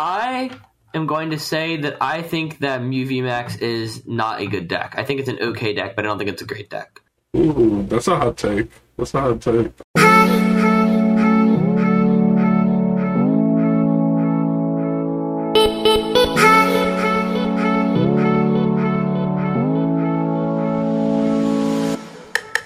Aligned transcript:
I 0.00 0.52
am 0.94 1.08
going 1.08 1.30
to 1.30 1.40
say 1.40 1.78
that 1.78 1.96
I 2.00 2.22
think 2.22 2.60
that 2.60 2.80
Mew 2.84 3.04
VMAX 3.04 3.60
is 3.60 4.06
not 4.06 4.40
a 4.40 4.46
good 4.46 4.68
deck. 4.68 4.94
I 4.96 5.02
think 5.02 5.18
it's 5.18 5.28
an 5.28 5.40
okay 5.40 5.74
deck, 5.74 5.96
but 5.96 6.04
I 6.04 6.08
don't 6.08 6.18
think 6.18 6.30
it's 6.30 6.40
a 6.40 6.46
great 6.46 6.70
deck. 6.70 7.00
Ooh, 7.36 7.84
that's 7.88 8.06
a 8.06 8.14
hot 8.14 8.36
take. 8.36 8.70
That's 8.96 9.12
a 9.14 9.20
hot 9.20 9.40
take. 9.40 9.72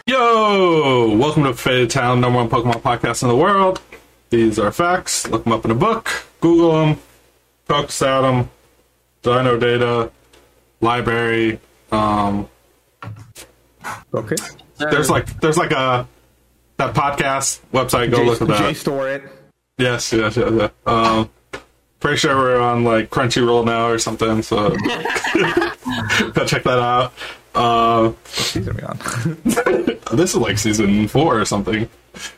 Yo! 0.06 1.16
Welcome 1.16 1.44
to 1.44 1.54
Faded 1.54 1.88
Town, 1.88 2.20
number 2.20 2.44
one 2.44 2.50
Pokemon 2.50 2.82
podcast 2.82 3.22
in 3.22 3.30
the 3.30 3.36
world. 3.36 3.80
These 4.28 4.58
are 4.58 4.70
facts. 4.70 5.26
Look 5.28 5.44
them 5.44 5.54
up 5.54 5.64
in 5.64 5.70
a 5.70 5.74
book. 5.74 6.10
Google 6.42 6.72
them. 6.72 6.98
At 7.74 7.88
them. 8.22 8.50
Dino 9.22 9.58
data. 9.58 10.10
Library. 10.80 11.60
Um, 11.90 12.48
Okay. 14.14 14.36
there's 14.78 15.10
like 15.10 15.40
there's 15.40 15.56
like 15.56 15.72
a 15.72 16.06
that 16.76 16.94
podcast 16.94 17.60
website. 17.72 18.10
Go 18.10 18.22
look 18.22 18.40
at 18.42 18.48
that. 18.48 18.74
JSTOR 18.74 19.16
it. 19.16 19.22
Yes, 19.78 20.12
yes, 20.12 20.36
yes. 20.36 20.52
yes. 20.52 20.70
Um, 20.86 21.30
pretty 22.00 22.16
sure 22.18 22.36
we're 22.36 22.60
on 22.60 22.84
like 22.84 23.10
Crunchyroll 23.10 23.64
now 23.64 23.88
or 23.88 23.98
something. 23.98 24.42
So 24.42 24.70
go 26.30 26.44
check 26.46 26.62
that 26.64 26.78
out. 26.78 27.12
Uh, 27.54 28.12
Season 28.24 28.74
we 28.76 28.82
on? 28.82 28.98
this 30.16 30.30
is 30.30 30.36
like 30.36 30.58
season 30.58 31.06
four 31.08 31.40
or 31.40 31.44
something. 31.44 31.88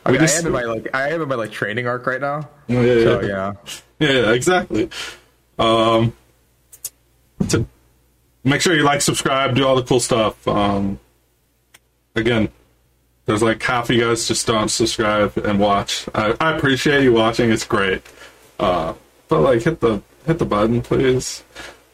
I 0.05 0.11
mean, 0.11 0.21
just- 0.21 0.35
I 0.37 0.39
am 0.39 0.47
in 0.47 0.51
my 0.53 0.63
like 0.63 0.89
I 0.95 1.09
am 1.09 1.21
in 1.21 1.27
my 1.27 1.35
like 1.35 1.51
training 1.51 1.87
arc 1.87 2.05
right 2.07 2.21
now. 2.21 2.49
Yeah, 2.67 2.81
So 2.81 3.21
yeah. 3.21 3.53
Yeah, 3.99 4.11
yeah, 4.11 4.31
exactly. 4.31 4.89
Um, 5.57 6.13
to 7.49 7.65
make 8.43 8.61
sure 8.61 8.75
you 8.75 8.83
like, 8.83 9.01
subscribe, 9.01 9.55
do 9.55 9.65
all 9.65 9.75
the 9.75 9.83
cool 9.83 9.99
stuff. 9.99 10.47
Um, 10.47 10.99
again, 12.15 12.49
there's 13.25 13.41
like 13.41 13.61
half 13.61 13.89
of 13.89 13.95
you 13.95 14.03
guys 14.03 14.27
just 14.27 14.45
don't 14.47 14.69
subscribe 14.69 15.37
and 15.37 15.59
watch. 15.59 16.07
I, 16.13 16.35
I 16.39 16.55
appreciate 16.55 17.03
you 17.03 17.13
watching; 17.13 17.51
it's 17.51 17.65
great. 17.65 18.01
Uh, 18.59 18.93
but 19.27 19.41
like, 19.41 19.63
hit 19.63 19.79
the 19.79 20.01
hit 20.25 20.39
the 20.39 20.45
button, 20.45 20.81
please. 20.81 21.43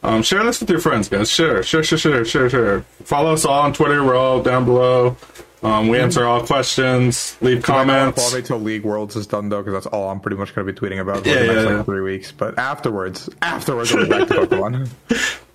Um, 0.03 0.23
share 0.23 0.43
this 0.43 0.59
with 0.59 0.69
your 0.69 0.79
friends, 0.79 1.07
guys. 1.09 1.29
Share, 1.29 1.61
share, 1.63 1.83
share, 1.83 1.97
share, 1.97 2.25
share, 2.25 2.49
share. 2.49 2.81
Follow 3.03 3.33
us 3.33 3.45
all 3.45 3.61
on 3.61 3.73
Twitter. 3.73 4.03
We're 4.03 4.15
all 4.15 4.41
down 4.41 4.65
below. 4.65 5.15
Um, 5.63 5.89
we 5.89 5.99
answer 5.99 6.25
all 6.25 6.43
questions. 6.45 7.37
Leave 7.41 7.57
I 7.69 7.83
might 7.83 7.85
comments. 7.93 8.17
not 8.31 8.33
wait 8.35 8.45
till 8.45 8.59
League 8.59 8.83
Worlds 8.83 9.15
is 9.15 9.27
done 9.27 9.49
though, 9.49 9.61
because 9.61 9.73
that's 9.83 9.85
all 9.93 10.09
I'm 10.09 10.19
pretty 10.19 10.37
much 10.37 10.55
going 10.55 10.65
to 10.65 10.73
be 10.73 10.79
tweeting 10.79 10.99
about 10.99 11.23
for 11.23 11.29
Yeah, 11.29 11.35
the 11.35 11.41
next 11.45 11.53
yeah, 11.55 11.61
like 11.63 11.69
yeah. 11.77 11.83
three 11.83 12.01
weeks. 12.01 12.31
But 12.31 12.57
afterwards, 12.57 13.29
afterwards, 13.43 13.93
I'll 13.93 14.03
be 14.03 14.09
back 14.09 14.27
to 14.29 14.33
Pokemon. 14.47 14.89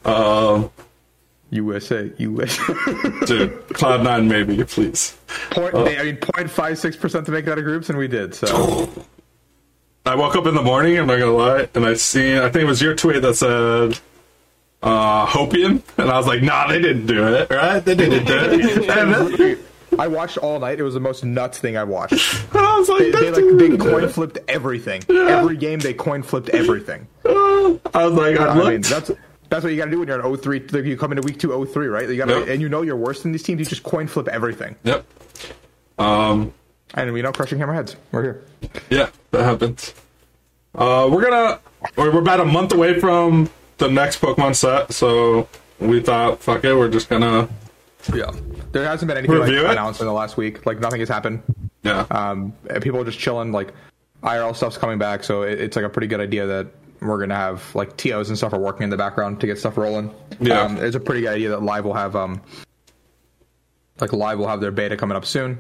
Um, 0.05 0.71
USA, 1.51 2.13
USA. 2.19 2.75
dude, 3.27 3.69
Cloud 3.71 4.05
Nine, 4.05 4.29
maybe, 4.29 4.63
please. 4.65 5.17
Point, 5.51 5.75
they, 5.75 5.99
I 5.99 6.03
mean, 6.05 6.17
0.56 6.19 7.01
percent 7.01 7.27
to 7.27 7.33
make 7.33 7.47
it 7.47 7.51
out 7.51 7.59
of 7.59 7.65
groups, 7.65 7.89
and 7.89 7.99
we 7.99 8.07
did. 8.09 8.35
So 8.35 8.89
I 10.05 10.15
woke 10.15 10.37
up 10.37 10.47
in 10.47 10.55
the 10.55 10.63
morning, 10.63 10.99
I'm 10.99 11.07
not 11.09 11.19
gonna 11.19 11.33
lie, 11.33 11.69
and 11.75 11.85
I 11.85 11.95
seen 11.95 12.39
I 12.39 12.49
think 12.51 12.63
it 12.63 12.67
was 12.67 12.81
your 12.81 12.95
tweet 12.95 13.23
that 13.23 13.35
said 13.35 13.99
uh 14.83 15.27
Hopian, 15.27 15.83
and 15.99 16.11
I 16.11 16.17
was 16.19 16.29
like, 16.29 16.43
nah, 16.43 16.69
they 16.69 16.81
didn't 16.81 17.07
do 17.07 17.27
it, 17.27 17.51
right? 17.51 17.85
They 17.85 17.95
didn't 17.97 18.25
do 18.27 18.35
it. 18.39 19.59
and 19.99 20.01
then- 20.01 20.05
I 20.05 20.09
watched 20.09 20.39
all 20.39 20.59
night. 20.61 20.79
It 20.81 20.83
was 20.83 20.95
the 20.95 21.01
most 21.01 21.25
nuts 21.25 21.59
thing 21.59 21.77
I 21.77 21.85
watched. 21.85 22.15
I 22.55 22.79
was 22.79 22.89
like, 22.89 22.99
They, 23.01 23.11
they 23.11 23.31
like 23.31 23.59
they 23.59 23.77
coin 23.77 24.09
flipped 24.09 24.39
everything. 24.49 25.03
Every 25.09 25.57
game 25.57 25.79
they 25.79 25.95
coin 25.95 26.23
flipped 26.23 26.49
everything. 26.51 27.07
I 27.25 27.79
was 27.95 28.13
like, 28.13 28.39
I 28.39 28.45
I 28.47 28.55
looked. 28.55 28.69
mean, 28.69 28.81
that's 28.83 29.11
that's 29.49 29.63
what 29.63 29.71
you 29.73 29.77
got 29.77 29.85
to 29.87 29.91
do 29.93 29.99
when 30.01 30.09
you're 30.09 30.21
an 30.21 30.37
03. 30.37 30.61
Like 30.71 30.85
you 30.85 30.97
come 30.97 31.13
into 31.13 31.23
week 31.23 31.39
two 31.39 31.65
03, 31.67 31.87
right? 31.87 32.09
You 32.09 32.17
got 32.17 32.27
to 32.27 32.41
Yep. 32.41 32.49
and 32.49 32.61
you 32.61 32.69
know 32.69 32.83
you're 32.83 32.97
worse 32.97 33.23
than 33.23 33.33
these 33.33 33.43
teams. 33.43 33.59
You 33.61 33.65
just 33.67 33.83
coin 33.85 34.07
flip 34.09 34.29
everything. 34.29 34.77
yep. 34.85 35.05
Um. 35.99 36.53
And 36.95 37.13
we 37.13 37.21
know 37.21 37.33
crushing 37.33 37.59
hammerheads. 37.59 37.97
We're 38.13 38.23
here. 38.23 38.45
Yeah, 38.91 39.09
that 39.33 39.43
happens. 39.45 39.93
Uh, 40.75 41.09
we're 41.11 41.23
gonna 41.23 41.59
we're 41.97 42.13
we're 42.13 42.21
about 42.21 42.41
a 42.41 42.45
month 42.45 42.73
away 42.73 42.99
from 43.01 43.51
the 43.79 43.89
next 43.89 44.21
Pokemon 44.21 44.55
set, 44.55 44.93
so 44.93 45.49
we 45.81 46.01
thought, 46.01 46.41
fuck 46.41 46.65
it, 46.65 46.75
we're 46.75 46.89
just 46.89 47.09
gonna 47.09 47.49
Yeah. 48.15 48.31
There 48.73 48.85
hasn't 48.85 49.09
been 49.09 49.17
anything 49.17 49.39
like, 49.39 49.51
announced 49.53 50.01
in 50.01 50.07
the 50.07 50.13
last 50.13 50.37
week. 50.37 50.67
Like 50.67 50.81
nothing 50.81 51.01
has 51.01 51.09
happened. 51.09 51.43
yeah. 51.83 52.01
Um, 52.11 52.53
people 52.81 53.01
are 53.01 53.05
just 53.05 53.19
chilling. 53.19 53.53
Like 53.53 53.73
IRL 54.23 54.55
stuff's 54.55 54.79
coming 54.79 54.99
back, 54.99 55.25
so 55.25 55.43
it, 55.43 55.61
it's 55.61 55.77
like 55.77 55.85
a 55.85 55.89
pretty 55.89 56.07
good 56.09 56.21
idea 56.21 56.47
that 56.47 56.67
we're 57.01 57.19
gonna 57.19 57.37
have 57.37 57.75
like 57.75 57.97
TOs 57.97 58.29
and 58.29 58.37
stuff 58.39 58.53
are 58.53 58.59
working 58.59 58.85
in 58.85 58.91
the 58.91 58.97
background 58.97 59.41
to 59.41 59.47
get 59.47 59.59
stuff 59.59 59.77
rolling. 59.77 60.13
Yeah. 60.41 60.63
Um, 60.63 60.79
it's 60.79 60.97
a 60.97 61.01
pretty 61.01 61.21
good 61.23 61.35
idea 61.35 61.51
that 61.51 61.63
Live 61.63 61.85
will 61.85 61.95
have 61.95 62.17
um, 62.17 62.41
like 64.01 64.13
Live 64.13 64.39
will 64.39 64.49
have 64.49 64.61
their 64.61 64.71
beta 64.71 64.97
coming 64.97 65.17
up 65.17 65.25
soon. 65.25 65.59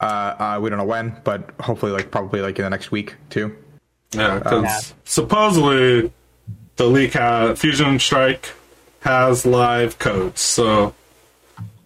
Uh, 0.00 0.04
uh, 0.56 0.58
we 0.62 0.68
don't 0.70 0.78
know 0.78 0.84
when, 0.84 1.16
but 1.24 1.50
hopefully, 1.60 1.92
like 1.92 2.10
probably 2.10 2.40
like 2.40 2.58
in 2.58 2.64
the 2.64 2.70
next 2.70 2.90
week 2.90 3.14
too. 3.30 3.56
Yeah, 4.12 4.38
because 4.38 4.64
Yeah. 4.64 4.80
supposedly 5.04 6.12
the 6.76 6.86
leak 6.86 7.14
ha 7.14 7.54
Fusion 7.54 7.98
Strike 7.98 8.50
has 9.00 9.44
live 9.46 9.98
codes. 9.98 10.40
So 10.40 10.94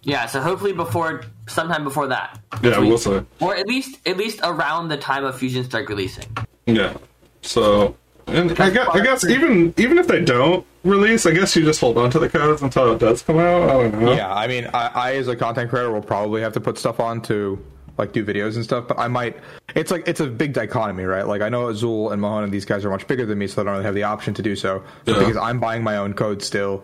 Yeah, 0.09 0.25
so 0.25 0.41
hopefully 0.41 0.73
before 0.73 1.23
sometime 1.47 1.83
before 1.83 2.07
that. 2.07 2.39
yeah, 2.63 2.79
we'll 2.79 2.97
see. 2.97 3.21
Or 3.39 3.55
at 3.55 3.67
least 3.67 3.99
at 4.07 4.17
least 4.17 4.39
around 4.43 4.87
the 4.87 4.97
time 4.97 5.23
of 5.23 5.37
Fusion 5.37 5.63
Strike 5.63 5.87
releasing. 5.89 6.25
Yeah. 6.65 6.97
So 7.41 7.95
and 8.27 8.51
I 8.59 8.69
guess, 8.69 8.87
I 8.89 9.03
guess 9.03 9.25
even 9.25 9.73
even 9.77 9.97
if 9.97 10.07
they 10.07 10.23
don't 10.23 10.65
release, 10.83 11.25
I 11.25 11.31
guess 11.31 11.55
you 11.55 11.63
just 11.63 11.79
hold 11.79 11.97
on 11.97 12.09
to 12.11 12.19
the 12.19 12.29
codes 12.29 12.61
until 12.61 12.93
it 12.93 12.99
does 12.99 13.21
come 13.21 13.37
out. 13.37 13.63
I 13.63 13.73
don't 13.73 13.99
know. 13.99 14.13
Yeah, 14.13 14.33
I 14.33 14.47
mean, 14.47 14.67
I, 14.73 14.87
I 14.87 15.15
as 15.15 15.27
a 15.27 15.35
content 15.35 15.69
creator 15.69 15.91
will 15.91 16.01
probably 16.01 16.41
have 16.41 16.53
to 16.53 16.59
put 16.59 16.77
stuff 16.77 16.99
on 16.99 17.21
to 17.23 17.63
like 17.97 18.13
do 18.13 18.25
videos 18.25 18.55
and 18.55 18.63
stuff, 18.63 18.87
but 18.87 18.97
I 18.97 19.07
might. 19.07 19.37
It's 19.75 19.91
like 19.91 20.07
it's 20.07 20.19
a 20.19 20.27
big 20.27 20.53
dichotomy, 20.53 21.03
right? 21.03 21.27
Like 21.27 21.41
I 21.41 21.49
know 21.49 21.67
Azul 21.67 22.11
and 22.11 22.21
Mahone 22.21 22.43
and 22.43 22.51
these 22.53 22.65
guys 22.65 22.85
are 22.85 22.89
much 22.89 23.07
bigger 23.07 23.25
than 23.25 23.37
me, 23.37 23.47
so 23.47 23.61
I 23.61 23.65
don't 23.65 23.73
really 23.73 23.85
have 23.85 23.95
the 23.95 24.03
option 24.03 24.33
to 24.35 24.41
do 24.41 24.55
so. 24.55 24.83
Yeah. 25.05 25.19
because 25.19 25.37
I'm 25.37 25.59
buying 25.59 25.83
my 25.83 25.97
own 25.97 26.13
code 26.13 26.41
still, 26.41 26.83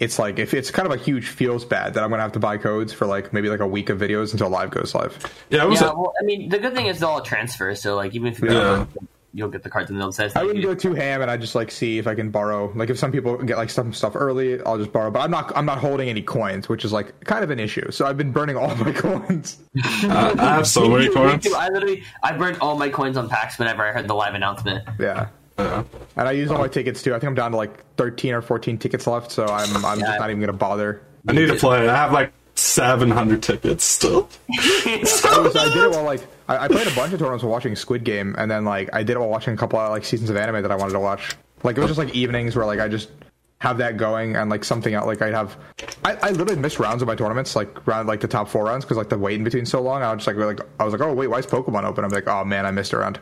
it's 0.00 0.18
like 0.18 0.38
if 0.38 0.52
it's 0.54 0.70
kind 0.70 0.90
of 0.90 0.98
a 0.98 1.02
huge 1.02 1.28
feels 1.28 1.64
bad 1.64 1.94
that 1.94 2.02
I'm 2.02 2.10
gonna 2.10 2.22
have 2.22 2.32
to 2.32 2.38
buy 2.40 2.56
codes 2.56 2.92
for 2.92 3.06
like 3.06 3.32
maybe 3.32 3.48
like 3.48 3.60
a 3.60 3.66
week 3.66 3.88
of 3.90 3.98
videos 3.98 4.32
until 4.32 4.48
live 4.48 4.70
goes 4.70 4.94
live. 4.94 5.16
Yeah, 5.50 5.64
it 5.64 5.68
was 5.68 5.80
Yeah, 5.80 5.90
a- 5.90 5.94
well, 5.94 6.12
I 6.20 6.24
mean, 6.24 6.48
the 6.48 6.58
good 6.58 6.74
thing 6.74 6.86
is 6.86 6.98
they'll 7.00 7.10
all 7.10 7.22
transfer. 7.22 7.74
So 7.74 7.94
like, 7.96 8.14
even 8.14 8.28
if 8.32 8.40
you 8.40 8.48
Yeah. 8.48 8.52
don't, 8.60 8.90
you'll 9.32 9.48
get 9.48 9.62
the 9.62 9.70
cards 9.70 9.90
and 9.90 10.00
they'll 10.00 10.10
say. 10.10 10.28
I 10.34 10.42
wouldn't 10.42 10.64
go 10.64 10.74
too 10.74 10.92
ham, 10.94 11.22
and 11.22 11.30
I 11.30 11.36
just 11.36 11.54
like 11.54 11.70
see 11.70 11.98
if 11.98 12.08
I 12.08 12.16
can 12.16 12.30
borrow. 12.30 12.72
Like 12.74 12.90
if 12.90 12.98
some 12.98 13.12
people 13.12 13.36
get 13.36 13.58
like 13.58 13.70
some 13.70 13.92
stuff 13.92 14.16
early, 14.16 14.60
I'll 14.62 14.78
just 14.78 14.92
borrow. 14.92 15.10
But 15.12 15.20
I'm 15.20 15.30
not. 15.30 15.52
I'm 15.56 15.66
not 15.66 15.78
holding 15.78 16.08
any 16.08 16.22
coins, 16.22 16.68
which 16.68 16.84
is 16.84 16.92
like 16.92 17.22
kind 17.24 17.44
of 17.44 17.50
an 17.50 17.60
issue. 17.60 17.90
So 17.92 18.06
I've 18.06 18.16
been 18.16 18.32
burning 18.32 18.56
all 18.56 18.74
my 18.76 18.90
coins. 18.92 19.58
I 19.84 20.34
I 20.38 20.54
have 20.56 20.66
so 20.66 20.88
many 20.88 21.10
coins. 21.10 21.46
I 21.52 21.68
literally, 21.68 22.02
I 22.22 22.32
burned 22.36 22.58
all 22.60 22.76
my 22.76 22.88
coins 22.88 23.16
on 23.16 23.28
packs 23.28 23.58
whenever 23.58 23.86
I 23.86 23.92
heard 23.92 24.08
the 24.08 24.14
live 24.14 24.34
announcement. 24.34 24.82
Yeah. 24.98 25.28
Yeah. 25.64 25.84
And 26.16 26.28
I 26.28 26.32
use 26.32 26.50
all 26.50 26.58
my 26.58 26.68
tickets 26.68 27.02
too. 27.02 27.14
I 27.14 27.18
think 27.18 27.28
I'm 27.28 27.34
down 27.34 27.50
to 27.52 27.56
like 27.56 27.84
13 27.96 28.34
or 28.34 28.42
14 28.42 28.78
tickets 28.78 29.06
left, 29.06 29.30
so 29.32 29.44
I'm 29.46 29.84
I'm 29.84 29.98
Yeah. 30.00 30.06
just 30.06 30.20
not 30.20 30.30
even 30.30 30.40
gonna 30.40 30.52
bother. 30.52 31.02
I 31.28 31.32
need 31.32 31.46
to 31.46 31.54
play. 31.56 31.88
I 31.88 31.94
have 31.96 32.12
like 32.12 32.32
700 32.54 33.42
tickets 33.42 33.84
still. 33.84 34.28
I, 34.58 34.98
was, 35.42 35.56
I 35.56 35.72
did 35.72 35.84
it 35.84 35.90
while 35.90 36.04
like 36.04 36.20
I, 36.48 36.64
I 36.64 36.68
played 36.68 36.86
a 36.86 36.94
bunch 36.94 37.12
of 37.12 37.18
tournaments 37.18 37.42
while 37.44 37.52
watching 37.52 37.76
Squid 37.76 38.04
Game, 38.04 38.34
and 38.38 38.50
then 38.50 38.64
like 38.64 38.90
I 38.92 39.02
did 39.02 39.16
it 39.16 39.18
while 39.20 39.28
watching 39.28 39.54
a 39.54 39.56
couple 39.56 39.78
of 39.78 39.90
like 39.90 40.04
seasons 40.04 40.30
of 40.30 40.36
anime 40.36 40.62
that 40.62 40.70
I 40.70 40.76
wanted 40.76 40.92
to 40.94 41.00
watch. 41.00 41.36
Like 41.62 41.76
it 41.76 41.80
was 41.80 41.88
just 41.90 41.98
like 41.98 42.14
evenings 42.14 42.56
where 42.56 42.66
like 42.66 42.80
I 42.80 42.88
just 42.88 43.10
have 43.58 43.76
that 43.78 43.98
going 43.98 44.36
and 44.36 44.48
like 44.50 44.64
something 44.64 44.94
out. 44.94 45.06
Like 45.06 45.20
I'd 45.20 45.34
have, 45.34 45.54
I, 46.02 46.14
I 46.14 46.30
literally 46.30 46.56
missed 46.56 46.78
rounds 46.78 47.02
of 47.02 47.08
my 47.08 47.14
tournaments, 47.14 47.54
like 47.54 47.86
round 47.86 48.08
like 48.08 48.20
the 48.20 48.28
top 48.28 48.48
four 48.48 48.64
rounds 48.64 48.84
because 48.86 48.96
like 48.96 49.10
the 49.10 49.18
wait 49.18 49.34
in 49.36 49.44
between 49.44 49.66
so 49.66 49.82
long. 49.82 50.02
I 50.02 50.12
was 50.14 50.24
just 50.24 50.34
like 50.36 50.58
like 50.58 50.66
I 50.80 50.84
was 50.84 50.92
like 50.92 51.02
oh 51.02 51.12
wait 51.12 51.26
why 51.28 51.38
is 51.38 51.46
Pokemon 51.46 51.84
open? 51.84 52.04
I'm 52.04 52.10
like 52.10 52.26
oh 52.26 52.44
man 52.44 52.64
I 52.66 52.70
missed 52.70 52.92
a 52.94 52.98
round. 52.98 53.20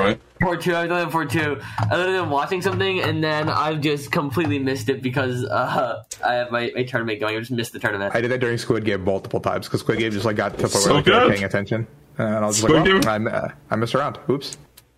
Right. 0.00 0.20
For 0.40 0.56
two, 0.56 0.74
I've 0.74 0.88
done 0.88 1.08
it 1.08 1.10
for 1.10 1.24
two. 1.24 1.60
Other 1.90 2.12
than 2.12 2.28
watching 2.30 2.60
something 2.60 3.00
and 3.00 3.22
then 3.22 3.48
I've 3.48 3.80
just 3.80 4.10
completely 4.12 4.58
missed 4.58 4.88
it 4.88 5.00
because 5.02 5.44
uh, 5.44 6.02
I 6.24 6.34
have 6.34 6.50
my, 6.50 6.70
my 6.74 6.82
tournament 6.82 7.20
going. 7.20 7.36
I 7.36 7.38
just 7.38 7.50
missed 7.50 7.72
the 7.72 7.78
tournament. 7.78 8.14
I 8.14 8.20
did 8.20 8.30
that 8.30 8.40
during 8.40 8.58
Squid 8.58 8.84
Game 8.84 9.04
multiple 9.04 9.40
times 9.40 9.66
because 9.66 9.80
Squid 9.80 9.98
Game 9.98 10.12
just 10.12 10.24
like 10.26 10.36
got 10.36 10.56
to 10.56 10.56
the 10.56 10.62
point 10.68 10.72
So 10.84 10.94
like, 10.94 11.04
they 11.04 11.12
were 11.12 11.20
good. 11.20 11.30
paying 11.32 11.44
attention, 11.44 11.86
and 12.18 12.28
I 12.28 12.46
was 12.46 12.56
just 12.56 12.68
Squid 12.68 13.04
like 13.04 13.04
well, 13.04 13.28
I, 13.28 13.30
uh, 13.30 13.48
I 13.70 13.76
missed 13.76 13.94
around. 13.94 14.18
Oops. 14.28 14.56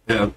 Yeah. 0.08 0.30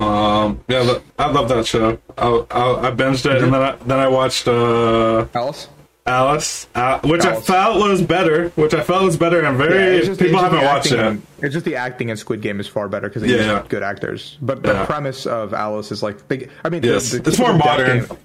Um. 0.00 0.64
Yeah. 0.68 0.98
I 1.18 1.30
love 1.30 1.48
that 1.50 1.66
show. 1.66 1.98
I, 2.16 2.26
I, 2.26 2.88
I 2.88 2.90
binged 2.90 3.26
it 3.30 3.42
and 3.42 3.52
then 3.52 3.62
I 3.62 3.76
then 3.76 3.98
I 3.98 4.08
watched 4.08 4.48
uh 4.48 5.26
Alice. 5.34 5.68
Alice, 6.10 6.66
uh, 6.74 6.98
which 7.00 7.24
I 7.24 7.40
felt 7.40 7.80
was 7.82 8.02
better. 8.02 8.50
Which 8.56 8.74
I 8.74 8.82
felt 8.82 9.04
was 9.04 9.16
better 9.16 9.40
and 9.44 9.56
very 9.56 10.04
just- 10.04 10.20
people 10.20 10.38
haven't 10.40 10.64
watched 10.64 10.92
it. 10.92 10.98
in- 11.00 11.22
It's 11.40 11.54
just 11.54 11.64
the 11.64 11.76
acting 11.76 12.08
in 12.10 12.16
Squid 12.16 12.40
Game 12.42 12.60
is 12.60 12.66
far 12.68 12.88
better 12.88 13.08
because 13.08 13.22
they 13.22 13.28
Yeah, 13.28 13.36
use 13.36 13.46
yeah. 13.46 13.62
good 13.68 13.82
actors. 13.82 14.36
But 14.42 14.64
Yeah. 14.64 14.72
the 14.74 14.84
premise 14.86 15.24
of 15.26 15.54
Alice 15.54 15.90
is 15.92 16.02
like, 16.02 16.26
they, 16.28 16.48
I 16.64 16.68
mean, 16.68 16.82
Yes, 16.82 17.10
the, 17.12 17.18
the 17.20 17.30
it's 17.30 17.38
more 17.38 17.52
modern. 17.54 18.00
game- 18.06 18.16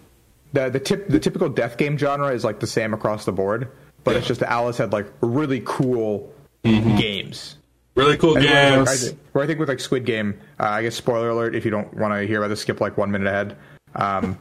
the 0.53 0.69
the 0.69 0.79
tip 0.79 1.07
the 1.09 1.19
typical 1.19 1.49
death 1.49 1.77
game 1.77 1.97
genre 1.97 2.29
is 2.33 2.43
like 2.45 2.59
the 2.59 2.67
same 2.67 2.93
across 2.93 3.25
the 3.25 3.31
board, 3.33 3.67
but 4.05 4.15
it's 4.15 4.25
just 4.27 4.39
that 4.39 4.51
Alice 4.51 4.77
had 4.77 4.93
like 4.93 5.05
really 5.21 5.61
cool 5.65 6.31
games. 6.63 7.57
Really 7.95 8.17
cool 8.17 8.35
And 8.37 8.45
where, 8.45 8.55
I, 8.81 8.85
games. 8.85 9.13
where 9.31 9.43
I 9.43 9.47
think 9.47 9.59
with 9.59 9.69
like 9.69 9.79
Squid 9.79 10.05
Game, 10.05 10.37
uh, 10.59 10.63
I 10.63 10.81
guess 10.83 10.95
spoiler 10.95 11.29
alert 11.29 11.55
if 11.55 11.63
you 11.63 11.71
don't 11.71 11.93
want 11.93 12.13
to 12.13 12.27
hear 12.27 12.39
about 12.39 12.49
this, 12.49 12.59
skip 12.61 12.81
like 12.81 12.97
one 12.97 13.09
minute 13.11 13.27
ahead. 13.27 13.55
Um, 13.95 14.37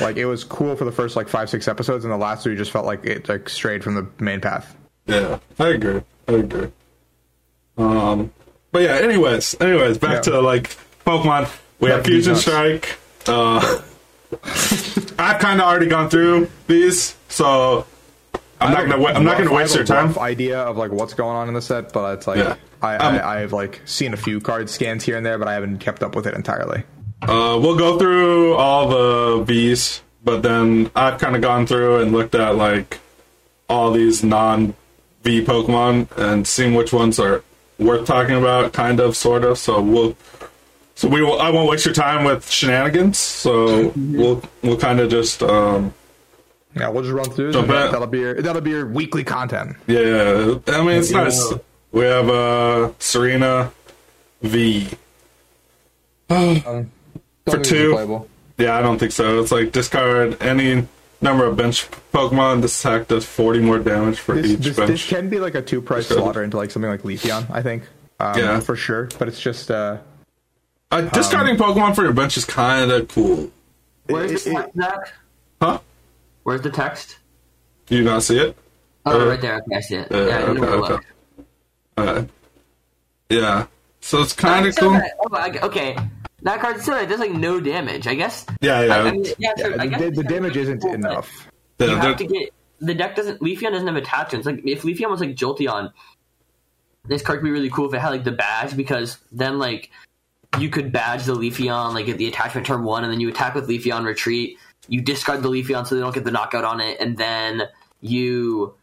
like 0.00 0.16
it 0.16 0.26
was 0.26 0.44
cool 0.44 0.76
for 0.76 0.84
the 0.84 0.92
first 0.92 1.16
like 1.16 1.28
five 1.28 1.50
six 1.50 1.66
episodes, 1.68 2.04
and 2.04 2.12
the 2.12 2.18
last 2.18 2.42
three 2.44 2.56
just 2.56 2.70
felt 2.70 2.86
like 2.86 3.04
it 3.04 3.28
like 3.28 3.48
strayed 3.48 3.82
from 3.82 3.94
the 3.94 4.06
main 4.22 4.40
path. 4.40 4.76
Yeah, 5.06 5.38
I 5.58 5.68
agree. 5.68 6.02
I 6.28 6.32
agree. 6.32 6.68
Um, 7.78 8.32
but 8.72 8.82
yeah. 8.82 8.96
Anyways, 8.96 9.60
anyways, 9.60 9.98
back 9.98 10.12
Yeah. 10.26 10.32
to 10.32 10.40
like 10.40 10.76
Pokemon. 11.06 11.48
We 11.80 11.88
Back 11.88 11.96
have 11.98 12.06
Fusion. 12.06 12.36
Strike. 12.36 12.98
Uh, 13.26 13.80
I've 15.18 15.40
kind 15.40 15.60
of 15.60 15.66
already 15.66 15.86
gone 15.86 16.08
through 16.10 16.50
these, 16.66 17.16
so 17.28 17.86
I'm 18.60 18.72
not 18.72 18.82
gonna. 18.88 18.98
wa- 18.98 19.10
I'm 19.10 19.24
not 19.24 19.38
gonna 19.38 19.52
waste 19.52 19.74
I 19.74 19.80
your 19.80 19.86
have 19.86 19.90
a 19.90 19.94
time. 19.94 20.06
rough 20.08 20.18
idea 20.18 20.60
of 20.60 20.76
like 20.76 20.92
what's 20.92 21.14
going 21.14 21.34
on 21.36 21.48
in 21.48 21.54
the 21.54 21.62
set, 21.62 21.92
but 21.92 22.18
it's 22.18 22.26
like 22.26 22.38
Yeah. 22.38 22.56
I, 22.82 22.96
Um, 22.96 23.14
I 23.16 23.42
I've 23.42 23.52
like 23.52 23.80
seen 23.86 24.14
a 24.14 24.16
few 24.16 24.40
card 24.40 24.70
scans 24.70 25.04
here 25.04 25.16
and 25.16 25.24
there, 25.26 25.38
but 25.38 25.48
I 25.48 25.54
haven't 25.54 25.78
kept 25.78 26.02
up 26.02 26.14
with 26.14 26.26
it 26.26 26.34
entirely. 26.34 26.84
Uh, 27.22 27.58
we'll 27.60 27.76
go 27.76 27.98
through 27.98 28.54
all 28.54 28.88
the 28.88 29.44
V's, 29.44 30.02
but 30.24 30.42
then 30.42 30.90
I've 30.96 31.18
kind 31.20 31.36
of 31.36 31.42
gone 31.42 31.66
through 31.66 32.00
and 32.00 32.12
looked 32.12 32.34
at 32.34 32.56
like 32.56 32.98
all 33.68 33.90
these 33.92 34.24
non 34.24 34.74
V 35.22 35.44
Pokemon 35.44 36.08
and 36.16 36.46
seeing 36.46 36.74
which 36.74 36.92
ones 36.92 37.20
are 37.20 37.42
worth 37.78 38.06
talking 38.06 38.36
about, 38.36 38.72
kind 38.72 39.00
of, 39.00 39.16
sort 39.16 39.44
of. 39.44 39.58
So 39.58 39.80
we'll, 39.82 40.16
so 40.94 41.08
we 41.08 41.22
will. 41.22 41.40
I 41.40 41.50
won't 41.50 41.68
waste 41.70 41.84
your 41.84 41.94
time 41.94 42.24
with 42.24 42.50
shenanigans. 42.50 43.18
So 43.18 43.88
we'll 43.96 44.42
we'll 44.62 44.78
kind 44.78 44.98
of 45.00 45.10
just 45.10 45.42
um, 45.42 45.92
Yeah, 46.74 46.88
we'll 46.88 47.02
just 47.02 47.14
run 47.14 47.30
through. 47.30 47.52
Jump 47.52 47.68
that, 47.68 47.92
that'll 47.92 48.06
be 48.06 48.20
your 48.20 48.40
that'll 48.40 48.62
be 48.62 48.70
your 48.70 48.86
weekly 48.86 49.24
content. 49.24 49.76
yeah. 49.86 50.54
I 50.68 50.78
mean, 50.82 50.98
it's 50.98 51.10
Yeah. 51.10 51.24
nice. 51.24 51.52
We 51.92 52.04
have 52.04 52.28
uh 52.30 52.92
Serena 52.98 53.72
V. 54.42 54.88
For 57.50 57.58
two. 57.62 58.26
Yeah, 58.58 58.76
I 58.76 58.82
don't 58.82 58.98
think 58.98 59.12
so. 59.12 59.40
It's 59.40 59.50
like 59.52 59.72
discard 59.72 60.40
any 60.42 60.86
number 61.22 61.44
of 61.46 61.56
bench 61.56 61.88
Pokemon. 62.12 62.62
This 62.62 62.78
attack 62.84 63.08
does 63.08 63.24
40 63.24 63.60
more 63.60 63.78
damage 63.78 64.18
for 64.18 64.34
This, 64.34 64.50
each 64.52 64.58
this, 64.60 64.76
bench. 64.76 64.90
this 64.90 65.06
can 65.08 65.28
be 65.30 65.38
like 65.40 65.54
a 65.54 65.62
two 65.62 65.80
price 65.80 66.06
Sure. 66.08 66.18
slaughter 66.18 66.42
into 66.42 66.56
like 66.56 66.70
something 66.70 66.90
like 66.90 67.02
Leafeon, 67.02 67.46
I 67.50 67.62
think. 67.62 67.84
Um, 68.18 68.38
Yeah. 68.38 68.60
for 68.60 68.76
sure. 68.76 69.08
But 69.18 69.28
it's 69.28 69.40
just 69.40 69.70
uh, 69.70 69.98
uh, 70.90 71.00
discarding 71.02 71.56
Pokemon 71.56 71.94
for 71.94 72.02
your 72.02 72.12
bench 72.12 72.36
is 72.36 72.44
kind 72.44 72.90
of 72.90 73.08
cool. 73.08 73.50
Where's 74.06 74.46
it- 74.46 74.52
the 74.52 74.70
text, 74.82 75.12
Huh? 75.62 75.78
Where's 76.42 76.62
the 76.62 76.70
text? 76.70 77.16
Do 77.86 77.96
you 77.96 78.04
not 78.04 78.22
see 78.22 78.38
it? 78.38 78.56
Oh, 79.06 79.20
Uh, 79.20 79.26
right 79.26 79.40
there. 79.40 79.56
Okay, 79.56 79.76
I 79.76 79.80
see 79.80 79.94
it. 79.96 80.12
uh, 80.12 80.26
yeah, 80.26 80.36
I 80.36 80.40
didn't 80.40 80.58
okay, 80.64 80.66
okay. 80.74 80.92
look. 80.92 81.04
Uh, 81.96 82.22
yeah. 83.30 83.66
So 84.00 84.20
it's 84.22 84.32
kind 84.32 84.66
of 84.66 84.74
So 84.74 84.90
cool. 84.90 85.00
oh, 85.32 85.50
okay, 85.64 85.96
that 86.42 86.60
card 86.60 86.80
still 86.80 86.96
it 86.96 87.06
does 87.06 87.20
like 87.20 87.32
no 87.32 87.60
damage. 87.60 88.06
I 88.06 88.14
guess. 88.14 88.46
Yeah, 88.60 88.82
yeah. 88.82 88.94
I, 88.94 88.98
I 89.00 89.10
mean, 89.10 89.24
yeah, 89.38 89.52
so 89.56 89.68
yeah, 89.68 89.74
I 89.82 89.86
the, 89.86 89.90
guess 89.90 90.00
the, 90.00 90.10
the 90.10 90.14
kinda 90.22 90.28
damage 90.34 90.56
isn't 90.56 90.80
cool, 90.80 90.94
enough. 90.94 91.48
The- 91.78 91.86
You 91.86 91.96
have 91.96 92.16
to 92.16 92.26
get 92.26 92.52
the 92.80 92.94
deck 92.94 93.16
doesn't. 93.16 93.40
Leafeon 93.40 93.72
doesn't 93.72 93.86
have 93.86 93.96
attachments. 93.96 94.46
Like 94.46 94.62
if 94.64 94.82
Leafeon 94.82 95.10
was 95.10 95.20
like 95.20 95.34
Jolteon, 95.34 95.92
this 97.06 97.22
card 97.22 97.40
could 97.40 97.44
be 97.44 97.50
really 97.50 97.70
cool 97.70 97.88
if 97.88 97.94
it 97.94 97.98
had 98.00 98.10
like 98.10 98.24
the 98.24 98.32
badge 98.32 98.76
because 98.76 99.18
then 99.32 99.58
like 99.58 99.90
you 100.58 100.68
could 100.68 100.92
badge 100.92 101.24
the 101.24 101.34
Leafeon 101.34 101.94
like 101.94 102.08
at 102.08 102.18
the 102.18 102.26
attachment 102.28 102.66
turn 102.66 102.84
one, 102.84 103.04
and 103.04 103.12
then 103.12 103.20
you 103.20 103.28
attack 103.28 103.54
with 103.54 103.68
Leafeon 103.68 104.04
retreat. 104.04 104.58
You 104.88 105.00
discard 105.02 105.42
the 105.42 105.50
Leafeon 105.50 105.86
so 105.86 105.94
they 105.94 106.00
don't 106.00 106.14
get 106.14 106.24
the 106.24 106.30
knockout 106.30 106.64
on 106.64 106.80
it, 106.80 106.98
and 107.00 107.16
then 107.16 107.62
you 108.00 108.74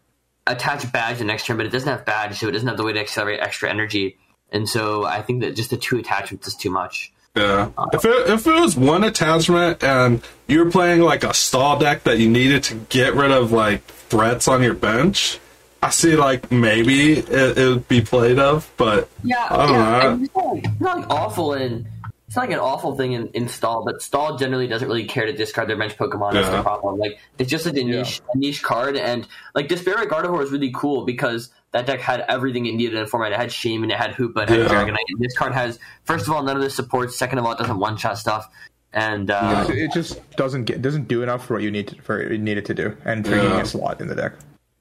attach 0.46 0.90
badge 0.92 1.18
the 1.18 1.26
next 1.26 1.46
turn, 1.46 1.58
but 1.58 1.66
it 1.66 1.72
doesn't 1.72 1.90
have 1.90 2.06
badge, 2.06 2.38
so 2.38 2.48
it 2.48 2.52
doesn't 2.52 2.68
have 2.68 2.78
the 2.78 2.84
way 2.84 2.94
to 2.94 3.00
accelerate 3.00 3.40
extra 3.42 3.70
energy. 3.70 4.18
And 4.52 4.70
so 4.70 5.04
I 5.04 5.22
think 5.22 5.42
that 5.42 5.56
just 5.56 5.72
the 5.72 5.78
two 5.78 5.98
attachments 5.98 6.48
is 6.48 6.56
too 6.56 6.70
much. 6.70 7.12
Yeah. 7.38 7.70
If 7.94 8.06
it, 8.06 8.30
if 8.30 8.48
it 8.48 8.54
was 8.54 8.76
one 8.76 9.04
attachment 9.04 9.84
and 9.84 10.22
you 10.48 10.64
were 10.64 10.72
playing 10.72 11.02
like 11.02 11.24
a 11.24 11.34
stall 11.34 11.80
deck 11.80 12.04
that 12.04 12.18
you 12.20 12.30
needed 12.30 12.64
to 12.64 12.76
get 12.90 13.14
rid 13.14 13.32
of 13.32 13.52
like 13.52 13.84
threats 13.86 14.48
on 14.48 14.64
your 14.64 14.74
bench, 14.74 15.40
I 15.82 15.90
see 15.92 16.16
like 16.16 16.52
maybe 16.52 17.14
it, 17.20 17.58
it 17.58 17.68
would 17.70 17.88
be 17.88 18.02
played 18.02 18.40
of, 18.40 18.70
but 18.78 19.10
Yeah, 19.24 19.48
I 19.50 19.68
don't 19.68 19.70
yeah. 19.76 20.00
know. 20.00 20.10
and 20.10 20.24
It's 20.26 20.36
not, 20.36 20.46
like, 20.56 20.66
it's 20.66 20.82
not 20.82 20.98
like 20.98 21.10
awful 21.10 21.54
and 21.54 21.86
it's 21.86 21.97
not 22.38 22.44
like 22.44 22.52
an 22.52 22.60
awful 22.60 22.96
thing 22.96 23.12
in, 23.14 23.28
in 23.30 23.48
stall, 23.50 23.84
but 23.84 24.02
stall 24.02 24.38
generally 24.38 24.68
doesn't 24.68 24.88
really 24.88 25.06
care 25.06 25.26
to 25.26 25.34
discard 25.34 25.68
their 25.68 25.78
bench 25.78 25.98
Pokemon. 25.98 26.34
That's 26.34 26.48
Yeah. 26.48 26.58
the 26.58 26.64
problem. 26.64 26.98
Like 27.00 27.20
it's 27.38 27.50
just 27.50 27.66
like 27.66 27.76
a 27.76 27.84
niche, 27.84 28.22
a 28.34 28.38
niche 28.38 28.64
card, 28.64 28.96
and 28.96 29.28
like 29.56 29.68
Despair 29.68 29.96
Gardevoir 30.06 30.42
is 30.44 30.52
really 30.52 30.72
cool 30.74 31.04
because 31.06 31.50
that 31.74 31.86
deck 31.86 32.00
had 32.00 32.22
everything 32.30 32.66
it 32.66 32.76
needed 32.76 32.96
in 32.96 33.04
a 33.04 33.08
format. 33.08 33.34
It 33.34 33.38
had 33.38 33.50
Shaymin, 33.50 33.92
it 33.92 33.98
had 33.98 34.12
Hoopa, 34.12 34.44
it 34.44 34.50
had 34.50 34.60
Yeah. 34.60 34.68
Dragonite. 34.68 34.96
And 35.10 35.20
this 35.20 35.36
card 35.38 35.54
has, 35.54 35.80
first 36.06 36.28
of 36.28 36.34
all, 36.34 36.42
none 36.44 36.56
of 36.56 36.62
the 36.64 36.70
supports. 36.70 37.18
Second 37.18 37.40
of 37.40 37.46
all, 37.46 37.52
it 37.52 37.58
doesn't 37.58 37.78
one 37.80 37.98
shot 37.98 38.18
stuff, 38.18 38.48
and 38.94 39.30
uh, 39.30 39.66
So 39.66 39.74
it 39.74 39.92
just 39.92 40.20
doesn't 40.38 40.64
get 40.66 40.82
doesn't 40.82 41.08
do 41.08 41.24
enough 41.24 41.46
for 41.46 41.56
what 41.56 41.64
you 41.64 41.72
need 41.72 41.90
to, 41.90 42.02
for 42.02 42.22
it 42.22 42.40
needed 42.40 42.66
to 42.66 42.74
do, 42.74 42.96
and 43.04 43.26
for 43.28 43.36
Yeah. 43.36 43.42
getting 43.42 43.60
a 43.62 43.66
slot 43.66 44.00
in 44.00 44.08
the 44.08 44.16
deck. 44.16 44.34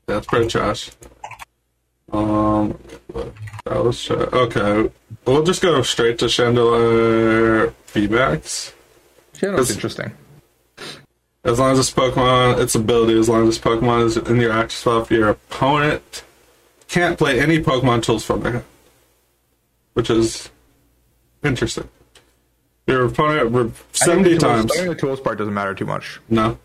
That's 0.06 0.26
pretty 0.26 0.46
trash. 0.46 0.90
Um, 2.12 2.78
that 3.64 3.84
was 3.84 4.02
tra- 4.02 4.16
okay. 4.32 4.90
We'll 5.26 5.42
just 5.42 5.60
go 5.62 5.82
straight 5.82 6.18
to 6.20 6.26
Chandelure 6.26 7.72
feedbacks. 7.88 8.72
It's 9.34 9.42
It's- 9.42 9.70
interesting. 9.70 10.12
As 11.44 11.58
long 11.60 11.72
as 11.72 11.78
this 11.78 11.90
Pokemon, 11.92 12.60
its 12.60 12.74
ability, 12.74 13.18
as 13.18 13.28
long 13.28 13.46
as 13.46 13.56
this 13.56 13.58
Pokemon 13.64 14.04
is 14.06 14.16
in 14.16 14.40
your 14.40 14.50
active 14.52 14.72
spot, 14.72 15.10
your 15.10 15.28
opponent 15.28 16.24
can't 16.88 17.16
play 17.16 17.38
any 17.40 17.60
Pokemon 17.62 18.02
tools 18.02 18.24
from 18.24 18.40
their 18.42 18.52
hand, 18.52 18.64
which 19.94 20.10
is 20.10 20.48
interesting. 21.44 21.88
Your 22.88 23.04
opponent 23.06 23.52
re- 23.52 23.60
I 23.62 23.64
think 23.64 23.74
seventy 23.92 24.34
the 24.34 24.40
tools- 24.40 24.42
times. 24.42 24.72
I 24.72 24.76
think 24.76 24.88
the 24.88 24.94
tools 24.94 25.20
part 25.20 25.38
doesn't 25.38 25.54
matter 25.54 25.74
too 25.74 25.86
much. 25.86 26.20
No. 26.28 26.58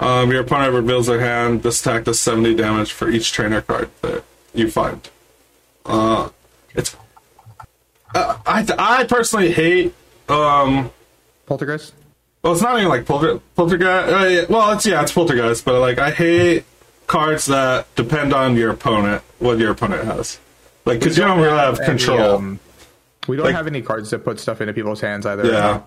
Um, 0.00 0.30
your 0.32 0.40
opponent 0.42 0.74
reveals 0.74 1.06
their 1.08 1.20
hand. 1.20 1.62
This 1.64 1.80
attack 1.80 2.04
does 2.04 2.18
70 2.20 2.54
damage 2.54 2.92
for 2.92 3.08
each 3.08 3.32
trainer 3.32 3.60
card 3.60 3.90
that 4.02 4.22
you 4.54 4.70
find. 4.70 5.08
Uh, 5.86 6.28
it's. 6.74 6.96
Uh, 8.14 8.38
I, 8.46 8.66
I 8.78 9.04
personally 9.04 9.52
hate. 9.52 9.94
Um, 10.28 10.90
Poltergeist. 11.46 11.94
well, 12.42 12.52
it's 12.52 12.60
not 12.62 12.76
even 12.76 12.88
like 12.88 13.06
polter, 13.06 13.40
poltergeist. 13.56 14.12
Uh, 14.12 14.26
yeah, 14.26 14.44
well, 14.50 14.70
it's 14.72 14.84
yeah, 14.84 15.00
it's 15.02 15.12
poltergeist, 15.12 15.64
but 15.64 15.80
like 15.80 15.98
I 15.98 16.10
hate 16.10 16.64
cards 17.06 17.46
that 17.46 17.86
depend 17.96 18.34
on 18.34 18.54
your 18.56 18.70
opponent, 18.70 19.22
what 19.38 19.58
your 19.58 19.70
opponent 19.70 20.04
has. 20.04 20.38
Like, 20.84 21.00
because 21.00 21.16
you 21.16 21.24
don't 21.24 21.40
really 21.40 21.56
have 21.56 21.78
Any, 21.80 21.86
control. 21.86 22.20
um, 22.36 22.60
we 23.26 23.36
don't 23.36 23.46
Like- 23.46 23.54
have 23.54 23.66
any 23.66 23.80
cards 23.82 24.10
that 24.10 24.24
put 24.24 24.38
stuff 24.40 24.60
into 24.60 24.72
people's 24.74 25.00
hands 25.00 25.24
either. 25.24 25.46
yeah. 25.46 25.80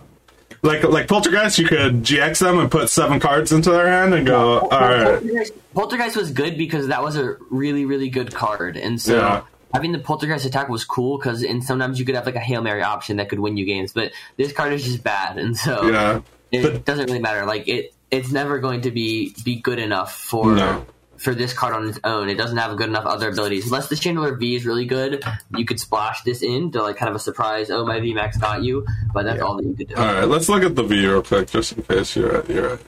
Like 0.62 0.84
like 0.84 1.08
poltergeist, 1.08 1.58
you 1.60 1.68
could 1.68 2.04
GX 2.04 2.40
them 2.40 2.60
and 2.60 2.70
put 2.70 2.90
seven 2.90 3.20
cards 3.20 3.52
into 3.52 3.72
their 3.72 3.88
hand 3.88 4.14
and 4.14 4.26
go, 4.26 4.60
all 4.60 4.70
right. 4.70 5.04
Poltergeist, 5.22 5.54
Poltergeist 5.74 6.16
was 6.18 6.32
good 6.32 6.58
because 6.58 6.88
that 6.88 7.02
was 7.04 7.16
a 7.18 7.38
really, 7.50 7.86
really 7.86 8.10
good 8.10 8.34
card, 8.34 8.78
and 8.78 9.02
so 9.02 9.16
Yeah. 9.18 9.42
having 9.74 9.92
the 9.92 10.00
Poltergeist 10.00 10.46
attack 10.46 10.70
was 10.70 10.84
cool 10.86 11.18
because 11.18 11.44
and 11.44 11.64
sometimes 11.64 12.00
you 12.00 12.06
could 12.06 12.16
have 12.16 12.26
like 12.26 12.36
a 12.36 12.40
hail 12.40 12.62
mary 12.62 12.84
option 12.84 13.18
that 13.18 13.30
could 13.30 13.40
win 13.40 13.58
you 13.58 13.66
games, 13.66 13.94
but 13.94 14.12
this 14.38 14.52
card 14.52 14.74
is 14.74 14.84
just 14.84 15.04
bad, 15.04 15.38
and 15.38 15.56
so 15.58 15.90
Yeah. 15.90 16.20
it 16.52 16.62
But- 16.64 16.86
doesn't 16.86 17.06
really 17.08 17.20
matter. 17.20 17.46
Like 17.46 17.68
it, 17.68 17.94
it's 18.12 18.32
never 18.32 18.60
going 18.60 18.82
to 18.82 18.92
be 18.92 19.34
be 19.46 19.56
good 19.56 19.80
enough 19.80 20.14
for. 20.14 20.54
No. 20.56 20.86
For 21.22 21.36
this 21.36 21.54
card 21.54 21.74
on 21.76 21.88
its 21.88 22.00
own, 22.04 22.30
it 22.30 22.36
doesn't 22.36 22.58
have 22.58 22.76
good 22.78 22.90
enough 22.90 23.06
other 23.06 23.30
abilities. 23.30 23.66
Unless 23.66 23.90
this 23.90 24.00
Chandelure 24.00 24.40
V 24.40 24.56
is 24.56 24.66
really 24.66 24.86
good, 24.86 25.24
you 25.56 25.66
could 25.66 25.80
splash 25.80 26.24
this 26.24 26.42
in 26.42 26.72
to 26.72 26.82
like 26.82 26.98
kind 26.98 27.10
of 27.10 27.16
a 27.16 27.20
surprise. 27.20 27.70
Oh, 27.70 27.86
my 27.86 28.00
V 28.00 28.14
Max 28.14 28.38
got 28.38 28.64
you, 28.64 28.86
but 29.14 29.24
that's 29.24 29.42
all 29.42 29.56
that 29.58 29.66
you 29.66 29.74
could 29.76 29.90
do. 29.90 29.96
All 29.96 30.06
right, 30.06 30.24
let's 30.26 30.50
look 30.50 30.64
at 30.64 30.76
the 30.76 30.84
V 30.84 31.06
real 31.06 31.22
quick, 31.22 31.50
just 31.50 31.74
in 31.74 31.84
case 31.84 32.16
you're 32.16 32.32
right. 32.40 32.50
You're 32.50 32.70
right. 32.70 32.80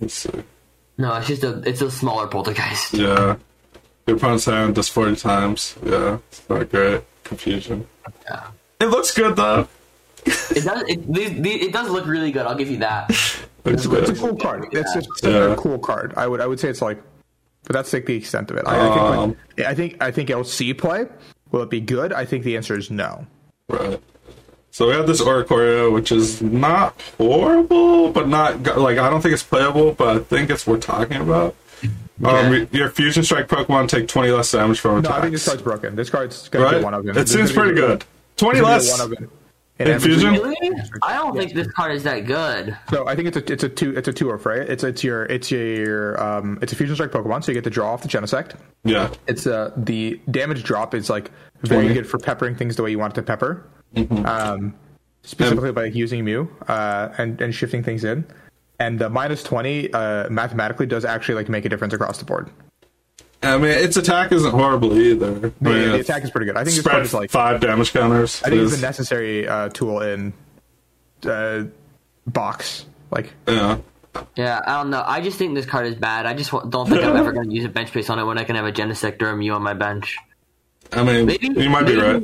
Let's 0.00 0.14
see. 0.14 0.30
No, 0.96 1.14
it's 1.14 1.26
just 1.28 1.44
a 1.44 1.60
it's 1.68 1.80
a 1.82 1.90
smaller 1.90 2.26
poltergeist. 2.26 2.94
Yeah, 2.94 3.36
your 4.06 4.16
opponent's 4.16 4.46
hand 4.46 4.74
does 4.74 4.88
forty 4.88 5.14
times. 5.14 5.76
Yeah, 5.84 6.18
it's 6.30 6.48
not 6.48 6.70
great. 6.70 7.02
Confusion. 7.24 7.86
Yeah. 8.30 8.46
It 8.80 8.86
looks 8.86 9.14
good 9.14 9.36
though. 9.36 9.68
It 10.24 10.64
does. 10.64 10.82
It, 10.88 11.12
these, 11.12 11.40
these, 11.40 11.66
it 11.66 11.72
does 11.72 11.90
look 11.90 12.06
really 12.06 12.32
good. 12.32 12.46
I'll 12.46 12.56
give 12.56 12.70
you 12.70 12.78
that. 12.78 13.10
Looks 13.64 13.84
It's 13.86 14.10
a 14.10 14.14
cool 14.14 14.36
card. 14.36 14.66
It's 14.72 14.94
just 14.94 15.08
it's 15.08 15.22
Yeah. 15.22 15.52
a 15.52 15.56
cool 15.56 15.78
card. 15.78 16.14
I 16.16 16.26
would 16.26 16.40
I 16.40 16.46
would 16.46 16.58
say 16.58 16.68
it's 16.68 16.82
like, 16.82 17.00
but 17.64 17.74
that's 17.74 17.92
like 17.92 18.06
the 18.06 18.16
extent 18.16 18.50
of 18.50 18.56
it. 18.56 18.66
I, 18.66 18.76
I 18.76 18.88
think 18.88 19.00
Um, 19.00 19.36
when, 19.56 19.66
I 19.66 19.74
think 19.74 19.96
I 20.02 20.10
think 20.10 20.28
LC 20.28 20.76
play 20.76 21.06
will 21.50 21.62
it 21.62 21.70
be 21.70 21.80
good? 21.80 22.12
I 22.12 22.24
think 22.24 22.44
the 22.44 22.56
answer 22.56 22.76
is 22.76 22.90
no. 22.90 23.26
Right. 23.68 24.00
So 24.70 24.86
we 24.88 24.92
have 24.94 25.06
this 25.06 25.20
Oricorio, 25.20 25.92
which 25.92 26.12
is 26.12 26.40
not 26.42 27.00
horrible, 27.16 28.12
but 28.12 28.28
not 28.28 28.62
like 28.78 28.98
I 28.98 29.10
don't 29.10 29.20
think 29.20 29.34
it's 29.34 29.42
playable, 29.42 29.92
but 29.92 30.16
I 30.16 30.18
think 30.20 30.50
it's 30.50 30.66
worth 30.66 30.80
talking 30.82 31.20
about. 31.20 31.54
Um, 32.24 32.68
your 32.72 32.90
Fusion 32.90 33.22
Strike 33.22 33.46
Pokemon 33.48 33.88
take 33.88 34.08
twenty 34.08 34.30
less 34.30 34.50
damage 34.50 34.80
from 34.80 35.02
No. 35.02 35.10
I 35.10 35.20
think 35.20 35.32
this 35.32 35.46
card's 35.46 35.62
broken. 35.62 35.94
This 35.94 36.10
card's 36.10 36.48
gonna 36.48 36.64
right. 36.64 36.74
get 36.74 36.84
one 36.84 36.94
of 36.94 37.04
them. 37.04 37.16
It 37.16 37.28
seems 37.28 37.52
pretty 37.52 37.74
good. 37.74 38.04
Twenty 38.36 38.60
less. 38.60 38.90
One 38.90 39.12
of 39.12 39.16
them. 39.16 39.30
In 39.78 40.00
Fusion? 40.00 40.32
Really? 40.32 40.72
I 41.02 41.14
don't 41.14 41.36
think 41.36 41.54
this 41.54 41.68
card 41.68 41.92
is 41.92 42.02
that 42.02 42.26
good. 42.26 42.76
So 42.90 43.06
I 43.06 43.14
think 43.14 43.28
it's 43.28 43.36
a 43.36 43.52
it's 43.52 43.62
a 43.62 43.68
two 43.68 43.96
it's 43.96 44.08
a 44.08 44.12
two 44.12 44.30
of 44.30 44.44
right. 44.44 44.68
It's 44.68 44.82
it's 44.82 45.04
your 45.04 45.24
it's 45.26 45.50
your 45.50 46.20
um 46.20 46.58
it's 46.60 46.72
a 46.72 46.76
fusion 46.76 46.96
strike 46.96 47.10
Pokemon, 47.10 47.44
so 47.44 47.52
you 47.52 47.54
get 47.54 47.64
to 47.64 47.70
draw 47.70 47.92
off 47.92 48.02
the 48.02 48.08
Genesect. 48.08 48.58
Yeah. 48.84 49.12
It's 49.28 49.46
uh 49.46 49.72
the 49.76 50.20
damage 50.30 50.64
drop 50.64 50.94
is 50.94 51.08
like 51.08 51.30
very 51.62 51.82
20. 51.82 51.94
good 51.94 52.06
for 52.08 52.18
peppering 52.18 52.56
things 52.56 52.76
the 52.76 52.82
way 52.82 52.90
you 52.90 52.98
want 52.98 53.12
it 53.12 53.16
to 53.16 53.22
pepper. 53.22 53.64
Mm-hmm. 53.94 54.26
Um, 54.26 54.74
specifically 55.22 55.72
by 55.72 55.84
using 55.86 56.24
Mew 56.24 56.48
uh, 56.68 57.10
and 57.18 57.40
and 57.40 57.54
shifting 57.54 57.82
things 57.82 58.04
in. 58.04 58.26
And 58.80 58.98
the 58.98 59.10
minus 59.10 59.42
twenty 59.42 59.92
uh, 59.92 60.28
mathematically 60.30 60.86
does 60.86 61.04
actually 61.04 61.34
like 61.34 61.48
make 61.48 61.64
a 61.64 61.68
difference 61.68 61.94
across 61.94 62.18
the 62.18 62.24
board. 62.24 62.50
I 63.42 63.56
mean, 63.56 63.70
its 63.70 63.96
attack 63.96 64.32
isn't 64.32 64.50
horrible 64.50 64.96
either. 64.96 65.32
The, 65.32 65.52
I 65.60 65.64
mean, 65.64 65.88
the 65.90 66.00
attack 66.00 66.24
is 66.24 66.30
pretty 66.30 66.46
good. 66.46 66.56
I 66.56 66.64
think 66.64 66.76
it's 66.76 66.86
card 66.86 67.06
spread 67.06 67.20
like 67.20 67.30
five 67.30 67.60
damage 67.60 67.92
counters. 67.92 68.42
I 68.42 68.50
think 68.50 68.62
it's 68.62 68.76
a 68.76 68.80
necessary 68.80 69.46
uh, 69.46 69.68
tool 69.68 70.00
in 70.00 70.32
uh, 71.24 71.64
box. 72.26 72.86
Like 73.10 73.32
yeah. 73.46 73.78
Yeah, 74.36 74.60
I 74.66 74.82
don't 74.82 74.90
know. 74.90 75.04
I 75.06 75.20
just 75.20 75.38
think 75.38 75.54
this 75.54 75.66
card 75.66 75.86
is 75.86 75.94
bad. 75.94 76.26
I 76.26 76.34
just 76.34 76.50
don't 76.50 76.88
think 76.88 77.04
I'm 77.04 77.16
ever 77.16 77.32
going 77.32 77.48
to 77.48 77.54
use 77.54 77.64
a 77.64 77.68
bench 77.68 77.88
space 77.90 78.10
on 78.10 78.18
it 78.18 78.24
when 78.24 78.38
I 78.38 78.44
can 78.44 78.56
have 78.56 78.64
a 78.64 78.72
Genesect 78.72 79.22
or 79.22 79.30
a 79.30 79.36
Mew 79.36 79.52
on 79.52 79.62
my 79.62 79.74
bench. 79.74 80.18
I 80.92 81.04
mean, 81.04 81.26
Maybe 81.26 81.48
you 81.48 81.70
might 81.70 81.86
be 81.86 81.96
right. 81.96 82.22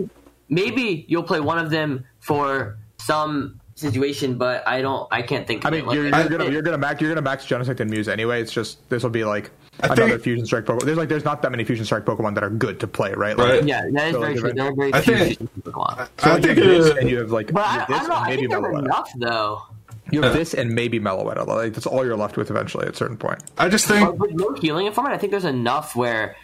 Maybe 0.49 1.05
you'll 1.09 1.23
play 1.23 1.41
one 1.41 1.59
of 1.59 1.71
them 1.71 2.05
for 2.19 2.79
some 2.99 3.61
situation, 3.77 4.39
but 4.39 4.67
I 4.67 4.83
don't. 4.83 5.07
I 5.13 5.23
can't 5.23 5.47
think. 5.47 5.65
I 5.65 5.71
mean, 5.71 5.89
it. 5.89 5.95
You're, 5.95 6.05
you're 6.05 6.29
gonna 6.29 6.51
you're 6.51 6.63
gonna 6.63 6.79
max 6.79 7.01
you're 7.01 7.11
gonna 7.11 7.23
max 7.23 7.47
Genesect 7.47 7.81
and 7.81 7.91
Mews 7.91 8.09
anyway. 8.09 8.41
It's 8.43 8.53
just 8.53 8.89
this 8.89 9.03
will 9.03 9.11
be 9.11 9.25
like 9.25 9.51
I 9.83 9.87
another 9.87 10.09
think- 10.11 10.23
Fusion 10.23 10.47
Strike 10.47 10.65
Pokemon. 10.65 10.83
There's 10.85 10.99
like 10.99 11.09
there's 11.09 11.25
not 11.25 11.43
that 11.43 11.51
many 11.51 11.65
Fusion 11.65 11.85
Strike 11.85 12.05
Pokemon 12.05 12.35
that 12.35 12.45
are 12.45 12.51
good 12.51 12.81
to 12.81 12.87
play, 12.87 13.13
right? 13.13 13.37
Like, 13.37 13.49
Right. 13.51 13.65
yeah, 13.65 13.83
that 13.93 14.07
is 14.09 14.15
So, 14.15 14.21
very 14.21 14.33
like, 14.35 14.41
true. 14.41 14.53
There 14.53 14.67
are 14.67 14.75
very 14.75 14.95
I 14.95 15.01
few 15.01 15.17
think- 15.17 15.39
Fusion 15.39 15.49
Pokemon. 15.63 16.09
So 16.19 16.31
I 16.31 16.35
like 16.35 16.43
you 16.43 16.55
think 16.55 16.59
have 16.59 16.69
this 16.69 16.87
it, 16.87 16.99
and 16.99 17.11
you 17.11 17.19
have 17.19 17.31
like 17.31 17.53
But 17.53 17.61
you 17.61 17.67
I, 17.67 17.73
have 17.73 17.83
I 17.83 17.87
this 17.93 17.99
don't 18.01 18.09
know. 18.09 18.15
and 18.15 18.25
I 18.25 18.29
maybe 18.29 18.41
think 18.43 18.51
there's 18.53 18.65
Meloetta. 18.65 18.85
enough 18.85 19.11
though. 19.17 19.63
You 20.11 20.23
have 20.23 20.33
this 20.35 20.55
and 20.55 20.71
maybe 20.75 21.01
Meloetta. 21.01 21.47
Like 21.47 21.73
that's 21.75 21.87
all 21.87 22.05
you're 22.05 22.17
left 22.17 22.37
with 22.37 22.51
eventually 22.51 22.87
at 22.87 22.93
a 22.93 22.97
certain 22.97 23.17
point. 23.17 23.43
I 23.59 23.69
just 23.69 23.89
But 23.89 23.95
think 23.99 24.19
with 24.21 24.33
no 24.33 24.53
healing 24.55 24.93
from 24.93 25.07
it, 25.07 25.11
I 25.11 25.19
think 25.19 25.31
there's 25.33 25.45
enough 25.47 25.97
where, 25.97 26.37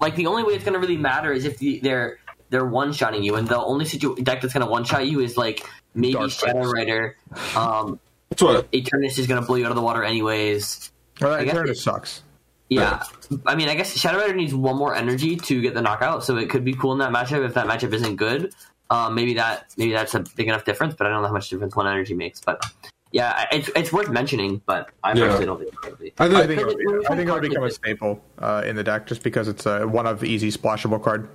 like, 0.00 0.16
the 0.16 0.26
only 0.26 0.42
way 0.42 0.54
it's 0.54 0.64
going 0.64 0.74
to 0.74 0.80
really 0.80 0.96
matter 0.96 1.32
is 1.32 1.44
if 1.44 1.58
the, 1.58 1.78
they're 1.78 2.18
they're 2.50 2.66
one 2.66 2.92
shotting 2.92 3.22
you, 3.22 3.36
and 3.36 3.48
the 3.48 3.56
only 3.58 3.84
situ- 3.84 4.16
deck 4.16 4.40
that's 4.42 4.52
going 4.52 4.64
to 4.66 4.70
one 4.70 4.84
shot 4.84 5.06
you 5.06 5.20
is 5.20 5.36
like 5.36 5.64
maybe 5.94 6.14
Dark 6.14 6.30
Shadow 6.32 6.68
Rider. 6.70 7.16
Um, 7.56 7.98
that's 8.30 8.42
what 8.42 8.70
Eternatus 8.72 9.18
is 9.18 9.26
going 9.28 9.40
to 9.40 9.46
blow 9.46 9.56
you 9.56 9.64
out 9.64 9.70
of 9.70 9.76
the 9.76 9.82
water 9.82 10.02
anyways. 10.04 10.90
Well, 11.20 11.30
that 11.38 11.46
Eternatus 11.46 11.76
sucks. 11.76 12.22
Yeah, 12.68 13.02
I 13.46 13.54
mean, 13.56 13.68
I 13.68 13.74
guess 13.74 13.94
Shadow 13.96 14.18
Rider 14.18 14.34
needs 14.34 14.54
one 14.54 14.76
more 14.76 14.94
energy 14.94 15.36
to 15.36 15.60
get 15.60 15.74
the 15.74 15.82
knockout, 15.82 16.24
so 16.24 16.36
it 16.38 16.48
could 16.48 16.64
be 16.64 16.72
cool 16.72 16.92
in 16.92 16.98
that 16.98 17.12
matchup. 17.12 17.44
If 17.44 17.54
that 17.54 17.66
matchup 17.66 17.92
isn't 17.92 18.16
good, 18.16 18.54
um, 18.90 19.14
maybe 19.14 19.34
that 19.34 19.66
maybe 19.76 19.92
that's 19.92 20.14
a 20.14 20.20
big 20.34 20.48
enough 20.48 20.64
difference. 20.64 20.94
But 20.96 21.06
I 21.06 21.10
don't 21.10 21.22
know 21.22 21.28
how 21.28 21.34
much 21.34 21.50
difference 21.50 21.76
one 21.76 21.86
energy 21.86 22.14
makes. 22.14 22.40
But 22.40 22.64
yeah, 23.12 23.46
it's 23.52 23.68
it's 23.76 23.92
worth 23.92 24.08
mentioning. 24.08 24.62
But 24.64 24.90
I 25.04 25.12
Yeah. 25.12 25.26
personally 25.26 25.46
don't 25.46 25.58
think 25.58 25.68
it's 25.72 25.78
going 25.78 25.94
to 25.96 26.02
be. 26.02 26.12
I 26.18 26.26
think. 26.28 26.40
I 26.40 26.46
think 26.46 26.60
it 26.62 26.66
would, 26.66 27.06
I 27.06 27.16
think 27.16 27.28
it 27.28 27.32
would 27.32 27.42
become 27.42 27.64
a 27.64 27.70
staple 27.70 28.24
uh, 28.38 28.62
in 28.64 28.76
the 28.76 28.82
deck 28.82 29.06
just 29.06 29.22
because 29.22 29.46
it's 29.46 29.66
a 29.66 29.86
one 29.86 30.06
of 30.06 30.24
easy 30.24 30.50
splashable 30.50 31.02
card. 31.02 31.28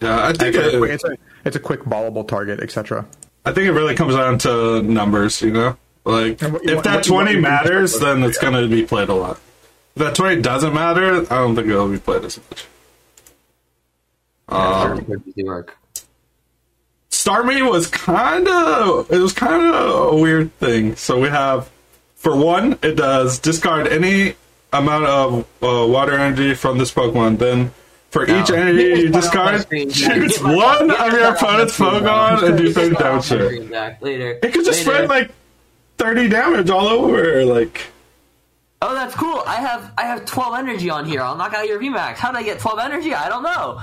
yeah, 0.00 0.26
I 0.26 0.32
think 0.34 0.54
It's 0.54 0.74
a, 0.74 0.78
quick- 0.78 0.90
it, 0.90 0.94
it's 0.94 1.04
a 1.04 1.16
it's 1.46 1.56
a 1.56 1.60
quick 1.60 1.80
ballable 1.84 2.28
target, 2.28 2.60
etc. 2.60 3.06
I 3.46 3.52
think 3.52 3.66
it 3.68 3.72
really 3.72 3.94
comes 3.94 4.14
down 4.14 4.38
to 4.40 4.82
numbers. 4.82 5.40
You 5.40 5.50
know, 5.52 5.76
like 6.04 6.40
what 6.42 6.62
if 6.66 6.82
that 6.84 6.96
what 6.96 7.04
twenty 7.04 7.32
to 7.34 7.40
matters, 7.40 7.98
then 7.98 8.22
it's 8.22 8.36
yeah. 8.42 8.50
going 8.50 8.68
to 8.70 8.74
be 8.74 8.84
played 8.84 9.08
a 9.08 9.14
lot. 9.14 9.40
If 9.96 10.02
that 10.02 10.14
twenty 10.14 10.42
doesn't 10.42 10.74
matter, 10.74 11.20
I 11.32 11.38
don't 11.38 11.54
think 11.54 11.68
it'll 11.68 11.88
be 11.88 11.98
played 11.98 12.24
as 12.24 12.38
much. 12.50 12.66
Um, 14.48 15.04
Sure, 15.06 15.16
it 15.16 15.22
could 15.34 15.44
work. 15.46 15.76
Starmie 17.10 17.68
was 17.68 17.86
kind 17.86 18.46
of 18.48 19.10
it 19.10 19.18
was 19.18 19.32
kind 19.32 19.62
of 19.74 20.12
a 20.12 20.16
weird 20.16 20.52
thing. 20.58 20.96
So 20.96 21.18
we 21.20 21.28
have 21.28 21.70
for 22.16 22.36
one, 22.36 22.78
it 22.82 22.96
does 22.96 23.38
discard 23.38 23.86
any 23.88 24.34
amount 24.72 25.06
of 25.06 25.40
uh, 25.62 25.86
water 25.86 26.12
energy 26.18 26.54
from 26.54 26.78
this 26.78 26.92
Pokemon. 26.92 27.38
Then 27.38 27.70
for 28.10 28.24
each 28.24 28.50
energy 28.50 29.02
you 29.02 29.08
discard, 29.10 29.66
choose 29.70 30.38
one 30.42 30.90
of 30.90 31.12
your 31.12 31.34
opponent's 31.34 31.78
Pokemon 31.78 32.42
and 32.48 32.58
do 32.58 32.72
thirty 32.72 32.94
damage 32.96 33.28
to 33.28 33.46
it. 33.46 34.02
Later. 34.02 34.38
It 34.42 34.52
could 34.52 34.64
just 34.64 34.84
Later. 34.86 35.06
spread 35.06 35.08
like 35.08 35.30
thirty 35.98 36.28
damage 36.28 36.68
all 36.68 36.88
over. 36.88 37.44
Like 37.44 37.80
Oh, 38.86 38.94
that's 38.94 39.14
cool. 39.14 39.42
I 39.46 39.56
have 39.56 39.92
I 39.96 40.02
have 40.02 40.24
12 40.26 40.54
energy 40.58 40.90
on 40.90 41.06
here. 41.06 41.22
I'll 41.22 41.36
knock 41.36 41.54
out 41.54 41.66
your 41.66 41.80
VMAX. 41.80 42.16
How 42.16 42.30
did 42.32 42.38
I 42.38 42.42
get 42.42 42.58
12 42.60 42.78
energy? 42.80 43.14
I 43.14 43.28
don't 43.30 43.42
know. 43.42 43.80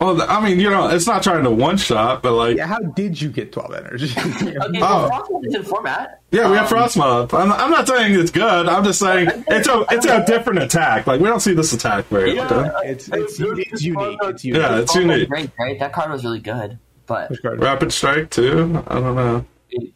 well, 0.00 0.22
I 0.22 0.40
mean, 0.44 0.60
you 0.60 0.70
know, 0.70 0.88
it's 0.88 1.06
not 1.06 1.22
trying 1.24 1.42
to 1.44 1.50
one 1.50 1.76
shot, 1.76 2.22
but 2.22 2.32
like 2.32 2.56
Yeah, 2.56 2.66
how 2.66 2.78
did 2.78 3.20
you 3.20 3.28
get 3.30 3.52
twelve 3.52 3.72
energy? 3.74 4.12
Okay, 4.16 4.56
Oh. 4.82 5.08
well, 5.10 5.40
is 5.44 5.54
in 5.54 5.62
format. 5.64 6.20
Yeah, 6.30 6.50
we 6.50 6.56
have 6.56 6.72
Um, 6.72 6.78
Frosmoth. 6.78 7.34
I'm, 7.38 7.52
I'm 7.52 7.70
not 7.70 7.86
saying 7.88 8.18
it's 8.18 8.30
good. 8.30 8.68
I'm 8.68 8.84
just 8.84 8.98
saying 9.00 9.28
it's 9.48 9.68
a 9.68 9.84
it's 9.90 10.06
a 10.06 10.24
different 10.24 10.60
attack. 10.62 11.06
Like 11.06 11.20
we 11.20 11.28
don't 11.28 11.40
see 11.40 11.54
this 11.54 11.72
attack 11.72 12.04
very 12.06 12.34
Yeah. 12.36 12.44
often. 12.44 12.72
it's 12.84 13.08
it's, 13.08 13.40
it's 13.40 13.40
unique. 13.82 14.18
It's 14.22 14.44
unique. 14.44 14.62
Yeah, 14.62 14.78
it's 14.80 14.94
unique. 14.94 15.28
Great, 15.28 15.50
right? 15.58 15.78
That 15.80 15.92
card 15.92 16.10
was 16.12 16.24
really 16.24 16.40
good, 16.40 16.78
but 17.06 17.30
Rapid 17.44 17.92
Strike 17.92 18.30
too. 18.30 18.82
I 18.88 18.94
don't 18.94 19.14
know. 19.16 19.44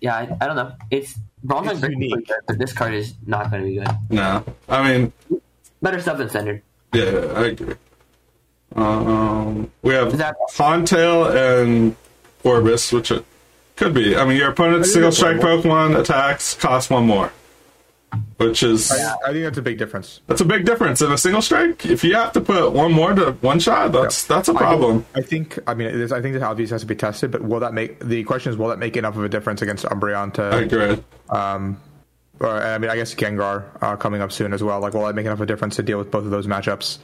yeah, 0.00 0.14
I, 0.16 0.36
I 0.40 0.46
don't 0.46 0.56
know. 0.56 0.72
It's 0.90 1.14
Bronze 1.46 1.70
It's 1.70 1.80
Great, 1.80 1.92
unique. 1.92 2.30
but 2.46 2.58
this 2.58 2.72
card 2.72 2.94
is 2.94 3.14
not 3.26 3.50
going 3.50 3.62
to 3.62 3.68
be 3.68 3.76
good. 3.76 3.88
No, 4.10 4.44
I 4.68 4.86
mean, 4.98 5.12
Better 5.82 6.00
stuff 6.00 6.18
than 6.18 6.28
standard. 6.28 6.62
yeah, 6.92 7.32
I 7.36 7.46
agree. 7.46 7.74
Um, 8.74 9.70
we 9.82 9.94
have 9.94 10.08
Is 10.08 10.18
that- 10.18 10.36
Huntail 10.52 11.30
and 11.62 11.96
Gorebyss, 12.44 12.92
which 12.92 13.10
it 13.10 13.24
could 13.76 13.94
be. 13.94 14.16
I 14.16 14.24
mean, 14.24 14.36
your 14.36 14.50
opponent's 14.50 14.92
single 14.92 15.12
strike. 15.12 15.36
Pokemon 15.38 15.98
attacks 15.98 16.54
cost 16.54 16.90
one 16.90 17.06
more, 17.06 17.30
which 18.36 18.62
is 18.62 18.90
I, 18.92 19.14
I 19.26 19.32
think 19.32 19.44
that's 19.44 19.58
a 19.58 19.62
big 19.62 19.78
difference. 19.78 20.20
that's 20.26 20.40
a 20.40 20.44
big 20.44 20.64
difference 20.64 21.00
in 21.02 21.10
a 21.12 21.18
single 21.18 21.42
strike. 21.42 21.86
If 21.86 22.04
you 22.04 22.14
have 22.14 22.32
to 22.32 22.40
put 22.40 22.72
one 22.72 22.92
more 22.92 23.14
to 23.14 23.32
one 23.40 23.58
shot, 23.60 23.92
that's 23.92 24.24
that's 24.24 24.48
a 24.48 24.54
problem. 24.54 25.04
I 25.14 25.22
think. 25.22 25.58
I 25.66 25.74
mean, 25.74 25.88
I 26.12 26.20
think 26.20 26.34
that 26.34 26.42
how 26.42 26.54
these 26.54 26.70
has 26.70 26.80
to 26.82 26.86
be 26.86 26.94
tested. 26.96 27.30
But 27.30 27.42
will 27.42 27.60
that 27.60 27.74
make 27.74 28.00
the 28.00 28.24
question 28.24 28.50
is 28.52 28.58
will 28.58 28.68
that 28.68 28.78
make 28.78 28.96
enough 28.96 29.16
of 29.16 29.24
a 29.24 29.28
difference 29.28 29.62
against 29.62 29.84
Umbreon 29.84 30.34
to? 30.34 30.46
I 30.48 30.64
to? 30.66 30.90
agree. 30.92 31.02
Or, 32.38 32.50
I 32.50 32.76
mean, 32.76 32.90
I 32.90 32.96
guess 32.96 33.14
Gengar 33.14 33.64
uh, 33.82 33.96
coming 33.96 34.20
up 34.20 34.30
soon 34.30 34.52
as 34.52 34.62
well. 34.62 34.78
Like, 34.80 34.92
will 34.92 35.06
that 35.06 35.14
make 35.14 35.24
enough 35.24 35.38
of 35.38 35.42
a 35.42 35.46
difference 35.46 35.76
to 35.76 35.82
deal 35.82 35.96
with 35.96 36.10
both 36.10 36.24
of 36.24 36.30
those 36.30 36.46
matchups 36.46 36.98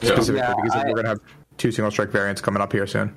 Yeah. 0.00 0.10
specifically? 0.12 0.36
Yeah, 0.38 0.54
because 0.54 0.76
I- 0.76 0.84
we're 0.88 0.94
gonna 0.94 1.08
have 1.08 1.20
two 1.58 1.72
single 1.72 1.90
strike 1.90 2.10
variants 2.10 2.40
coming 2.40 2.62
up 2.62 2.72
here 2.72 2.86
soon. 2.86 3.12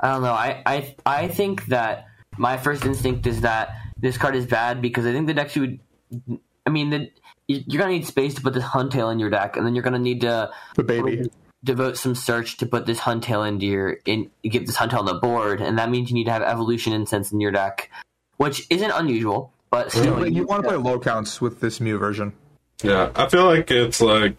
I 0.00 0.12
don't 0.12 0.22
know. 0.22 0.32
I, 0.32 0.62
I 0.66 0.94
I 1.06 1.28
think 1.28 1.64
that 1.66 2.06
my 2.36 2.56
first 2.58 2.84
instinct 2.84 3.26
is 3.26 3.40
that 3.40 3.70
this 3.98 4.18
card 4.18 4.36
is 4.36 4.44
bad 4.46 4.82
because 4.82 5.06
I 5.06 5.12
think 5.12 5.26
the 5.28 5.34
deck 5.34 5.56
you 5.56 5.62
would. 5.62 6.40
I 6.68 6.70
mean, 6.70 6.90
the, 6.90 7.10
you- 7.46 7.64
you're 7.66 7.80
gonna 7.80 7.92
need 7.94 8.04
space 8.06 8.34
to 8.34 8.42
put 8.42 8.52
this 8.52 8.62
Huntail 8.62 9.10
in 9.10 9.18
your 9.18 9.30
deck, 9.30 9.56
and 9.56 9.64
then 9.64 9.74
you're 9.74 9.82
gonna 9.82 9.98
need 9.98 10.20
to 10.20 10.50
The 10.74 10.82
baby. 10.84 11.30
devote 11.64 11.96
some 11.96 12.14
search 12.14 12.58
to 12.58 12.66
put 12.66 12.84
this 12.84 13.00
Huntail 13.00 13.48
into 13.48 13.64
your 13.64 13.96
in 14.04 14.30
get 14.44 14.66
this 14.66 14.76
Huntail 14.76 14.98
on 14.98 15.06
the 15.06 15.14
board, 15.14 15.62
and 15.62 15.78
that 15.78 15.88
means 15.88 16.10
you 16.10 16.14
need 16.14 16.24
to 16.26 16.30
have 16.32 16.42
Evolution 16.42 16.92
Incense 16.92 17.32
in 17.32 17.40
your 17.40 17.50
deck, 17.50 17.90
which 18.36 18.66
isn't 18.68 18.90
unusual, 18.90 19.50
but 19.70 19.90
still, 19.90 20.16
But 20.16 20.32
you 20.32 20.44
want 20.44 20.62
to 20.62 20.68
play 20.68 20.76
low 20.76 20.98
counts 21.00 21.40
with 21.40 21.60
this 21.60 21.80
Mew 21.80 21.96
version. 21.96 22.34
Yeah, 22.82 23.10
I 23.16 23.28
feel 23.28 23.46
like 23.46 23.70
it's 23.70 24.02
like 24.02 24.36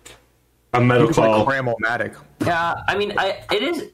a 0.74 0.80
metal 0.80 1.08
You 1.08 1.14
can 1.16 1.24
call. 1.24 1.46
Cram-o-matic. 1.48 2.16
Yeah, 2.46 2.76
I 2.88 2.96
mean, 2.96 3.14
I 3.18 3.44
it 3.52 3.64
is. 3.64 3.86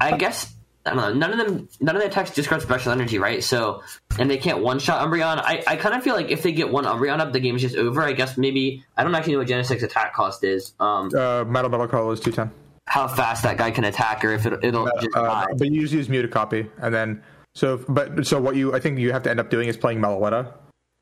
I 0.00 0.16
guess 0.16 0.52
I 0.84 0.90
don't 0.90 0.96
know. 0.96 1.12
None 1.14 1.38
of 1.38 1.46
them, 1.46 1.68
none 1.80 1.94
of 1.96 2.02
the 2.02 2.08
attacks 2.08 2.32
discard 2.34 2.60
special 2.62 2.90
energy, 2.92 3.18
right? 3.18 3.42
So, 3.44 3.82
and 4.18 4.28
they 4.30 4.36
can't 4.38 4.58
one 4.60 4.78
shot 4.80 5.06
Umbreon. 5.06 5.38
I, 5.38 5.62
I 5.66 5.76
kind 5.76 5.94
of 5.94 6.02
feel 6.02 6.14
like 6.14 6.30
if 6.30 6.42
they 6.42 6.50
get 6.52 6.70
one 6.70 6.84
Umbreon 6.84 7.20
up, 7.20 7.32
the 7.32 7.38
game's 7.40 7.62
just 7.62 7.76
over. 7.76 8.02
I 8.02 8.12
guess 8.12 8.36
maybe 8.36 8.84
I 8.96 9.04
don't 9.04 9.14
actually 9.14 9.34
know 9.34 9.38
what 9.40 9.48
Genesect's 9.48 9.84
attack 9.84 10.12
cost 10.14 10.42
is. 10.42 10.74
Um, 10.80 11.10
Uh, 11.16 11.44
Metal 11.44 11.70
Metal 11.70 11.86
Color 11.86 12.12
is 12.14 12.20
two 12.20 12.32
ten. 12.32 12.50
how 12.88 13.06
fast 13.06 13.44
that 13.44 13.56
guy 13.58 13.70
can 13.70 13.84
attack, 13.84 14.24
or 14.24 14.32
if 14.32 14.44
it, 14.44 14.54
it'll 14.64 14.86
just 15.00 15.14
Uh, 15.16 15.22
die. 15.22 15.46
but 15.56 15.68
you 15.70 15.80
just 15.82 15.94
use 15.94 16.08
Mew 16.08 16.20
to 16.22 16.28
copy, 16.28 16.68
and 16.80 16.92
then 16.92 17.22
so. 17.54 17.78
But 17.88 18.26
so 18.26 18.40
what 18.40 18.56
you 18.56 18.74
I 18.74 18.80
think 18.80 18.98
you 18.98 19.12
have 19.12 19.22
to 19.22 19.30
end 19.30 19.38
up 19.40 19.50
doing 19.50 19.68
is 19.68 19.76
playing 19.76 20.00
Meloetta, 20.00 20.52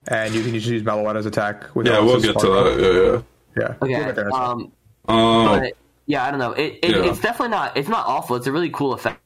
and 0.09 0.35
you 0.35 0.43
can 0.43 0.53
just 0.53 0.67
use 0.67 0.83
Meloetta's 0.83 1.25
attack. 1.25 1.75
With 1.75 1.87
Yeah, 1.87 2.01
we'll 2.01 2.21
get 2.21 2.39
to 2.39 2.47
that. 2.49 2.79
Yeah, 2.81 3.63
yeah. 3.63 3.69
Yeah. 3.69 3.75
We'll 3.81 3.97
Okay. 4.03 4.13
there 4.13 4.29
in. 4.29 4.33
Um, 4.35 4.73
Um, 5.09 5.47
but 5.61 5.73
yeah, 6.07 6.25
I 6.27 6.31
don't 6.31 6.39
know. 6.39 6.53
It, 6.53 6.79
it 6.83 6.91
Yeah. 6.91 7.05
it's 7.11 7.21
definitely 7.21 7.49
not. 7.49 7.77
It's 7.77 7.89
not 7.89 8.07
awful. 8.07 8.37
It's 8.37 8.47
a 8.47 8.53
really 8.53 8.71
cool 8.71 8.93
effect. 8.93 9.20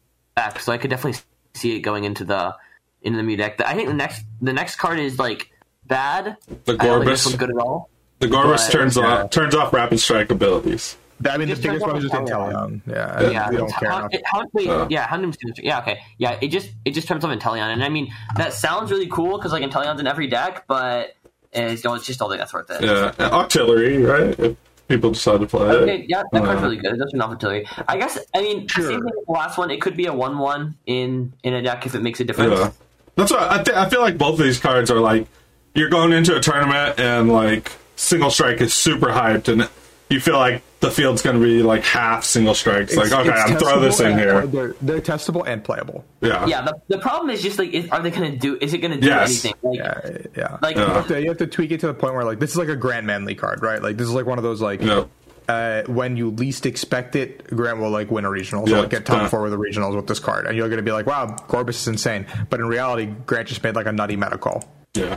So 0.58 0.72
I 0.72 0.78
could 0.78 0.90
definitely 0.90 1.20
see 1.54 1.76
it 1.76 1.80
going 1.80 2.04
into 2.04 2.24
the 2.24 2.54
into 3.02 3.16
the 3.16 3.22
Mew 3.22 3.36
deck. 3.36 3.60
I 3.60 3.74
think 3.74 3.88
the 3.88 3.94
next 3.94 4.24
the 4.42 4.52
next 4.52 4.76
card 4.76 4.98
is 4.98 5.18
like 5.18 5.50
bad. 5.86 6.36
the 6.64 6.72
I 6.80 6.86
don't 6.86 7.00
think 7.00 7.10
this 7.10 7.26
Gorebyss. 7.26 7.38
good 7.38 7.50
at 7.50 7.56
all. 7.56 7.88
The 8.18 8.26
Gorebyss 8.26 8.66
But- 8.66 8.72
turns 8.72 8.96
yeah. 8.96 9.22
off 9.22 9.30
turns 9.30 9.54
off 9.54 9.72
rapid 9.72 10.00
strike 10.00 10.30
abilities. 10.30 10.96
I 11.24 11.36
mean, 11.38 11.48
the 11.48 11.54
biggest 11.54 11.62
turn 11.84 11.92
one 11.92 11.96
is 11.96 12.02
just 12.02 12.14
on 12.14 12.26
Inteleon. 12.26 12.80
Yeah, 12.86 13.30
Yeah, 13.30 13.50
we 13.50 13.56
don't 13.56 13.66
it's- 13.66 13.78
care 13.78 13.88
Hound- 13.90 14.12
it- 14.14 14.22
Hound- 14.26 14.48
wait, 14.52 14.68
Uh. 14.68 14.86
yeah, 14.90 15.06
Houndoom's 15.06 15.36
yeah, 15.62 15.78
okay, 15.78 16.00
yeah. 16.18 16.36
It 16.42 16.48
just 16.48 16.70
it 16.84 16.90
just 16.90 17.06
turns 17.06 17.24
off 17.24 17.30
Inteleon, 17.30 17.72
and 17.72 17.84
I 17.84 17.88
mean 17.88 18.12
that 18.36 18.52
sounds 18.52 18.90
really 18.90 19.06
cool 19.06 19.38
because 19.38 19.52
like 19.52 19.62
Inteleon's 19.62 20.00
in 20.00 20.08
every 20.08 20.26
deck, 20.26 20.64
but 20.66 21.14
it's, 21.52 21.82
don't- 21.82 21.96
it's 21.96 22.06
just 22.06 22.18
don't 22.18 22.28
think 22.30 22.40
that's 22.40 22.52
worth 22.52 22.68
it. 22.70 22.82
Yeah, 22.82 23.12
artillery, 23.32 23.98
right? 24.02 24.56
People 24.94 25.10
decide 25.10 25.40
to 25.40 25.46
play 25.46 25.66
Okay, 25.66 25.98
it. 26.02 26.06
yeah, 26.08 26.22
that 26.32 26.44
card's 26.44 26.60
Uh, 26.60 26.64
really 26.64 26.76
good. 26.76 26.92
It 26.94 26.98
does 26.98 27.12
off 27.20 27.30
artillery. 27.30 27.66
I 27.88 27.96
guess 27.98 28.16
I 28.34 28.40
mean 28.42 28.68
Sure. 28.68 28.84
the 28.84 28.90
same 28.90 29.00
thing 29.00 29.12
with 29.16 29.26
the 29.26 29.32
last 29.32 29.58
one. 29.58 29.70
It 29.72 29.80
could 29.80 29.96
be 29.96 30.06
a 30.06 30.12
one-one 30.14 30.76
in 30.86 31.32
in 31.42 31.52
a 31.54 31.62
deck 31.62 31.84
if 31.86 31.94
it 31.96 32.02
makes 32.02 32.20
a 32.20 32.24
difference. 32.24 32.58
Yeah, 32.60 32.70
that's 33.16 33.32
why 33.32 33.48
I, 33.50 33.62
th- 33.62 33.76
I 33.76 33.88
feel 33.88 34.00
like 34.02 34.16
both 34.16 34.38
of 34.38 34.44
these 34.44 34.60
cards 34.60 34.90
are 34.92 35.00
like 35.00 35.26
you're 35.74 35.88
going 35.88 36.12
into 36.12 36.36
a 36.36 36.40
tournament 36.40 37.00
and 37.00 37.32
like 37.32 37.72
single 37.96 38.30
strike 38.30 38.60
is 38.60 38.72
super 38.72 39.08
hyped 39.08 39.48
and 39.48 39.68
you 40.10 40.20
feel 40.20 40.36
like 40.38 40.62
the 40.80 40.90
field's 40.90 41.22
going 41.22 41.34
to 41.38 41.42
be 41.44 41.62
like 41.62 41.82
half 41.82 42.24
single 42.24 42.54
strikes. 42.54 42.94
Like, 42.94 43.10
okay, 43.10 43.30
I'm 43.30 43.56
throw 43.58 43.80
this 43.80 44.00
in 44.00 44.08
and- 44.12 44.20
here. 44.20 44.46
They're, 44.46 44.74
they're 44.82 45.00
testable 45.00 45.44
and 45.46 45.64
playable. 45.64 46.04
Yeah. 46.20 46.46
Yeah, 46.46 46.62
the, 46.62 46.80
the 46.88 46.98
problem 46.98 47.30
is 47.30 47.42
just 47.42 47.58
like, 47.58 47.70
is, 47.70 47.88
are 47.90 48.00
they 48.02 48.10
gonna 48.10 48.36
do? 48.36 48.58
Is 48.60 48.74
it 48.74 48.78
gonna 48.78 49.00
do 49.00 49.06
Yes. 49.06 49.44
anything? 49.44 49.54
Like, 49.62 49.78
Yeah, 49.78 50.18
yeah. 50.36 50.58
Like- 50.60 50.76
you, 50.76 50.82
have 50.82 51.08
to, 51.08 51.20
you 51.22 51.28
have 51.28 51.38
to 51.38 51.46
tweak 51.46 51.70
it 51.72 51.80
to 51.80 51.86
the 51.86 51.94
point 51.94 52.14
where 52.14 52.24
like 52.24 52.38
this 52.38 52.50
is 52.50 52.56
like 52.56 52.68
a 52.68 52.76
Grant 52.76 53.06
Manley 53.06 53.34
card, 53.34 53.62
right? 53.62 53.82
Like 53.82 53.96
this 53.96 54.06
is 54.06 54.12
like 54.12 54.26
one 54.26 54.38
of 54.38 54.44
those 54.44 54.60
like 54.60 54.82
Yeah. 54.82 55.04
uh, 55.48 55.82
when 55.84 56.16
you 56.18 56.30
least 56.30 56.66
expect 56.66 57.16
it, 57.16 57.46
Grant 57.48 57.78
will 57.78 57.90
like 57.90 58.10
win 58.10 58.24
a 58.26 58.30
regional, 58.30 58.66
so 58.66 58.74
Yeah, 58.74 58.80
like 58.82 58.90
get 58.90 59.06
top 59.06 59.22
yeah. 59.22 59.28
four 59.28 59.42
with 59.42 59.52
the 59.52 59.58
regionals 59.58 59.96
with 59.96 60.06
this 60.06 60.18
card, 60.18 60.46
and 60.46 60.54
you're 60.56 60.68
going 60.68 60.76
to 60.78 60.82
be 60.84 60.92
like, 60.92 61.06
wow, 61.06 61.26
Gorebyss 61.48 61.70
is 61.80 61.88
insane. 61.88 62.26
But 62.50 62.60
in 62.60 62.66
reality, 62.66 63.06
Grant 63.06 63.48
just 63.48 63.62
made 63.62 63.74
like 63.74 63.86
a 63.86 63.92
nutty 63.92 64.16
meta 64.16 64.36
call. 64.38 64.68
Yeah. 64.92 65.16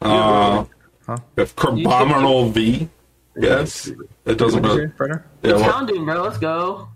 Uh, 0.00 0.64
we 1.06 1.14
have 1.42 1.54
Carbominal 1.56 2.50
V. 2.52 2.88
Yes. 3.36 3.86
It 4.26 4.36
doesn't 4.38 4.62
What'd 4.62 4.76
you 4.76 4.82
really. 4.82 4.86
say, 4.88 4.92
Brenner? 4.96 5.26
Yeah, 5.42 5.52
well, 5.54 5.72
Houndoom, 5.72 6.04
bro, 6.04 6.22
let's 6.22 6.38
go. 6.38 6.88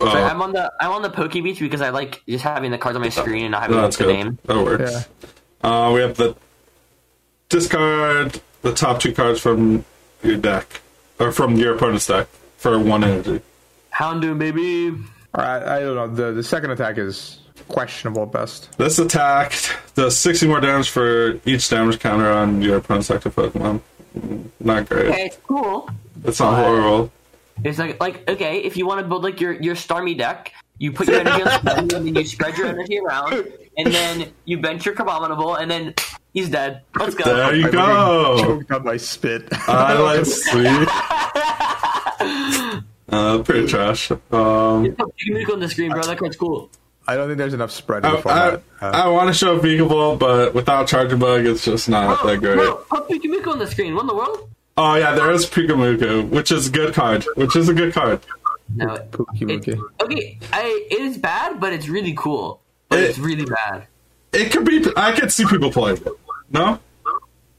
uh, 0.00 0.04
I'm 0.10 0.40
on 0.42 0.52
the 0.52 0.72
I'm 0.80 0.92
on 0.92 1.02
the 1.02 1.10
Poke 1.10 1.32
Beach 1.32 1.58
because 1.60 1.80
I 1.80 1.90
like 1.90 2.22
just 2.28 2.44
having 2.44 2.70
the 2.70 2.78
cards 2.78 2.96
on 2.96 3.02
my 3.02 3.08
screen 3.08 3.44
and 3.46 3.52
not 3.52 3.62
having 3.62 3.76
that's 3.76 3.96
the 3.96 4.04
good. 4.04 4.12
name. 4.14 4.38
That 4.44 4.56
works. 4.64 5.08
Uh, 5.62 5.90
we 5.94 6.00
have 6.00 6.16
the 6.16 6.34
discard 7.48 8.40
the 8.62 8.72
top 8.72 9.00
two 9.00 9.12
cards 9.12 9.40
from 9.40 9.84
your 10.22 10.36
deck, 10.36 10.80
or 11.18 11.32
from 11.32 11.56
your 11.56 11.74
opponent's 11.74 12.06
deck 12.06 12.28
for 12.56 12.78
one 12.78 13.02
energy. 13.04 13.40
Houndoom, 13.94 14.38
baby. 14.38 14.90
All 15.34 15.44
right, 15.44 15.62
I 15.62 15.80
don't 15.80 15.94
know. 15.96 16.08
The 16.14 16.32
the 16.32 16.42
second 16.42 16.70
attack 16.70 16.98
is 16.98 17.38
questionable 17.68 18.22
at 18.24 18.32
best. 18.32 18.76
This 18.78 18.98
attack 18.98 19.52
does 19.94 20.16
60 20.18 20.46
more 20.48 20.60
damage 20.60 20.90
for 20.90 21.40
each 21.44 21.68
damage 21.68 21.98
counter 22.00 22.30
on 22.30 22.60
your 22.62 22.76
opponent's 22.78 23.10
active 23.10 23.34
Pokemon. 23.34 23.80
Not 24.60 24.88
great. 24.88 25.08
Okay, 25.08 25.26
it's 25.26 25.38
cool. 25.46 25.88
It's 26.24 26.40
not 26.40 26.54
horrible. 26.56 27.12
It's 27.64 27.78
like 27.78 28.00
like 28.00 28.28
okay, 28.28 28.58
if 28.58 28.76
you 28.76 28.86
want 28.86 29.00
to 29.00 29.06
build 29.06 29.22
like 29.22 29.40
your 29.40 29.52
your 29.52 29.74
Starmie 29.74 30.16
deck, 30.16 30.52
you 30.78 30.92
put 30.92 31.08
your 31.08 31.20
energy 31.20 31.42
on 31.42 31.48
Starmie 31.48 31.78
and 31.78 31.90
then 31.90 32.14
you 32.14 32.24
spread 32.24 32.56
your 32.56 32.66
energy 32.68 32.98
around, 32.98 33.46
and 33.76 33.92
then 33.92 34.32
you 34.44 34.58
bench 34.58 34.84
your 34.86 34.94
Abominable, 34.94 35.54
and 35.56 35.70
then 35.70 35.94
he's 36.32 36.48
dead. 36.48 36.82
Let's 36.98 37.14
go. 37.14 37.24
There 37.24 37.54
you 37.54 37.68
I 37.68 37.70
go. 37.70 38.38
Choked 38.40 38.70
on 38.72 38.84
my 38.84 38.96
spit. 38.96 39.48
I 39.68 39.94
like 39.98 40.26
sweet. 40.26 40.88
Uh, 43.12 43.42
pretty 43.42 43.66
trash. 43.66 44.10
Um, 44.30 44.86
You 44.86 44.92
can 44.94 45.34
make 45.34 45.46
it 45.46 45.52
on 45.52 45.60
the 45.60 45.68
screen, 45.68 45.90
bro. 45.90 46.02
That 46.02 46.16
card's 46.16 46.36
cool. 46.36 46.70
I 47.06 47.16
don't 47.16 47.26
think 47.28 47.38
there's 47.38 47.54
enough 47.54 47.70
spread 47.72 48.04
in 48.04 48.10
I, 48.12 48.16
the 48.16 48.22
format. 48.22 48.62
I, 48.80 48.86
Uh, 48.86 48.90
I 49.04 49.08
want 49.08 49.28
to 49.28 49.34
show 49.34 49.58
Beakable, 49.58 50.18
but 50.18 50.54
without 50.54 50.86
Charjabug, 50.88 51.46
it's 51.46 51.64
just 51.64 51.88
not 51.88 52.24
that 52.24 52.38
great. 52.40 52.56
Bro, 52.56 52.76
put 52.90 53.08
Pikachu 53.08 53.46
on 53.48 53.58
the 53.58 53.66
screen. 53.66 53.94
What 53.94 54.02
in 54.02 54.06
the 54.08 54.14
world? 54.14 54.48
Oh 54.76 54.94
yeah, 54.94 55.14
there 55.14 55.30
is 55.32 55.44
Pikamuku, 55.46 56.28
which 56.30 56.50
is 56.52 56.68
a 56.68 56.70
good 56.70 56.94
card. 56.94 57.24
Which 57.36 57.56
is 57.56 57.68
a 57.68 57.74
good 57.74 57.92
card. 57.92 58.20
No. 58.74 58.86
Pookie 59.10 59.68
It, 59.68 59.78
okay, 60.02 60.38
I, 60.52 60.86
it 60.90 61.00
is 61.00 61.18
bad, 61.18 61.60
but 61.60 61.72
it's 61.74 61.88
really 61.88 62.14
cool. 62.14 62.60
But 62.88 63.00
It- 63.00 63.10
it's 63.10 63.18
really 63.18 63.44
bad. 63.44 63.86
It 64.32 64.50
could 64.50 64.64
be. 64.64 64.82
I 64.96 65.12
could 65.12 65.30
see 65.30 65.44
people 65.44 65.70
playing 65.70 65.98
it. 65.98 66.08
No. 66.50 66.78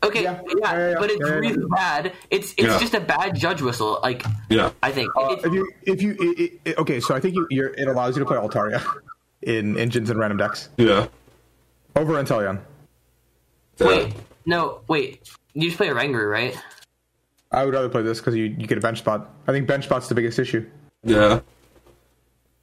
Okay, 0.02 0.24
Yeah. 0.24 0.42
yeah, 0.48 0.54
Yeah, 0.74 0.90
yeah, 0.90 0.96
but 1.00 1.12
it's 1.12 1.20
yeah, 1.22 1.28
yeah. 1.28 1.34
really 1.36 1.66
bad. 1.70 2.12
It's 2.32 2.52
it's 2.58 2.68
Yeah. 2.68 2.80
just 2.80 2.94
a 2.96 3.00
bad 3.00 3.36
judge 3.36 3.62
whistle. 3.62 4.00
Like 4.02 4.26
Yeah. 4.50 4.72
I 4.82 4.92
think. 4.92 5.12
Uh, 5.16 5.34
It's- 5.34 5.46
if 5.46 5.54
you 5.54 5.72
if 5.84 6.02
you 6.02 6.16
it, 6.20 6.54
it, 6.66 6.78
okay, 6.80 7.00
so 7.00 7.14
I 7.14 7.20
think 7.20 7.36
you, 7.36 7.46
you're, 7.52 7.70
it 7.70 7.88
allows 7.88 8.16
you 8.18 8.22
to 8.22 8.26
play 8.26 8.38
Altaria 8.38 8.82
in 9.44 9.78
engines 9.78 10.10
and 10.10 10.20
random 10.20 10.38
decks 10.38 10.70
Yeah. 10.78 11.08
over 11.96 12.14
Inteleon. 12.14 12.60
yeah. 13.80 13.88
wait, 13.88 14.14
no, 14.46 14.82
wait. 14.88 15.30
You 15.54 15.64
just 15.68 15.78
play 15.78 15.90
a 15.90 15.94
Rangaroo, 15.94 16.30
right? 16.30 16.58
I 17.52 17.64
would 17.66 17.74
rather 17.74 17.90
play 17.90 18.02
this 18.02 18.20
because 18.20 18.36
you, 18.36 18.46
you 18.46 18.66
get 18.66 18.78
a 18.78 18.82
bench 18.82 18.98
spot. 19.00 19.30
I 19.48 19.52
think 19.52 19.68
bench 19.68 19.86
spot's 19.86 20.10
the 20.10 20.16
biggest 20.16 20.40
issue. 20.40 20.66
Yeah. 21.04 21.42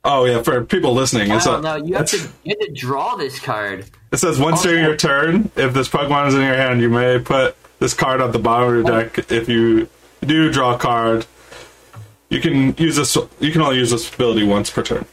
Oh 0.03 0.25
yeah, 0.25 0.43
for 0.43 0.65
people 0.65 0.95
listening, 0.95 1.31
it's 1.31 1.47
Oh 1.47 1.59
a, 1.59 1.61
no, 1.61 1.77
you 1.77 1.95
have 1.95 2.03
it's- 2.05 2.27
to 2.27 2.33
you 2.43 2.57
have 2.59 2.67
to 2.69 2.73
draw 2.73 3.17
this 3.17 3.39
card. 3.39 3.85
it 4.11 4.17
says 4.17 4.39
once 4.39 4.63
during 4.63 4.83
your 4.83 4.95
oh. 4.95 4.97
turn, 4.97 5.51
if 5.57 5.75
this 5.75 5.89
Pokemon 5.89 6.29
is 6.29 6.35
in 6.35 6.41
your 6.41 6.55
hand, 6.55 6.81
you 6.81 6.89
may 6.89 7.19
put 7.19 7.55
this 7.79 7.93
card 7.95 8.21
at 8.21 8.33
the 8.33 8.39
bottom 8.39 8.69
of 8.69 8.75
your 8.75 8.95
oh. 8.95 9.03
deck. 9.03 9.31
If 9.31 9.49
you 9.49 9.89
do 10.25 10.51
draw 10.51 10.75
a 10.75 10.79
card, 10.79 11.27
you 12.31 12.41
can 12.41 12.75
use 12.79 12.97
this. 12.97 13.15
You 13.41 13.53
can 13.53 13.61
only 13.61 13.77
use 13.77 13.91
this 13.91 14.13
ability 14.13 14.45
once 14.45 14.71
per 14.71 14.83
turn. 14.83 15.05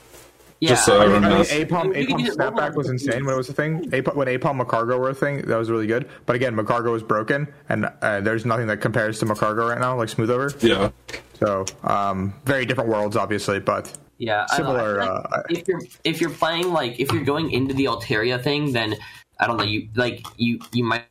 Yeah, 0.60 0.70
Just 0.70 0.86
so 0.86 1.00
I 1.00 1.04
everyone 1.04 1.22
mean, 1.24 1.32
knows. 1.32 1.50
Apom, 1.50 2.00
You 2.00 2.08
can 2.08 2.18
Apom 2.18 2.36
snapback 2.36 2.74
was 2.74 2.90
insane 2.90 3.26
when 3.26 3.34
it 3.36 3.38
was 3.38 3.50
a 3.50 3.54
thing. 3.54 3.92
Apom, 3.92 4.16
when 4.16 4.28
Apom 4.28 4.60
Magcargo 4.60 4.98
were 4.98 5.12
a 5.12 5.14
thing, 5.14 5.44
that 5.44 5.56
was 5.56 5.70
really 5.70 5.86
good. 5.86 6.10
But 6.26 6.36
again, 6.36 6.56
Magcargo 6.56 6.92
was 6.92 7.04
broken, 7.04 7.48
and 7.70 7.92
uh, 8.02 8.22
there's 8.22 8.44
nothing 8.44 8.66
that 8.68 8.78
compares 8.78 9.20
to 9.20 9.26
Magcargo 9.26 9.70
right 9.70 9.80
now, 9.80 9.96
like 9.96 10.10
Smooth 10.10 10.32
Over. 10.32 10.52
Yeah. 10.62 10.90
So, 11.36 11.66
um, 11.84 12.34
very 12.46 12.66
different 12.66 12.90
worlds, 12.90 13.16
obviously, 13.16 13.60
but 13.60 13.96
yeah. 14.18 14.48
I 14.52 14.58
don't 14.58 14.74
know. 14.74 14.74
similar, 14.74 15.02
I 15.02 15.06
feel 15.06 15.14
like 15.16 15.32
uh, 15.32 15.44
if 15.50 15.68
you're 15.68 15.82
if 16.04 16.22
you're 16.22 16.30
playing 16.32 16.72
like 16.72 17.00
if 17.00 17.12
you're 17.12 17.24
going 17.24 17.52
into 17.52 17.76
the 17.76 17.86
Altaria 17.86 18.42
thing, 18.42 18.74
then 18.74 18.96
I 19.40 19.46
don't 19.46 19.58
know. 19.58 19.64
You 19.64 19.90
like 19.96 20.26
you 20.38 20.60
you 20.74 20.84
might 20.84 21.06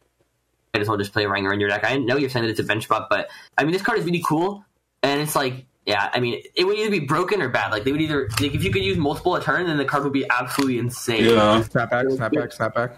might 0.75 0.83
as 0.83 0.89
well 0.89 0.99
just 0.99 1.13
play 1.13 1.25
Ranger 1.27 1.53
in 1.53 1.61
your 1.61 1.69
deck. 1.69 1.85
I 1.85 1.97
know 1.97 2.17
you're 2.17 2.31
saying 2.31 2.45
that 2.45 2.51
it's 2.51 2.61
a 2.61 2.65
bench 2.65 2.85
spot, 2.85 3.07
but 3.09 3.29
I 3.57 3.63
mean 3.63 3.73
this 3.73 3.83
card 3.83 3.99
is 3.99 4.05
really 4.05 4.25
cool, 4.27 4.65
and 5.05 5.21
it's 5.21 5.37
like 5.37 5.67
yeah. 5.87 6.11
I 6.13 6.21
mean 6.21 6.43
it 6.55 6.65
would 6.65 6.77
either 6.77 6.91
be 6.91 7.01
broken 7.01 7.41
or 7.41 7.49
bad. 7.49 7.71
Like 7.73 7.85
they 7.85 7.93
would 7.93 8.01
either 8.03 8.29
like 8.41 8.55
if 8.55 8.63
you 8.63 8.71
could 8.71 8.85
use 8.85 8.99
multiple 8.99 9.35
a 9.37 9.43
turn, 9.43 9.67
then 9.67 9.77
the 9.79 9.85
card 9.85 10.05
would 10.05 10.13
be 10.13 10.29
absolutely 10.29 10.79
insane. 10.79 11.25
Yeah. 11.25 11.63
snapback, 11.63 12.05
snapback, 12.19 12.57
snapback. 12.57 12.93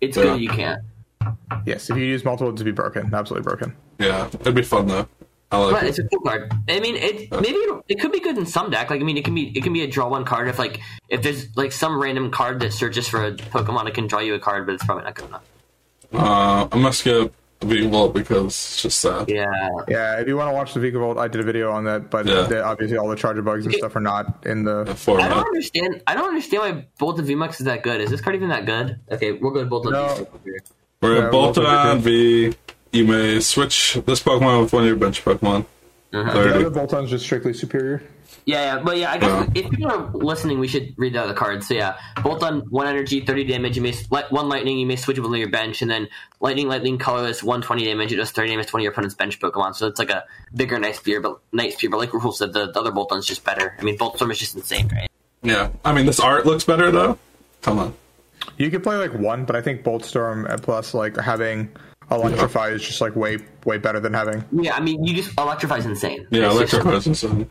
It's 0.00 0.16
Yeah. 0.16 0.22
good 0.24 0.40
you 0.40 0.48
can't. 0.48 0.80
Yes, 1.66 1.90
if 1.90 1.96
you 1.96 2.04
use 2.04 2.24
multiple 2.24 2.52
to 2.54 2.64
be 2.64 2.70
broken, 2.72 3.12
absolutely 3.14 3.44
broken. 3.44 3.76
Yeah. 3.98 4.28
It'd 4.40 4.54
be 4.54 4.62
fun 4.62 4.86
though. 4.86 5.06
I 5.52 5.58
like 5.58 5.72
But 5.74 5.82
it. 5.84 5.88
it's 5.88 5.98
a 5.98 6.04
cool 6.04 6.20
card. 6.20 6.52
I 6.68 6.78
mean, 6.78 6.94
it 6.96 7.30
maybe 7.32 7.56
it, 7.58 7.82
it 7.88 8.00
could 8.00 8.12
be 8.12 8.20
good 8.20 8.38
in 8.38 8.46
some 8.46 8.70
deck. 8.70 8.88
Like, 8.88 9.00
I 9.00 9.04
mean, 9.04 9.16
it 9.16 9.24
can 9.24 9.34
be 9.34 9.48
it 9.56 9.64
can 9.64 9.72
be 9.72 9.82
a 9.82 9.86
draw 9.88 10.08
one 10.08 10.24
card 10.24 10.46
if 10.48 10.58
like 10.60 10.80
if 11.08 11.22
there's 11.22 11.54
like 11.56 11.72
some 11.72 12.00
random 12.00 12.30
card 12.30 12.60
that 12.60 12.72
searches 12.72 13.08
for 13.08 13.26
a 13.26 13.32
Pokemon, 13.32 13.88
it 13.88 13.94
can 13.94 14.06
draw 14.06 14.20
you 14.20 14.34
a 14.34 14.38
card, 14.38 14.64
but 14.64 14.76
it's 14.76 14.84
probably 14.84 15.02
not 15.04 15.14
good 15.16 15.26
enough. 15.28 15.42
Uh, 16.12 16.68
I 16.70 16.76
must 16.78 17.02
get 17.04 17.32
Beakable 17.60 18.12
because 18.14 18.46
it's 18.46 18.82
just 18.82 19.00
sad. 19.00 19.28
Yeah, 19.28 19.44
Yeah, 19.86 20.18
if 20.20 20.26
you 20.26 20.36
want 20.36 20.48
to 20.50 20.54
watch 20.54 20.72
the 20.72 20.80
Vikavolt, 20.80 21.18
I 21.18 21.28
did 21.28 21.40
a 21.42 21.44
video 21.44 21.70
on 21.70 21.84
that, 21.84 22.08
but 22.10 22.26
Yeah. 22.26 22.42
the- 22.42 22.64
obviously 22.64 22.96
all 22.96 23.08
the 23.08 23.16
Charjabugs 23.16 23.64
and 23.64 23.74
stuff 23.74 23.94
are 23.96 24.00
not 24.00 24.44
in 24.46 24.64
the. 24.64 24.86
format. 24.96 25.26
I 25.26 25.28
don't 25.28 25.34
Format. 25.36 25.46
understand. 25.48 26.02
I 26.06 26.14
don't 26.14 26.28
understand 26.28 26.62
why 26.62 26.86
Boltund 26.98 27.26
VMAX 27.26 27.60
is 27.60 27.66
that 27.66 27.82
good. 27.82 28.00
Is 28.00 28.10
this 28.10 28.20
card 28.22 28.34
even 28.36 28.48
that 28.48 28.64
good? 28.64 28.98
Okay, 29.12 29.32
we'll 29.32 29.50
go 29.52 29.62
to 29.62 29.68
Boltund 29.70 29.92
No. 29.92 30.06
VMAX. 30.06 30.60
We're 31.02 31.16
Yeah, 31.16 31.24
at 31.26 31.32
we'll 31.32 31.40
also 31.42 31.62
Boltund 31.64 31.94
do- 32.04 32.50
V. 32.50 32.54
You 32.92 33.04
may 33.04 33.40
switch 33.40 33.98
this 34.06 34.22
Pokemon 34.22 34.62
with 34.62 34.72
one 34.72 34.82
of 34.82 34.88
your 34.88 34.96
bench 34.96 35.22
Pokemon. 35.24 35.66
Uh-huh. 36.12 36.24
The 36.24 36.30
30. 36.50 36.64
other 36.64 36.70
Boltund's 36.70 37.10
just 37.10 37.24
strictly 37.24 37.52
superior. 37.52 38.02
Yeah, 38.46 38.76
yeah, 38.76 38.82
but 38.82 38.96
yeah, 38.96 39.12
I 39.12 39.18
guess 39.18 39.28
Yeah. 39.54 39.62
if 39.62 39.70
people 39.70 39.90
are 39.90 40.10
listening, 40.12 40.58
we 40.58 40.66
should 40.68 40.94
read 40.96 41.14
out 41.16 41.24
the 41.24 41.30
other 41.30 41.38
cards. 41.38 41.68
So 41.68 41.74
yeah, 41.74 41.96
Boltund 42.16 42.68
one 42.70 42.86
energy, 42.86 43.20
thirty 43.20 43.44
damage. 43.44 43.76
You 43.76 43.82
may 43.82 43.90
s- 43.90 44.06
let 44.10 44.32
one 44.32 44.48
lightning. 44.48 44.78
You 44.78 44.86
may 44.86 44.96
switch 44.96 45.18
it 45.18 45.20
with 45.20 45.38
your 45.38 45.50
bench, 45.50 45.82
and 45.82 45.90
then 45.90 46.08
lightning, 46.40 46.68
lightning, 46.68 46.98
colorless, 46.98 47.42
one 47.42 47.60
twenty 47.62 47.84
damage. 47.84 48.12
It 48.12 48.16
does 48.16 48.30
thirty 48.30 48.50
damage 48.50 48.66
to 48.68 48.72
one 48.72 48.80
of 48.80 48.84
your 48.84 48.92
opponent's 48.92 49.14
bench 49.14 49.38
Pokemon. 49.40 49.74
So 49.76 49.86
it's 49.86 49.98
like 49.98 50.10
a 50.10 50.24
bigger, 50.54 50.78
nice 50.78 50.98
spear, 50.98 51.20
but 51.20 51.38
nice 51.52 51.74
spear. 51.76 51.90
But 51.90 51.98
like 51.98 52.10
Rahul 52.10 52.32
said, 52.34 52.52
the, 52.52 52.70
the 52.72 52.80
other 52.80 52.92
Boltund's 52.92 53.26
just 53.26 53.44
better. 53.44 53.76
I 53.78 53.82
mean, 53.82 53.96
Bolt 53.96 54.16
Storm 54.16 54.30
is 54.30 54.38
just 54.38 54.54
insane, 54.56 54.88
right? 54.92 55.08
Yeah. 55.42 55.70
I 55.84 55.92
mean, 55.92 56.06
this 56.06 56.20
art 56.20 56.46
looks 56.46 56.64
better 56.64 56.90
though. 56.90 57.18
Come 57.62 57.78
on. 57.78 57.94
You 58.56 58.70
could 58.70 58.82
play 58.82 58.96
like 58.96 59.12
one, 59.14 59.44
but 59.44 59.54
I 59.56 59.60
think 59.62 59.82
Boltstorm 59.84 60.48
uh, 60.50 60.56
plus 60.58 60.94
like 60.94 61.16
having 61.16 61.68
Electrify 62.10 62.68
is 62.70 62.82
just 62.82 63.00
like 63.00 63.14
way 63.14 63.38
way 63.64 63.78
better 63.78 64.00
than 64.00 64.12
having. 64.12 64.44
Yeah, 64.50 64.74
I 64.74 64.80
mean, 64.80 65.04
you 65.04 65.14
just 65.14 65.38
electrify 65.38 65.76
is 65.76 65.86
insane. 65.86 66.26
Yeah, 66.30 66.50
electrify 66.50 66.90
is 66.94 67.06
Electro 67.06 67.28
Presence. 67.30 67.50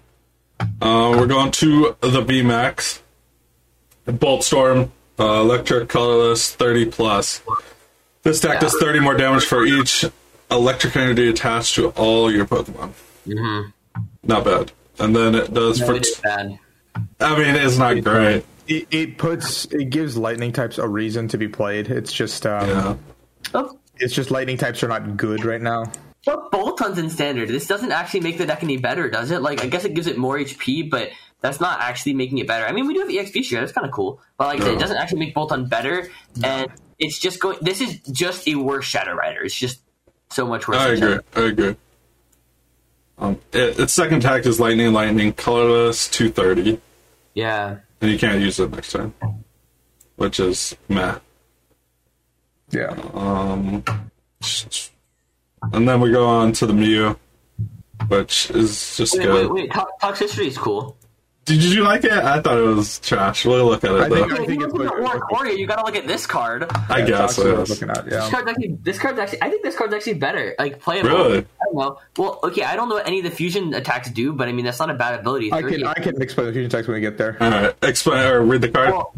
Uh, 0.59 1.15
we're 1.17 1.27
going 1.27 1.51
to 1.51 1.95
the 2.01 2.21
V 2.21 2.41
Max. 2.41 3.01
Bolt 4.05 4.43
Storm, 4.43 4.91
uh, 5.19 5.23
electric, 5.41 5.87
colorless, 5.89 6.53
30 6.55 6.85
plus. 6.87 7.41
This 8.23 8.39
deck 8.41 8.59
does 8.59 8.75
30 8.79 8.99
more 8.99 9.13
damage 9.15 9.45
for 9.45 9.65
each 9.65 10.03
electric 10.49 10.95
energy 10.95 11.29
attached 11.29 11.75
to 11.75 11.89
all 11.89 12.31
your 12.31 12.45
Pokemon. 12.45 12.91
Mm-hmm. 13.27 13.69
Not 14.23 14.45
bad. 14.45 14.71
And 14.97 15.15
then 15.15 15.35
it 15.35 15.53
does 15.53 15.79
No, 15.79 15.85
for. 15.85 15.95
it 15.95 16.05
is 16.07 16.15
bad. 16.23 16.57
I 17.19 17.37
mean, 17.37 17.55
it's 17.55 17.77
not 17.77 18.03
great. 18.03 18.43
It, 18.67 18.87
it 18.91 19.17
puts 19.17 19.65
it 19.65 19.85
gives 19.89 20.17
lightning 20.17 20.51
types 20.51 20.77
a 20.77 20.87
reason 20.87 21.27
to 21.29 21.37
be 21.37 21.47
played. 21.47 21.89
It's 21.89 22.11
just 22.11 22.45
um, 22.45 22.67
Yeah. 22.69 22.95
Oh, 23.53 23.77
it's 23.97 24.13
just 24.13 24.31
lightning 24.31 24.57
types 24.57 24.83
are 24.83 24.87
not 24.87 25.17
good 25.17 25.45
right 25.45 25.61
now. 25.61 25.91
But 26.25 26.51
Boltund's 26.51 26.97
in 26.99 27.09
standard. 27.09 27.49
This 27.49 27.65
doesn't 27.67 27.91
actually 27.91 28.19
make 28.21 28.37
the 28.37 28.45
deck 28.45 28.61
any 28.63 28.77
better, 28.77 29.09
does 29.09 29.31
it? 29.31 29.41
Like, 29.41 29.63
I 29.63 29.67
guess 29.67 29.85
it 29.85 29.93
gives 29.93 30.07
it 30.07 30.17
more 30.17 30.37
HP, 30.37 30.89
but 30.89 31.09
that's 31.41 31.59
not 31.61 31.79
actually 31.79 32.13
making 32.13 32.39
it 32.39 32.47
better. 32.47 32.65
I 32.65 32.73
mean, 32.73 32.87
we 32.87 32.93
do 32.93 32.99
have 32.99 33.09
EXP 33.09 33.43
share. 33.45 33.61
That's 33.61 33.71
kind 33.71 33.87
of 33.87 33.93
cool. 33.93 34.19
But 34.37 34.47
like 34.47 34.61
I 34.61 34.65
said, 34.65 34.73
it 34.73 34.79
doesn't 34.79 34.97
actually 34.97 35.19
make 35.19 35.33
Boltund 35.33 35.69
better. 35.69 36.09
And 36.43 36.69
it's 36.99 37.17
just 37.19 37.39
going. 37.39 37.57
This 37.61 37.79
is 37.81 37.99
just 38.11 38.47
a 38.47 38.55
worse 38.55 38.85
Shadow 38.85 39.13
Rider. 39.13 39.43
It's 39.43 39.55
just 39.55 39.79
so 40.29 40.45
much 40.45 40.67
worse. 40.67 40.77
I 40.77 40.95
than 40.95 41.03
agree. 41.03 41.09
Shadow- 41.09 41.23
I 41.35 41.47
agree. 41.49 41.75
Um, 43.17 43.39
it, 43.53 43.79
its 43.79 43.93
second 43.93 44.17
attack 44.17 44.45
is 44.45 44.59
lightning, 44.59 44.93
lightning, 44.93 45.33
colorless, 45.33 46.07
230. 46.09 46.79
Yeah. 47.33 47.77
And 48.01 48.11
you 48.11 48.17
can't 48.17 48.39
use 48.41 48.59
it 48.59 48.71
next 48.71 48.91
turn. 48.91 49.13
Which 50.15 50.39
is 50.39 50.75
meh. 50.89 51.17
Yeah, 52.71 52.95
Um, 53.13 53.83
and 55.73 55.87
then 55.87 56.01
we 56.01 56.11
go 56.11 56.25
on 56.27 56.51
to 56.53 56.65
the 56.65 56.73
Mew. 56.73 57.17
which 58.07 58.49
is 58.51 58.95
just 58.97 59.17
Wait, 59.17 59.23
good. 59.25 59.51
wait, 59.51 59.63
wait. 59.63 59.71
To- 59.73 59.87
Toxtricity 60.01 60.47
is 60.47 60.57
cool. 60.57 60.95
Did 61.45 61.63
you 61.63 61.83
like 61.83 62.03
it? 62.03 62.11
I 62.11 62.39
thought 62.41 62.57
it 62.59 62.61
was 62.61 62.99
trash. 62.99 63.43
We'll 63.43 63.65
look 63.65 63.83
at 63.83 63.91
it 63.91 63.95
I 64.01 64.07
though. 64.07 64.15
think- 64.29 64.31
If 64.49 64.49
you 64.55 64.63
it's 64.65 64.73
look 64.73 64.85
at 64.93 65.01
like- 65.01 65.13
Oricorio, 65.21 65.57
you 65.57 65.65
gotta 65.65 65.83
look 65.83 65.95
at 65.95 66.05
this 66.05 66.27
card. 66.27 66.65
I 66.89 67.01
guess. 67.01 67.35
That's 67.35 67.37
what 67.39 67.47
I 67.47 67.49
it 67.49 67.57
was 67.57 67.69
is. 67.71 67.81
looking 67.81 67.97
at. 67.97 68.05
This 68.05 68.13
Yeah. 68.13 68.29
card's 68.29 68.49
actually, 68.51 68.77
this 68.83 68.99
card's 68.99 69.19
actually, 69.19 69.41
I 69.41 69.49
think 69.49 69.63
this 69.63 69.75
card's 69.75 69.93
actually 69.95 70.13
better. 70.13 70.53
Like 70.59 70.79
playable. 70.79 71.09
Really? 71.09 71.37
I 71.39 71.43
don't 71.65 71.75
know. 71.75 71.97
Well, 72.17 72.39
okay, 72.43 72.63
I 72.63 72.75
don't 72.75 72.87
know 72.87 72.95
what 72.95 73.07
any 73.07 73.17
of 73.19 73.23
the 73.25 73.31
fusion 73.31 73.73
attacks 73.73 74.11
do, 74.11 74.31
but 74.31 74.47
I 74.47 74.51
mean 74.51 74.63
that's 74.65 74.79
not 74.79 74.91
a 74.91 74.93
bad 74.93 75.19
ability. 75.19 75.51
I 75.51 75.63
can 75.63 75.85
I 75.87 75.93
can 75.95 76.21
explain 76.21 76.47
the 76.47 76.53
fusion 76.53 76.67
attacks 76.67 76.87
when 76.87 76.95
we 76.95 77.01
get 77.01 77.17
there. 77.17 77.35
All 77.41 77.49
right, 77.49 77.73
explain 77.81 78.25
or 78.27 78.41
read 78.43 78.61
the 78.61 78.69
card. 78.69 78.91
Well, 78.91 79.13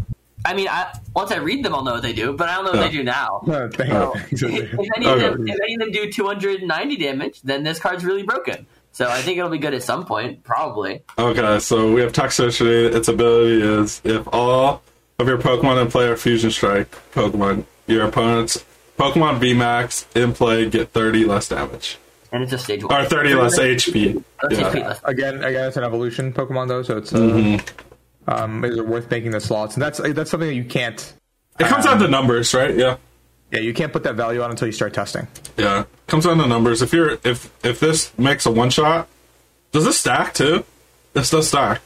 I 0.45 0.53
mean, 0.55 0.67
I, 0.67 0.97
once 1.15 1.31
I 1.31 1.37
read 1.37 1.63
them, 1.63 1.73
I'll 1.75 1.83
know 1.83 1.93
what 1.93 2.03
they 2.03 2.13
do, 2.13 2.33
but 2.33 2.49
I 2.49 2.55
don't 2.55 2.65
know 2.65 2.71
what 2.71 2.79
Yeah. 2.81 2.87
they 2.87 2.97
do 2.97 3.03
now. 3.03 3.41
Uh, 3.47 3.67
thank 3.69 3.91
Oh. 3.93 4.13
you. 4.31 4.47
if, 4.49 4.89
any 4.95 5.05
of 5.07 5.19
them, 5.19 5.47
if 5.47 5.59
any 5.63 5.73
of 5.75 5.79
them 5.81 5.91
do 5.91 6.11
290 6.11 6.97
damage, 6.97 7.41
then 7.43 7.63
this 7.63 7.79
card's 7.79 8.03
really 8.03 8.23
broken. 8.23 8.65
So 8.93 9.07
I 9.07 9.21
think 9.21 9.37
it'll 9.37 9.49
be 9.49 9.57
good 9.59 9.73
at 9.73 9.83
some 9.83 10.05
point, 10.05 10.43
probably. 10.43 11.01
Okay, 11.17 11.59
so 11.59 11.93
we 11.93 12.01
have 12.01 12.11
Toxtricity. 12.11 12.93
Its 12.93 13.07
ability 13.07 13.61
is 13.61 14.01
if 14.03 14.27
all 14.33 14.81
of 15.19 15.27
your 15.27 15.37
Pokemon 15.37 15.81
in 15.81 15.89
play 15.91 16.07
are 16.07 16.17
Fusion 16.17 16.51
Strike 16.51 16.89
Pokemon, 17.13 17.63
your 17.87 18.05
opponent's 18.05 18.65
Pokemon 18.97 19.39
VMAX 19.39 20.05
in 20.21 20.33
play 20.33 20.69
get 20.69 20.89
30 20.89 21.23
less 21.25 21.47
damage. 21.47 21.97
And 22.33 22.43
it's 22.43 22.51
a 22.53 22.57
stage 22.57 22.83
one. 22.83 22.93
Or 22.93 23.05
30 23.07 23.33
less 23.35 23.57
HP. 23.59 24.21
Less 24.43 24.59
HP, 24.59 24.75
Yeah. 24.79 24.87
less- 24.89 25.01
Again, 25.05 25.43
again, 25.43 25.67
it's 25.67 25.77
an 25.77 25.83
evolution 25.83 26.33
Pokemon 26.33 26.67
though, 26.67 26.81
so 26.83 26.97
it's 26.97 27.13
uh, 27.13 27.17
Mm-hmm. 27.19 27.90
Um, 28.31 28.63
is 28.65 28.77
it 28.77 28.87
worth 28.87 29.09
making 29.09 29.31
the 29.31 29.41
slots? 29.41 29.75
And 29.75 29.81
that's 29.81 29.99
that's 29.99 30.31
something 30.31 30.49
that 30.49 30.55
you 30.55 30.65
can't. 30.65 31.13
It 31.59 31.67
comes 31.67 31.85
down 31.85 31.99
to 31.99 32.07
numbers, 32.07 32.53
right? 32.53 32.75
Yeah. 32.75 32.97
Yeah, 33.51 33.59
you 33.59 33.73
can't 33.73 33.91
put 33.91 34.03
that 34.03 34.15
value 34.15 34.41
on 34.41 34.49
until 34.49 34.67
you 34.67 34.71
start 34.71 34.93
testing. 34.93 35.27
Yeah. 35.57 35.83
Comes 36.07 36.25
down 36.25 36.37
to 36.37 36.47
numbers. 36.47 36.81
If 36.81 36.93
you're 36.93 37.19
if 37.23 37.51
if 37.65 37.79
this 37.79 38.17
makes 38.17 38.45
a 38.45 38.51
one 38.51 38.69
shot, 38.69 39.07
does 39.71 39.85
this 39.85 39.99
stack 39.99 40.33
too? 40.33 40.63
This 41.13 41.29
does 41.29 41.47
stack. 41.49 41.81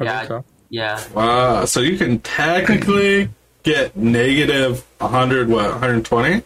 Yeah, 0.00 0.26
so. 0.26 0.44
yeah. 0.70 1.02
Wow. 1.12 1.64
So 1.64 1.80
you 1.80 1.98
can 1.98 2.20
technically 2.20 3.28
get 3.64 3.96
negative 3.96 4.84
100 4.98 5.48
what 5.48 5.70
120? 5.70 6.42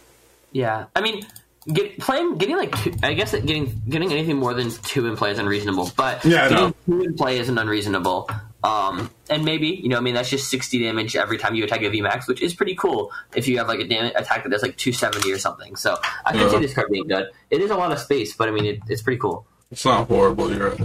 Yeah, 0.52 0.86
I 0.96 1.00
mean, 1.02 1.26
get, 1.70 1.98
playing 1.98 2.36
getting 2.38 2.56
like 2.56 2.76
two, 2.82 2.94
I 3.02 3.12
guess 3.12 3.32
that 3.32 3.44
getting 3.44 3.82
getting 3.88 4.10
anything 4.12 4.36
more 4.36 4.54
than 4.54 4.70
two 4.70 5.06
in 5.06 5.16
play 5.16 5.30
is 5.30 5.38
unreasonable, 5.38 5.90
but 5.96 6.24
Yeah, 6.24 6.48
getting 6.48 6.56
know. 6.68 6.74
two 6.86 7.02
in 7.02 7.14
play 7.14 7.38
isn't 7.38 7.58
unreasonable. 7.58 8.30
Um, 8.64 9.10
and 9.30 9.44
maybe 9.44 9.68
you 9.68 9.88
know, 9.88 9.98
I 9.98 10.00
mean, 10.00 10.14
that's 10.14 10.30
just 10.30 10.48
sixty 10.50 10.80
damage 10.82 11.14
every 11.14 11.38
time 11.38 11.54
you 11.54 11.62
attack 11.64 11.82
a 11.82 11.90
VMAX, 11.90 12.26
which 12.26 12.42
is 12.42 12.54
pretty 12.54 12.74
cool. 12.74 13.12
If 13.34 13.46
you 13.46 13.58
have 13.58 13.68
like 13.68 13.78
a 13.80 13.86
damage 13.86 14.14
attack 14.16 14.42
that 14.42 14.48
does 14.50 14.62
like 14.62 14.76
two 14.76 14.92
seventy 14.92 15.30
or 15.32 15.38
something, 15.38 15.76
so 15.76 15.96
I 16.26 16.32
can 16.32 16.40
Yeah. 16.40 16.50
see 16.50 16.58
this 16.58 16.74
card 16.74 16.88
being 16.90 17.06
good. 17.06 17.28
It 17.50 17.60
is 17.60 17.70
a 17.70 17.76
lot 17.76 17.92
of 17.92 17.98
space, 18.00 18.34
but 18.34 18.48
I 18.48 18.50
mean, 18.50 18.64
it, 18.64 18.80
it's 18.88 19.00
pretty 19.02 19.18
cool. 19.20 19.46
It's 19.70 19.84
not 19.84 20.08
horrible. 20.08 20.52
You're 20.52 20.70
right. 20.70 20.80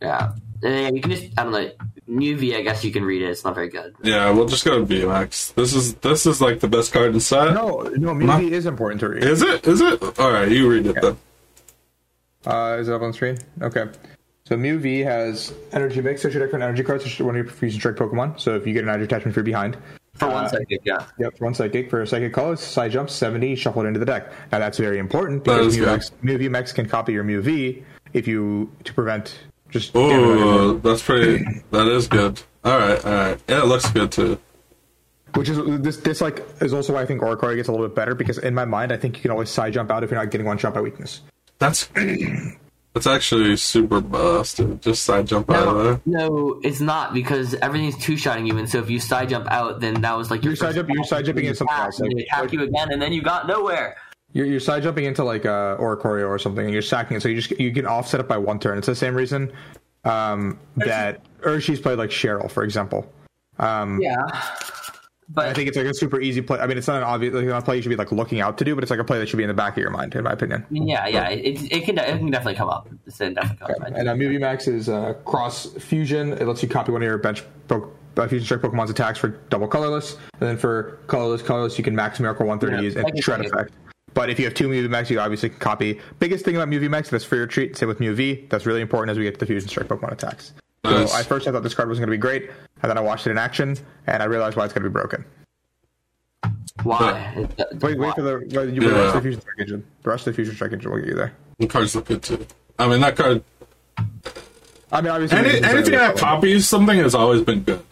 Yeah, 0.00 0.32
and 0.62 0.72
then 0.74 0.96
you 0.96 1.02
can 1.02 1.10
just 1.10 1.24
I 1.36 1.44
don't 1.44 1.52
know. 1.52 1.70
Mew 2.08 2.36
V, 2.36 2.56
I 2.56 2.62
guess 2.62 2.82
you 2.84 2.90
can 2.92 3.04
read 3.04 3.22
it. 3.22 3.26
It's 3.30 3.44
not 3.44 3.54
very 3.54 3.68
good. 3.68 3.94
Yeah, 4.02 4.30
we'll 4.30 4.46
just 4.46 4.64
go 4.64 4.78
to 4.78 4.84
VMAX. 4.86 5.54
This 5.54 5.74
is 5.74 5.94
this 5.96 6.24
is 6.26 6.40
like 6.40 6.60
the 6.60 6.68
best 6.68 6.92
card 6.92 7.12
in 7.14 7.20
set. 7.20 7.52
No, 7.54 7.82
no, 7.96 8.12
Mew 8.14 8.52
is 8.52 8.66
important 8.66 9.00
to 9.00 9.10
read. 9.10 9.22
Is 9.24 9.42
it? 9.42 9.66
Is 9.66 9.80
it? 9.80 10.02
All 10.18 10.32
right, 10.32 10.50
you 10.50 10.68
read 10.68 10.86
it 10.86 10.96
then. 11.00 11.16
Uh, 12.44 12.78
is 12.80 12.88
it 12.88 12.94
up 12.94 13.02
on 13.02 13.12
screen? 13.12 13.38
Okay. 13.60 13.84
So 14.52 14.58
Mew 14.58 14.78
V 14.78 14.98
has 15.00 15.54
energy 15.72 16.02
mix. 16.02 16.20
So 16.20 16.28
your 16.28 16.42
deck 16.42 16.50
for 16.50 16.56
an 16.56 16.62
energy 16.62 16.82
card 16.82 17.00
to 17.00 17.24
one 17.24 17.36
of 17.38 17.42
your 17.46 17.50
fusion 17.54 17.80
strike 17.80 17.94
Pokemon. 17.96 18.38
So 18.38 18.54
if 18.54 18.66
you 18.66 18.74
get 18.74 18.82
an 18.82 18.90
energy 18.90 19.04
attachment 19.06 19.34
for 19.34 19.42
behind, 19.42 19.78
For 20.16 20.28
one 20.28 20.44
Uh, 20.44 20.48
second, 20.48 20.78
yeah. 20.84 21.06
Yep, 21.18 21.38
for 21.38 21.44
one 21.46 21.54
psychic. 21.54 21.88
For 21.88 22.02
a 22.02 22.06
psychic 22.06 22.34
color, 22.34 22.56
side 22.56 22.90
jump 22.90 23.08
70, 23.08 23.56
shuffle 23.56 23.80
it 23.82 23.86
into 23.86 23.98
the 23.98 24.04
deck. 24.04 24.30
Now 24.52 24.58
that's 24.58 24.76
very 24.76 24.98
important 24.98 25.44
because 25.44 25.68
is 25.68 25.78
Mew, 25.78 25.86
good. 25.86 25.94
X, 25.94 26.10
Mew 26.20 26.36
V 26.36 26.48
Max 26.50 26.70
can 26.70 26.86
copy 26.86 27.14
your 27.14 27.24
Mew 27.24 27.40
V 27.40 27.82
if 28.12 28.28
you 28.28 28.70
to 28.84 28.92
prevent 28.92 29.38
just 29.70 29.94
damage 29.94 30.12
on 30.12 30.20
your 30.20 30.36
Oh, 30.36 30.68
Mew. 30.74 30.80
that's 30.80 31.02
pretty. 31.02 31.42
That 31.70 31.88
is 31.88 32.06
good. 32.06 32.42
All 32.62 32.76
right, 32.78 33.02
all 33.06 33.10
right. 33.10 33.38
Yeah, 33.48 33.62
it 33.62 33.66
looks 33.68 33.88
good 33.90 34.12
too. 34.12 34.38
which 35.34 35.48
is 35.48 35.58
this 35.80 35.96
this 35.96 36.20
like 36.20 36.44
is 36.60 36.74
also 36.74 36.92
why 36.92 37.00
I 37.00 37.06
think 37.06 37.22
Oricorio 37.22 37.56
gets 37.56 37.68
a 37.68 37.72
little 37.72 37.88
bit 37.88 37.96
better 37.96 38.14
because 38.14 38.36
in 38.36 38.54
my 38.54 38.66
mind 38.66 38.92
I 38.92 38.98
think 38.98 39.16
you 39.16 39.22
can 39.22 39.30
always 39.30 39.48
side 39.48 39.72
jump 39.72 39.90
out 39.90 40.04
if 40.04 40.10
you're 40.10 40.20
not 40.20 40.30
getting 40.30 40.46
one 40.46 40.58
shot 40.58 40.74
by 40.74 40.82
weakness. 40.82 41.22
That's 41.58 41.88
that's 42.94 43.06
actually 43.06 43.56
super 43.56 44.00
busted. 44.00 44.82
Just 44.82 45.04
side 45.04 45.26
jump 45.26 45.50
out 45.50 45.68
of 45.68 45.84
there. 45.84 46.00
No, 46.06 46.28
no, 46.28 46.60
it's 46.62 46.80
not 46.80 47.14
because 47.14 47.54
everything's 47.54 47.96
two 47.98 48.16
shotting 48.16 48.46
you, 48.46 48.58
and 48.58 48.68
so 48.68 48.78
if 48.78 48.90
you 48.90 49.00
side 49.00 49.28
jump 49.30 49.46
out, 49.50 49.80
then 49.80 50.00
that 50.02 50.16
was 50.16 50.30
like 50.30 50.42
your 50.44 50.52
You're 50.52 50.56
side 50.56 50.74
jump- 50.74 50.88
you're 50.90 51.04
side 51.04 51.24
jumping 51.24 51.44
into 51.46 51.56
something 51.56 51.74
else, 51.76 52.00
like- 52.00 52.10
they 52.14 52.22
attack 52.24 52.40
like- 52.42 52.52
you 52.52 52.62
again, 52.62 52.92
and 52.92 53.00
then 53.00 53.12
you 53.12 53.22
got 53.22 53.46
nowhere. 53.46 53.96
You're, 54.34 54.46
you're 54.46 54.60
side 54.60 54.82
jumping 54.82 55.04
into 55.04 55.24
like 55.24 55.44
uh, 55.44 55.76
Oricorio 55.76 56.26
or 56.28 56.38
something, 56.38 56.64
and 56.64 56.72
you're 56.72 56.80
sacking 56.82 57.16
it, 57.18 57.22
so 57.22 57.28
you 57.28 57.40
just 57.40 57.50
you 57.60 57.72
can 57.72 57.86
offset 57.86 58.20
it 58.20 58.28
by 58.28 58.38
one 58.38 58.58
turn. 58.58 58.78
It's 58.78 58.86
the 58.86 58.94
same 58.94 59.14
reason 59.14 59.52
um, 60.04 60.58
that 60.76 61.20
Urshi's 61.42 61.80
played 61.80 61.98
like 61.98 62.10
Cheryl, 62.10 62.50
for 62.50 62.64
example. 62.64 63.10
Um, 63.58 64.00
Yeah, 64.00 64.16
but 65.34 65.48
I 65.48 65.54
think 65.54 65.68
it's 65.68 65.76
like 65.76 65.86
a 65.86 65.94
super 65.94 66.20
easy 66.20 66.42
play. 66.42 66.58
I 66.58 66.66
mean, 66.66 66.76
it's 66.76 66.86
not 66.86 66.98
an 66.98 67.04
obvious 67.04 67.34
like, 67.34 67.46
not 67.46 67.62
a 67.62 67.64
play 67.64 67.76
you 67.76 67.82
should 67.82 67.88
be 67.88 67.96
like 67.96 68.12
looking 68.12 68.40
out 68.40 68.58
to 68.58 68.64
do, 68.64 68.74
but 68.74 68.84
it's 68.84 68.90
like 68.90 69.00
a 69.00 69.04
play 69.04 69.18
that 69.18 69.28
should 69.28 69.38
be 69.38 69.42
in 69.42 69.48
the 69.48 69.54
back 69.54 69.72
of 69.72 69.78
your 69.78 69.90
mind, 69.90 70.14
in 70.14 70.24
my 70.24 70.32
opinion. 70.32 70.66
yeah, 70.70 71.06
yeah, 71.06 71.28
it, 71.28 71.72
it 71.72 71.84
can 71.84 71.98
it 71.98 72.18
can 72.18 72.30
definitely 72.30 72.54
come 72.54 72.68
up. 72.68 72.88
It's 73.06 73.18
definitely 73.18 73.56
come 73.56 73.70
up. 73.70 73.92
And 73.96 74.08
uh, 74.08 74.14
Mew 74.14 74.28
V 74.28 74.38
Max 74.38 74.68
is 74.68 74.88
uh, 74.88 75.14
cross 75.24 75.66
fusion. 75.74 76.32
It 76.32 76.46
lets 76.46 76.62
you 76.62 76.68
copy 76.68 76.92
one 76.92 77.02
of 77.02 77.06
your 77.06 77.18
bench 77.18 77.42
uh, 77.70 78.28
fusion 78.28 78.44
strike 78.44 78.60
Pokemon's 78.60 78.90
attacks 78.90 79.18
for 79.18 79.28
double 79.28 79.68
colorless, 79.68 80.14
and 80.14 80.48
then 80.48 80.56
for 80.56 80.98
colorless, 81.06 81.42
colorless, 81.42 81.78
you 81.78 81.84
can 81.84 81.94
max 81.94 82.20
Miracle 82.20 82.46
130 82.46 82.94
Yeah, 82.94 83.06
and 83.06 83.24
shred 83.24 83.44
effect. 83.44 83.72
But 84.14 84.28
if 84.28 84.38
you 84.38 84.44
have 84.44 84.54
two 84.54 84.68
Mew 84.68 84.86
Max, 84.88 85.10
you 85.10 85.18
obviously 85.20 85.48
can 85.48 85.58
copy. 85.58 85.98
Biggest 86.18 86.44
thing 86.44 86.56
about 86.56 86.68
Mew 86.68 86.88
Max, 86.90 87.08
that's 87.08 87.24
for 87.24 87.36
your 87.36 87.46
treat. 87.46 87.76
Same 87.76 87.88
with 87.88 87.98
Mew 88.00 88.14
V. 88.14 88.46
That's 88.50 88.66
really 88.66 88.82
important 88.82 89.10
as 89.10 89.18
we 89.18 89.24
get 89.24 89.34
to 89.34 89.40
the 89.40 89.46
Fusion 89.46 89.68
Strike 89.68 89.88
Pokemon 89.88 90.12
attacks. 90.12 90.52
Nice. 90.84 91.12
So 91.12 91.16
I 91.18 91.22
first 91.22 91.46
I 91.46 91.52
thought 91.52 91.62
this 91.62 91.74
card 91.74 91.88
was 91.88 91.98
going 91.98 92.08
to 92.08 92.10
be 92.10 92.16
great, 92.18 92.50
and 92.82 92.90
then 92.90 92.98
I 92.98 93.00
watched 93.00 93.26
it 93.26 93.30
in 93.30 93.38
action, 93.38 93.76
and 94.06 94.22
I 94.22 94.26
realized 94.26 94.56
why 94.56 94.64
it's 94.64 94.72
going 94.74 94.82
to 94.82 94.90
be 94.90 94.92
broken. 94.92 95.24
Why? 96.82 97.34
It- 97.36 97.82
Wait, 97.82 97.98
why? 97.98 98.06
wait 98.06 98.14
for 98.16 98.22
the 98.22 98.48
well, 98.54 98.68
you 98.68 98.82
Yeah. 98.82 98.88
the 98.88 98.94
rest 98.94 99.08
of 99.08 99.14
the 99.14 99.20
Fusion 99.22 99.40
Strike 99.40 99.58
engine. 99.60 99.84
The 100.02 100.10
rest 100.10 100.26
of 100.26 100.32
the 100.32 100.36
Fusion 100.36 100.54
Strike 100.56 100.72
engine 100.72 100.90
will 100.90 100.98
get 100.98 101.08
you 101.08 101.14
there. 101.14 101.32
The 101.58 101.66
cards 101.68 101.94
look 101.94 102.06
good 102.06 102.22
too. 102.22 102.46
I 102.78 102.88
mean, 102.88 103.00
that 103.00 103.14
card. 103.16 103.44
I 104.90 105.00
mean, 105.00 105.10
obviously, 105.12 105.38
Any, 105.38 105.62
anything 105.62 105.92
that 105.92 106.16
copies 106.16 106.68
something 106.68 106.98
has 106.98 107.14
always 107.14 107.42
been 107.42 107.62
good. 107.62 107.82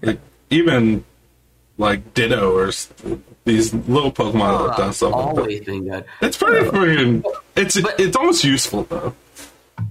Like 0.00 0.18
even 0.50 1.04
like 1.76 2.14
Ditto 2.14 2.56
or 2.56 2.70
these 3.44 3.74
little 3.74 4.10
Pokemon 4.12 4.58
that 4.58 4.68
have 4.68 4.76
done 4.78 4.92
stuff. 4.94 5.12
like 5.12 5.34
that. 5.34 5.40
always 5.40 5.60
been 5.60 5.88
good. 5.88 6.04
It's 6.22 6.36
pretty 6.38 6.68
freaking. 6.70 7.24
It's 7.54 7.80
But- 7.80 8.00
it's 8.00 8.16
almost 8.16 8.44
useful 8.44 8.84
though. 8.84 9.14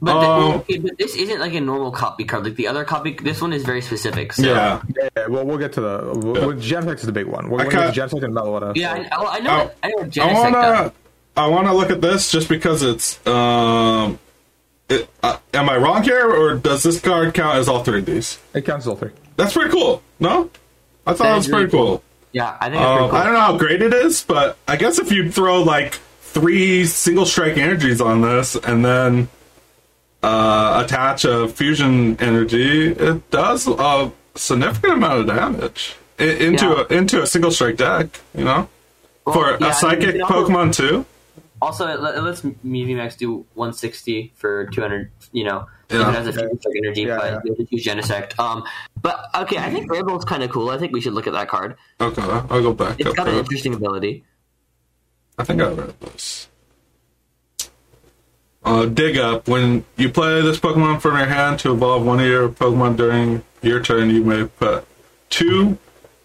But, 0.01 0.15
Um, 0.15 0.51
the, 0.51 0.57
okay, 0.59 0.77
but 0.79 0.97
this 0.97 1.15
isn't 1.15 1.39
like 1.39 1.53
a 1.53 1.61
normal 1.61 1.91
copy 1.91 2.23
card. 2.23 2.43
Like 2.43 2.55
the 2.55 2.67
other 2.67 2.83
copy, 2.83 3.13
this 3.21 3.41
one 3.41 3.53
is 3.53 3.63
very 3.63 3.81
specific. 3.81 4.33
So. 4.33 4.43
Yeah. 4.43 4.81
Yeah, 4.97 5.09
yeah, 5.17 5.27
well, 5.27 5.45
we'll 5.45 5.57
get 5.57 5.73
to 5.73 5.81
the. 5.81 6.11
We'll, 6.15 6.37
Yeah. 6.37 6.45
well, 6.47 6.55
Genesect 6.55 6.95
is 6.95 7.01
the 7.03 7.11
big 7.11 7.27
one. 7.27 7.49
We're 7.49 7.59
I 7.61 7.63
going 7.65 7.69
to 7.71 7.75
get 7.77 7.95
can't- 7.95 8.09
to 8.11 8.15
Genesect 8.17 8.23
and 8.23 8.33
Meloetta. 8.33 8.75
Yeah, 8.75 8.93
I, 8.93 9.09
oh, 9.17 9.27
I 9.27 9.39
know. 9.39 9.57
That- 9.57 9.75
I 9.83 9.87
know 9.89 9.95
what 9.97 10.17
I 10.17 10.33
wanna 10.33 10.51
does. 10.83 10.91
I 11.37 11.47
wanna 11.47 11.73
look 11.73 11.89
at 11.91 12.01
this 12.01 12.31
just 12.31 12.49
because 12.49 12.83
it's 12.83 13.25
um. 13.27 14.19
It, 14.89 15.07
uh, 15.23 15.37
am 15.53 15.69
I 15.69 15.77
wrong 15.77 16.03
here, 16.03 16.29
or 16.29 16.55
does 16.55 16.83
this 16.83 16.99
card 16.99 17.33
count 17.33 17.55
as 17.57 17.69
all 17.69 17.81
three 17.83 17.99
of 17.99 18.05
these? 18.05 18.37
It 18.53 18.65
counts 18.65 18.83
as 18.85 18.89
all 18.89 18.95
three. 18.97 19.11
That's 19.37 19.53
pretty 19.53 19.69
cool. 19.71 20.01
No, 20.19 20.49
I 21.07 21.13
thought 21.13 21.23
That 21.23 21.31
it 21.31 21.35
was 21.37 21.45
is 21.45 21.51
really 21.51 21.63
pretty 21.65 21.77
cool. 21.77 22.03
Yeah, 22.33 22.57
I 22.59 22.65
think 22.69 22.81
it's 22.81 22.89
Um, 22.89 23.09
cool. 23.09 23.17
I 23.17 23.23
don't 23.23 23.33
know 23.33 23.39
how 23.39 23.57
great 23.57 23.81
it 23.81 23.93
is, 23.93 24.23
but 24.23 24.57
I 24.67 24.75
guess 24.75 24.99
if 24.99 25.09
you 25.11 25.31
throw 25.31 25.63
like 25.63 25.95
three 26.21 26.85
single 26.85 27.25
strike 27.25 27.57
energies 27.57 28.01
on 28.01 28.21
this 28.21 28.55
and 28.55 28.83
then 28.83 29.29
uh, 30.23 30.81
attach 30.85 31.25
a 31.25 31.47
fusion 31.47 32.17
energy, 32.19 32.89
it 32.91 33.29
does 33.31 33.67
a 33.67 34.11
significant 34.35 34.93
amount 34.93 35.19
of 35.21 35.27
damage 35.27 35.95
into 36.19 36.65
Yeah. 36.67 36.83
a, 36.89 36.93
into 36.93 37.21
a 37.21 37.27
single 37.27 37.51
strike 37.51 37.77
deck. 37.77 38.19
You 38.35 38.43
know, 38.45 38.69
Well, 39.25 39.35
for 39.35 39.45
yeah, 39.49 39.53
I 39.53 39.55
a 39.55 39.59
mean, 39.61 39.73
psychic 39.73 40.05
you 40.05 40.11
can 40.13 40.21
also- 40.21 40.47
Pokemon 40.47 40.73
too. 40.75 41.05
Also, 41.61 41.87
it, 41.87 41.99
let- 42.01 42.15
it 42.15 42.21
lets 42.21 42.43
Mew 42.63 42.95
Max 42.97 43.15
do 43.15 43.45
160 43.53 44.33
for 44.35 44.65
200. 44.67 45.11
You 45.31 45.43
know, 45.43 45.67
Yeah. 45.91 46.01
if 46.01 46.07
it 46.07 46.13
has 46.15 46.27
a 46.27 46.33
fusion 46.33 46.59
strike 46.59 46.75
energy, 46.83 47.01
Yeah, 47.03 47.17
but 47.17 47.25
yeah. 47.25 47.39
you 47.43 47.55
have 47.57 47.67
to 47.69 47.75
use 47.75 47.85
Genesect. 47.85 48.39
Um, 48.39 48.63
but 49.01 49.25
okay, 49.35 49.57
I 49.57 49.69
think 49.71 49.91
Rainbow's 49.91 50.25
kind 50.25 50.41
of 50.43 50.49
cool. 50.49 50.69
I 50.71 50.77
think 50.79 50.91
we 50.91 51.01
should 51.01 51.13
look 51.13 51.27
at 51.27 51.33
that 51.33 51.49
card. 51.49 51.75
Okay, 51.99 52.21
I'll 52.21 52.61
go 52.63 52.73
back 52.73 52.99
It's 52.99 53.09
up. 53.09 53.15
got 53.15 53.27
an 53.27 53.35
interesting 53.35 53.73
ability. 53.75 54.23
I 55.37 55.43
think 55.43 55.61
I 55.61 55.69
read 55.69 55.99
this. 56.01 56.47
Uh, 58.63 58.85
dig 58.85 59.17
up. 59.17 59.47
When 59.47 59.83
you 59.97 60.09
play 60.09 60.41
this 60.41 60.59
Pokemon 60.59 61.01
from 61.01 61.17
your 61.17 61.25
hand 61.25 61.59
to 61.59 61.71
evolve 61.73 62.05
one 62.05 62.19
of 62.19 62.25
your 62.27 62.49
Pokemon 62.49 62.95
during 62.97 63.43
your 63.61 63.81
turn, 63.81 64.09
you 64.11 64.23
may 64.23 64.45
put 64.45 64.85
two, 65.31 65.77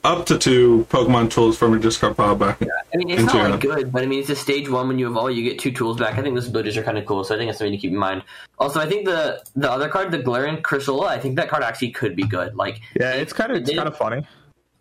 up 0.04 0.26
to 0.26 0.36
two 0.38 0.86
Pokemon 0.90 1.30
tools 1.30 1.56
from 1.56 1.70
your 1.72 1.80
discard 1.80 2.14
pile 2.16 2.36
back. 2.36 2.60
Yeah. 2.60 2.68
I 2.92 2.96
mean, 2.98 3.08
it's 3.08 3.20
into 3.22 3.32
not 3.34 3.40
your 3.40 3.50
like 3.52 3.60
good, 3.60 3.92
but 3.92 4.02
I 4.02 4.06
mean, 4.06 4.20
it's 4.20 4.28
a 4.28 4.36
stage 4.36 4.68
one 4.68 4.86
when 4.88 4.98
you 4.98 5.08
evolve, 5.08 5.32
you 5.32 5.42
get 5.48 5.58
two 5.58 5.72
tools 5.72 5.98
back. 5.98 6.18
I 6.18 6.22
think 6.22 6.34
those 6.34 6.46
abilities 6.48 6.76
are 6.76 6.82
kind 6.82 6.98
of 6.98 7.06
cool, 7.06 7.24
so 7.24 7.34
I 7.34 7.38
think 7.38 7.48
that's 7.48 7.58
something 7.58 7.72
to 7.72 7.78
keep 7.78 7.90
in 7.92 7.96
mind. 7.96 8.22
Also, 8.58 8.80
I 8.80 8.86
think 8.86 9.06
the 9.06 9.42
the 9.56 9.70
other 9.70 9.88
card, 9.88 10.10
the 10.10 10.18
Galarian 10.18 10.60
Cursola, 10.60 11.06
I 11.08 11.18
think 11.18 11.36
that 11.36 11.48
card 11.48 11.62
actually 11.62 11.90
could 11.92 12.14
be 12.14 12.24
good. 12.24 12.54
Like, 12.54 12.80
Yeah, 13.00 13.12
it's 13.14 13.32
kind 13.32 13.50
of 13.50 13.62
it's 13.62 13.70
kind 13.74 13.88
of 13.88 13.96
funny. 13.96 14.26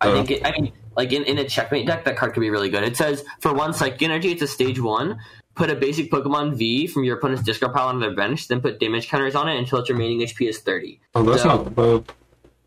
I 0.02 0.08
Uh. 0.08 0.12
think 0.14 0.30
it, 0.30 0.46
I 0.46 0.52
mean, 0.52 0.72
like 0.94 1.12
in, 1.12 1.24
in 1.24 1.38
a 1.38 1.48
checkmate 1.48 1.86
deck, 1.86 2.04
that 2.04 2.16
card 2.18 2.34
could 2.34 2.40
be 2.40 2.50
really 2.50 2.68
good. 2.68 2.84
It 2.84 2.96
says 2.98 3.24
for 3.40 3.54
one 3.54 3.72
psychic 3.72 4.02
energy, 4.02 4.30
it's 4.32 4.42
a 4.42 4.46
stage 4.46 4.78
one. 4.78 5.18
Put 5.56 5.70
a 5.70 5.74
basic 5.74 6.10
Pokemon 6.12 6.54
V 6.54 6.86
from 6.86 7.02
your 7.02 7.16
opponent's 7.18 7.42
discard 7.42 7.74
pile 7.74 7.88
on 7.88 7.98
their 7.98 8.14
bench, 8.14 8.46
then 8.46 8.60
put 8.60 8.78
damage 8.78 9.08
counters 9.08 9.34
on 9.34 9.48
it 9.48 9.58
until 9.58 9.80
its 9.80 9.90
remaining 9.90 10.20
HP 10.20 10.48
is 10.48 10.58
30. 10.60 11.00
Oh, 11.16 11.22
that's 11.24 11.42
So, 11.42 11.48
not 11.48 11.74
bad. 11.74 12.04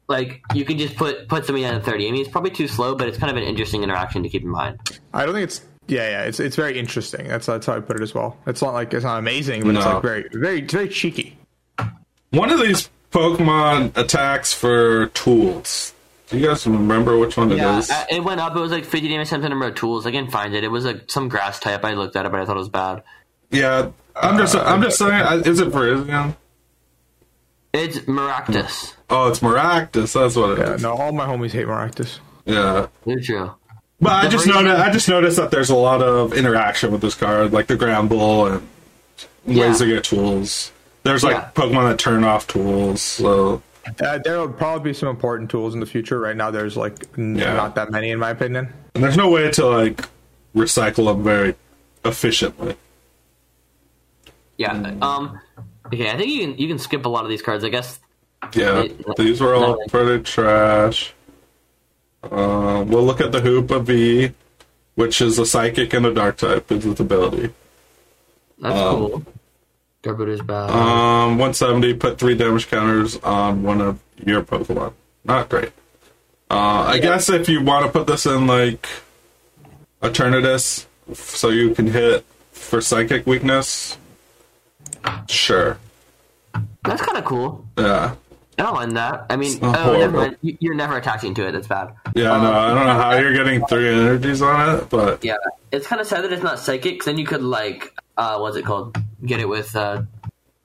like 0.10 0.42
you 0.54 0.66
can 0.66 0.78
just 0.78 0.96
put 0.98 1.28
put 1.30 1.46
something 1.46 1.64
at 1.64 1.86
30. 1.86 2.08
I 2.08 2.12
mean, 2.12 2.22
it's 2.22 2.30
probably 2.30 2.52
too 2.52 2.68
slow, 2.68 2.96
but 2.96 3.08
it's 3.08 3.18
kind 3.18 3.32
of 3.32 3.38
an 3.38 3.44
interesting 3.44 3.84
interaction 3.84 4.24
to 4.24 4.30
keep 4.30 4.42
in 4.44 4.50
mind. 4.50 4.80
I 5.14 5.26
don't 5.26 5.34
think 5.34 5.46
it's 5.46 5.62
yeah 5.88 6.10
yeah 6.10 6.24
it's 6.24 6.40
it's 6.40 6.56
very 6.56 6.78
interesting. 6.78 7.28
That's 7.28 7.46
that's 7.46 7.66
how 7.66 7.76
I 7.76 7.80
put 7.80 7.96
it 7.98 8.04
as 8.04 8.14
well. 8.14 8.38
It's 8.48 8.62
not 8.62 8.74
like 8.74 8.94
it's 8.94 9.06
not 9.06 9.18
amazing, 9.20 9.64
but 9.64 9.76
it's 9.76 9.86
like 9.86 10.02
very 10.02 10.28
very 10.34 10.60
it's 10.62 10.74
very 10.74 10.90
cheeky. 10.90 11.38
One 12.32 12.52
of 12.52 12.60
these 12.60 12.90
Pokemon 13.12 13.98
attacks 13.98 14.54
for 14.54 15.08
tools. 15.08 15.94
Do 16.30 16.38
you 16.38 16.48
guys 16.48 16.66
remember 16.68 17.18
which 17.18 17.38
one 17.38 17.52
it 17.52 17.58
Yeah, 17.58 17.80
is? 17.80 17.90
uh, 17.90 18.06
it 18.10 18.24
went 18.24 18.40
up. 18.40 18.56
It 18.56 18.60
was 18.60 18.72
like 18.72 18.86
50 18.86 19.08
damage 19.08 19.30
times 19.30 19.42
the 19.44 19.50
number 19.50 19.66
of 19.68 19.76
tools. 19.76 20.06
I 20.06 20.12
can't 20.12 20.32
find 20.32 20.54
it. 20.54 20.64
It 20.64 20.68
was 20.70 20.86
like 20.86 21.10
some 21.10 21.28
grass 21.28 21.60
type. 21.60 21.84
I 21.84 21.94
looked 21.94 22.16
at 22.16 22.26
it, 22.26 22.32
but 22.32 22.40
I 22.40 22.46
thought 22.46 22.56
it 22.56 22.60
was 22.60 22.70
bad. 22.70 23.04
yeah, 23.52 23.90
I'm 24.16 24.38
just 24.38 24.56
I'm 24.56 24.82
just 24.82 24.98
saying. 25.00 25.14
uh, 25.14 25.42
Is 25.46 25.60
it 25.60 25.72
for 25.72 25.88
Isgan? 25.88 26.36
It's 27.74 28.00
Maractus. 28.00 28.94
Oh, 29.10 29.28
it's 29.30 29.40
Maractus. 29.40 30.14
That's 30.14 30.36
what 30.36 30.52
it 30.52 30.60
Yeah, 30.60 30.74
is. 30.76 30.82
no, 30.82 30.94
all 30.94 31.12
my 31.12 31.26
homies 31.26 31.52
hate 31.52 31.68
Maractus. 31.68 32.20
Yeah. 32.46 32.88
They're 33.06 33.20
true. 33.20 33.52
But 34.02 34.12
I 34.14 34.28
just 34.28 34.46
version- 34.46 34.66
noticed. 34.66 34.84
I 34.88 34.92
just 34.92 35.10
noticed 35.10 35.38
that 35.38 35.52
there's 35.52 35.70
a 35.70 35.76
lot 35.76 36.02
of 36.02 36.34
interaction 36.34 36.92
with 36.92 37.02
this 37.02 37.16
card, 37.16 37.52
like 37.54 37.68
the 37.68 37.76
Gramble 37.76 38.46
and 38.48 38.68
Yeah. 39.46 39.68
ways 39.68 39.80
to 39.80 39.86
get 39.88 40.04
tools. 40.04 40.72
There's 41.04 41.24
like 41.24 41.36
Yeah. 41.36 41.50
Pokemon 41.56 41.90
that 41.90 42.00
turn 42.00 42.24
off 42.24 42.48
tools. 42.48 43.02
So 43.02 43.62
Uh, 44.02 44.18
there 44.20 44.40
will 44.40 44.50
probably 44.52 44.92
be 44.92 44.94
some 44.94 45.10
important 45.10 45.50
tools 45.50 45.74
in 45.74 45.80
the 45.80 45.86
future. 45.86 46.20
Right 46.20 46.36
now, 46.36 46.52
there's 46.52 46.76
like 46.78 47.08
n- 47.18 47.36
Yeah. 47.38 47.54
not 47.54 47.76
that 47.76 47.92
many 47.92 48.12
in 48.12 48.20
my 48.20 48.30
opinion. 48.32 48.72
and 48.96 49.04
there's 49.04 49.18
no 49.18 49.30
way 49.30 49.50
to 49.52 49.66
like 49.66 50.08
recycle 50.56 51.06
them 51.06 51.24
very 51.24 51.56
efficiently. 52.06 52.76
Yeah. 54.58 54.74
Um. 55.02 55.40
Okay. 55.88 56.10
I 56.10 56.18
think 56.18 56.30
you 56.30 56.40
can 56.42 56.58
you 56.58 56.68
can 56.68 56.78
skip 56.80 57.06
a 57.06 57.10
lot 57.10 57.24
of 57.24 57.30
these 57.30 57.42
cards. 57.42 57.64
I 57.64 57.70
guess. 57.70 58.00
Yeah, 58.54 58.82
It- 58.84 59.16
these 59.18 59.42
were 59.42 59.54
all 59.56 59.78
no. 59.80 59.86
pretty 59.90 60.24
trash. 60.24 61.14
Uh, 62.24 62.84
we'll 62.88 63.04
look 63.06 63.22
at 63.22 63.32
the 63.32 63.40
Hoopa 63.42 63.82
V, 63.84 64.32
which 64.96 65.22
is 65.22 65.40
a 65.40 65.46
psychic 65.46 65.94
and 65.94 66.06
a 66.06 66.14
dark 66.14 66.38
type. 66.38 66.72
Is 66.72 66.86
its 66.86 67.00
ability. 67.00 67.50
That's 68.60 68.76
cool. 68.76 69.24
Bad. 70.02 70.70
Um, 70.70 71.38
170. 71.38 71.94
Put 71.96 72.18
three 72.18 72.36
damage 72.36 72.70
counters 72.70 73.18
on 73.18 73.64
one 73.64 73.82
of 73.82 74.00
your 74.26 74.42
Pokemon. 74.42 74.94
Not 75.26 75.50
great. 75.50 75.72
Uh, 76.50 76.86
I 76.88 77.00
guess 77.00 77.30
if 77.30 77.48
you 77.48 77.62
want 77.62 77.86
to 77.86 77.92
put 77.92 78.08
this 78.08 78.26
in 78.26 78.48
like 78.48 78.88
Eternatus, 80.02 80.86
so 81.14 81.50
you 81.50 81.76
can 81.76 81.88
hit 81.88 82.26
for 82.52 82.82
psychic 82.82 83.28
weakness, 83.28 83.98
sure. 85.28 85.78
That's 86.84 87.02
kind 87.02 87.18
of 87.18 87.26
cool. 87.26 87.66
Yeah. 87.78 88.16
I 88.60 88.64
don't 88.64 88.74
mind 88.76 88.98
that. 88.98 89.26
I 89.30 89.36
mean, 89.38 89.60
not 89.60 89.78
oh, 89.80 89.98
never 89.98 90.18
mind. 90.18 90.38
You- 90.42 90.58
You're 90.60 90.76
never 90.76 90.98
attaching 90.98 91.34
to 91.36 91.48
it. 91.48 91.52
That's 91.54 91.68
bad. 91.68 91.94
Yeah, 92.16 92.26
no, 92.26 92.52
I 92.52 92.68
don't 92.76 92.86
know 92.88 92.94
how 92.94 93.18
you're 93.18 93.34
getting 93.34 93.66
three 93.68 93.88
energies 93.90 94.42
on 94.42 94.76
it, 94.78 94.90
but 94.90 95.24
Yeah, 95.24 95.36
it's 95.72 95.88
kind 95.88 96.02
of 96.02 96.08
sad 96.08 96.24
that 96.24 96.34
it's 96.34 96.44
not 96.44 96.60
psychic. 96.60 97.00
'cause 97.00 97.06
then 97.06 97.18
you 97.18 97.26
could 97.26 97.42
like, 97.44 97.94
uh, 98.18 98.38
what's 98.40 98.58
it 98.58 98.66
called? 98.66 98.98
Get 99.26 99.40
it 99.40 99.48
with 99.48 99.76
uh, 99.76 100.02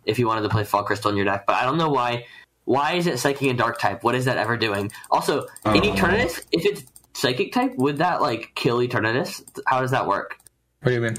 if 0.04 0.18
you 0.18 0.26
wanted 0.26 0.42
to 0.42 0.48
play 0.48 0.64
Fog 0.64 0.87
Crystal 0.87 1.11
in 1.11 1.16
your 1.16 1.24
deck. 1.26 1.46
But 1.46 1.54
I 1.57 1.64
don't 1.64 1.78
know 1.78 1.88
why. 1.90 2.26
Why 2.66 2.94
is 2.94 3.07
it 3.07 3.18
psychic 3.18 3.48
and 3.48 3.59
dark 3.59 3.78
type? 3.78 4.02
What 4.02 4.14
is 4.14 4.24
that 4.24 4.38
ever 4.38 4.57
doing? 4.57 4.90
Also, 5.11 5.46
in. 5.66 5.74
Eternatus, 5.83 6.40
if 6.50 6.64
it's 6.64 6.83
psychic 7.12 7.52
type, 7.52 7.74
would 7.76 7.98
that 7.98 8.22
like 8.22 8.52
kill 8.54 8.78
Eternatus? 8.78 9.42
How 9.66 9.80
does 9.83 9.90
that 9.92 10.07
work? 10.09 10.38
What 10.83 10.88
do 10.90 10.94
you 10.94 11.00
mean? 11.02 11.16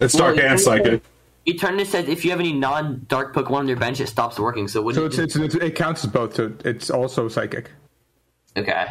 it's 0.00 0.14
Well, 0.14 0.34
dark 0.34 0.38
and 0.38 0.58
Eternatus- 0.58 0.60
psychic. 0.64 1.02
Eternatus 1.46 1.86
says 1.86 2.08
if 2.08 2.24
you 2.24 2.30
have 2.30 2.40
any 2.40 2.52
non-dark 2.52 3.34
Pokemon 3.34 3.52
on 3.60 3.68
your 3.68 3.76
bench, 3.76 4.00
it 4.00 4.08
stops 4.08 4.38
working. 4.38 4.68
So 4.68 4.80
would 4.82 4.94
So 4.94 5.06
it's, 5.06 5.18
it's, 5.18 5.34
it's 5.36 5.54
it 5.56 5.74
counts 5.74 6.04
as 6.04 6.10
both. 6.10 6.34
So 6.36 6.52
it's 6.64 6.90
also 6.90 7.28
psychic. 7.28 7.70
okay. 8.56 8.86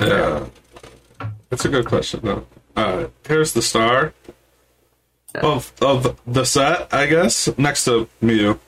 Yeah. 0.00 0.46
That's 1.50 1.64
a 1.64 1.68
good 1.68 1.86
question, 1.86 2.20
though. 2.22 2.46
Alright, 2.76 3.10
here's 3.26 3.52
the 3.52 3.62
star 3.62 4.12
of 5.34 5.72
of 5.82 6.18
the 6.26 6.44
set, 6.44 6.92
I 6.94 7.06
guess, 7.06 7.48
next 7.58 7.84
to 7.86 8.08
Mew. 8.20 8.58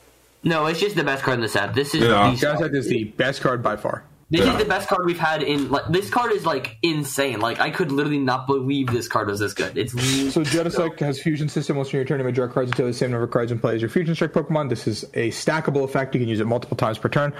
No, 0.43 0.65
it's 0.65 0.79
just 0.79 0.95
the 0.95 1.03
best 1.03 1.23
card 1.23 1.35
in 1.35 1.41
the 1.41 1.47
set. 1.47 1.73
This 1.73 1.93
is 1.95 2.01
Yeah. 2.01 2.31
the 2.31 2.35
Genesect 2.45 2.75
is 2.75 2.87
the 2.87 3.05
best 3.05 3.41
card 3.41 3.61
by 3.63 3.77
far. 3.77 4.03
This 4.31 4.41
Yeah. 4.45 4.53
is 4.53 4.59
the 4.63 4.65
best 4.69 4.87
card 4.87 5.05
we've 5.05 5.19
had 5.19 5.43
in 5.43 5.69
like 5.69 5.83
this 5.89 6.09
card 6.09 6.31
is 6.31 6.45
like 6.45 6.77
insane. 6.81 7.41
Like 7.41 7.59
I 7.59 7.69
could 7.69 7.91
literally 7.91 8.17
not 8.17 8.47
believe 8.47 8.87
this 8.87 9.07
card 9.09 9.27
was 9.27 9.39
this 9.41 9.53
good. 9.53 9.77
It's 9.77 9.91
So 10.33 10.41
Genesect 10.41 10.99
has 11.01 11.21
Fusion 11.21 11.49
System. 11.49 11.75
Once 11.75 11.91
you 11.91 12.03
turn, 12.05 12.19
you 12.19 12.25
may 12.25 12.31
draw 12.31 12.47
cards 12.47 12.71
until 12.71 12.87
the 12.87 12.93
same 12.93 13.11
number 13.11 13.25
of 13.25 13.31
cards 13.31 13.51
in 13.51 13.59
play 13.59 13.75
as 13.75 13.81
your 13.81 13.89
Fusion 13.89 14.15
Strike 14.15 14.31
Pokemon. 14.31 14.69
This 14.69 14.87
is 14.87 15.03
a 15.13 15.29
stackable 15.31 15.83
effect. 15.83 16.15
You 16.15 16.21
can 16.21 16.29
use 16.29 16.39
it 16.39 16.47
multiple 16.47 16.77
times 16.77 16.97
per 16.97 17.09
turn. 17.09 17.33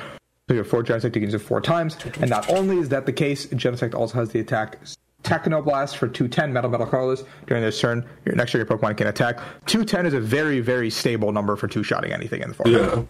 So 0.49 0.55
you 0.55 0.57
have 0.57 0.67
four 0.67 0.83
Genesect, 0.83 1.03
you 1.05 1.11
can 1.11 1.23
use 1.23 1.33
it 1.33 1.39
four 1.39 1.61
times. 1.61 1.95
And 2.19 2.29
not 2.29 2.49
only 2.49 2.77
is 2.77 2.89
that 2.89 3.05
the 3.05 3.13
case, 3.13 3.45
Genesect 3.47 3.95
also 3.95 4.15
has 4.15 4.29
the 4.31 4.41
attack 4.41 4.79
Technoblast 5.23 5.95
for 5.95 6.07
210 6.09 6.51
Metal 6.51 6.69
Metal 6.69 6.87
Colorless. 6.87 7.23
During 7.47 7.63
this 7.63 7.79
turn, 7.79 8.03
your 8.25 8.35
next 8.35 8.51
turn 8.51 8.59
your 8.59 8.65
Pokemon 8.65 8.97
can 8.97 9.07
attack. 9.07 9.37
210 9.67 10.07
is 10.07 10.13
a 10.13 10.19
very, 10.19 10.59
very 10.59 10.89
stable 10.89 11.31
number 11.31 11.55
for 11.55 11.67
two-shotting 11.69 12.11
anything 12.11 12.41
in 12.41 12.49
the 12.49 12.53
format. 12.55 12.81
Yeah. 12.97 13.03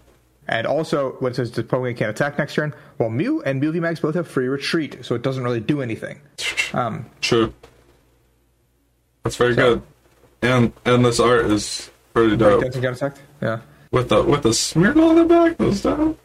And 0.52 0.68
also, 0.68 1.14
when 1.20 1.32
it 1.32 1.36
says 1.36 1.50
the 1.52 1.64
Pokemon 1.64 1.96
can't 1.98 2.10
attack 2.12 2.38
next 2.38 2.56
turn, 2.56 2.74
well, 3.00 3.10
Mew 3.10 3.42
and 3.42 3.60
Mew 3.62 3.72
VMAX 3.72 4.02
both 4.02 4.16
have 4.16 4.28
free 4.28 4.48
retreat, 4.50 5.04
so 5.06 5.16
it 5.16 5.22
doesn't 5.22 5.44
really 5.44 5.62
do 5.62 5.82
anything. 5.82 6.22
Um, 6.74 7.08
True. 7.20 7.54
That's 9.24 9.36
very 9.36 9.56
good. 9.56 9.82
And 10.42 10.72
and 10.86 11.04
this 11.04 11.20
art 11.20 11.48
is 11.48 11.92
pretty 12.14 12.38
dope. 12.38 12.62
Dancing 12.62 12.82
Genesect? 12.82 13.18
Yeah. 13.42 13.60
With 13.92 14.08
the 14.08 14.24
with 14.24 14.44
the 14.44 14.52
Smeargle 14.52 15.10
on 15.10 15.16
the 15.18 15.26
back, 15.26 15.58
those 15.58 15.82
down. 15.82 16.18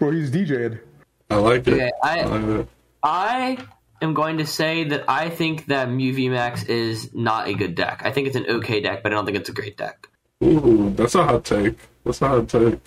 Well, 0.00 0.10
he's 0.12 0.30
DJ'd. 0.30 0.80
I 1.28 1.36
like 1.36 1.68
it. 1.68 1.74
Okay, 1.74 1.90
I- 2.02 2.22
like 2.22 2.60
it. 2.60 2.68
I 3.02 3.58
am 4.00 4.14
going 4.14 4.38
to 4.38 4.46
say 4.46 4.84
that 4.84 5.04
I 5.06 5.28
think 5.28 5.66
that 5.66 5.90
Mew 5.90 6.14
VMAX 6.14 6.66
is 6.70 7.12
not 7.12 7.46
a 7.48 7.52
good 7.52 7.74
deck. 7.74 8.00
I 8.06 8.10
think 8.10 8.28
it's 8.28 8.36
an 8.36 8.46
okay 8.48 8.80
deck, 8.80 9.02
but 9.02 9.12
I 9.12 9.16
don't 9.16 9.26
think 9.26 9.36
it's 9.36 9.50
a 9.50 9.52
great 9.52 9.76
deck. 9.76 10.08
Ooh, 10.42 10.94
that's 10.96 11.14
a 11.14 11.24
hot 11.24 11.44
take. 11.44 11.76
That's 12.04 12.22
a 12.22 12.28
hot 12.28 12.48
take. 12.48 12.78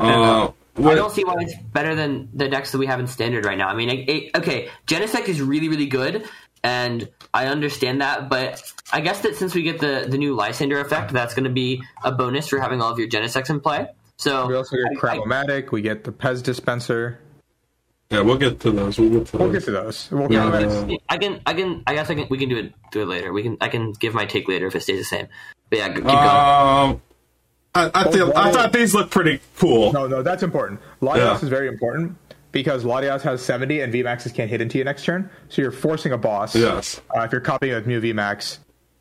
Uh, 0.00 0.52
I 0.78 0.94
don't 0.94 1.12
see 1.12 1.24
why 1.24 1.34
it's 1.40 1.54
better 1.72 1.94
than 1.94 2.28
the 2.32 2.48
decks 2.48 2.72
that 2.72 2.78
we 2.78 2.86
have 2.86 3.00
in 3.00 3.06
standard 3.06 3.44
right 3.44 3.58
now. 3.58 3.68
I 3.68 3.74
mean, 3.74 3.90
it, 3.90 4.08
it, 4.08 4.36
okay, 4.38 4.68
Genesect 4.86 5.28
is 5.28 5.40
really, 5.42 5.68
really 5.68 5.86
good, 5.86 6.26
and 6.62 7.08
I 7.34 7.46
understand 7.46 8.00
that, 8.00 8.28
but 8.28 8.62
I 8.92 9.00
guess 9.00 9.20
that 9.22 9.36
since 9.36 9.54
we 9.54 9.62
get 9.62 9.78
the, 9.80 10.06
the 10.08 10.16
new 10.18 10.34
Lysander 10.34 10.80
effect, 10.80 11.12
that's 11.12 11.34
going 11.34 11.44
to 11.44 11.50
be 11.50 11.82
a 12.02 12.12
bonus 12.12 12.48
for 12.48 12.58
having 12.60 12.80
all 12.80 12.90
of 12.92 12.98
your 12.98 13.08
Genesects 13.08 13.50
in 13.50 13.60
play. 13.60 13.88
So 14.16 14.46
We 14.46 14.54
also 14.54 14.76
get 14.76 14.98
Cram-o-matic. 14.98 15.70
We 15.70 15.80
get 15.82 16.04
the 16.04 16.12
Pez 16.12 16.42
dispenser. 16.42 17.18
yeah, 18.10 18.20
we'll 18.20 18.36
get 18.38 18.60
to 18.60 18.70
those. 18.70 18.98
We'll 18.98 19.10
get 19.10 19.26
to 19.28 19.36
We'll 19.38 19.48
those. 19.48 19.58
get 19.58 19.64
to 19.66 19.70
those. 19.70 20.08
We'll 20.10 20.32
Yeah, 20.32 20.50
get 20.50 20.60
to 20.60 20.66
Uh, 20.66 20.84
those. 20.86 20.98
I 21.08 21.18
can, 21.18 21.40
I 21.46 21.54
can, 21.54 21.82
I 21.86 21.94
guess 21.94 22.10
I 22.10 22.14
can. 22.14 22.26
We 22.30 22.38
can 22.38 22.48
do 22.48 22.56
it, 22.58 22.72
do 22.92 23.02
it 23.02 23.06
later. 23.06 23.32
We 23.32 23.42
can, 23.42 23.56
I 23.60 23.68
can 23.68 23.92
give 23.92 24.12
my 24.14 24.26
take 24.26 24.46
later 24.48 24.66
if 24.66 24.74
it 24.76 24.82
stays 24.82 24.98
the 24.98 25.04
same. 25.04 25.28
But 25.70 25.78
yeah, 25.78 25.88
keep 25.94 26.04
going. 26.04 26.16
Um, 26.18 27.02
I, 27.74 27.90
I, 27.94 28.10
feel, 28.10 28.32
I 28.34 28.50
thought 28.52 28.72
these 28.72 28.94
looked 28.94 29.10
pretty 29.12 29.40
cool. 29.56 29.92
No, 29.92 30.06
no, 30.06 30.22
that's 30.22 30.42
important. 30.42 30.80
Latios 31.00 31.16
Yeah. 31.18 31.34
is 31.42 31.48
very 31.48 31.68
important 31.68 32.16
because 32.52 32.82
Latios 32.84 33.22
has 33.22 33.40
70 33.42 33.80
and 33.80 33.92
VMAXs 33.94 34.34
can't 34.34 34.50
hit 34.50 34.60
into 34.60 34.78
you 34.78 34.84
next 34.84 35.04
turn. 35.04 35.30
So 35.48 35.62
you're 35.62 35.70
forcing 35.70 36.10
a 36.12 36.18
boss. 36.18 36.56
Yes. 36.56 37.00
Uh, 37.16 37.20
if 37.22 37.32
you're 37.32 37.40
copying 37.40 37.74
with 37.74 37.86
Mew 37.86 38.00
VMAX, 38.00 38.58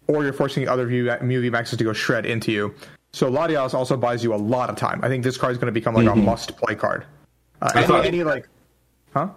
or 0.07 0.23
you're 0.23 0.33
forcing 0.33 0.67
other 0.67 0.85
Mew 0.87 1.05
VMAXs 1.07 1.77
to 1.77 1.83
go 1.83 1.93
shred 1.93 2.25
into 2.25 2.51
you. 2.51 2.73
So 3.11 3.29
Latios 3.31 3.73
also 3.73 3.97
buys 3.97 4.23
you 4.23 4.33
a 4.33 4.37
lot 4.37 4.69
of 4.69 4.75
time. 4.75 5.03
I 5.03 5.07
think 5.07 5.23
this 5.23 5.37
card 5.37 5.51
is 5.53 5.57
going 5.57 5.67
to 5.67 5.71
become 5.71 5.95
like 5.95 6.07
a 6.07 6.15
must 6.15 6.55
play 6.57 6.75
card. 6.75 7.05
Uh, 7.61 7.71
any, 7.73 7.83
Mm-hmm. 7.83 7.91
thought- 7.91 8.05
any 8.05 8.23
like, 8.23 8.47
huh? 9.13 9.29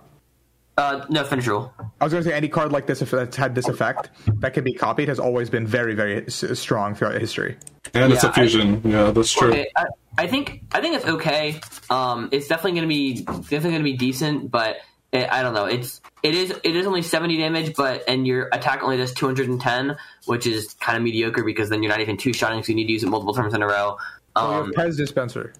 Uh, 0.78 1.04
no 1.10 1.22
finish 1.24 1.46
rule. 1.46 1.72
I 2.00 2.04
was 2.04 2.12
going 2.14 2.24
to 2.24 2.30
say 2.30 2.34
any 2.34 2.48
card 2.48 2.72
like 2.72 2.86
this, 2.86 3.02
if 3.02 3.10
that's 3.10 3.36
had 3.36 3.54
this 3.54 3.68
effect, 3.68 4.08
that 4.40 4.54
can 4.54 4.64
be 4.64 4.72
copied, 4.72 5.08
has 5.08 5.18
always 5.18 5.50
been 5.50 5.66
very, 5.66 5.94
very 5.94 6.24
s- 6.26 6.44
strong 6.58 6.94
throughout 6.94 7.20
history. 7.20 7.58
And 7.92 8.10
it's 8.12 8.24
a 8.24 8.32
fusion. 8.32 8.80
yeah, 8.84 9.10
that's 9.10 9.32
true. 9.32 9.48
Okay, 9.50 9.68
I, 9.76 9.84
I 10.16 10.26
think 10.26 10.62
I 10.72 10.80
think 10.80 10.96
it's 10.96 11.04
okay. 11.04 11.60
Um, 11.90 12.30
it's 12.32 12.48
definitely 12.48 12.80
going 12.80 12.88
to 12.88 12.88
be 12.88 13.22
definitely 13.22 13.70
going 13.72 13.80
to 13.80 13.84
be 13.84 13.96
decent, 13.98 14.50
but 14.50 14.76
it, 15.12 15.30
I 15.30 15.42
don't 15.42 15.52
know. 15.52 15.66
It's 15.66 16.00
it 16.22 16.34
is 16.34 16.50
it 16.64 16.74
is 16.74 16.86
only 16.86 17.02
seventy 17.02 17.36
damage, 17.36 17.74
but 17.76 18.04
and 18.08 18.26
your 18.26 18.48
attack 18.52 18.82
only 18.82 18.96
does 18.96 19.12
two 19.12 19.26
hundred 19.26 19.50
and 19.50 19.60
ten, 19.60 19.98
which 20.24 20.46
is 20.46 20.72
kind 20.80 20.96
of 20.96 21.02
mediocre 21.04 21.44
because 21.44 21.68
then 21.68 21.82
you're 21.82 21.90
not 21.92 22.00
even 22.00 22.16
two 22.16 22.32
shotting, 22.32 22.62
so 22.62 22.68
you 22.70 22.76
need 22.76 22.86
to 22.86 22.92
use 22.92 23.02
it 23.02 23.08
multiple 23.10 23.34
times 23.34 23.52
in 23.52 23.60
a 23.62 23.66
row. 23.66 23.98
We 24.36 24.40
Um, 24.42 24.72
have 24.74 24.86
Pez 24.86 24.96
dispenser. 24.96 25.52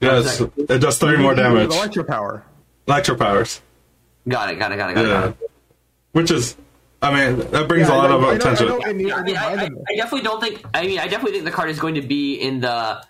Yes, 0.00 0.40
it 0.40 0.78
does 0.78 0.96
30 0.98 1.22
more 1.22 1.34
damage. 1.34 1.70
Electro 1.70 2.04
power. 2.04 2.42
Electro 2.88 3.14
powers. 3.16 3.60
Got 4.28 4.50
it, 4.52 4.58
got 4.58 4.72
it, 4.72 4.76
got 4.76 4.90
it, 4.90 4.94
got 4.94 5.04
it. 5.04 5.08
Yeah. 5.08 5.20
Got 5.20 5.28
it. 5.30 5.50
Which 6.12 6.30
is, 6.30 6.56
I 7.02 7.14
mean, 7.14 7.38
that 7.50 7.68
brings 7.68 7.88
Yeah, 7.88 7.94
a 7.94 7.96
lot 7.96 8.10
I 8.10 8.14
of 8.14 8.24
I 8.24 8.34
attention. 8.34 8.66
I 8.66 8.68
know, 8.70 8.80
and 8.80 9.00
you- 9.00 9.12
I, 9.12 9.22
mean, 9.22 9.36
I, 9.36 9.56
mind 9.56 9.78
I, 9.88 9.94
definitely 9.96 10.22
don't 10.22 10.40
think. 10.40 10.64
I 10.74 10.86
mean, 10.86 10.98
I 10.98 11.06
definitely 11.06 11.32
think 11.32 11.44
the 11.44 11.50
card 11.50 11.70
is 11.70 11.78
going 11.78 11.94
to 11.94 12.02
be 12.02 12.34
in 12.34 12.60
the 12.60 13.04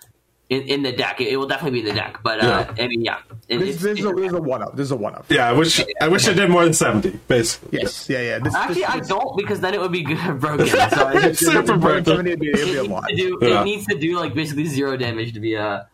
in, 0.49 0.61
in 0.63 0.83
the 0.83 0.91
deck. 0.91 1.19
It, 1.21 1.29
it 1.29 1.37
will 1.37 1.47
definitely 1.47 1.81
be 1.81 1.89
in 1.89 1.95
the 1.95 1.99
deck. 2.01 2.19
But 2.23 2.43
uh, 2.43 2.65
Yeah. 2.77 2.83
I 2.83 2.87
mean, 2.87 3.01
yeah, 3.01 3.19
it- 3.47 3.57
This, 3.59 3.81
this 3.81 3.99
is 3.99 4.05
a, 4.05 4.11
this 4.13 4.27
is 4.27 4.33
a 4.33 4.41
one 4.41 4.61
up. 4.61 4.75
This 4.75 4.85
is 4.85 4.91
a 4.91 4.95
one 4.97 5.15
up. 5.15 5.25
Yeah, 5.29 5.49
I 5.49 5.53
wish 5.53 5.83
I 5.99 6.07
wish 6.09 6.27
I 6.27 6.33
did 6.33 6.49
more 6.49 6.63
than 6.63 6.73
seventy, 6.73 7.09
basically. 7.27 7.79
Yes. 7.81 8.07
Yeah. 8.09 8.21
Yeah. 8.21 8.39
This, 8.39 8.53
Actually, 8.53 8.81
this, 8.81 8.89
I 8.89 8.99
don't 8.99 9.35
because 9.35 9.59
then 9.61 9.73
it 9.73 9.81
would 9.81 9.91
be 9.91 10.03
broken. 10.35 10.67
So 10.67 10.77
It's 11.15 11.39
super 11.39 11.77
broken. 11.77 12.27
It'd 12.27 12.39
be, 12.39 12.49
it'd 12.49 12.65
be 12.65 12.71
it, 12.73 12.85
a 12.85 12.87
needs 12.87 13.07
to 13.07 13.15
do, 13.15 13.39
Yeah. 13.41 13.61
it 13.61 13.65
needs 13.65 13.85
to 13.87 13.95
do 13.97 14.17
like 14.19 14.33
basically 14.35 14.65
zero 14.65 14.95
damage 14.95 15.33
to 15.33 15.39
be 15.39 15.55
a 15.55 15.87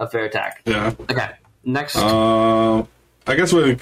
a 0.00 0.06
fair 0.08 0.24
attack. 0.26 0.62
Yeah. 0.64 0.94
Okay, 1.10 1.30
next. 1.64 1.96
Um, 1.96 2.86
I 3.26 3.34
guess 3.34 3.52
we 3.52 3.76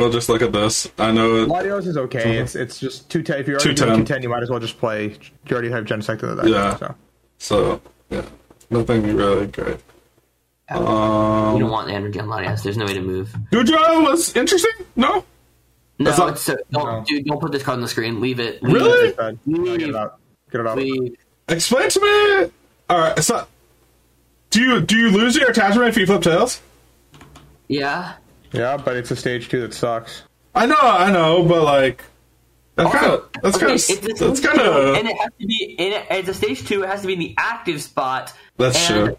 we'll 0.00 0.10
just 0.10 0.28
look 0.28 0.42
at 0.42 0.52
this. 0.52 0.90
I 0.98 1.12
know. 1.12 1.36
It, 1.36 1.48
Latios 1.48 1.86
is 1.86 1.96
okay. 1.96 2.38
It's 2.38 2.54
it's 2.56 2.78
just 2.80 3.08
two 3.10 3.22
ten. 3.22 3.38
If 3.38 3.46
you're 3.46 3.56
already 3.56 3.74
210. 3.74 3.88
doing 3.88 4.06
two 4.06 4.12
ten, 4.14 4.22
you 4.22 4.28
might 4.28 4.42
as 4.42 4.50
well 4.50 4.58
just 4.60 4.78
play. 4.78 5.08
You 5.46 5.52
already 5.52 5.70
have 5.70 5.84
Genesect 5.84 6.22
in 6.22 6.36
the 6.36 6.42
deck. 6.42 6.50
Yeah. 6.50 6.76
So. 6.76 6.94
so 7.38 7.80
yeah, 8.10 8.22
nothing 8.70 9.14
really 9.16 9.46
great. 9.46 9.78
you 10.70 10.76
Um, 10.76 11.58
don't 11.60 11.70
want 11.70 11.86
the 11.88 11.94
energy 11.94 12.18
on 12.20 12.28
Latias. 12.28 12.62
There's 12.62 12.76
no 12.76 12.86
way 12.86 12.94
to 12.94 13.02
move. 13.02 13.34
Gudra 13.52 13.78
was 14.02 14.34
interesting. 14.36 14.72
No, 14.96 15.24
No, 15.98 16.04
That's 16.06 16.18
not- 16.18 16.28
it's 16.30 16.42
so, 16.42 16.56
don't, 16.70 16.86
No. 16.86 17.04
dude, 17.06 17.24
don't 17.26 17.40
put 17.40 17.52
this 17.52 17.62
card 17.62 17.76
on 17.76 17.82
the 17.82 17.88
screen. 17.88 18.20
Leave 18.20 18.40
it. 18.40 18.62
Leave 18.62 18.74
Really? 18.74 19.08
It. 19.08 19.16
Bad. 19.16 19.38
No, 19.46 19.76
get 19.76 19.88
it 19.90 19.94
out. 19.96 20.18
Get 20.50 20.60
it 20.62 20.66
out. 20.66 20.76
Leave. 20.78 21.16
explain 21.48 21.88
to 21.90 22.00
me. 22.00 22.52
All 22.88 22.98
right, 22.98 23.18
so 23.22 23.46
do 24.50 24.60
you 24.62 24.80
do 24.80 24.96
you 24.96 25.10
lose 25.10 25.36
your 25.36 25.50
attachment 25.50 25.88
if 25.88 25.96
you 25.96 26.06
flip 26.06 26.22
tails? 26.22 26.60
Yeah. 27.68 28.14
Yeah, 28.52 28.76
but 28.76 28.96
it's 28.96 29.10
a 29.10 29.16
stage 29.16 29.48
two 29.48 29.60
that 29.60 29.74
sucks. 29.74 30.22
I 30.54 30.66
know, 30.66 30.76
I 30.80 31.10
know, 31.12 31.44
but 31.44 31.62
like 31.62 32.04
that's 32.74 32.92
kind 32.94 33.12
of 33.12 33.30
that's 33.42 33.56
Okay, 33.56 33.66
kind 33.66 34.10
of 34.10 34.18
that's 34.18 34.40
kind 34.40 34.60
of 34.60 34.94
and 34.96 35.08
it 35.08 35.16
has 35.16 35.30
to 35.40 35.46
be. 35.46 35.74
In 35.78 35.92
it, 35.92 36.06
it's 36.10 36.28
a 36.28 36.34
stage 36.34 36.66
two. 36.66 36.82
It 36.82 36.88
has 36.88 37.02
to 37.02 37.06
be 37.06 37.12
in 37.12 37.18
the 37.18 37.34
active 37.38 37.80
spot. 37.82 38.32
That's 38.56 38.90
and, 38.90 39.06
true. 39.06 39.18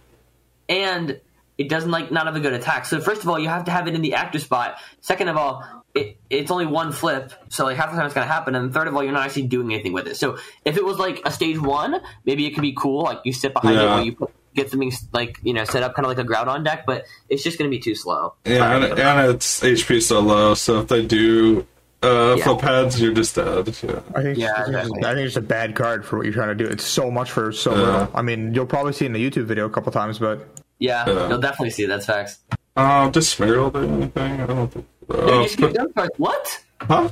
And 0.68 1.22
it 1.58 1.70
doesn't 1.70 1.92
like 1.92 2.12
not 2.12 2.26
have 2.26 2.36
a 2.36 2.40
good 2.40 2.54
attack. 2.54 2.86
So 2.86 3.00
first 3.00 3.22
of 3.22 3.30
all, 3.30 3.40
you 3.40 3.48
have 3.48 3.66
to 3.66 3.72
have 3.72 3.88
it 3.88 3.96
in 3.96 4.02
the 4.02 4.16
active 4.16 4.42
spot. 4.42 4.78
Second 5.02 5.30
of 5.30 5.38
all, 5.38 5.64
it, 5.94 6.18
it's 6.30 6.50
only 6.50 6.66
one 6.66 6.92
flip, 6.92 7.34
so 7.50 7.66
like 7.66 7.78
half 7.78 7.92
the 7.92 7.98
time 7.98 8.06
it's 8.06 8.16
gonna 8.16 8.26
happen. 8.26 8.56
And 8.56 8.74
third 8.74 8.88
of 8.88 8.96
all, 8.96 9.04
you're 9.04 9.14
not 9.14 9.26
actually 9.26 9.48
doing 9.48 9.72
anything 9.74 9.94
with 9.94 10.08
it. 10.08 10.18
So 10.18 10.38
if 10.66 10.78
it 10.78 10.84
was 10.84 10.98
like 10.98 11.22
a 11.26 11.32
stage 11.32 11.60
one, 11.60 12.02
maybe 12.26 12.46
it 12.46 12.52
could 12.52 12.62
be 12.62 12.74
cool. 12.74 13.04
Like 13.04 13.20
you 13.26 13.34
sit 13.34 13.54
behind 13.54 13.78
it 13.78 13.86
while 13.86 14.04
you 14.04 14.16
put, 14.16 14.32
get 14.56 14.70
something 14.70 14.92
like 15.14 15.40
you 15.44 15.54
know 15.54 15.64
set 15.66 15.84
up, 15.84 15.94
kind 15.96 16.06
of 16.06 16.10
like 16.16 16.26
a 16.26 16.28
Groudon 16.28 16.64
deck. 16.64 16.86
But 16.86 17.06
it's 17.30 17.44
just 17.44 17.58
gonna 17.58 17.70
be 17.70 17.80
too 17.80 17.96
slow. 17.96 18.34
yeah, 18.46 18.76
and, 18.76 18.86
and 19.00 19.32
it's 19.36 19.62
HP 19.62 20.02
so 20.02 20.20
low, 20.20 20.54
so 20.56 20.80
if 20.82 20.88
they 20.88 21.06
do 21.06 21.66
uh, 22.04 22.36
Yeah. 22.38 22.44
flip 22.44 22.62
heads, 22.62 23.00
you're 23.02 23.14
just 23.14 23.36
dead. 23.36 23.68
Yeah. 23.84 24.00
I 24.16 24.22
think, 24.24 24.38
Yeah, 24.40 24.50
it's, 24.52 24.60
I 24.60 24.64
think 24.64 24.68
it's- 24.76 24.86
exactly. 24.88 25.06
I 25.06 25.14
think 25.14 25.28
it's 25.28 25.36
a 25.38 25.42
bad 25.42 25.76
card 25.76 26.04
for 26.04 26.18
what 26.18 26.26
you're 26.26 26.34
trying 26.34 26.56
to 26.58 26.64
do. 26.64 26.66
It's 26.70 26.84
so 26.84 27.12
much 27.12 27.30
for 27.32 27.52
so 27.52 27.72
Yeah. 27.72 27.78
little. 27.82 28.10
I 28.16 28.22
mean, 28.24 28.54
you'll 28.56 28.66
probably 28.66 28.94
see 28.94 29.06
it 29.06 29.10
in 29.10 29.14
the 29.14 29.30
YouTube 29.30 29.44
video 29.46 29.66
a 29.66 29.70
couple 29.70 29.92
times, 29.92 30.18
but 30.18 30.48
yeah, 30.80 31.06
Yeah. 31.08 31.30
you'll 31.30 31.38
definitely 31.40 31.70
see 31.70 31.84
it. 31.84 31.88
That's 31.88 32.08
facts. 32.08 32.40
Um, 32.76 33.12
does 33.12 33.28
Smeargle 33.28 33.72
do 33.74 33.80
anything? 33.80 34.42
I 34.42 34.46
don't 34.48 34.68
think. 34.72 34.86
Yeah, 35.10 35.16
Uh, 35.18 35.42
you 35.42 35.48
skipped 35.50 35.76
Dunsparce. 35.76 36.10
What? 36.18 36.60
huh? 36.82 37.10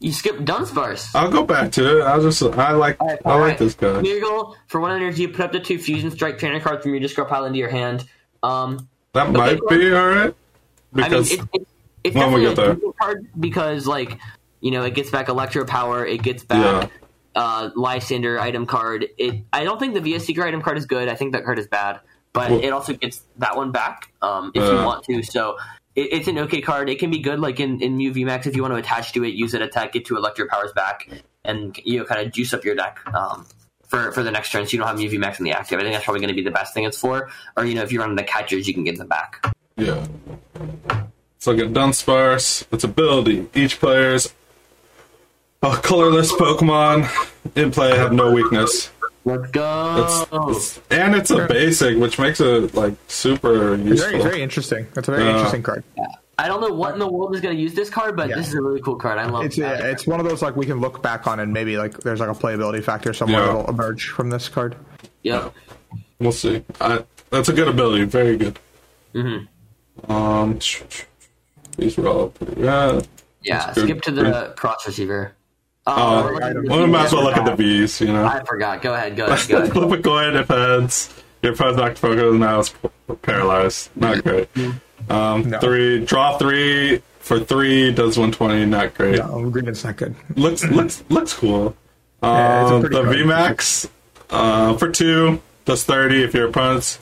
You 0.00 0.12
skipped 0.12 0.44
Dunsparce. 0.44 1.12
I'll 1.14 1.30
go 1.30 1.42
back 1.44 1.72
to 1.72 1.98
it. 1.98 2.04
I 2.04 2.20
just 2.20 2.40
I 2.42 2.72
like 2.72 3.00
Alright, 3.00 3.20
I 3.24 3.34
like 3.36 3.58
this 3.58 3.74
guy. 3.74 4.00
Smeargle, 4.00 4.54
for 4.68 4.80
one 4.80 4.92
energy, 4.94 5.26
put 5.26 5.46
up 5.46 5.52
to 5.52 5.60
two 5.60 5.78
Fusion 5.78 6.10
Strike 6.12 6.38
trainer 6.38 6.60
cards 6.60 6.82
from 6.82 6.92
your 6.92 7.00
discard 7.00 7.28
pile 7.28 7.44
into 7.46 7.58
your 7.58 7.68
hand. 7.68 8.04
Um, 8.42 8.88
That 9.14 9.32
might 9.32 9.58
be 9.68 9.92
alright 9.92 10.34
I 10.94 10.96
mean, 10.96 11.04
because 11.10 11.32
it, 11.32 11.40
it, 11.52 11.66
it's 12.04 12.14
when 12.16 12.32
we 12.32 12.42
get 12.42 12.52
a 12.52 12.54
there. 12.54 12.76
card 13.00 13.26
because, 13.38 13.86
like, 13.88 14.16
you 14.60 14.70
know, 14.70 14.84
it 14.84 14.94
gets 14.94 15.10
back 15.10 15.28
Electro 15.28 15.64
Power, 15.64 16.06
it 16.06 16.22
gets 16.22 16.44
back 16.44 16.92
uh, 17.34 17.70
Lysander 17.74 18.38
item 18.38 18.66
card. 18.66 19.06
It, 19.18 19.42
I 19.52 19.64
don't 19.64 19.80
think 19.80 19.94
the 19.94 20.00
VS 20.00 20.24
Seeker 20.24 20.44
item 20.44 20.62
card 20.62 20.78
is 20.78 20.86
good. 20.86 21.08
I 21.08 21.16
think 21.16 21.32
that 21.32 21.44
card 21.44 21.58
is 21.58 21.66
bad, 21.66 21.98
but 22.32 22.50
Well- 22.52 22.60
it 22.62 22.70
also 22.70 22.92
gets 22.92 23.22
that 23.38 23.56
one 23.56 23.72
back 23.72 24.12
um, 24.22 24.52
if 24.54 24.62
you 24.62 24.76
want 24.84 25.04
to. 25.06 25.24
So 25.24 25.56
it, 25.98 26.08
it's 26.12 26.28
an 26.28 26.38
okay 26.38 26.60
card. 26.60 26.88
It 26.88 26.98
can 26.98 27.10
be 27.10 27.18
good, 27.18 27.40
like 27.40 27.60
in 27.60 27.82
in 27.82 27.96
Mew 27.96 28.12
VMAX, 28.12 28.46
if 28.46 28.56
you 28.56 28.62
want 28.62 28.74
to 28.74 28.78
attach 28.78 29.12
to 29.12 29.24
it, 29.24 29.34
use 29.34 29.54
it, 29.54 29.62
attack, 29.62 29.92
get 29.92 30.04
two 30.04 30.16
Electro 30.16 30.46
Powers 30.48 30.72
back, 30.72 31.08
and 31.44 31.78
you 31.84 31.98
know, 31.98 32.04
kind 32.04 32.24
of 32.24 32.32
juice 32.32 32.54
up 32.54 32.64
your 32.64 32.74
deck. 32.74 32.98
Um, 33.12 33.46
for, 33.88 34.12
for 34.12 34.22
the 34.22 34.30
next 34.30 34.52
turn, 34.52 34.66
so 34.66 34.72
you 34.72 34.78
don't 34.78 34.86
have 34.86 34.98
Mew 34.98 35.08
VMAX 35.08 35.38
in 35.38 35.46
the 35.46 35.52
active. 35.52 35.78
I 35.78 35.82
think 35.82 35.94
that's 35.94 36.04
probably 36.04 36.20
going 36.20 36.28
to 36.28 36.34
be 36.34 36.42
the 36.42 36.50
best 36.50 36.74
thing 36.74 36.84
it's 36.84 36.98
for. 36.98 37.30
Or 37.56 37.64
you 37.64 37.74
know, 37.74 37.82
if 37.82 37.90
you're 37.90 38.02
running 38.02 38.16
the 38.16 38.22
catchers, 38.22 38.68
you 38.68 38.74
can 38.74 38.84
get 38.84 38.98
them 38.98 39.08
back. 39.08 39.42
yeah. 39.76 40.06
So 41.38 41.56
get 41.56 41.72
Dunsparce. 41.72 42.70
Its 42.70 42.84
a 42.84 42.86
ability: 42.86 43.48
each 43.54 43.80
player's 43.80 44.34
a 45.62 45.76
colorless 45.76 46.32
Pokemon 46.32 47.08
in 47.56 47.70
play 47.70 47.96
have 47.96 48.12
no 48.12 48.30
weakness. 48.32 48.90
Let's 49.28 49.50
go. 49.50 50.04
It's, 50.04 50.76
it's- 50.76 50.80
and 50.90 51.14
it's 51.14 51.30
a 51.30 51.46
basic, 51.46 51.98
which 51.98 52.18
makes 52.18 52.40
it 52.40 52.74
like 52.74 52.94
super 53.08 53.74
it's 53.74 53.84
useful. 53.84 54.06
very, 54.08 54.16
it's 54.16 54.24
very 54.24 54.42
interesting. 54.42 54.86
It's 54.96 55.08
a 55.08 55.10
very 55.10 55.24
Yeah. 55.24 55.32
interesting 55.34 55.62
card. 55.62 55.84
I 56.40 56.46
don't 56.46 56.60
know 56.60 56.72
what 56.72 56.92
in 56.92 57.00
the 57.00 57.08
world 57.08 57.34
is 57.34 57.40
going 57.40 57.56
to 57.56 57.60
use 57.60 57.74
this 57.74 57.90
card, 57.90 58.16
but 58.16 58.28
Yeah. 58.28 58.36
this 58.36 58.48
is 58.48 58.54
a 58.54 58.62
really 58.62 58.80
cool 58.80 58.94
card. 58.96 59.18
I 59.18 59.26
love 59.28 59.44
It's 59.44 59.58
it. 59.58 59.62
yeah, 59.62 59.84
it's 59.86 60.06
one 60.06 60.20
of 60.20 60.26
those 60.28 60.40
like 60.40 60.54
we 60.56 60.66
can 60.66 60.80
look 60.80 61.02
back 61.02 61.26
on 61.26 61.40
and 61.40 61.52
maybe 61.52 61.76
like 61.76 61.98
there's 61.98 62.20
like 62.20 62.28
a 62.28 62.32
playability 62.34 62.82
factor 62.82 63.12
somewhere 63.12 63.40
Yeah. 63.40 63.46
that'll 63.48 63.66
emerge 63.68 64.08
from 64.08 64.30
this 64.30 64.48
card. 64.48 64.76
Yep. 65.22 65.52
We'll 66.20 66.32
see. 66.32 66.64
I, 66.80 67.04
that's 67.30 67.48
a 67.48 67.52
good 67.52 67.68
ability. 67.68 68.04
Very 68.04 68.36
good. 68.36 68.58
Mm-hmm. 69.14 70.12
Um, 70.12 70.58
these 71.76 71.96
were 71.96 72.08
all 72.08 72.28
pretty 72.28 72.62
rad. 72.62 73.06
Yeah. 73.42 73.72
Skip 73.72 74.02
to 74.02 74.10
the 74.10 74.54
cross 74.56 74.86
receiver. 74.86 75.32
Oh, 75.96 76.22
we're 76.24 76.32
looking 76.34 76.48
at 76.48 76.54
the 76.62 76.68
well, 76.70 76.80
we 76.84 76.86
might 76.90 77.04
as 77.06 77.12
well 77.12 77.24
look 77.24 77.36
at 77.36 77.44
the 77.44 77.54
V. 77.56 77.80
V's. 77.80 78.00
You 78.00 78.12
know. 78.12 78.24
I 78.24 78.42
forgot. 78.44 78.82
Go 78.82 78.94
ahead. 78.94 79.16
Go 79.16 79.26
ahead. 79.26 79.48
Go 79.48 79.56
ahead. 79.62 79.72
Flip 79.72 79.98
a 79.98 80.02
coin 80.02 80.36
if 80.36 80.48
heads. 80.48 81.14
Your 81.42 81.52
opponent's 81.52 81.78
knocked 81.78 81.98
focus 81.98 82.34
now 82.38 82.60
it's 82.60 82.74
paralyzed. 83.22 83.90
Not 83.96 84.22
great. 84.24 84.48
Um, 85.08 85.48
No. 85.50 85.58
Three 85.60 86.04
draw 86.04 86.36
three 86.38 87.00
for 87.20 87.38
three 87.40 87.92
does 87.92 88.18
one 88.18 88.32
twenty. 88.32 88.64
Not 88.66 88.94
great. 88.94 89.18
No, 89.18 89.48
green 89.50 89.68
is 89.68 89.84
not 89.84 89.96
good. 89.96 90.14
Looks 90.36 90.64
looks 90.70 91.04
looks 91.08 91.32
cool. 91.34 91.76
Yeah, 92.22 92.66
Um, 92.66 92.80
pretty 92.80 92.96
the 92.96 93.02
card. 93.04 93.16
VMAX 93.16 93.88
uh, 94.30 94.76
for 94.76 94.90
two 94.90 95.40
does 95.64 95.84
thirty 95.84 96.22
if 96.24 96.34
your 96.34 96.48
opponent's 96.48 96.98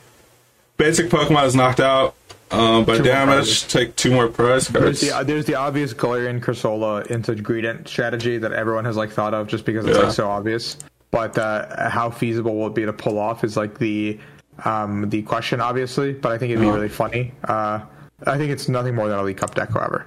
basic 0.77 1.09
Pokemon 1.09 1.47
is 1.47 1.55
knocked 1.57 1.81
out 1.81 2.15
um, 2.51 2.85
by 2.85 2.97
Two 2.99 3.03
damage. 3.03 3.67
Take 3.69 3.97
two 3.97 4.11
more 4.13 4.29
prize 4.29 4.69
There's 4.69 5.01
the 5.01 5.23
there's 5.25 5.45
the 5.47 5.55
obvious 5.57 5.93
Galarian 5.95 6.41
Cursola 6.41 7.07
into 7.09 7.35
Greedent 7.35 7.89
strategy 7.89 8.39
that 8.39 8.53
everyone 8.53 8.85
has 8.85 8.97
like 8.97 9.11
thought 9.11 9.35
of 9.35 9.49
just 9.49 9.65
because 9.65 9.85
it's 9.87 9.97
Yeah. 9.99 10.05
like 10.05 10.13
so 10.15 10.29
obvious. 10.29 10.77
But 11.11 11.39
uh, 11.39 11.89
how 11.89 12.11
feasible 12.11 12.55
will 12.57 12.67
it 12.69 12.75
be 12.75 12.85
to 12.85 12.93
pull 12.93 13.19
off 13.19 13.43
is 13.45 13.57
like 13.57 13.79
the 13.79 14.19
um, 14.65 15.09
the 15.11 15.23
question, 15.23 15.61
obviously. 15.61 16.13
But 16.13 16.33
I 16.33 16.39
think 16.39 16.51
it'd 16.51 16.61
be 16.61 16.67
Yeah. 16.67 16.75
really 16.75 16.89
funny. 16.89 17.33
Uh, 17.45 17.81
I 18.27 18.39
think 18.39 18.51
it's 18.51 18.69
nothing 18.69 18.95
more 18.95 19.09
than 19.09 19.19
a 19.19 19.23
League 19.23 19.37
Cup 19.39 19.55
deck, 19.55 19.71
however. 19.71 20.07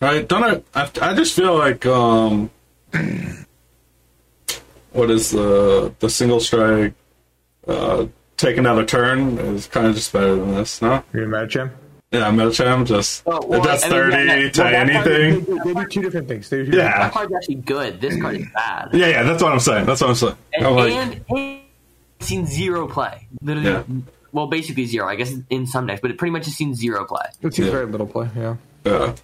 I 0.00 0.22
Don't 0.22 0.44
I? 0.44 0.62
I, 0.80 0.90
I 1.10 1.14
just 1.14 1.34
feel 1.34 1.56
like 1.58 1.84
um, 1.86 2.50
what 4.92 5.10
is 5.10 5.30
the 5.30 5.92
the 5.98 6.08
single 6.10 6.40
strike? 6.40 6.94
Uh, 7.66 8.06
take 8.38 8.56
another 8.56 8.84
turn 8.84 9.36
is 9.38 9.66
kind 9.66 9.86
of 9.86 9.94
just 9.94 10.12
better 10.12 10.34
than 10.36 10.54
this, 10.54 10.80
no? 10.80 11.02
You 11.12 11.20
Medicham? 11.26 11.70
Yeah, 12.10 12.30
Medicham 12.30 12.86
just 12.86 13.22
Oh, 13.26 13.38
well, 13.46 13.60
it 13.60 13.64
does 13.64 13.84
I 13.84 13.88
mean, 13.88 13.92
thirty 13.98 14.16
yeah, 14.16 14.24
that- 14.42 14.54
to 14.54 14.62
well, 14.62 14.70
that 14.72 14.92
card- 15.04 15.08
anything. 15.12 15.44
They, 15.44 15.72
they 15.74 15.80
do 15.80 15.86
two 15.88 16.00
different 16.02 16.28
things. 16.28 16.48
Two 16.48 16.56
Yeah. 16.58 16.64
different 16.64 16.94
That 16.96 17.12
card's 17.12 17.32
actually 17.34 17.54
good. 17.56 18.00
This 18.00 18.20
card 18.22 18.36
is 18.36 18.46
bad. 18.54 18.88
Yeah, 18.94 19.06
yeah, 19.08 19.22
that's 19.24 19.42
what 19.42 19.52
I'm 19.52 19.60
saying. 19.60 19.84
That's 19.84 20.00
what 20.00 20.08
I'm 20.10 20.16
saying. 20.16 20.36
And, 20.54 20.66
I'm 20.66 20.74
like, 20.74 20.92
and, 20.92 21.24
and 21.28 21.60
seen 22.20 22.46
zero 22.46 22.88
play. 22.88 23.28
Literally. 23.42 23.68
Yeah. 23.70 23.82
Well, 24.32 24.46
basically 24.46 24.86
zero. 24.86 25.06
I 25.06 25.16
guess 25.16 25.32
in 25.50 25.66
some 25.66 25.86
decks, 25.86 26.00
but 26.00 26.10
it 26.10 26.16
pretty 26.18 26.32
much 26.32 26.46
has 26.46 26.54
seen 26.56 26.74
zero 26.74 27.04
play. 27.04 27.26
It 27.42 27.52
seems 27.54 27.66
Yeah. 27.66 27.72
very 27.72 27.86
little 27.86 28.06
play. 28.06 28.28
Yeah. 28.36 28.56
yeah. 28.84 29.14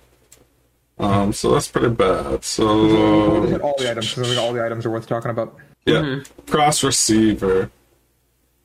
Um, 0.99 1.33
so 1.33 1.53
that's 1.53 1.69
pretty 1.69 1.89
bad. 1.89 2.45
So 2.45 2.69
all 3.61 3.75
the 3.79 3.91
items. 3.91 4.13
'cause 4.15 4.25
I 4.25 4.27
think 4.35 4.39
all 4.41 4.53
the 4.53 4.65
items 4.65 4.85
are 4.87 4.91
worth 4.91 5.07
talking 5.07 5.31
about. 5.31 5.57
yeah, 5.87 5.95
Mm-hmm. 5.97 6.51
cross 6.51 6.85
receiver. 6.85 7.71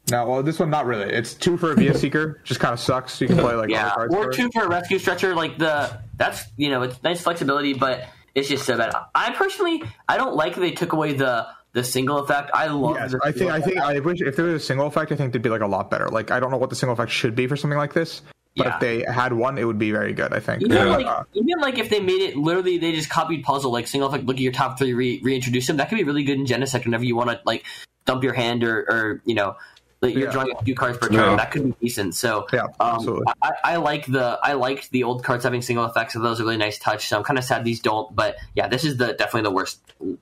Now, 0.09 0.27
well, 0.27 0.43
this 0.43 0.59
one 0.59 0.69
not 0.69 0.85
really. 0.85 1.11
It's 1.11 1.33
two 1.33 1.57
for 1.57 1.71
a 1.71 1.75
VS 1.75 1.99
Seeker. 2.01 2.41
Just 2.43 2.59
kind 2.59 2.73
of 2.73 2.79
sucks. 2.79 3.19
You 3.21 3.27
can 3.27 3.37
play 3.37 3.53
like 3.55 3.69
Yeah, 3.69 3.89
cards. 3.91 4.13
or 4.15 4.31
two 4.31 4.49
for 4.53 4.63
a 4.63 4.67
rescue 4.69 4.99
stretcher. 4.99 5.35
Like 5.35 5.57
the 5.57 5.99
that's 6.15 6.43
you 6.57 6.69
know 6.69 6.81
it's 6.83 7.01
nice 7.03 7.21
flexibility, 7.21 7.73
but 7.73 8.07
it's 8.35 8.49
just 8.49 8.65
so 8.65 8.77
bad. 8.77 8.93
I 9.15 9.31
personally 9.33 9.83
I 10.07 10.17
don't 10.17 10.35
like 10.35 10.55
they 10.55 10.71
took 10.71 10.93
away 10.93 11.13
the 11.13 11.47
the 11.73 11.83
single 11.83 12.17
effect. 12.19 12.49
I 12.53 12.67
love. 12.67 12.95
Yes, 12.95 13.11
the 13.11 13.19
I 13.23 13.31
think 13.31 13.51
I 13.51 13.61
think 13.61 13.77
I 13.77 13.99
wish 13.99 14.21
if 14.21 14.35
there 14.35 14.45
was 14.45 14.63
a 14.63 14.65
single 14.65 14.87
effect, 14.87 15.11
I 15.11 15.15
think 15.15 15.33
they'd 15.33 15.41
be 15.41 15.49
like 15.49 15.61
a 15.61 15.67
lot 15.67 15.91
better. 15.91 16.07
Like 16.09 16.31
I 16.31 16.39
don't 16.39 16.49
know 16.51 16.57
what 16.57 16.69
the 16.69 16.75
single 16.75 16.93
effect 16.93 17.11
should 17.11 17.35
be 17.35 17.45
for 17.47 17.55
something 17.55 17.77
like 17.77 17.93
this, 17.93 18.21
but 18.57 18.65
Yeah. 18.65 18.73
if 18.75 18.79
they 18.79 19.03
had 19.11 19.33
one, 19.33 19.57
it 19.59 19.65
would 19.65 19.77
be 19.77 19.91
very 19.91 20.13
good. 20.13 20.33
I 20.33 20.39
think. 20.39 20.63
Even 20.63 20.75
Yeah. 20.77 20.85
like 20.85 21.05
uh, 21.05 21.23
even 21.33 21.59
like 21.59 21.77
if 21.77 21.89
they 21.91 21.99
made 21.99 22.21
it 22.21 22.35
literally 22.35 22.79
they 22.79 22.91
just 22.93 23.09
copied 23.09 23.43
puzzle 23.43 23.71
like 23.71 23.87
single 23.87 24.09
effect 24.09 24.25
look 24.25 24.37
at 24.37 24.41
your 24.41 24.51
top 24.53 24.79
three 24.79 24.93
re- 24.93 25.19
reintroduce 25.23 25.67
them 25.67 25.77
that 25.77 25.89
could 25.89 25.97
be 25.97 26.03
really 26.03 26.23
good 26.23 26.39
in 26.39 26.45
Genesect 26.45 26.85
whenever 26.85 27.03
you 27.03 27.15
want 27.15 27.29
to 27.29 27.39
like 27.45 27.63
dump 28.05 28.23
your 28.23 28.33
hand 28.33 28.63
or, 28.63 28.79
or 28.89 29.21
you 29.25 29.35
know 29.35 29.55
like 30.01 30.13
you're 30.15 30.25
Yeah. 30.25 30.31
drawing 30.31 30.51
a 30.57 30.63
few 30.63 30.75
cards 30.75 30.97
per 30.97 31.07
turn 31.07 31.15
Yeah. 31.17 31.35
that 31.35 31.51
could 31.51 31.63
be 31.65 31.75
decent 31.81 32.15
so 32.15 32.47
Yeah, 32.53 32.67
um. 32.79 33.23
I, 33.41 33.51
I 33.63 33.75
like 33.77 34.05
the 34.05 34.39
I 34.41 34.53
liked 34.53 34.91
the 34.91 35.03
old 35.03 35.23
cards 35.23 35.43
having 35.43 35.61
single 35.61 35.85
effects 35.85 36.13
so 36.13 36.19
those 36.19 36.39
are 36.39 36.43
really 36.43 36.57
nice 36.57 36.77
touch 36.79 37.07
so 37.09 37.17
I'm 37.17 37.23
kind 37.23 37.37
of 37.37 37.43
sad 37.43 37.63
these 37.65 37.79
don't 37.81 38.15
but 38.15 38.35
yeah 38.55 38.67
this 38.67 38.83
is 38.85 38.97
the 38.97 39.07
definitely 39.13 39.41
the 39.43 39.51
worst 39.51 39.79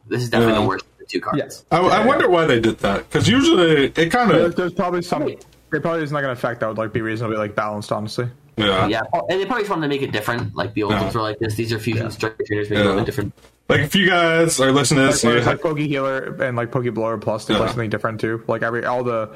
this 0.07 0.23
is 0.23 0.29
definitely 0.29 0.55
Yeah. 0.55 0.61
the 0.61 0.67
worst 0.67 0.85
of 0.85 0.97
the 0.99 1.05
two 1.05 1.21
cards 1.21 1.37
Yes. 1.37 1.65
I, 1.71 1.77
I 1.77 2.05
wonder 2.05 2.29
why 2.29 2.45
they 2.45 2.59
did 2.59 2.79
that 2.79 3.09
because 3.09 3.27
usually 3.29 3.85
it 3.95 4.09
kind 4.11 4.31
of 4.31 4.55
there's 4.55 4.73
probably 4.73 5.01
some. 5.03 5.27
It 5.27 5.81
probably 5.81 6.01
is 6.03 6.13
not 6.13 6.21
going 6.21 6.33
to 6.33 6.39
affect 6.39 6.61
that 6.61 6.67
would 6.69 6.77
like 6.77 6.93
be 6.93 7.01
reasonably 7.01 7.35
like 7.35 7.53
balanced, 7.53 7.91
honestly. 7.91 8.29
Yeah. 8.55 8.87
Yeah, 8.87 9.01
and 9.29 9.39
they 9.41 9.45
probably 9.45 9.63
just 9.63 9.69
wanted 9.69 9.81
to 9.81 9.87
make 9.89 10.01
it 10.01 10.13
different. 10.13 10.55
Like 10.55 10.73
the 10.73 10.83
old 10.83 10.93
Yeah. 10.93 11.01
ones 11.03 11.13
were 11.13 11.21
like 11.21 11.39
this. 11.39 11.55
These 11.55 11.73
are 11.73 11.77
fusion 11.79 12.03
Yeah. 12.05 12.09
strike 12.09 12.37
trainers, 12.47 12.69
make 12.69 12.79
it 12.79 12.81
a 12.81 12.85
little 12.85 13.01
bit 13.01 13.05
different. 13.05 13.33
Like 13.67 13.81
if 13.81 13.93
you 13.93 14.07
guys 14.07 14.61
are 14.61 14.71
listening 14.71 15.01
to 15.01 15.07
this, 15.11 15.25
and 15.25 15.33
you 15.33 15.41
like 15.41 15.61
Poke 15.61 15.77
Healer 15.77 16.41
and 16.41 16.55
like 16.55 16.71
Poke 16.71 16.91
Blower 16.93 17.17
Plus 17.17 17.43
did 17.45 17.53
Yeah. 17.55 17.59
like 17.59 17.69
something 17.71 17.89
different 17.89 18.21
too. 18.21 18.41
Like 18.47 18.63
every 18.63 18.85
all 18.85 19.03
the 19.03 19.29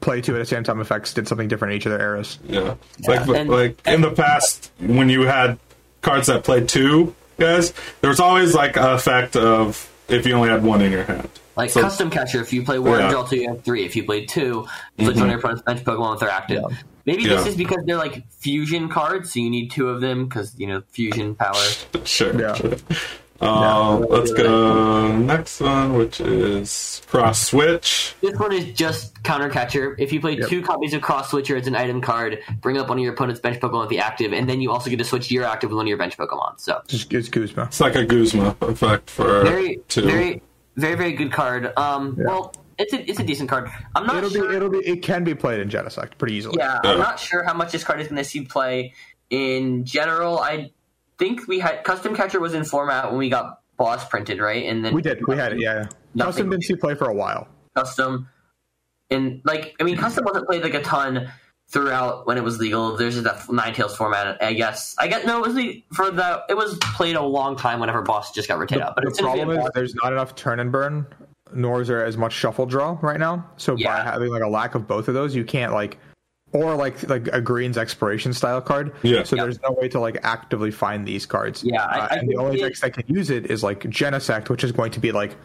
play 0.00 0.20
two 0.20 0.34
at 0.34 0.38
the 0.38 0.46
same 0.46 0.64
time 0.64 0.80
effects 0.80 1.12
did 1.14 1.28
something 1.28 1.48
different 1.48 1.72
in 1.72 1.76
each 1.78 1.86
of 1.86 1.92
their 1.92 2.00
eras. 2.00 2.38
yeah, 2.46 2.74
like 3.06 3.26
and- 3.28 3.50
like 3.50 3.86
in 3.86 4.00
the 4.00 4.10
past 4.10 4.70
when 4.80 5.08
you 5.08 5.22
had 5.22 5.58
cards 6.02 6.26
that 6.28 6.44
played 6.44 6.68
two 6.68 7.14
guys, 7.38 7.72
there 8.00 8.08
was 8.10 8.20
always 8.20 8.54
like 8.54 8.76
a 8.76 8.94
effect 8.94 9.36
of 9.36 9.90
if 10.08 10.26
you 10.26 10.34
only 10.34 10.48
had 10.48 10.62
one 10.62 10.80
in 10.82 10.90
your 10.92 11.04
hand. 11.04 11.28
Like 11.56 11.70
So- 11.70 11.82
custom 11.82 12.10
catcher, 12.10 12.40
if 12.40 12.52
you 12.52 12.62
play 12.64 12.78
one, 12.78 12.92
Yeah. 12.92 13.00
Mm-hmm. 13.02 13.10
draw 13.10 13.26
two, 13.26 13.36
you 13.36 13.48
have 13.48 13.62
three. 13.64 13.84
If 13.84 13.94
you 13.96 14.04
play 14.04 14.24
two, 14.24 14.66
switch 14.98 15.16
on 15.18 15.28
your 15.28 15.38
opponent's 15.38 15.62
bench 15.62 15.84
Pokemon 15.84 16.14
if 16.14 16.20
they're 16.20 16.30
active. 16.30 16.64
Yeah. 16.70 16.76
Maybe 17.06 17.26
this 17.26 17.46
is 17.46 17.56
because 17.56 17.82
they're 17.86 17.96
like 17.96 18.22
fusion 18.30 18.88
cards, 18.88 19.32
so 19.32 19.40
you 19.40 19.50
need 19.50 19.70
two 19.70 19.88
of 19.88 20.00
them 20.00 20.26
because 20.26 20.54
you 20.58 20.66
know 20.66 20.82
fusion 20.90 21.34
power. 21.34 21.54
Sure. 22.04 22.38
Yeah. 22.40 22.56
Sure. 23.40 23.48
Uh, 23.48 23.96
let's 23.98 24.32
go 24.32 25.16
next 25.16 25.60
one, 25.60 25.94
which 25.94 26.20
is 26.20 27.02
cross 27.06 27.40
switch. 27.48 28.14
This 28.20 28.38
one 28.38 28.52
is 28.52 28.66
just 28.76 29.22
counter 29.22 29.48
catcher. 29.48 29.96
If 29.98 30.12
you 30.12 30.20
play 30.20 30.36
Yep. 30.38 30.48
two 30.48 30.62
copies 30.62 30.94
of 30.94 31.02
Cross 31.02 31.30
Switcher 31.30 31.56
it's 31.56 31.66
an 31.66 31.74
item 31.74 32.00
card, 32.00 32.38
bring 32.60 32.76
up 32.78 32.88
one 32.88 32.98
of 32.98 33.02
your 33.04 33.12
opponent's 33.14 33.40
bench 33.40 33.58
Pokemon 33.60 33.80
with 33.80 33.88
the 33.90 33.98
active, 33.98 34.32
and 34.32 34.48
then 34.48 34.60
you 34.60 34.70
also 34.70 34.90
get 34.90 34.98
to 34.98 35.04
switch 35.04 35.30
your 35.30 35.44
active 35.44 35.70
with 35.70 35.76
one 35.76 35.86
of 35.86 35.88
your 35.88 35.98
bench 35.98 36.16
Pokemon. 36.16 36.60
So 36.60 36.80
Just 36.86 37.12
it's 37.12 37.28
Guzma. 37.28 37.64
It's 37.64 37.80
like 37.80 37.94
a 37.96 38.04
Guzma 38.04 38.56
effect 38.62 39.08
for 39.10 39.42
very, 39.42 39.80
two. 39.88 40.02
very, 40.02 40.42
very, 40.76 40.94
very 40.94 41.12
good 41.12 41.32
card. 41.32 41.72
Um, 41.76 42.16
Yeah. 42.18 42.26
well, 42.26 42.54
it's 42.78 42.92
a 42.94 43.10
it's 43.10 43.20
a 43.20 43.24
decent 43.24 43.48
card. 43.50 43.70
I'm 43.94 44.06
not 44.06 44.16
It'll 44.18 44.30
sure. 44.30 44.48
be 44.50 44.56
it'll 44.56 44.70
be 44.70 44.78
it 44.78 45.02
can 45.02 45.22
be 45.24 45.34
played 45.34 45.60
in 45.60 45.68
Genesect 45.68 46.16
pretty 46.18 46.34
easily. 46.34 46.56
Yeah, 46.58 46.78
Yeah. 46.84 46.92
I'm 46.92 46.98
not 46.98 47.18
sure 47.20 47.42
how 47.44 47.52
much 47.54 47.72
this 47.72 47.84
card 47.84 48.00
is 48.00 48.08
going 48.08 48.16
to 48.16 48.24
see 48.24 48.42
play 48.42 48.94
in 49.28 49.84
general. 49.84 50.38
I 50.38 50.70
think 51.20 51.46
we 51.46 51.60
had 51.60 51.84
custom 51.84 52.16
catcher 52.16 52.40
was 52.40 52.54
in 52.54 52.64
format 52.64 53.10
when 53.10 53.18
we 53.18 53.28
got 53.28 53.60
boss 53.76 54.08
printed, 54.08 54.40
right? 54.40 54.64
And 54.68 54.84
then 54.84 54.92
We 54.94 55.02
did. 55.02 55.24
We 55.28 55.36
had 55.36 55.52
it. 55.52 55.60
Yeah. 55.60 55.86
Custom 56.18 56.50
didn't 56.50 56.64
see 56.64 56.74
play 56.74 56.96
for 56.96 57.08
a 57.08 57.14
while. 57.14 57.46
custom, 57.76 58.28
and 59.10 59.40
like 59.44 59.76
I 59.80 59.84
mean, 59.84 59.96
custom 59.96 60.24
wasn't 60.24 60.46
played 60.48 60.62
like 60.64 60.74
a 60.74 60.82
ton 60.82 61.30
throughout 61.68 62.26
when 62.26 62.36
it 62.36 62.42
was 62.42 62.58
legal. 62.58 62.96
There's 62.96 63.14
just 63.14 63.24
that 63.24 63.36
Ninetales 63.46 63.96
format. 63.96 64.42
I 64.42 64.54
guess. 64.54 64.96
I 64.98 65.06
guess 65.06 65.24
no, 65.24 65.38
it 65.38 65.46
was 65.46 65.54
the, 65.54 65.84
for 65.94 66.10
the. 66.10 66.42
It 66.48 66.56
was 66.56 66.76
played 66.78 67.14
a 67.16 67.22
long 67.22 67.54
time 67.56 67.78
whenever 67.78 68.02
boss 68.02 68.32
just 68.32 68.48
got 68.48 68.58
rotated 68.58 68.82
out. 68.82 68.96
But 68.96 69.04
The 69.04 69.10
it's 69.10 69.20
gonna 69.20 69.34
be 69.34 69.40
a 69.40 69.44
problem 69.44 69.66
is 69.66 69.70
there's 69.74 69.94
not 69.94 70.12
enough 70.12 70.34
turn 70.34 70.58
and 70.58 70.72
burn, 70.72 71.06
nor 71.54 71.80
is 71.82 71.88
there 71.88 72.04
as 72.04 72.16
much 72.16 72.32
shuffle 72.32 72.66
draw 72.66 72.98
right 73.02 73.20
now. 73.20 73.46
So 73.56 73.74
by 73.76 73.82
Yeah. 73.82 74.02
having 74.04 74.30
like 74.30 74.42
a 74.42 74.48
lack 74.48 74.74
of 74.74 74.88
both 74.88 75.06
of 75.06 75.14
those, 75.14 75.34
you 75.34 75.44
can't 75.44 75.72
like, 75.72 75.98
or 76.52 76.74
like 76.76 77.08
like 77.08 77.28
a 77.32 77.40
greens 77.40 77.78
exploration 77.78 78.32
style 78.32 78.60
card. 78.60 78.92
Yeah. 79.02 79.22
So 79.22 79.36
Yeah. 79.36 79.44
there's 79.44 79.60
no 79.62 79.72
way 79.72 79.88
to 79.88 80.00
like 80.00 80.18
actively 80.22 80.70
find 80.70 81.06
these 81.06 81.26
cards. 81.26 81.62
Yeah, 81.64 81.84
I- 81.84 81.98
Uh, 82.00 82.08
I 82.10 82.14
and 82.16 82.28
the 82.28 82.36
only 82.36 82.60
it- 82.60 82.64
decks 82.64 82.80
that 82.80 82.94
can 82.94 83.04
use 83.14 83.30
it 83.30 83.50
is 83.50 83.62
like 83.62 83.80
Genesect, 83.84 84.48
which 84.48 84.64
is 84.64 84.72
going 84.72 84.90
to 84.92 85.00
be 85.00 85.12
like 85.12 85.36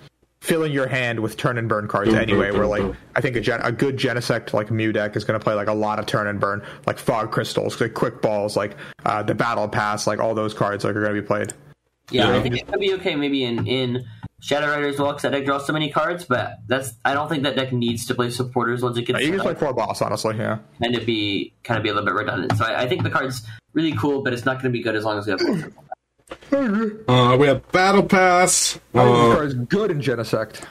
filling 0.41 0.71
your 0.71 0.85
hand 0.87 1.19
with 1.19 1.37
turn 1.37 1.57
and 1.57 1.67
burn 1.67 1.87
cards 1.87 2.09
Boom, 2.11 2.19
anyway. 2.19 2.51
boom, 2.51 2.59
where 2.59 2.61
boom, 2.63 2.69
like 2.69 2.81
boom. 2.81 2.97
I 3.15 3.21
think 3.21 3.35
a, 3.35 3.41
gen- 3.41 3.61
a 3.63 3.71
good 3.71 3.97
Genesect 3.97 4.53
like 4.53 4.69
Mew 4.69 4.91
deck 4.91 5.15
is 5.15 5.23
going 5.23 5.39
to 5.39 5.43
play 5.43 5.53
like 5.55 5.67
a 5.67 5.73
lot 5.73 5.97
of 5.97 6.05
turn 6.05 6.27
and 6.27 6.39
burn, 6.39 6.61
like 6.85 6.99
fog 6.99 7.31
crystals, 7.31 7.79
like 7.81 7.93
quick 7.95 8.21
balls, 8.21 8.55
like 8.55 8.75
uh, 9.05 9.23
the 9.23 9.33
battle 9.33 9.67
pass, 9.67 10.05
like 10.05 10.19
all 10.19 10.35
those 10.35 10.53
cards 10.53 10.83
like 10.83 10.95
are 10.95 11.01
going 11.01 11.15
to 11.15 11.21
be 11.21 11.25
played. 11.25 11.53
Yeah, 12.11 12.29
Yeah. 12.29 12.37
I 12.37 12.41
think 12.41 12.57
it 12.57 12.67
could 12.67 12.79
be 12.79 12.93
okay 12.95 13.15
maybe 13.15 13.43
in 13.43 13.65
in 13.65 14.05
Shadow 14.41 14.67
Riders 14.67 14.95
as 14.95 14.99
well 15.01 15.09
because 15.11 15.23
that 15.23 15.31
deck 15.31 15.45
draws 15.45 15.65
so 15.65 15.73
many 15.73 15.89
cards. 15.91 16.25
But 16.25 16.57
that's 16.67 16.93
I 17.03 17.13
don't 17.13 17.29
think 17.29 17.43
that 17.43 17.55
deck 17.55 17.71
needs 17.71 18.05
to 18.07 18.15
play 18.15 18.29
supporters 18.29 18.81
once 18.83 18.97
it 18.97 19.03
gets 19.05 19.21
You 19.21 19.29
can 19.31 19.39
set 19.39 19.43
play 19.43 19.55
four 19.55 19.73
boss, 19.73 20.01
honestly. 20.01 20.37
Yeah. 20.37 20.59
and 20.81 20.93
to 20.93 21.01
be 21.01 21.53
kind 21.63 21.77
of 21.77 21.83
be 21.83 21.89
a 21.89 21.93
little 21.93 22.05
bit 22.05 22.13
redundant. 22.15 22.57
So 22.57 22.65
I, 22.65 22.83
I 22.83 22.87
think 22.87 23.03
the 23.03 23.09
card's 23.09 23.41
really 23.73 23.93
cool, 23.93 24.21
but 24.21 24.33
it's 24.33 24.45
not 24.45 24.53
going 24.61 24.65
to 24.65 24.69
be 24.77 24.83
good 24.83 24.95
as 24.95 25.03
long 25.03 25.17
as 25.17 25.25
we 25.25 25.31
have. 25.31 25.39
both. 25.39 25.73
Uh, 27.07 27.37
we 27.39 27.47
have 27.47 27.69
battle 27.71 28.01
pass. 28.03 28.79
I 28.93 29.03
think 29.03 29.15
this 29.15 29.31
Uh, 29.31 29.35
card 29.35 29.47
is 29.47 29.53
good 29.53 29.91
in 29.91 29.99
Genesect. 30.01 30.63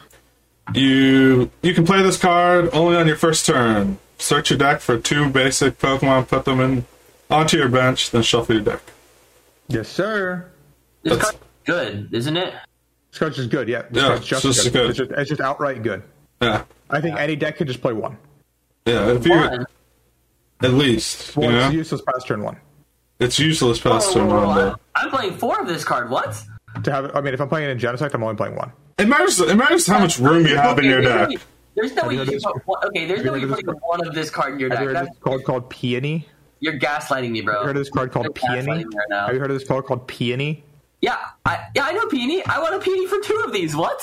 you 0.75 1.51
you 1.63 1.75
can 1.75 1.85
play 1.85 2.03
this 2.03 2.17
card 2.17 2.71
only 2.73 2.97
on 2.97 3.07
your 3.07 3.17
first 3.17 3.47
turn. 3.47 3.99
Search 4.19 4.51
your 4.51 4.59
deck 4.59 4.81
for 4.81 4.99
two 4.99 5.29
basic 5.31 5.79
Pokemon, 5.79 6.29
put 6.29 6.45
them 6.45 6.61
in 6.61 6.87
onto 7.31 7.57
your 7.57 7.69
bench, 7.69 8.11
then 8.11 8.23
shuffle 8.23 8.55
your 8.57 8.65
deck. 8.65 8.81
Yes, 9.69 9.89
sir. 9.89 10.51
This 11.03 11.13
That's- 11.15 11.31
card's 11.33 11.45
good, 11.65 12.09
isn't 12.15 12.37
it? 12.37 12.55
This 13.19 13.39
is 13.39 13.47
good. 13.47 13.69
Yeah, 13.69 13.83
this 13.91 14.03
Yeah, 14.03 14.09
card's 14.09 14.27
just, 14.27 14.45
it's 14.45 14.57
just 14.57 14.73
good. 14.73 14.73
good. 14.73 14.91
It's, 14.91 14.99
just, 14.99 15.11
it's 15.13 15.29
just 15.31 15.41
outright 15.41 15.83
good. 15.83 16.03
Yeah, 16.43 16.65
I 16.91 17.01
think 17.01 17.19
any 17.19 17.37
deck 17.37 17.57
could 17.57 17.67
just 17.69 17.81
play 17.81 17.93
one. 17.93 18.17
yeah. 18.87 19.13
If 19.13 19.25
you 19.27 19.33
One. 19.33 19.67
at 20.63 20.71
least, 20.73 21.35
you 21.37 21.43
One 21.43 21.53
know, 21.55 21.69
is 21.69 21.75
useless 21.75 22.03
past 22.03 22.27
turn 22.27 22.43
one. 22.43 22.57
it's 23.21 23.39
useless 23.39 23.79
past 23.81 24.09
Whoa, 24.09 24.15
turn 24.15 24.27
whoa, 24.29 24.35
whoa, 24.41 24.47
one. 24.47 24.59
Oh, 24.59 24.61
though. 24.71 24.77
I'm 24.97 25.11
playing 25.11 25.35
four 25.35 25.61
of 25.61 25.67
this 25.69 25.85
card. 25.85 26.11
What? 26.11 26.43
To 26.83 26.91
have, 26.93 27.15
I 27.15 27.21
mean, 27.21 27.35
if 27.35 27.41
I'm 27.41 27.49
playing 27.49 27.69
it 27.69 27.73
in 27.73 27.79
Genesect, 27.79 28.15
I'm 28.15 28.23
only 28.23 28.35
playing 28.37 28.57
one. 28.57 28.73
It 28.99 29.09
matters. 29.09 29.39
It 29.41 29.57
matters 29.57 29.87
how 29.87 29.99
much 30.01 30.19
room 30.19 30.47
you 30.47 30.57
have 30.57 30.79
in 30.79 30.85
your 30.87 31.01
deck. 31.01 31.31
There's 31.77 31.93
no 31.95 32.07
way 32.09 32.15
you 32.15 32.21
you 32.23 32.27
can 32.27 32.41
put 32.41 32.67
one, 32.67 32.85
okay. 32.87 33.07
There's 33.07 33.25
no 33.25 33.33
way 33.33 33.41
you 33.41 33.49
put 33.49 33.67
one 33.83 34.07
of 34.07 34.15
this 34.15 34.31
card 34.31 34.55
in 34.55 34.61
your 34.61 34.71
Have 34.71 34.79
deck. 34.79 34.83
you 34.83 34.89
heard 34.89 34.97
of 34.97 35.05
That's, 35.07 35.17
this 35.17 35.23
card 35.25 35.45
called 35.45 35.71
Peony? 35.71 36.29
you're 36.61 36.79
gaslighting 36.79 37.31
me, 37.31 37.41
bro. 37.43 37.55
Have 37.55 37.63
you 37.63 37.67
heard 37.69 37.77
of 37.77 37.81
this 37.81 37.91
card 37.91 38.13
called 38.13 38.25
You're 38.27 38.33
Peony? 38.33 38.85
right. 38.85 38.87
Have 39.13 39.35
you 39.35 39.41
heard 39.41 39.51
of 39.51 39.59
this 39.59 39.67
card 39.69 39.85
called 39.85 40.07
Peony? 40.07 40.65
Yeah, 41.01 41.19
I, 41.45 41.67
yeah, 41.75 41.85
I 41.85 41.93
know 41.93 42.07
Peony. 42.07 42.45
I 42.47 42.61
want 42.61 42.75
a 42.75 42.79
Peony 42.79 43.07
for 43.07 43.19
two 43.21 43.43
of 43.47 43.53
these. 43.53 43.77
What? 43.77 44.03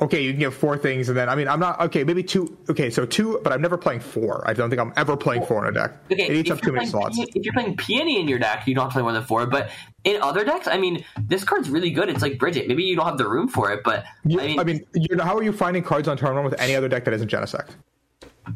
Okay, 0.00 0.22
you 0.24 0.30
can 0.32 0.40
get 0.40 0.52
four 0.54 0.78
things, 0.78 1.08
and 1.10 1.16
then 1.18 1.28
I 1.28 1.34
mean, 1.36 1.46
I'm 1.46 1.60
not 1.60 1.78
okay. 1.82 2.02
Maybe 2.02 2.22
two. 2.22 2.56
Okay, 2.70 2.88
so 2.90 3.04
two, 3.04 3.40
but 3.44 3.52
I'm 3.52 3.60
never 3.60 3.76
playing 3.76 4.00
four. 4.00 4.42
I 4.48 4.54
don't 4.54 4.70
think 4.70 4.80
I'm 4.80 4.92
ever 4.96 5.16
playing 5.16 5.44
four 5.44 5.64
in 5.66 5.76
a 5.76 5.78
deck. 5.78 5.92
Okay, 6.10 6.28
it 6.28 6.32
eats 6.36 6.50
up 6.50 6.60
too 6.62 6.72
many 6.72 6.86
slots. 6.86 7.16
Peony- 7.16 7.30
if 7.34 7.44
you're 7.44 7.52
playing 7.52 7.76
Peony 7.76 8.18
in 8.18 8.26
your 8.26 8.38
deck, 8.38 8.66
you 8.66 8.74
don't 8.74 8.84
have 8.84 8.90
to 8.92 8.94
play 8.94 9.02
more 9.02 9.12
than 9.12 9.22
four. 9.22 9.46
But 9.46 9.70
in 10.04 10.20
other 10.22 10.44
decks, 10.44 10.66
I 10.66 10.78
mean, 10.78 11.04
this 11.20 11.44
card's 11.44 11.68
really 11.68 11.90
good. 11.90 12.08
It's 12.08 12.22
like 12.22 12.38
Brigette. 12.38 12.66
Maybe 12.68 12.84
you 12.84 12.96
don't 12.96 13.04
have 13.06 13.18
the 13.18 13.28
room 13.28 13.48
for 13.48 13.70
it, 13.70 13.84
but 13.84 14.04
You- 14.24 14.40
I 14.40 14.46
mean, 14.46 14.60
I 14.60 14.64
mean, 14.64 14.86
you 14.94 15.14
know, 15.14 15.24
how 15.24 15.36
are 15.36 15.42
you 15.42 15.52
finding 15.52 15.82
cards 15.84 16.08
on 16.08 16.16
turn 16.16 16.34
one 16.34 16.44
with 16.44 16.58
any 16.58 16.74
other 16.74 16.88
deck 16.88 17.04
that 17.04 17.12
isn't 17.14 17.30
Genesect? 17.30 17.70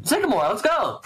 Sycamore, 0.03 0.41
let's 0.49 0.63
go. 0.63 1.01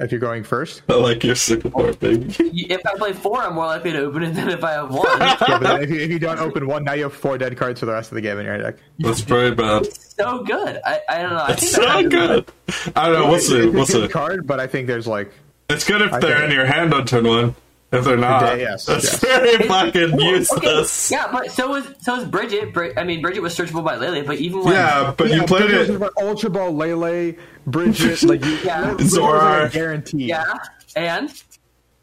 If 0.00 0.10
you're 0.10 0.20
going 0.20 0.42
first, 0.42 0.82
I 0.88 0.94
like 0.94 1.22
your 1.22 1.36
Sycamore, 1.36 1.92
baby. 2.00 2.26
If 2.68 2.84
I 2.84 2.96
play 2.98 3.12
four, 3.12 3.40
I'm 3.40 3.54
more 3.54 3.66
likely 3.66 3.92
to 3.92 4.00
open 4.00 4.24
it 4.24 4.32
than 4.34 4.48
if 4.50 4.64
I 4.64 4.72
have 4.72 4.92
one. 4.92 5.06
yeah, 5.20 5.58
but 5.60 5.84
if 5.84 5.90
you, 5.90 6.00
if 6.00 6.10
you 6.10 6.18
don't 6.18 6.40
open 6.40 6.66
one, 6.66 6.82
now 6.82 6.94
you 6.94 7.04
have 7.04 7.14
four 7.14 7.38
dead 7.38 7.56
cards 7.56 7.78
for 7.78 7.86
the 7.86 7.92
rest 7.92 8.10
of 8.10 8.16
the 8.16 8.20
game 8.20 8.36
in 8.40 8.44
your 8.44 8.58
deck. 8.58 8.74
That's 8.98 9.20
very 9.20 9.54
bad. 9.54 9.86
so 9.94 10.42
good. 10.42 10.80
I, 10.84 11.00
I 11.08 11.22
don't 11.22 11.30
know. 11.30 11.36
I 11.38 11.52
It's 11.52 11.60
think 11.62 11.72
so 11.76 11.82
that- 11.82 12.10
good. 12.10 12.92
I 12.96 13.08
don't 13.08 13.20
know. 13.22 13.30
We'll 13.30 13.38
see. 13.38 13.58
It's 13.58 13.72
We'll 13.72 13.86
see. 13.86 14.08
card, 14.08 14.48
but 14.48 14.58
I 14.58 14.66
think 14.66 14.88
there's 14.88 15.06
like 15.06 15.32
It's 15.70 15.84
good 15.84 16.02
if 16.02 16.12
I 16.12 16.18
they're 16.18 16.38
think- 16.38 16.50
in 16.50 16.56
your 16.56 16.66
hand 16.66 16.92
on 16.92 17.06
turn 17.06 17.28
one. 17.28 17.54
If 17.94 18.04
they're 18.04 18.16
not, 18.16 18.42
Yeah, 18.42 18.54
yes, 18.70 18.86
that's 18.86 19.04
yes. 19.04 19.20
very 19.20 19.68
fucking 19.68 20.14
Okay, 20.14 20.28
useless. 20.30 21.10
Yeah, 21.10 21.28
but 21.32 21.50
so 21.50 21.74
is 21.76 21.86
so 22.00 22.16
is 22.16 22.24
Brigette. 22.26 22.72
Brid- 22.72 22.98
I 22.98 23.04
mean, 23.04 23.22
Brigette 23.22 23.42
was 23.42 23.56
searchable 23.56 23.84
by 23.84 23.96
Lele, 23.96 24.24
but 24.24 24.36
even 24.38 24.64
when 24.64 24.74
Yeah, 24.74 25.14
but 25.16 25.28
you 25.28 25.36
Yeah, 25.36 25.46
played 25.46 25.62
Brigette 25.68 25.80
it. 25.88 25.90
was 25.92 26.00
like 26.00 26.10
Ultra 26.20 26.50
Ball, 26.50 26.72
Lele, 26.74 27.34
Brigette, 27.66 28.22
like 28.24 28.44
you, 28.44 28.52
Yeah. 28.64 28.84
Bridget 28.94 28.98
was 29.02 29.14
Zorar. 29.14 29.62
like 29.62 29.70
a 29.70 29.74
guarantee. 29.74 30.24
yeah, 30.26 30.54
and 30.96 31.30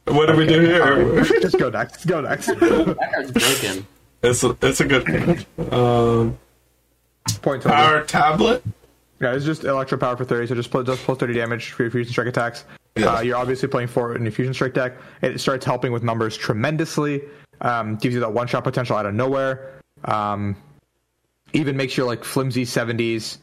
What 0.05 0.27
do 0.27 0.35
we 0.35 0.47
do 0.47 0.59
here? 0.61 1.23
Just 1.41 1.57
go 1.59 1.69
next. 1.69 2.05
Go 2.05 2.21
next. 2.21 2.45
that 2.47 3.09
card's 3.13 3.31
broken. 3.31 3.87
It's 4.23 4.43
a, 4.43 4.57
it's 4.61 4.79
a 4.81 4.85
good 4.85 5.05
card. 5.05 5.45
Um, 5.73 6.37
Point 7.41 7.61
total. 7.61 7.71
power 7.77 8.03
tablet. 8.03 8.63
Yeah, 9.19 9.35
it's 9.35 9.45
just 9.45 9.63
electro 9.63 9.97
power 9.99 10.17
for 10.17 10.25
30, 10.25 10.47
so 10.47 10.55
just 10.55 10.71
plus, 10.71 10.87
just 10.87 11.03
plus 11.03 11.17
30 11.19 11.33
damage 11.35 11.71
for 11.71 11.83
your 11.83 11.91
fusion 11.91 12.11
strike 12.11 12.25
attacks. 12.27 12.65
Yeah. 12.95 13.07
Uh, 13.07 13.21
you're 13.21 13.37
obviously 13.37 13.69
playing 13.69 13.87
for 13.87 14.15
in 14.15 14.23
your 14.23 14.31
fusion 14.31 14.53
strike 14.53 14.73
deck. 14.73 14.97
It 15.21 15.39
starts 15.39 15.65
helping 15.65 15.91
with 15.91 16.03
numbers 16.03 16.35
tremendously. 16.35 17.21
Um, 17.61 17.95
gives 17.95 18.13
you 18.13 18.21
that 18.21 18.33
one 18.33 18.47
shot 18.47 18.63
potential 18.63 18.97
out 18.97 19.05
of 19.05 19.13
nowhere. 19.13 19.79
Um, 20.03 20.55
even 21.53 21.77
makes 21.77 21.95
your 21.95 22.05
like 22.05 22.23
flimsy 22.23 22.65
70s 22.65 23.37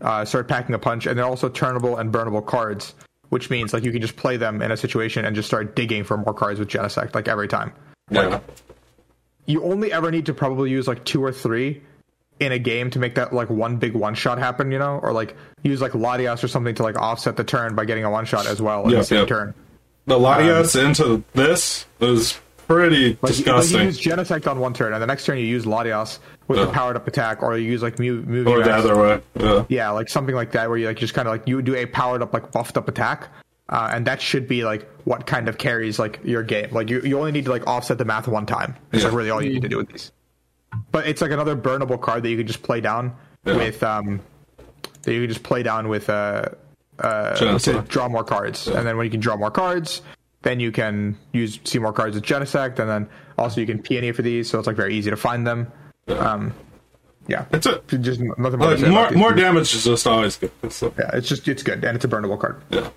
uh, 0.00 0.24
start 0.24 0.48
packing 0.48 0.74
a 0.74 0.78
punch, 0.78 1.06
and 1.06 1.18
they're 1.18 1.26
also 1.26 1.48
turnable 1.48 1.98
and 1.98 2.12
burnable 2.12 2.44
cards, 2.44 2.94
which 3.28 3.50
means 3.50 3.72
like 3.72 3.84
you 3.84 3.92
can 3.92 4.00
just 4.00 4.16
play 4.16 4.36
them 4.36 4.62
in 4.62 4.72
a 4.72 4.76
situation 4.76 5.24
and 5.24 5.36
just 5.36 5.46
start 5.46 5.76
digging 5.76 6.04
for 6.04 6.16
more 6.16 6.34
cards 6.34 6.58
with 6.58 6.68
Genesect 6.68 7.14
like 7.14 7.28
every 7.28 7.48
time. 7.48 7.72
Yeah. 8.10 8.40
You 9.46 9.62
only 9.64 9.92
ever 9.92 10.10
need 10.10 10.26
to 10.26 10.34
probably 10.34 10.70
use 10.70 10.86
like 10.86 11.04
two 11.04 11.22
or 11.22 11.32
three 11.32 11.82
in 12.40 12.52
a 12.52 12.58
game 12.58 12.90
to 12.90 12.98
make 12.98 13.14
that 13.14 13.32
like 13.32 13.48
one 13.50 13.76
big 13.76 13.92
one 13.94 14.14
shot 14.14 14.38
happen, 14.38 14.72
you 14.72 14.78
know, 14.78 14.98
or 15.02 15.12
like 15.12 15.36
use 15.62 15.80
like 15.80 15.92
Latias 15.92 16.42
or 16.42 16.48
something 16.48 16.74
to 16.74 16.82
like 16.82 16.96
offset 16.98 17.36
the 17.36 17.44
turn 17.44 17.74
by 17.74 17.84
getting 17.84 18.04
a 18.04 18.10
one 18.10 18.24
shot 18.24 18.46
as 18.46 18.60
well 18.62 18.84
in 18.84 18.90
Yep, 18.90 18.98
the 19.00 19.04
same 19.04 19.18
yep. 19.20 19.28
turn. 19.28 19.54
The 20.06 20.18
Latias 20.18 20.82
into 20.82 21.22
this 21.34 21.86
is 22.00 22.40
pretty 22.66 23.10
Like, 23.10 23.22
like 23.24 23.32
disgusting. 23.34 23.78
you 23.80 23.84
use 23.86 24.00
Genesect 24.00 24.50
on 24.50 24.58
one 24.58 24.72
turn, 24.72 24.92
and 24.94 25.02
the 25.02 25.06
next 25.06 25.26
turn 25.26 25.36
you 25.38 25.44
use 25.44 25.64
Latias 25.66 26.18
with 26.48 26.58
the 26.58 26.64
Yeah. 26.66 26.72
powered 26.72 26.96
up 26.96 27.06
attack, 27.06 27.42
or 27.42 27.56
you 27.58 27.70
use 27.70 27.82
like 27.82 27.98
Mew. 27.98 28.22
Mew 28.26 28.46
or 28.46 28.62
the 28.62 28.72
other 28.74 28.96
way. 28.96 29.20
Yeah. 29.38 29.64
Yeah, 29.68 29.90
like 29.90 30.08
something 30.08 30.34
like 30.34 30.52
that, 30.52 30.68
where 30.68 30.78
you 30.78 30.86
like 30.86 30.96
just 30.96 31.12
kind 31.14 31.28
of 31.28 31.32
like 31.34 31.46
you 31.46 31.60
do 31.62 31.74
a 31.74 31.84
powered 31.86 32.22
up 32.22 32.32
like 32.32 32.50
buffed 32.52 32.76
up 32.78 32.88
attack, 32.88 33.28
uh, 33.68 33.90
and 33.92 34.06
that 34.06 34.22
should 34.22 34.48
be 34.48 34.64
like 34.64 34.88
what 35.04 35.26
kind 35.26 35.48
of 35.48 35.58
carries 35.58 35.98
like 35.98 36.20
your 36.24 36.42
game. 36.42 36.68
Like 36.72 36.88
you, 36.88 37.00
you 37.02 37.18
only 37.18 37.32
need 37.32 37.44
to 37.44 37.50
like 37.50 37.66
offset 37.66 37.98
the 37.98 38.04
math 38.06 38.26
one 38.28 38.46
time. 38.46 38.76
It's 38.92 39.04
like 39.04 39.12
really 39.12 39.30
all 39.30 39.42
you 39.42 39.52
need 39.52 39.62
to 39.62 39.68
do 39.68 39.76
with 39.76 39.88
these. 39.88 40.10
But 40.92 41.06
it's 41.06 41.20
like 41.20 41.30
another 41.30 41.56
burnable 41.56 42.00
card 42.00 42.22
that 42.22 42.30
you 42.30 42.36
can 42.36 42.46
just 42.46 42.62
play 42.62 42.80
down 42.80 43.14
Yeah. 43.44 43.56
with 43.56 43.82
um 43.82 44.20
that 45.02 45.12
you 45.14 45.20
can 45.22 45.28
just 45.28 45.42
play 45.42 45.62
down 45.62 45.88
with 45.88 46.08
uh 46.10 46.46
uh 46.98 47.58
to 47.58 47.82
draw 47.88 48.08
more 48.08 48.24
cards, 48.24 48.66
and 48.66 48.86
then 48.86 48.96
when 48.96 49.04
you 49.06 49.10
can 49.10 49.20
draw 49.20 49.36
more 49.36 49.50
cards, 49.50 50.02
then 50.42 50.60
you 50.60 50.70
can 50.72 51.16
use 51.32 51.58
see 51.64 51.78
more 51.78 51.92
cards 51.92 52.14
with 52.14 52.24
Genesect, 52.24 52.78
and 52.78 52.88
then 52.90 53.08
also 53.38 53.60
you 53.60 53.66
can 53.66 53.80
peony 53.80 54.12
for 54.12 54.22
these, 54.22 54.48
so 54.50 54.58
it's 54.58 54.66
like 54.66 54.76
very 54.76 54.94
easy 54.94 55.10
to 55.10 55.16
find 55.16 55.46
them. 55.46 55.72
Um, 56.08 56.52
yeah, 57.28 57.44
It's 57.52 57.66
a 57.66 57.78
just 57.98 58.20
nothing 58.20 58.58
more. 58.58 58.74
like, 58.74 58.88
more 58.88 59.10
more 59.12 59.32
damage 59.32 59.72
is 59.74 59.84
just 59.84 60.06
always 60.06 60.36
good. 60.36 60.50
Yeah, 60.62 61.10
it's 61.14 61.28
just 61.28 61.46
it's 61.48 61.62
good, 61.62 61.84
and 61.84 61.94
it's 61.96 62.04
a 62.04 62.08
burnable 62.08 62.38
card. 62.38 62.60
yeah. 62.70 62.90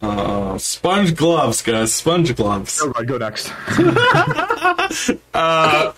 Uh, 0.00 0.58
sponge 0.58 1.14
gloves, 1.14 1.62
guys. 1.62 1.94
Sponge 1.94 2.34
gloves. 2.36 2.80
Oh, 2.82 2.90
right, 2.90 3.06
go 3.06 3.18
next. 3.18 3.52
Uh, 5.34 5.92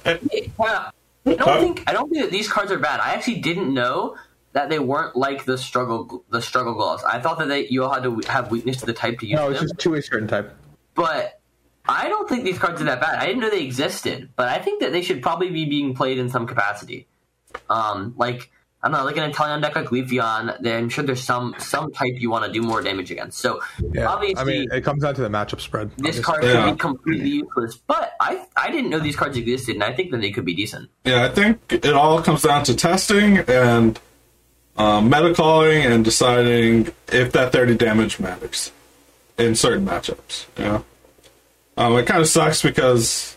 Yeah, 1.26 1.42
I 1.42 1.44
don't 1.44 1.60
think 1.60 1.82
I 1.88 1.92
don't 1.92 2.08
think 2.08 2.22
that 2.22 2.30
these 2.30 2.48
cards 2.48 2.70
are 2.70 2.78
bad. 2.78 3.00
I 3.00 3.12
actually 3.14 3.40
didn't 3.40 3.74
know 3.74 4.16
that 4.52 4.70
they 4.70 4.78
weren't 4.78 5.16
like 5.16 5.44
the 5.44 5.58
struggle 5.58 6.24
the 6.30 6.40
struggle 6.40 6.74
gloves. 6.74 7.02
I 7.02 7.20
thought 7.20 7.38
that 7.40 7.48
they 7.48 7.66
you 7.66 7.82
all 7.84 7.92
had 7.92 8.04
to 8.04 8.20
have 8.28 8.50
weakness 8.50 8.78
to 8.78 8.86
the 8.86 8.92
type 8.92 9.18
to 9.18 9.26
use 9.26 9.36
them. 9.36 9.44
no, 9.46 9.50
it's 9.50 9.60
them. 9.60 9.68
just 9.68 9.80
two 9.80 9.94
a 9.94 10.02
certain 10.02 10.28
type. 10.28 10.54
But 10.94 11.40
I 11.88 12.08
don't 12.08 12.28
think 12.28 12.44
these 12.44 12.58
cards 12.58 12.80
are 12.80 12.84
that 12.84 13.00
bad. 13.00 13.18
I 13.18 13.26
didn't 13.26 13.40
know 13.40 13.50
they 13.50 13.64
existed, 13.64 14.30
but 14.36 14.48
I 14.48 14.58
think 14.58 14.80
that 14.80 14.92
they 14.92 15.02
should 15.02 15.20
probably 15.20 15.50
be 15.50 15.64
being 15.64 15.94
played 15.94 16.18
in 16.18 16.28
some 16.30 16.46
capacity. 16.46 17.06
Um, 17.68 18.14
like 18.16 18.50
I 18.86 18.88
don't 18.88 19.00
know, 19.00 19.04
like 19.04 19.16
an 19.16 19.28
Italian 19.28 19.60
deck 19.60 19.74
like 19.74 19.86
Leafeon, 19.86 20.60
then 20.62 20.84
I'm 20.84 20.88
sure 20.88 21.02
there's 21.02 21.22
some 21.24 21.56
some 21.58 21.90
type 21.92 22.12
you 22.18 22.30
want 22.30 22.44
to 22.44 22.52
do 22.52 22.62
more 22.62 22.80
damage 22.82 23.10
against. 23.10 23.38
So 23.38 23.60
Yeah, 23.92 24.06
obviously, 24.06 24.40
I 24.40 24.44
mean, 24.44 24.68
it 24.70 24.82
comes 24.84 25.02
down 25.02 25.14
to 25.16 25.22
the 25.22 25.28
matchup 25.28 25.60
spread. 25.60 25.90
this 25.96 26.18
obviously. 26.18 26.22
card 26.22 26.44
Yeah. 26.44 26.64
could 26.66 26.72
be 26.74 26.78
completely 26.78 27.28
useless. 27.30 27.76
But 27.88 28.12
I 28.20 28.46
I 28.56 28.70
didn't 28.70 28.90
know 28.90 29.00
these 29.00 29.16
cards 29.16 29.36
existed, 29.36 29.74
and 29.74 29.82
I 29.82 29.92
think 29.92 30.12
that 30.12 30.20
they 30.20 30.30
could 30.30 30.44
be 30.44 30.54
decent. 30.54 30.88
yeah, 31.04 31.24
I 31.24 31.28
think 31.30 31.60
it 31.72 31.94
all 31.94 32.22
comes 32.22 32.42
down 32.42 32.62
to 32.64 32.76
testing 32.76 33.38
and 33.38 33.98
um, 34.76 35.10
meta 35.10 35.34
calling 35.34 35.82
and 35.82 36.04
deciding 36.04 36.92
if 37.10 37.32
that 37.32 37.50
30 37.50 37.76
damage 37.76 38.20
matters 38.20 38.70
in 39.36 39.56
certain 39.56 39.84
matchups. 39.84 40.44
You 40.58 40.64
know, 40.64 40.84
um, 41.76 41.96
it 41.96 42.06
kind 42.06 42.20
of 42.20 42.28
sucks 42.28 42.62
because, 42.62 43.36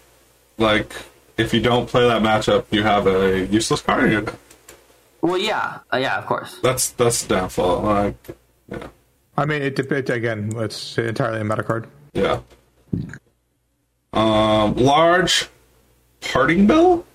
like, 0.59 0.93
if 1.37 1.53
you 1.53 1.61
don't 1.61 1.87
play 1.87 2.05
that 2.07 2.21
matchup, 2.21 2.65
you 2.71 2.83
have 2.83 3.07
a 3.07 3.45
useless 3.47 3.81
card 3.81 4.03
in 4.03 4.11
your 4.11 4.21
deck. 4.21 4.35
Well, 5.21 5.37
yeah, 5.37 5.79
uh, 5.93 5.97
yeah, 5.97 6.17
of 6.17 6.25
course. 6.25 6.59
That's 6.63 6.91
that's 6.91 7.27
downfall. 7.27 7.81
Like, 7.81 8.15
yeah, 8.71 8.87
I 9.37 9.45
mean, 9.45 9.61
it 9.61 9.75
depends. 9.75 10.09
Again, 10.09 10.51
it's 10.55 10.97
entirely 10.97 11.41
a 11.41 11.43
meta 11.43 11.63
card. 11.63 11.87
yeah. 12.13 12.39
Um, 14.13 14.75
large 14.75 15.49
parting 16.21 16.65
bell. 16.67 17.05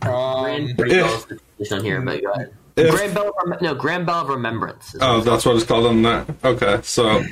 Grand 0.00 0.70
if- 0.78 1.28
Bell 1.28 1.38
is 1.58 1.72
on 1.72 1.82
here, 1.84 2.00
but 2.00 2.22
go 2.22 2.30
ahead. 2.32 2.52
if- 2.76 2.90
Grand 2.94 3.14
Bell, 3.14 3.28
of 3.46 3.60
no, 3.62 3.74
Grand 3.74 4.06
Bell 4.06 4.20
of 4.22 4.28
Remembrance. 4.28 4.94
is 4.94 5.00
Oh, 5.02 5.16
what 5.16 5.24
that's 5.24 5.44
what 5.44 5.56
it's 5.56 5.64
called 5.64 5.86
on 5.86 6.02
that. 6.02 6.28
Okay, 6.44 6.80
so 6.82 7.24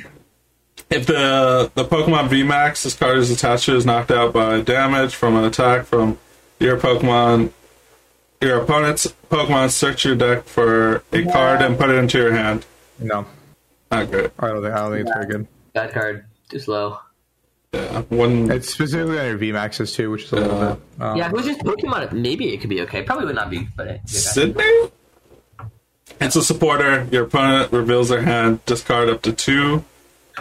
if 0.89 1.05
the 1.05 1.71
the 1.75 1.85
Pokemon 1.85 2.29
VMAX, 2.29 2.83
this 2.83 2.95
card 2.95 3.17
is 3.17 3.31
attached 3.31 3.65
to 3.65 3.75
is 3.75 3.85
knocked 3.85 4.11
out 4.11 4.33
by 4.33 4.61
damage 4.61 5.15
from 5.15 5.35
an 5.37 5.43
attack 5.45 5.85
from 5.85 6.17
your 6.59 6.77
Pokemon, 6.77 7.51
your 8.41 8.61
opponent's 8.61 9.07
Pokemon, 9.29 9.69
search 9.71 10.05
your 10.05 10.15
deck 10.15 10.43
for 10.45 11.03
a 11.11 11.25
card 11.31 11.61
and 11.61 11.77
put 11.77 11.89
it 11.89 11.95
into 11.95 12.17
your 12.17 12.33
hand. 12.33 12.65
No, 12.99 13.25
Not 13.91 14.11
good. 14.11 14.31
I 14.39 14.47
don't 14.47 14.61
think. 14.61 14.73
I 14.73 14.77
don't 14.79 14.91
think 14.91 15.01
it's 15.07 15.13
very 15.13 15.25
good. 15.27 15.47
Bad 15.73 15.91
card, 15.93 16.25
too 16.49 16.59
slow. 16.59 16.99
Yeah, 17.73 18.01
one. 18.09 18.51
It's 18.51 18.69
specifically 18.73 19.17
on 19.19 19.25
your 19.27 19.37
VMAXs 19.37 19.95
too, 19.95 20.11
which 20.11 20.25
is 20.25 20.33
a 20.33 20.35
little 20.35 20.59
bit. 20.75 20.81
Um, 21.01 21.17
Yeah, 21.17 21.27
if 21.27 21.31
it 21.31 21.35
was 21.35 21.45
just 21.45 21.59
Pokemon, 21.61 22.11
maybe 22.11 22.53
it 22.53 22.57
could 22.59 22.69
be 22.69 22.81
okay. 22.81 23.01
Probably 23.03 23.25
would 23.25 23.35
not 23.35 23.49
be, 23.49 23.67
but 23.77 23.87
it, 23.87 24.01
Sidney. 24.09 24.91
It's 26.19 26.35
a 26.35 26.43
supporter. 26.43 27.07
Your 27.11 27.23
opponent 27.25 27.71
reveals 27.71 28.09
their 28.09 28.21
hand. 28.21 28.63
Discard 28.65 29.09
up 29.09 29.21
to 29.23 29.31
two 29.31 29.85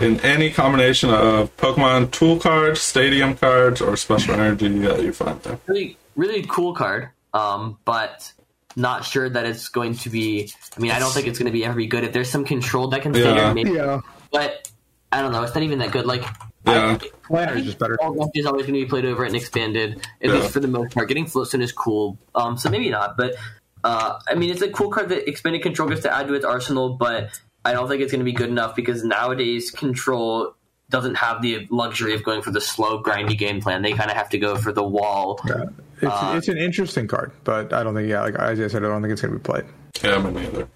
in 0.01 0.21
any 0.21 0.51
combination 0.51 1.11
of 1.11 1.57
Pokemon 1.57 2.11
tool 2.11 2.39
cards, 2.39 2.81
stadium 2.81 3.37
cards, 3.37 3.81
or 3.81 3.97
special 3.97 4.35
energy 4.35 4.69
that 4.81 5.03
you 5.03 5.13
find 5.13 5.41
there. 5.43 5.59
really, 5.67 5.97
really 6.17 6.43
cool 6.49 6.75
card. 6.75 7.11
Um, 7.33 7.79
but 7.85 8.33
not 8.77 9.05
sure 9.05 9.29
that 9.29 9.47
it's 9.47 9.69
going 9.69 9.95
to 9.97 10.11
be. 10.11 10.53
I 10.77 10.81
mean, 10.81 10.91
I 10.91 10.99
don't 10.99 11.13
think 11.13 11.27
it's 11.27 11.39
going 11.39 11.47
to 11.47 11.53
be 11.53 11.65
ever 11.65 11.75
be 11.77 11.87
good. 11.87 12.05
If 12.05 12.13
there's 12.13 12.31
some 12.31 12.45
control 12.45 12.89
that 12.89 13.03
can 13.03 13.13
stay 13.15 13.25
Yeah. 13.25 13.35
there, 13.35 13.55
maybe. 13.55 13.71
yeah. 13.73 14.01
But 14.33 14.71
I 15.13 15.23
don't 15.23 15.33
know. 15.33 15.43
It's 15.43 15.55
not 15.55 15.65
even 15.65 15.79
that 15.81 15.91
good. 15.93 16.07
Like, 16.07 16.23
Yeah. 16.67 16.99
I, 17.01 17.09
Planner 17.27 17.53
I 17.53 17.57
is 17.57 17.65
just 17.65 17.79
better. 17.79 17.97
All 18.01 18.31
is 18.35 18.47
always 18.47 18.67
going 18.67 18.75
to 18.79 18.81
be 18.81 18.87
played 18.87 19.05
over 19.05 19.25
and 19.25 19.35
expanded, 19.35 19.99
at 20.23 20.29
Yeah. 20.29 20.35
least 20.35 20.53
for 20.53 20.61
the 20.61 20.69
most 20.69 20.95
part. 20.95 21.09
Getting 21.09 21.27
Floatstone 21.27 21.63
is 21.63 21.73
cool, 21.73 22.19
um, 22.35 22.57
so 22.59 22.69
maybe 22.71 22.91
not. 22.91 23.17
But 23.17 23.35
uh, 23.83 24.19
I 24.29 24.35
mean, 24.35 24.51
it's 24.51 24.63
a 24.63 24.71
cool 24.71 24.91
card 24.91 25.09
that 25.09 25.29
expanded 25.29 25.63
control 25.63 25.89
gets 25.89 26.03
to 26.03 26.15
add 26.15 26.29
to 26.29 26.35
its 26.35 26.45
arsenal, 26.45 26.91
but 26.95 27.41
I 27.65 27.73
don't 27.73 27.89
think 27.89 28.03
it's 28.03 28.13
going 28.13 28.21
to 28.21 28.25
be 28.25 28.33
good 28.33 28.51
enough 28.51 28.77
because 28.77 29.03
nowadays 29.05 29.71
control 29.71 30.55
doesn't 30.91 31.15
have 31.15 31.41
the 31.41 31.67
luxury 31.71 32.15
of 32.15 32.23
going 32.25 32.43
for 32.43 32.51
the 32.51 32.61
slow, 32.61 33.03
grindy 33.03 33.39
game 33.39 33.61
plan. 33.61 33.81
They 33.83 33.93
kind 33.93 34.11
of 34.11 34.17
have 34.17 34.29
to 34.31 34.39
go 34.39 34.57
for 34.57 34.73
the 34.73 34.83
wall. 34.85 35.41
Yeah. 35.49 35.65
It's, 36.03 36.11
uh, 36.11 36.35
it's 36.37 36.49
an 36.49 36.59
interesting 36.59 37.07
card, 37.07 37.33
but 37.45 37.73
I 37.73 37.83
don't 37.83 37.95
think. 37.95 38.09
Yeah, 38.09 38.23
like 38.23 38.35
as 38.37 38.59
I 38.61 38.69
said, 38.69 38.85
I 38.85 38.89
don't 38.89 39.03
think 39.03 39.13
it's 39.13 39.21
going 39.23 39.33
to 39.35 39.39
be 39.39 39.43
played. 39.43 39.65
Yeah, 40.03 40.19
me 40.23 40.31
neither. 40.33 40.69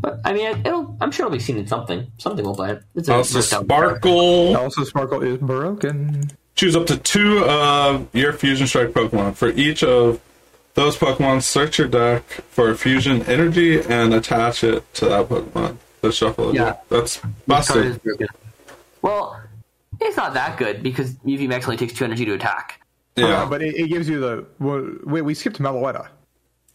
But 0.00 0.20
I 0.24 0.32
mean, 0.32 0.46
it'll. 0.66 0.96
I'm 1.00 1.10
sure 1.10 1.26
it'll 1.26 1.36
be 1.36 1.42
seen 1.42 1.56
in 1.58 1.66
something. 1.66 2.06
Something 2.18 2.44
will 2.44 2.54
play 2.54 2.72
it. 2.72 2.82
It's 2.94 3.08
a 3.08 3.14
Also, 3.14 3.38
versatile 3.38 3.64
card. 3.66 3.88
Sparkle. 3.90 4.56
Also, 4.56 4.84
Sparkle 4.84 5.22
is 5.22 5.38
broken. 5.38 6.30
Choose 6.56 6.76
up 6.76 6.86
to 6.86 6.96
two 6.98 7.44
of 7.44 8.06
your 8.12 8.32
Fusion 8.32 8.66
Strike 8.66 8.90
Pokemon. 8.90 9.34
For 9.34 9.48
each 9.50 9.82
of 9.82 10.20
those 10.74 10.96
Pokemon, 10.96 11.42
search 11.42 11.78
your 11.78 11.88
deck 11.88 12.22
for 12.50 12.74
Fusion 12.74 13.22
Energy 13.22 13.80
and 13.80 14.12
attach 14.14 14.62
it 14.64 14.92
to 14.94 15.06
that 15.06 15.28
Pokemon. 15.28 15.78
The 16.00 16.12
shuffle. 16.12 16.50
it. 16.50 16.56
Yeah. 16.56 16.76
That's 16.90 17.20
busted. 17.46 18.00
Well, 19.02 19.40
it's 20.00 20.16
not 20.16 20.34
that 20.34 20.58
good 20.58 20.82
because 20.82 21.14
Mew 21.24 21.38
V 21.38 21.46
Max 21.46 21.64
only 21.66 21.76
takes 21.76 21.92
two 21.94 22.04
energy 22.04 22.24
to 22.26 22.34
attack. 22.34 22.80
Yeah. 23.16 23.42
Uh, 23.42 23.46
but 23.46 23.62
it, 23.62 23.76
it 23.76 23.88
gives 23.88 24.08
you 24.08 24.20
the. 24.20 24.46
Well, 24.58 24.88
wait, 25.04 25.22
we 25.22 25.34
skipped 25.34 25.58
Meloetta. 25.60 26.08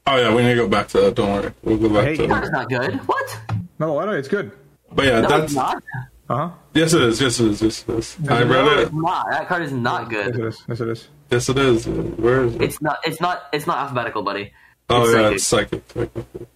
oh, 0.07 0.15
yeah, 0.17 0.33
we 0.33 0.41
need 0.41 0.49
to 0.49 0.55
go 0.55 0.67
back 0.67 0.87
to 0.89 1.01
that. 1.01 1.15
Don't 1.15 1.31
worry. 1.33 1.53
We'll 1.63 1.77
go 1.77 1.89
back 1.89 2.05
Hey, 2.05 2.17
to 2.17 2.27
That's 2.27 2.47
it. 2.47 2.51
not 2.51 2.69
good. 2.69 2.95
What? 3.07 3.39
Meloetta, 3.79 4.17
it's 4.17 4.27
good. 4.27 4.51
But 4.91 5.05
yeah, 5.05 5.21
No, 5.21 5.27
that's. 5.27 5.53
not. 5.53 5.83
Uh 6.29 6.35
huh. 6.35 6.49
Yes, 6.75 6.93
it 6.93 7.01
is. 7.01 7.19
Yes, 7.21 7.39
it 7.39 7.47
is. 7.47 7.61
Yes, 7.61 7.83
it 7.87 7.95
is. 7.97 8.17
I 8.29 8.43
No, 8.43 8.49
read 8.67 8.79
it's 8.79 8.89
it. 8.91 8.95
not. 8.95 9.29
That 9.31 9.47
card 9.47 9.63
is 9.63 9.71
not 9.71 10.09
good. 10.09 10.27
Yes, 10.27 10.35
it 10.35 10.37
good. 10.37 10.55
Yes, 10.69 10.79
it 10.79 10.87
is. 10.89 11.07
Yes, 11.31 11.49
it 11.49 11.57
is. 11.57 11.87
Where 11.87 12.43
is 12.45 12.55
it? 12.55 12.61
It's 12.61 12.81
not. 12.81 12.99
It's 13.03 13.19
not. 13.19 13.43
It's 13.51 13.67
not 13.67 13.77
alphabetical, 13.79 14.21
buddy. 14.23 14.51
oh, 14.89 15.03
it's 15.03 15.11
yeah, 15.11 15.19
psychic. 15.37 15.83
it's 15.83 15.93
psychic. 15.93 16.11
psychic. 16.13 16.47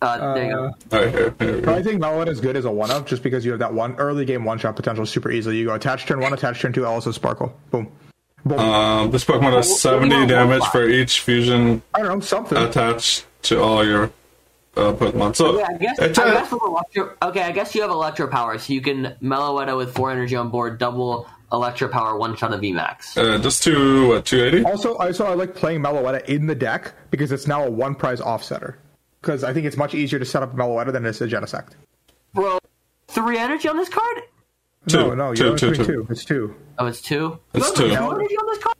Uh, 0.00 0.34
there 0.34 0.44
you 0.46 0.52
go. 0.52 0.64
Uh, 0.64 0.70
All 0.96 1.04
right, 1.04 1.10
here. 1.14 1.34
here 1.38 1.60
we. 1.60 1.68
I 1.72 1.82
think 1.82 2.00
Meloetta 2.02 2.28
is 2.28 2.40
good 2.40 2.56
as 2.56 2.64
a 2.64 2.70
one 2.70 2.90
up 2.90 3.06
just 3.06 3.22
because 3.22 3.44
you 3.44 3.50
have 3.52 3.60
that 3.60 3.72
one 3.74 3.94
early 3.96 4.24
game 4.24 4.44
one 4.44 4.58
shot 4.58 4.74
potential 4.76 5.06
super 5.06 5.30
easily. 5.30 5.58
You 5.58 5.66
go 5.66 5.74
attach 5.74 6.06
turn 6.06 6.20
one, 6.20 6.32
attach 6.32 6.60
turn 6.60 6.72
two, 6.72 6.84
also 6.86 7.10
Sparkle. 7.12 7.52
Boom. 7.70 7.90
Boom. 8.44 8.58
Um, 8.58 9.10
this 9.10 9.24
Pokemon 9.24 9.52
does 9.52 9.84
Well, 9.84 10.00
what 10.00 10.08
do 10.08 10.14
you 10.16 10.20
70 10.22 10.26
damage 10.26 10.64
for 10.66 10.88
each 10.88 11.20
fusion 11.20 11.82
I 11.94 12.00
don't 12.02 12.08
know, 12.08 12.20
something. 12.20 12.58
attached 12.58 13.24
to 13.42 13.62
all 13.62 13.84
your 13.86 14.04
uh, 14.76 14.92
Pokemon. 14.94 15.36
So 15.36 15.58
Yeah, 15.58 15.66
I 15.70 15.76
guess. 15.78 15.98
it's 15.98 16.18
I 16.18 16.28
a- 16.28 16.32
guess 16.32 16.52
electro. 16.52 17.14
Okay, 17.22 17.42
I 17.42 17.52
guess 17.52 17.74
you 17.74 17.82
have 17.82 17.90
electro 17.90 18.26
power, 18.26 18.58
so 18.58 18.72
you 18.72 18.80
can 18.80 19.16
Meloetta 19.22 19.76
with 19.76 19.94
four 19.94 20.10
energy 20.10 20.34
on 20.34 20.48
board, 20.48 20.78
double 20.78 21.26
electro 21.52 21.86
power, 21.88 22.16
one 22.16 22.34
shot 22.34 22.52
of 22.54 22.60
VMAX. 22.60 23.16
uh, 23.18 23.38
just 23.38 23.62
to 23.64 24.08
what 24.08 24.24
280. 24.24 24.64
Also, 24.70 24.96
I 24.98 25.12
so 25.12 25.26
I 25.26 25.34
like 25.34 25.54
playing 25.54 25.82
Meloetta 25.82 26.24
in 26.24 26.46
the 26.46 26.54
deck 26.54 26.92
because 27.10 27.30
it's 27.32 27.46
now 27.46 27.64
a 27.64 27.70
one 27.70 27.94
prize 27.94 28.20
offsetter. 28.20 28.76
Because 29.20 29.44
I 29.44 29.52
think 29.52 29.66
it's 29.66 29.76
much 29.76 29.94
easier 29.94 30.18
to 30.18 30.24
set 30.24 30.42
up 30.42 30.56
Meloetta 30.56 30.92
than 30.92 31.04
it 31.06 31.10
is 31.10 31.20
a 31.20 31.28
Genesect. 31.28 31.72
Bro, 32.34 32.58
three 33.08 33.38
energy 33.38 33.68
on 33.68 33.76
this 33.76 33.88
card? 33.90 34.22
Two, 34.88 34.96
no, 34.98 35.14
no, 35.14 35.34
two, 35.34 35.44
you're 35.44 35.56
two, 35.56 35.66
only 35.66 35.78
two. 35.78 35.84
two. 35.84 36.06
It's 36.10 36.24
two. 36.24 36.56
Oh, 36.78 36.86
it's 36.86 37.00
two. 37.00 37.38
It's 37.54 37.70
two. 37.72 37.88
two 37.88 37.94
energy 37.94 38.36
on 38.36 38.46
this 38.46 38.58
card? 38.62 38.76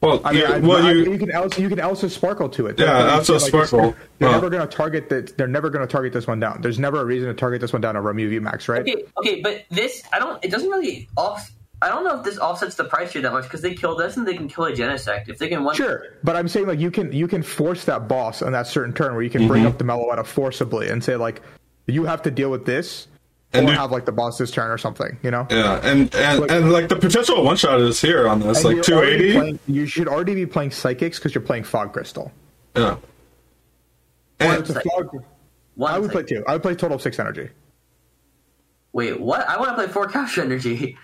Well, 0.00 0.20
I 0.24 0.32
mean, 0.32 0.40
yeah, 0.42 0.52
I, 0.54 0.58
well, 0.58 0.84
I- 0.84 0.92
you, 0.92 1.12
you 1.12 1.18
can 1.18 1.32
also 1.34 1.60
you 1.60 1.68
can 1.68 1.78
also 1.80 2.08
sparkle 2.08 2.48
to 2.48 2.66
it. 2.66 2.78
Yeah, 2.80 2.86
That's 2.86 3.30
also 3.30 3.34
what 3.58 3.68
sparkle. 3.68 3.94
They're 4.18 4.28
Huh. 4.30 4.34
never 4.36 4.50
going 4.50 4.66
to 4.68 4.76
target 4.76 5.08
that. 5.10 5.36
They're 5.36 5.46
never 5.46 5.70
going 5.70 5.86
to 5.86 5.90
target 5.90 6.12
this 6.12 6.26
one 6.26 6.40
down. 6.40 6.60
There's 6.62 6.78
never 6.78 7.00
a 7.00 7.04
reason 7.04 7.28
to 7.28 7.34
target 7.34 7.60
this 7.60 7.72
one 7.72 7.82
down 7.82 7.96
on 7.96 8.02
Remu 8.02 8.40
Max, 8.40 8.68
right? 8.68 8.80
Okay, 8.82 9.04
okay, 9.18 9.40
but 9.42 9.64
this 9.70 10.02
I 10.12 10.18
don't. 10.18 10.42
It 10.44 10.50
doesn't 10.50 10.70
really 10.70 11.08
off. 11.16 11.52
I 11.82 11.88
don't 11.88 12.04
know 12.04 12.16
if 12.18 12.24
this 12.24 12.38
offsets 12.38 12.76
the 12.76 12.84
price 12.84 13.12
here 13.12 13.22
that 13.22 13.32
much 13.32 13.44
because 13.44 13.60
they 13.60 13.74
kill 13.74 13.96
this 13.96 14.16
and 14.16 14.26
they 14.26 14.34
can 14.36 14.48
kill 14.48 14.64
a 14.64 14.72
Genesect 14.72 15.28
if 15.28 15.38
they 15.38 15.48
can 15.48 15.64
one. 15.64 15.74
Sure, 15.76 16.04
but 16.24 16.34
I'm 16.36 16.48
saying 16.48 16.66
like 16.66 16.78
you 16.80 16.90
can 16.90 17.12
you 17.12 17.28
can 17.28 17.42
force 17.42 17.84
that 17.84 18.08
boss 18.08 18.40
on 18.40 18.52
that 18.52 18.66
certain 18.66 18.92
turn 18.94 19.12
where 19.14 19.22
you 19.22 19.30
can 19.30 19.46
bring 19.48 19.64
Mm-hmm. 19.64 19.68
up 19.72 19.78
the 19.78 19.84
Meloetta 19.84 20.24
forcibly 20.26 20.88
and 20.88 21.02
say 21.04 21.16
like 21.16 21.42
you 21.86 22.04
have 22.04 22.22
to 22.22 22.30
deal 22.30 22.50
with 22.50 22.64
this 22.66 23.06
And 23.54 23.68
or 23.68 23.72
do- 23.72 23.78
have 23.78 23.90
like 23.90 24.04
the 24.06 24.12
boss 24.12 24.38
this 24.38 24.50
turn 24.50 24.70
or 24.70 24.78
something. 24.78 25.18
You 25.22 25.30
know. 25.30 25.46
yeah, 25.50 25.80
and 25.82 26.14
and, 26.14 26.40
Like- 26.40 26.50
and 26.50 26.72
like 26.72 26.88
the 26.88 26.96
potential 26.96 27.42
one 27.44 27.56
shot 27.56 27.80
is 27.80 28.00
here 28.00 28.26
on 28.28 28.40
this, 28.40 28.64
like 28.64 28.82
280. 28.82 29.32
playing- 29.34 29.58
you 29.66 29.86
should 29.86 30.08
already 30.08 30.34
be 30.34 30.46
playing 30.46 30.70
psychics 30.70 31.18
because 31.18 31.34
you're 31.34 31.42
playing 31.42 31.64
fog 31.64 31.92
crystal. 31.92 32.32
Yeah. 32.76 32.96
And, 34.40 34.60
It's 34.60 34.70
a 34.70 34.80
fog- 34.80 35.22
One 35.74 35.92
I 35.92 35.98
would 35.98 36.10
play 36.10 36.22
two. 36.22 36.42
I 36.48 36.52
would 36.54 36.62
play 36.62 36.74
total 36.74 36.96
of 36.96 37.02
six 37.02 37.18
energy. 37.18 37.50
Wait, 38.92 39.20
what? 39.20 39.48
I 39.48 39.56
want 39.58 39.70
to 39.70 39.74
play 39.74 39.86
four 39.86 40.06
capture 40.06 40.42
energy. 40.42 40.96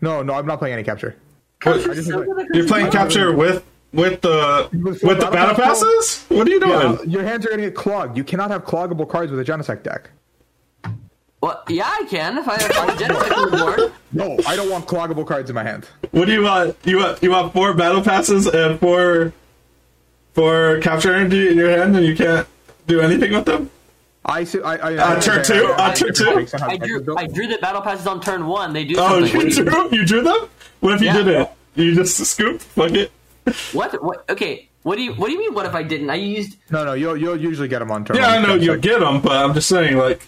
No, 0.00 0.22
no, 0.22 0.34
I'm 0.34 0.46
not 0.46 0.58
playing 0.58 0.74
any 0.74 0.82
capture. 0.84 1.16
Capture's 1.60 1.86
I 1.88 1.94
just 1.94 2.08
so 2.08 2.22
think- 2.22 2.34
good 2.36 2.46
at 2.50 2.54
you're 2.54 2.66
playing 2.66 2.90
capture. 2.90 3.20
capture 3.30 3.36
with 3.36 3.64
with 3.92 4.20
the 4.20 4.68
With 4.72 5.02
with 5.02 5.18
the 5.20 5.26
battle 5.26 5.30
battle 5.32 5.54
passes. 5.54 6.24
What 6.28 6.46
are 6.46 6.50
you 6.50 6.60
doing? 6.60 6.72
Yeah, 6.72 7.02
your 7.04 7.22
hands 7.22 7.46
are 7.46 7.48
going 7.50 7.60
to 7.60 7.66
get 7.68 7.74
clogged. 7.76 8.16
You 8.16 8.24
cannot 8.24 8.50
have 8.50 8.64
cloggable 8.64 9.08
cards 9.08 9.30
with 9.32 9.40
a 9.40 9.44
Genesect 9.44 9.82
deck. 9.84 10.10
Well, 11.44 11.62
yeah, 11.68 11.84
I 11.86 12.06
can 12.08 12.38
if 12.38 12.48
I 12.48 12.54
have 12.58 12.70
my 12.70 12.94
Genesect 12.94 13.36
on 13.36 13.50
the 13.50 13.56
board. 13.58 13.92
No, 14.14 14.38
I 14.46 14.56
don't 14.56 14.70
want 14.70 14.86
cloggable 14.86 15.26
cards 15.26 15.50
in 15.50 15.54
my 15.56 15.62
hand. 15.64 15.86
What 16.12 16.24
do 16.26 16.32
you 16.32 16.42
want? 16.42 16.74
You 16.84 16.98
want 16.98 17.22
you 17.22 17.32
want 17.32 17.52
four 17.52 17.74
battle 17.74 18.00
passes 18.00 18.46
and 18.46 18.78
four 18.80 19.32
four 20.34 20.78
capture 20.80 21.12
energy 21.14 21.48
in 21.50 21.58
your 21.58 21.68
hand, 21.70 21.96
and 21.96 22.06
you 22.06 22.16
can't 22.16 22.46
do 22.86 23.00
anything 23.00 23.32
with 23.32 23.44
them. 23.44 23.70
I 24.24 24.44
see. 24.44 24.62
I, 24.62 24.76
I, 24.76 24.96
Uh, 24.96 25.20
turn 25.20 25.44
two? 25.44 25.66
Uh, 25.76 25.94
turn 25.94 26.14
two? 26.14 26.46
I 26.62 26.76
drew, 26.78 27.16
I 27.18 27.26
drew 27.26 27.46
the 27.46 27.58
battle 27.58 27.82
passes 27.82 28.06
on 28.06 28.20
turn 28.22 28.46
one. 28.46 28.72
They 28.72 28.84
do 28.84 28.94
Oh, 28.96 29.18
you 29.18 29.50
drew 29.50 29.88
you 29.90 30.06
drew 30.06 30.22
them. 30.22 30.48
What 30.80 30.94
if 30.94 31.00
you 31.02 31.08
Yeah. 31.08 31.12
didn't? 31.24 31.48
You 31.74 31.94
just 31.94 32.16
scoop. 32.24 32.60
Fuck 32.62 32.92
it. 32.92 33.12
What? 33.72 34.02
What? 34.02 34.24
Okay. 34.30 34.68
What 34.84 34.96
do 34.96 35.02
you 35.02 35.12
What 35.14 35.26
do 35.26 35.32
you 35.34 35.40
mean? 35.40 35.52
What 35.54 35.66
if 35.66 35.74
I 35.74 35.82
didn't? 35.82 36.08
I 36.08 36.14
used. 36.14 36.56
No, 36.70 36.84
no, 36.84 36.92
you'll 36.94 37.16
you'll 37.16 37.36
usually 37.40 37.68
get 37.68 37.80
them 37.80 37.90
on 37.90 38.04
turn. 38.04 38.16
Yeah, 38.16 38.28
I 38.28 38.38
know 38.40 38.54
you'll 38.54 38.76
get 38.78 39.00
them, 39.00 39.20
but 39.20 39.32
I'm 39.32 39.52
just 39.54 39.68
saying, 39.68 39.96
like, 39.98 40.22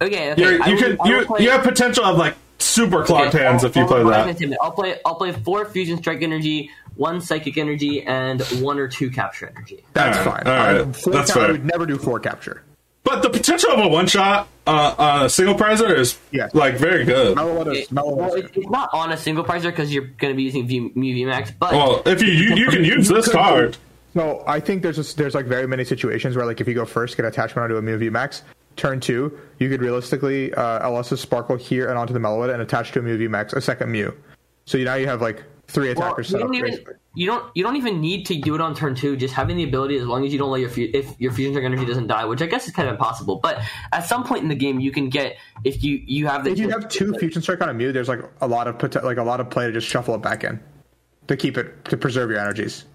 Okay. 0.00 0.32
okay 0.32 0.40
you're, 0.42 0.66
you 0.68 0.76
could 0.76 0.98
you 1.04 1.24
play- 1.26 1.42
you 1.44 1.50
have 1.50 1.62
potential 1.62 2.04
of 2.04 2.16
like 2.16 2.34
super 2.58 3.04
clogged 3.04 3.34
okay, 3.34 3.44
hands 3.44 3.64
I'll- 3.64 3.70
if 3.70 3.76
you 3.76 3.82
I'll- 3.82 3.88
play 3.88 4.02
that. 4.04 4.58
I'll 4.60 4.70
play. 4.72 4.98
I'll 5.04 5.14
play 5.14 5.32
four 5.32 5.64
fusion 5.66 5.98
strike 5.98 6.22
energy, 6.22 6.70
one 6.96 7.20
psychic 7.20 7.56
energy, 7.58 8.02
and 8.02 8.40
one 8.62 8.78
or 8.78 8.88
two 8.88 9.10
capture 9.10 9.52
energy. 9.54 9.84
That's 9.92 10.18
Alright, 10.18 10.44
fine. 10.44 10.52
alright, 10.54 10.88
I, 10.88 10.92
four 10.92 11.12
that's 11.12 11.32
cap- 11.32 11.42
I 11.42 11.44
fair. 11.46 11.52
would 11.52 11.64
never 11.64 11.86
do 11.86 11.96
four 11.98 12.20
capture. 12.20 12.62
But 13.02 13.22
the 13.22 13.30
potential 13.30 13.70
of 13.70 13.80
a 13.80 13.88
one 13.88 14.06
shot 14.06 14.46
uh, 14.66 14.94
on 14.98 15.24
a 15.24 15.30
single 15.30 15.54
prizer 15.54 15.96
is 15.96 16.18
Yeah. 16.30 16.48
like 16.52 16.74
very 16.76 17.04
good. 17.04 17.34
Mellow 17.34 17.62
It- 17.72 17.90
well, 17.92 18.34
it- 18.34 18.50
it's 18.54 18.68
not 18.70 18.90
on 18.92 19.10
a 19.10 19.16
single 19.16 19.42
prizer 19.42 19.64
because 19.64 19.92
you're 19.92 20.04
going 20.18 20.32
to 20.32 20.36
be 20.36 20.42
using 20.44 20.66
v, 20.66 20.92
Mew 20.94 21.26
VMAX, 21.26 21.52
but 21.58 21.72
Well, 21.72 22.02
if 22.06 22.22
you 22.22 22.28
you, 22.28 22.56
you 22.56 22.68
can 22.68 22.84
use 22.84 23.08
this 23.08 23.26
card. 23.28 23.78
So 24.14 24.44
I 24.46 24.60
think 24.60 24.82
there's 24.82 24.96
just, 24.96 25.16
there's 25.16 25.34
like 25.34 25.46
very 25.46 25.66
many 25.66 25.84
situations 25.84 26.36
where 26.36 26.44
like 26.44 26.60
if 26.60 26.68
you 26.68 26.74
go 26.74 26.84
first, 26.84 27.16
get 27.16 27.24
attachment 27.24 27.64
onto 27.64 27.76
a 27.78 27.82
Mew 27.82 27.96
V 27.96 28.10
Max. 28.10 28.42
Turn 28.80 28.98
two, 28.98 29.38
you 29.58 29.68
could 29.68 29.82
realistically 29.82 30.54
uh, 30.54 30.82
Elesa's 30.82 31.20
Sparkle 31.20 31.56
here 31.56 31.90
and 31.90 31.98
onto 31.98 32.14
the 32.14 32.18
Meloetta 32.18 32.54
and 32.54 32.62
attach 32.62 32.92
to 32.92 33.00
a 33.00 33.02
Mew 33.02 33.18
V 33.18 33.28
Max 33.28 33.52
a 33.52 33.60
second 33.60 33.92
Mew. 33.92 34.16
So 34.64 34.78
now 34.78 34.94
you 34.94 35.06
have 35.06 35.20
like 35.20 35.44
three 35.68 35.92
well, 35.92 36.06
attackers 36.06 36.30
you 36.30 36.38
set 36.38 36.46
up. 36.46 36.54
even 36.54 36.70
basically. 36.70 36.94
you 37.14 37.26
don't 37.26 37.44
you 37.54 37.62
don't 37.62 37.76
even 37.76 38.00
need 38.00 38.24
to 38.24 38.40
do 38.40 38.54
it 38.54 38.62
on 38.62 38.74
turn 38.74 38.94
two. 38.94 39.18
Just 39.18 39.34
having 39.34 39.58
the 39.58 39.64
ability, 39.64 39.98
as 39.98 40.06
long 40.06 40.24
as 40.24 40.32
you 40.32 40.38
don't 40.38 40.50
let 40.50 40.62
your 40.62 40.70
fu- 40.70 40.88
if 40.94 41.14
your 41.20 41.30
fusion 41.30 41.52
strike 41.52 41.66
energy 41.66 41.84
doesn't 41.84 42.06
die, 42.06 42.24
which 42.24 42.40
I 42.40 42.46
guess 42.46 42.66
is 42.66 42.72
kind 42.72 42.88
of 42.88 42.94
impossible. 42.94 43.36
But 43.36 43.60
at 43.92 44.06
some 44.06 44.24
point 44.24 44.44
in 44.44 44.48
the 44.48 44.54
game, 44.54 44.80
you 44.80 44.92
can 44.92 45.10
get 45.10 45.36
if 45.62 45.84
you 45.84 46.00
you 46.06 46.26
have 46.28 46.44
the 46.44 46.52
If 46.52 46.58
you 46.58 46.70
have 46.70 46.88
two 46.88 47.12
Fusion 47.18 47.42
Strike 47.42 47.60
on 47.60 47.68
a 47.68 47.74
Mew, 47.74 47.92
there's 47.92 48.08
like 48.08 48.22
a 48.40 48.48
lot 48.48 48.66
of 48.66 48.78
pot- 48.78 49.04
like 49.04 49.18
a 49.18 49.22
lot 49.22 49.40
of 49.40 49.50
play 49.50 49.66
to 49.66 49.72
just 49.72 49.88
shuffle 49.88 50.14
it 50.14 50.22
back 50.22 50.42
in 50.42 50.58
to 51.28 51.36
keep 51.36 51.58
it 51.58 51.84
to 51.84 51.98
preserve 51.98 52.30
your 52.30 52.38
energies. 52.38 52.86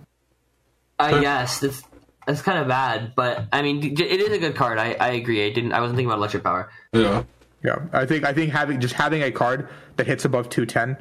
I 0.98 1.22
guess 1.22 1.60
that's 1.60 1.84
that's 2.28 2.42
kind 2.42 2.60
of 2.60 2.68
bad, 2.68 3.14
but 3.16 3.46
I 3.54 3.62
mean, 3.62 3.84
it 3.84 4.00
is 4.02 4.32
a 4.32 4.38
good 4.38 4.56
card. 4.56 4.78
I, 4.80 4.94
I 5.00 5.10
agree. 5.12 5.46
I 5.46 5.52
didn't. 5.52 5.72
I 5.74 5.80
wasn't 5.82 5.98
thinking 5.98 6.10
about 6.10 6.18
electric 6.20 6.44
power. 6.44 6.70
Yeah. 6.94 7.24
Yeah, 7.64 7.80
I 7.94 8.06
think 8.06 8.24
I 8.24 8.32
think 8.34 8.52
having 8.52 8.80
just 8.80 8.94
having 8.94 9.24
a 9.24 9.32
card 9.32 9.68
that 9.96 10.06
hits 10.06 10.24
above 10.24 10.50
210 10.50 10.98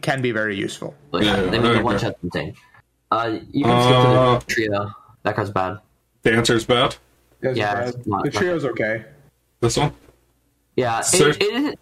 can 0.00 0.20
be 0.22 0.32
very 0.32 0.56
useful. 0.56 0.94
Like, 1.12 1.24
Yeah, 1.24 1.36
I 1.36 1.50
mean, 1.50 1.54
I 1.66 1.72
the 1.74 1.82
one 1.84 1.94
agree. 1.96 2.08
shot's 2.08 2.18
insane. 2.24 2.54
Uh, 3.12 3.38
you 3.52 3.64
can 3.64 3.82
skip 3.82 3.92
to 3.92 4.08
Uh, 4.08 4.38
the 4.40 4.44
trio. 4.46 4.92
That 5.22 5.36
card's 5.36 5.50
bad. 5.50 5.78
Dancer's 6.24 6.64
bad. 6.64 6.96
Yeah, 7.42 7.86
it's 7.88 8.06
not- 8.06 8.24
the 8.24 8.30
trio's 8.30 8.64
okay. 8.64 9.04
This 9.60 9.76
one. 9.76 9.92
Yeah, 10.76 11.00
So- 11.00 11.28
it, 11.28 11.40
it 11.42 11.52
isn't. 11.54 11.78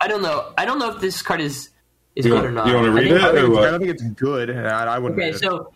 I 0.00 0.08
don't 0.08 0.22
know. 0.22 0.52
I 0.58 0.64
don't 0.64 0.78
know 0.80 0.90
if 0.94 1.00
this 1.00 1.22
card 1.22 1.40
is 1.40 1.68
is 2.16 2.24
You 2.26 2.32
good 2.32 2.36
want- 2.42 2.46
or 2.46 2.50
not. 2.52 2.66
you 2.66 2.74
wanna 2.74 2.88
I 2.90 2.94
read 2.94 3.04
think- 3.08 3.14
it? 3.14 3.20
I, 3.22 3.26
think 3.26 3.34
or 3.36 3.38
it's, 3.46 3.54
what? 3.54 3.68
I 3.68 3.70
don't 3.70 3.80
think 3.80 3.92
it's 3.92 4.02
good. 4.02 4.50
I, 4.50 4.94
I 4.94 4.98
wouldn't. 4.98 5.18
Okay, 5.20 5.28
read 5.30 5.36
it. 5.36 5.40
so 5.40 5.72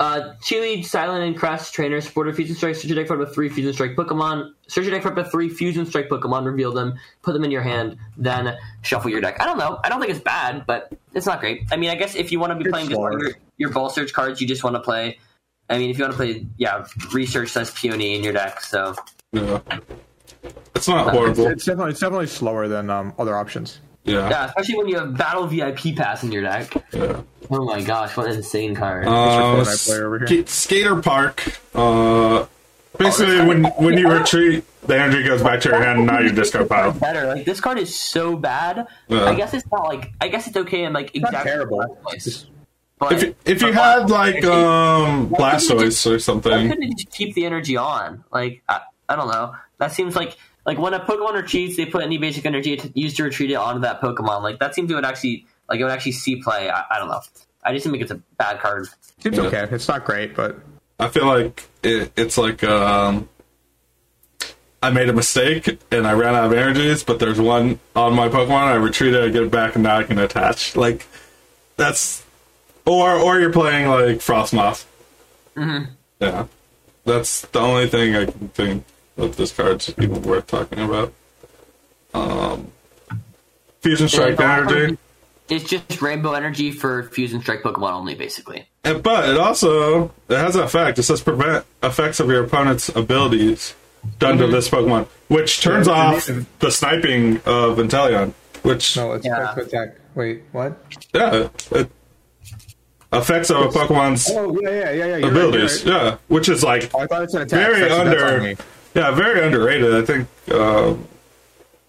uh, 0.00 0.34
Chili, 0.42 0.82
Cilan, 0.82 1.26
and 1.26 1.36
Cress 1.36 1.70
trainer 1.70 2.00
supported 2.00 2.34
Fusion 2.36 2.56
Strike. 2.56 2.74
Search 2.74 2.86
your 2.86 2.96
deck 2.96 3.06
for 3.06 3.20
up 3.20 3.28
to 3.28 3.34
three 3.34 3.48
Fusion 3.48 3.72
Strike 3.72 3.96
Pokemon. 3.96 4.52
Search 4.66 4.84
your 4.84 4.92
deck 4.92 5.02
for 5.02 5.08
up 5.08 5.14
to 5.16 5.24
three 5.24 5.48
Fusion 5.48 5.86
Strike 5.86 6.08
Pokemon. 6.08 6.44
Reveal 6.46 6.72
them. 6.72 6.98
Put 7.22 7.32
them 7.32 7.44
in 7.44 7.50
your 7.50 7.62
hand. 7.62 7.96
Then 8.16 8.56
shuffle 8.82 9.10
your 9.10 9.20
deck. 9.20 9.40
I 9.40 9.44
don't 9.44 9.58
know. 9.58 9.78
I 9.84 9.88
don't 9.88 10.00
think 10.00 10.10
it's 10.10 10.20
bad, 10.20 10.66
but 10.66 10.92
it's 11.14 11.26
not 11.26 11.40
great. 11.40 11.62
I 11.70 11.76
mean, 11.76 11.90
I 11.90 11.94
guess 11.94 12.14
if 12.14 12.32
you 12.32 12.40
want 12.40 12.50
to 12.52 12.56
be 12.56 12.64
It's 12.64 12.70
playing 12.70 12.88
just 12.88 13.00
your, 13.00 13.30
your 13.56 13.70
ball 13.70 13.88
search 13.90 14.12
cards, 14.12 14.40
you 14.40 14.46
just 14.46 14.64
want 14.64 14.74
to 14.76 14.80
play. 14.80 15.18
I 15.70 15.78
mean, 15.78 15.90
if 15.90 15.98
you 15.98 16.04
want 16.04 16.12
to 16.12 16.16
play, 16.16 16.46
yeah, 16.58 16.86
research 17.12 17.48
says 17.50 17.70
Peony 17.70 18.16
in 18.16 18.22
your 18.24 18.32
deck. 18.32 18.60
So 18.60 18.94
Yeah. 19.32 19.60
It's 20.74 20.88
not 20.88 21.06
it's, 21.06 21.16
horrible. 21.16 21.46
it's 21.46 21.64
definitely 21.64 21.92
it's 21.92 22.00
definitely 22.00 22.26
slower 22.26 22.68
than 22.68 22.90
um, 22.90 23.14
other 23.18 23.36
options. 23.36 23.80
Yeah. 24.04 24.28
yeah, 24.28 24.44
especially 24.46 24.76
when 24.76 24.88
you 24.88 24.98
have 24.98 25.16
Battle 25.16 25.46
VIP 25.46 25.96
Pass 25.96 26.22
in 26.22 26.30
your 26.32 26.42
deck. 26.42 26.72
Yeah. 26.92 27.22
Oh 27.50 27.64
my 27.64 27.80
gosh, 27.82 28.16
what 28.16 28.26
an 28.26 28.36
insane 28.36 28.74
card! 28.74 29.06
Uh, 29.06 29.10
Fortnite 29.64 29.86
player 29.86 30.06
over 30.06 30.18
here. 30.26 30.44
Sk- 30.46 30.48
Skater 30.48 30.96
Park. 31.00 31.58
Uh, 31.74 32.46
basically, 32.98 33.46
when 33.46 33.64
when 33.64 33.96
you 33.98 34.10
retreat, 34.10 34.64
the 34.86 34.98
energy 35.00 35.22
goes 35.26 35.42
back 35.42 35.60
to 35.62 35.70
your 35.70 35.82
hand, 35.82 35.98
and 36.00 36.06
now 36.06 36.20
you 36.20 36.32
discard 36.32 36.68
pile. 36.68 36.92
better. 36.92 37.26
Like 37.26 37.44
this 37.46 37.60
card 37.60 37.78
is 37.78 37.94
so 37.98 38.36
bad. 38.36 38.86
Yeah. 39.08 39.24
I 39.24 39.34
guess 39.34 39.54
it's 39.54 39.64
not 39.72 39.84
like 39.84 40.12
I 40.20 40.28
guess 40.28 40.46
it's 40.46 40.56
okay 40.56 40.84
in 40.84 40.92
like 40.92 41.14
Not 41.14 41.28
exactly 41.30 41.50
terrible. 41.52 41.98
place. 42.02 42.46
But 42.98 43.12
If 43.12 43.22
you, 43.22 43.34
if 43.44 43.60
you 43.62 43.72
had 43.72 44.08
why- 44.08 44.30
like 44.32 44.44
um 44.44 45.30
Why 45.30 45.58
couldn't 45.58 45.68
you 45.68 45.74
Blastoise 45.76 45.84
just- 45.90 46.06
or 46.06 46.10
why 46.12 46.18
something, 46.18 46.68
couldn't 46.68 46.82
it 46.84 46.96
just 46.98 47.10
keep 47.10 47.34
the 47.34 47.44
energy 47.46 47.76
on? 47.76 48.24
Like 48.32 48.62
I, 48.68 48.80
I 49.08 49.16
don't 49.16 49.28
know. 49.28 49.54
That 49.78 49.92
seems 49.92 50.14
like 50.16 50.36
like 50.66 50.78
when 50.78 50.94
a 50.94 51.00
Pokemon 51.00 51.34
retreats, 51.34 51.76
they 51.76 51.86
put 51.86 52.02
any 52.02 52.18
basic 52.18 52.46
energy 52.46 52.76
to 52.76 52.90
use 52.98 53.14
to 53.14 53.24
retreat 53.24 53.50
it 53.50 53.54
onto 53.54 53.80
that 53.82 54.00
Pokemon. 54.00 54.42
Like 54.42 54.58
that 54.60 54.74
seems 54.74 54.88
to 54.88 54.94
would 54.94 55.04
actually 55.04 55.46
like 55.68 55.80
it 55.80 55.84
would 55.84 55.92
actually 55.92 56.12
see 56.12 56.42
play. 56.42 56.70
I, 56.70 56.84
I 56.90 56.98
don't 56.98 57.08
know. 57.08 57.20
I 57.62 57.72
just 57.72 57.86
think 57.86 58.00
it's 58.02 58.10
a 58.10 58.20
bad 58.38 58.60
card. 58.60 58.88
Seems 59.20 59.36
Yeah. 59.36 59.44
okay. 59.44 59.66
It's 59.70 59.88
not 59.88 60.04
great, 60.04 60.34
but 60.34 60.58
I 60.98 61.08
feel 61.08 61.26
like 61.26 61.68
it, 61.82 62.12
it's 62.16 62.38
like 62.38 62.64
um 62.64 63.28
I 64.82 64.90
made 64.90 65.08
a 65.08 65.14
mistake 65.14 65.78
and 65.90 66.06
I 66.06 66.12
ran 66.12 66.34
out 66.34 66.44
of 66.44 66.52
energies, 66.52 67.04
but 67.04 67.18
there's 67.18 67.40
one 67.40 67.78
on 67.96 68.14
my 68.14 68.28
Pokemon. 68.28 68.50
I 68.50 68.74
retreat 68.74 69.14
it, 69.14 69.22
I 69.24 69.28
get 69.30 69.42
it 69.42 69.50
back, 69.50 69.74
and 69.74 69.84
now 69.84 69.98
I 69.98 70.04
can 70.04 70.18
attach. 70.18 70.76
Like 70.76 71.06
that's 71.76 72.24
or 72.86 73.12
or 73.14 73.40
you're 73.40 73.52
playing 73.52 73.88
like 73.88 74.18
Frosmoth. 74.18 74.84
Mm-hmm. 75.56 75.92
Yeah, 76.20 76.46
that's 77.04 77.42
the 77.42 77.60
only 77.60 77.86
thing 77.86 78.14
I 78.16 78.26
can 78.26 78.48
think 78.48 78.84
of 79.16 79.36
this 79.36 79.52
card's 79.52 79.92
even 79.98 80.22
worth 80.22 80.46
talking 80.46 80.80
about. 80.80 81.12
Um, 82.12 82.68
Fusion 83.80 84.08
Strike 84.08 84.38
Yeah, 84.38 84.58
energy. 84.58 84.98
It's 85.48 85.64
just 85.68 86.00
Rainbow 86.00 86.32
Energy 86.32 86.70
for 86.70 87.02
Fusion 87.04 87.42
Strike 87.42 87.62
Pokemon 87.62 87.92
only, 87.92 88.14
basically. 88.14 88.66
And, 88.82 89.02
but 89.02 89.28
it 89.28 89.36
also 89.36 90.06
it 90.28 90.38
has 90.38 90.56
an 90.56 90.62
effect. 90.62 90.98
It 90.98 91.02
says 91.02 91.20
prevent 91.20 91.66
effects 91.82 92.18
of 92.20 92.28
your 92.28 92.44
opponent's 92.44 92.88
abilities 92.88 93.74
done 94.18 94.38
to 94.38 94.46
this 94.46 94.68
Pokemon, 94.70 95.06
which 95.28 95.60
turns 95.60 95.86
Yeah, 95.86 95.92
off 95.94 96.28
and- 96.28 96.46
the 96.60 96.70
sniping 96.70 97.36
of 97.44 97.76
Inteleon. 97.78 98.32
Which 98.62 98.96
no, 98.96 99.12
it's 99.12 99.26
Yeah. 99.26 99.52
yeah. 99.54 99.62
attack. 99.62 99.96
Wait, 100.14 100.42
what? 100.52 100.78
yeah, 101.12 101.48
it 101.72 101.90
effects 103.12 103.50
of 103.50 103.58
a 103.58 103.68
Pokemon's 103.68 104.28
Oh 104.30 104.58
yeah, 104.62 104.70
yeah, 104.70 104.90
yeah, 104.92 105.16
yeah. 105.18 105.26
Abilities. 105.26 105.84
Right, 105.84 105.92
right. 105.94 106.04
Yeah, 106.04 106.16
which 106.28 106.48
is 106.48 106.64
like 106.64 106.90
Oh, 106.94 107.00
I 107.00 107.06
thought 107.06 107.22
it 107.24 107.30
said 107.30 107.42
attack. 107.42 107.60
very 107.60 107.80
That's- 107.80 108.04
that's 108.06 108.32
under. 108.32 108.56
Me. 108.94 109.00
Yeah, 109.00 109.10
very 109.12 109.44
underrated. 109.44 109.94
I 109.94 110.02
think, 110.02 110.28
uh, 110.50 110.94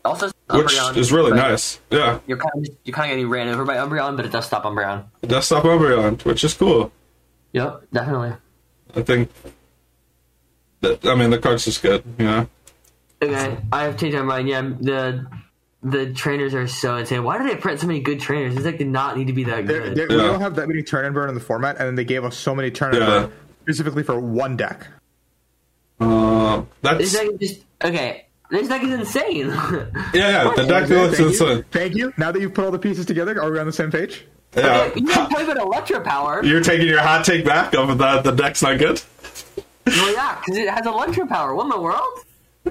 Also, 0.03 0.27
which 0.27 0.67
Umbreon, 0.67 0.97
is 0.97 1.11
really 1.11 1.31
nice. 1.31 1.79
Yeah, 1.89 2.19
You're 2.27 2.37
kind 2.37 2.67
of 2.67 2.75
you're 2.83 2.93
kind 2.93 3.11
of 3.11 3.15
getting 3.15 3.29
ran 3.29 3.47
over 3.47 3.65
by 3.65 3.75
Umbreon, 3.77 4.15
but 4.15 4.25
it 4.25 4.31
does 4.31 4.45
stop 4.45 4.63
Umbreon. 4.63 5.03
desktop 5.25 5.63
Umbreon, 5.63 6.23
which 6.25 6.43
is 6.43 6.53
cool. 6.53 6.91
Yep, 7.53 7.83
definitely. 7.93 8.33
I 8.95 9.01
think. 9.01 9.29
That, 10.81 11.05
I 11.05 11.15
mean, 11.15 11.29
the 11.31 11.37
card's 11.39 11.65
just 11.65 11.81
good. 11.81 12.03
You 12.19 12.25
know. 12.25 12.47
Okay, 13.21 13.57
I 13.71 13.83
have 13.83 13.97
changed 13.97 14.15
my 14.17 14.23
mind. 14.23 14.47
Yeah, 14.47 14.61
the 14.61 15.25
the 15.81 16.13
trainers 16.13 16.53
are 16.53 16.67
so 16.67 16.97
insane. 16.97 17.23
Why 17.23 17.37
do 17.37 17.47
they 17.47 17.55
print 17.55 17.79
so 17.79 17.87
many 17.87 17.99
good 18.01 18.19
trainers? 18.19 18.55
These 18.55 18.65
like 18.65 18.77
did 18.77 18.87
not 18.87 19.17
need 19.17 19.27
to 19.27 19.33
be 19.33 19.43
that 19.45 19.65
They're- 19.67 19.81
good. 19.81 19.95
they're- 19.95 20.07
We 20.09 20.15
don't 20.17 20.41
have 20.41 20.55
that 20.55 20.67
many 20.67 20.81
turn 20.83 21.05
and 21.05 21.13
burn 21.13 21.29
in 21.29 21.35
the 21.35 21.41
format, 21.41 21.77
and 21.77 21.87
then 21.87 21.95
they 21.95 22.03
gave 22.05 22.23
us 22.25 22.35
so 22.35 22.53
many 22.55 22.71
turn 22.71 22.93
and 22.95 23.03
Yeah. 23.03 23.05
burn 23.21 23.31
specifically 23.61 24.03
for 24.03 24.19
one 24.19 24.57
deck. 24.57 24.87
Uh, 25.99 26.63
that's 26.81 26.97
This 26.99 27.13
deck 27.13 27.27
is 27.27 27.39
just 27.49 27.61
okay. 27.83 28.25
This 28.51 28.67
deck 28.67 28.83
is 28.83 28.93
insane. 28.93 29.47
yeah, 30.13 30.13
yeah. 30.13 30.53
The 30.55 30.65
deck 30.67 30.83
Okay, 30.83 30.95
looks 31.01 31.17
thank, 31.17 31.29
insane. 31.29 31.57
you. 31.57 31.63
thank 31.71 31.95
you. 31.95 32.13
Now 32.17 32.31
that 32.31 32.39
you've 32.41 32.53
put 32.53 32.65
all 32.65 32.71
the 32.71 32.79
pieces 32.79 33.05
together, 33.05 33.41
are 33.41 33.51
we 33.51 33.59
on 33.59 33.65
the 33.65 33.73
same 33.73 33.91
page? 33.91 34.25
Yeah. 34.55 34.85
you 34.95 35.05
didn't 35.05 35.29
play 35.29 35.45
with 35.45 35.57
Electro 35.57 35.99
Power. 36.01 36.43
You're 36.43 36.61
taking 36.61 36.87
your 36.87 37.01
hot 37.01 37.25
take 37.25 37.43
back 37.43 37.73
of 37.73 37.97
that 37.97 38.23
the 38.23 38.31
deck's 38.31 38.61
not 38.61 38.77
good? 38.79 39.01
Well, 39.87 40.13
yeah, 40.13 40.39
because 40.39 40.57
it 40.57 40.69
has 40.69 40.85
Electro 40.85 41.25
Power. 41.27 41.53
What 41.55 41.63
in 41.63 41.69
the 41.69 41.81
world? 41.81 42.19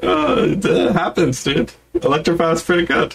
Uh, 0.03 0.37
it 0.49 0.65
uh, 0.65 0.93
happens, 0.93 1.43
dude. 1.45 1.73
Electrify's 1.95 2.63
pretty 2.63 2.87
good. 2.87 3.15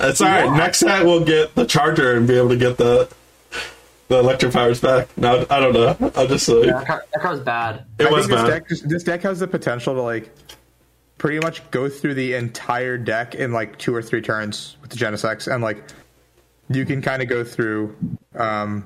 It's 0.00 0.20
alright. 0.20 0.46
Yeah. 0.46 0.56
Next 0.56 0.78
set 0.80 1.04
we'll 1.04 1.24
get 1.24 1.54
the 1.54 1.64
charger 1.66 2.16
and 2.16 2.26
be 2.26 2.36
able 2.36 2.48
to 2.50 2.56
get 2.56 2.76
the 2.78 3.08
the 4.08 4.18
electrifiers 4.18 4.80
back. 4.80 5.08
No, 5.16 5.46
I 5.50 5.60
don't 5.60 5.72
know. 5.72 6.12
I'll 6.14 6.26
just 6.26 6.46
say 6.46 6.66
That 6.66 6.86
card, 6.86 7.02
that 7.12 7.22
card 7.22 7.44
bad. 7.44 7.84
it 7.98 8.06
I 8.06 8.10
was 8.10 8.26
think 8.26 8.38
this 8.38 8.42
bad. 8.42 8.50
deck, 8.50 8.68
this 8.90 9.02
deck 9.02 9.22
has 9.22 9.40
the 9.40 9.46
potential 9.48 9.94
to 9.94 10.02
like 10.02 10.30
pretty 11.18 11.38
much 11.40 11.68
go 11.70 11.88
through 11.88 12.14
the 12.14 12.34
entire 12.34 12.98
deck 12.98 13.34
in 13.34 13.52
like 13.52 13.78
two 13.78 13.94
or 13.94 14.02
three 14.02 14.20
turns 14.20 14.76
with 14.82 14.90
the 14.90 14.96
Genesect, 14.96 15.52
and 15.52 15.62
like 15.62 15.82
you 16.68 16.84
can 16.84 17.00
kind 17.02 17.22
of 17.22 17.28
go 17.28 17.44
through. 17.44 17.96
Um, 18.34 18.84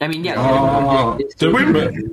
I 0.00 0.08
mean, 0.08 0.24
yeah. 0.24 1.14
It's- 1.18 1.34
did 1.36 1.54
we 1.54 1.64
mi- 1.64 2.10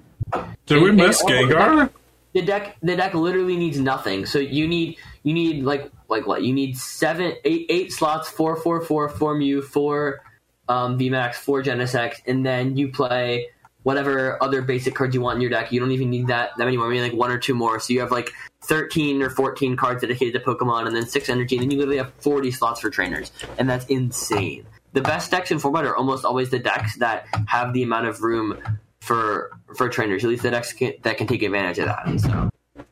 did 0.66 0.82
we 0.82 0.92
miss 0.92 1.22
it- 1.22 1.28
Gengar? 1.28 1.90
the 2.34 2.42
deck 2.42 2.78
the 2.82 2.96
deck 2.96 3.14
literally 3.14 3.58
needs 3.58 3.78
nothing. 3.80 4.26
So 4.26 4.40
you 4.40 4.68
need 4.68 4.98
you 5.24 5.34
need 5.34 5.64
like 5.64 5.92
like 6.08 6.26
what 6.26 6.44
you 6.44 6.54
need 6.54 6.78
seven 6.78 7.34
eight 7.44 7.66
eight 7.70 7.92
slots 7.92 8.30
four 8.30 8.56
four 8.56 8.82
four 8.82 9.10
four 9.10 9.36
Mew 9.36 9.62
four 9.62 10.22
um, 10.68 10.98
VMAX 10.98 11.36
four 11.36 11.64
Genesect, 11.64 12.22
and 12.26 12.46
then 12.46 12.78
you 12.78 12.90
play 12.90 13.48
whatever 13.84 14.42
other 14.42 14.62
basic 14.62 14.96
cards 14.96 15.14
you 15.14 15.20
want 15.22 15.36
in 15.36 15.42
your 15.42 15.50
deck. 15.50 15.72
You 15.72 15.80
don't 15.80 15.92
even 15.92 16.10
need 16.10 16.28
that 16.28 16.52
that 16.58 16.66
many 16.66 16.78
more. 16.78 16.88
Maybe 16.90 17.02
like 17.02 17.14
one 17.14 17.32
or 17.32 17.38
two 17.38 17.54
more. 17.54 17.80
So 17.80 17.94
you 17.94 18.00
have 18.00 18.12
like 18.12 18.32
thirteen 18.62 19.22
or 19.22 19.30
fourteen 19.30 19.76
cards 19.76 20.02
dedicated 20.02 20.34
to 20.34 20.40
Pokemon, 20.40 20.88
and 20.88 20.96
then 20.96 21.06
six 21.06 21.30
energy, 21.30 21.58
and 21.58 21.64
then 21.64 21.72
you 21.72 21.78
literally 21.78 21.98
have 21.98 22.14
forty 22.20 22.52
slots 22.52 22.80
for 22.80 22.90
trainers, 22.90 23.32
and 23.58 23.70
that's 23.70 23.86
insane. 23.88 24.66
The 24.94 25.02
best 25.02 25.32
decks 25.32 25.52
in 25.52 25.60
format 25.60 25.86
are 25.86 25.96
almost 25.96 26.24
always 26.24 26.50
the 26.50 26.60
decks 26.60 26.98
that 26.98 27.28
have 27.48 27.74
the 27.74 27.84
amount 27.84 28.08
of 28.08 28.22
room 28.22 28.58
for 29.02 29.52
for 29.76 29.90
trainers. 29.90 30.24
At 30.24 30.30
least 30.30 30.44
the 30.44 30.52
decks 30.52 30.72
can, 30.72 30.94
that 31.02 31.18
can 31.18 31.28
take 31.28 31.44
advantage 31.44 31.80
of 31.80 31.88
that. 31.88 32.20
So 32.20 32.86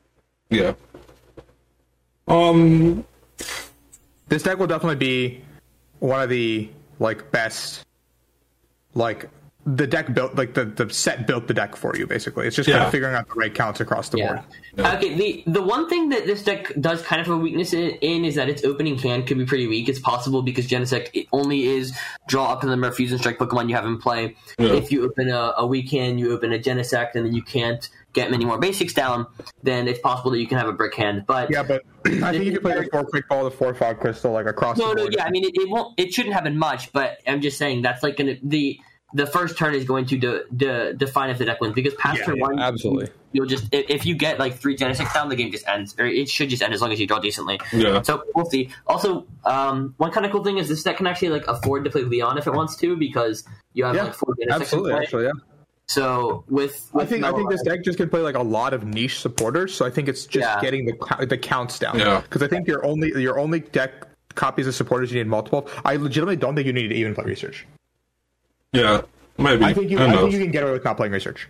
Yeah. 0.49 0.73
Um. 2.27 3.05
This 4.27 4.43
deck 4.43 4.59
will 4.59 4.67
definitely 4.67 4.95
be 4.95 5.41
one 5.99 6.21
of 6.21 6.29
the 6.29 6.69
like 7.01 7.31
best, 7.31 7.83
like 8.93 9.29
the 9.65 9.85
deck 9.85 10.13
built, 10.13 10.35
like 10.35 10.53
the 10.53 10.65
the 10.65 10.91
set 10.93 11.27
built 11.27 11.47
the 11.47 11.53
deck 11.53 11.75
for 11.75 11.95
you. 11.95 12.07
Basically, 12.07 12.47
it's 12.47 12.55
just 12.55 12.69
kind 12.69 12.83
of 12.83 12.91
figuring 12.91 13.15
out 13.15 13.27
the 13.27 13.33
right 13.33 13.53
counts 13.53 13.79
across 13.79 14.09
the 14.09 14.17
board. 14.17 14.41
yeah. 14.77 14.95
Okay. 14.95 15.15
The 15.15 15.43
the 15.47 15.61
one 15.61 15.89
thing 15.89 16.09
that 16.09 16.25
this 16.25 16.43
deck 16.43 16.71
does 16.79 17.01
kind 17.01 17.19
of 17.19 17.27
a 17.27 17.37
weakness 17.37 17.73
in, 17.73 17.91
in 18.01 18.23
is 18.23 18.35
that 18.35 18.49
its 18.49 18.63
opening 18.63 18.97
hand 18.97 19.27
could 19.27 19.37
be 19.37 19.45
pretty 19.45 19.67
weak. 19.67 19.89
It's 19.89 19.99
possible 19.99 20.41
because 20.43 20.67
Genesect 20.67 21.09
it 21.13 21.27
only 21.31 21.65
is 21.65 21.97
draw 22.27 22.53
up 22.53 22.61
to 22.61 22.67
the 22.67 22.71
number 22.71 22.87
of 22.87 22.95
Fusion 22.95 23.17
Strike 23.17 23.39
Pokemon 23.39 23.67
you 23.67 23.75
have 23.75 23.85
in 23.85 23.97
play. 23.97 24.35
Yeah. 24.59 24.73
If 24.73 24.91
you 24.91 25.03
open 25.03 25.29
a, 25.29 25.53
a 25.57 25.65
weak 25.65 25.89
hand, 25.89 26.19
you 26.19 26.31
open 26.31 26.53
a 26.53 26.59
Genesect, 26.59 27.15
and 27.15 27.25
then 27.25 27.33
you 27.33 27.41
can't 27.41 27.89
get 28.13 28.31
many 28.31 28.45
more 28.45 28.57
basics 28.57 28.93
down, 28.93 29.25
then 29.63 29.87
it's 29.87 29.99
possible 29.99 30.31
that 30.31 30.39
you 30.39 30.47
can 30.47 30.57
have 30.57 30.67
a 30.67 30.73
brick 30.73 30.95
hand. 30.95 31.25
But 31.27 31.49
Yeah, 31.51 31.63
but 31.63 31.81
I 32.05 32.31
think 32.31 32.45
you 32.45 32.51
can 32.53 32.61
play 32.61 32.73
the 32.73 32.89
four 32.91 33.05
quick 33.05 33.27
ball, 33.29 33.43
the 33.43 33.51
four 33.51 33.73
fog 33.73 33.99
crystal, 33.99 34.31
like 34.31 34.47
across 34.47 34.77
No, 34.77 34.89
the 34.89 34.95
no, 34.95 35.01
board. 35.03 35.15
yeah. 35.17 35.25
I 35.25 35.29
mean, 35.31 35.43
it, 35.45 35.51
it 35.55 35.69
won't. 35.69 35.99
It 35.99 36.13
shouldn't 36.13 36.33
happen 36.33 36.57
much, 36.57 36.91
but 36.93 37.17
I'm 37.27 37.41
just 37.41 37.57
saying 37.57 37.81
that's 37.83 38.03
like 38.03 38.17
gonna 38.17 38.35
the 38.43 38.79
the 39.13 39.25
first 39.27 39.57
turn 39.57 39.73
is 39.75 39.83
going 39.83 40.05
to 40.05 40.17
de, 40.17 40.43
de, 40.55 40.93
define 40.93 41.29
if 41.29 41.37
the 41.37 41.43
deck 41.43 41.59
wins 41.59 41.73
because 41.75 41.93
past 41.95 42.19
Yeah, 42.19 42.25
turn 42.27 42.37
yeah, 42.37 42.43
one, 42.43 42.59
absolutely. 42.59 43.09
you'll 43.33 43.45
just 43.45 43.65
if, 43.73 43.89
if 43.89 44.05
you 44.05 44.15
get 44.15 44.39
like 44.39 44.55
three 44.55 44.77
Genesects 44.77 45.13
down, 45.13 45.27
the 45.27 45.35
game 45.35 45.51
just 45.51 45.67
ends, 45.67 45.93
or 45.99 46.05
it 46.05 46.29
should 46.29 46.47
just 46.49 46.63
end 46.63 46.73
as 46.73 46.81
long 46.81 46.93
as 46.93 46.99
you 46.99 47.07
draw 47.07 47.19
decently. 47.19 47.59
Yeah. 47.73 48.01
So 48.03 48.23
we'll 48.35 48.49
see. 48.49 48.69
Also, 48.87 49.27
um, 49.43 49.95
one 49.97 50.11
kind 50.11 50.25
of 50.25 50.31
cool 50.31 50.45
thing 50.45 50.57
is 50.59 50.69
this 50.69 50.83
deck 50.83 50.95
can 50.97 51.07
actually 51.07 51.27
like 51.29 51.45
afford 51.47 51.83
to 51.83 51.89
play 51.89 52.03
Leon 52.03 52.37
if 52.37 52.47
it 52.47 52.53
wants 52.53 52.77
to 52.77 52.95
because 52.95 53.43
you 53.73 53.83
have 53.83 53.95
Yeah, 53.95 54.03
like 54.03 54.13
four 54.13 54.33
Genesects 54.35 54.61
Absolutely, 54.61 54.91
in 54.91 54.95
play. 54.97 55.03
actually, 55.05 55.23
yeah. 55.25 55.31
So 55.91 56.45
with, 56.47 56.89
I 56.93 56.97
with 56.99 57.09
think 57.09 57.25
I 57.25 57.31
think 57.33 57.49
this 57.49 57.61
deck 57.63 57.83
just 57.83 57.97
can 57.97 58.09
play 58.09 58.21
like 58.21 58.35
a 58.35 58.41
lot 58.41 58.73
of 58.73 58.85
niche 58.85 59.19
supporters. 59.19 59.73
So 59.75 59.85
I 59.85 59.89
think 59.89 60.07
it's 60.07 60.25
just 60.25 60.47
Yeah. 60.47 60.61
getting 60.61 60.85
the 60.85 61.25
the 61.25 61.37
counts 61.37 61.79
down. 61.79 61.99
Yeah. 61.99 62.21
Because 62.21 62.41
I 62.41 62.47
think 62.47 62.65
your 62.67 62.85
only 62.85 63.09
your 63.21 63.37
only 63.37 63.59
deck 63.59 63.91
copies 64.35 64.67
of 64.67 64.75
supporters 64.75 65.11
you 65.11 65.19
need 65.21 65.27
multiple. 65.29 65.67
I 65.83 65.97
legitimately 65.97 66.37
don't 66.37 66.55
think 66.55 66.65
you 66.65 66.71
need 66.73 66.87
to 66.87 66.95
even 66.95 67.13
play 67.13 67.25
research. 67.25 67.65
Yeah. 68.71 69.01
Maybe. 69.37 69.65
I 69.65 69.73
think 69.73 69.89
you 69.91 69.97
Who 69.97 70.05
I 70.05 70.15
think 70.15 70.31
you 70.31 70.39
can 70.39 70.51
get 70.51 70.63
away 70.63 70.71
with 70.73 70.85
not 70.85 70.95
playing 70.97 71.11
research. 71.11 71.49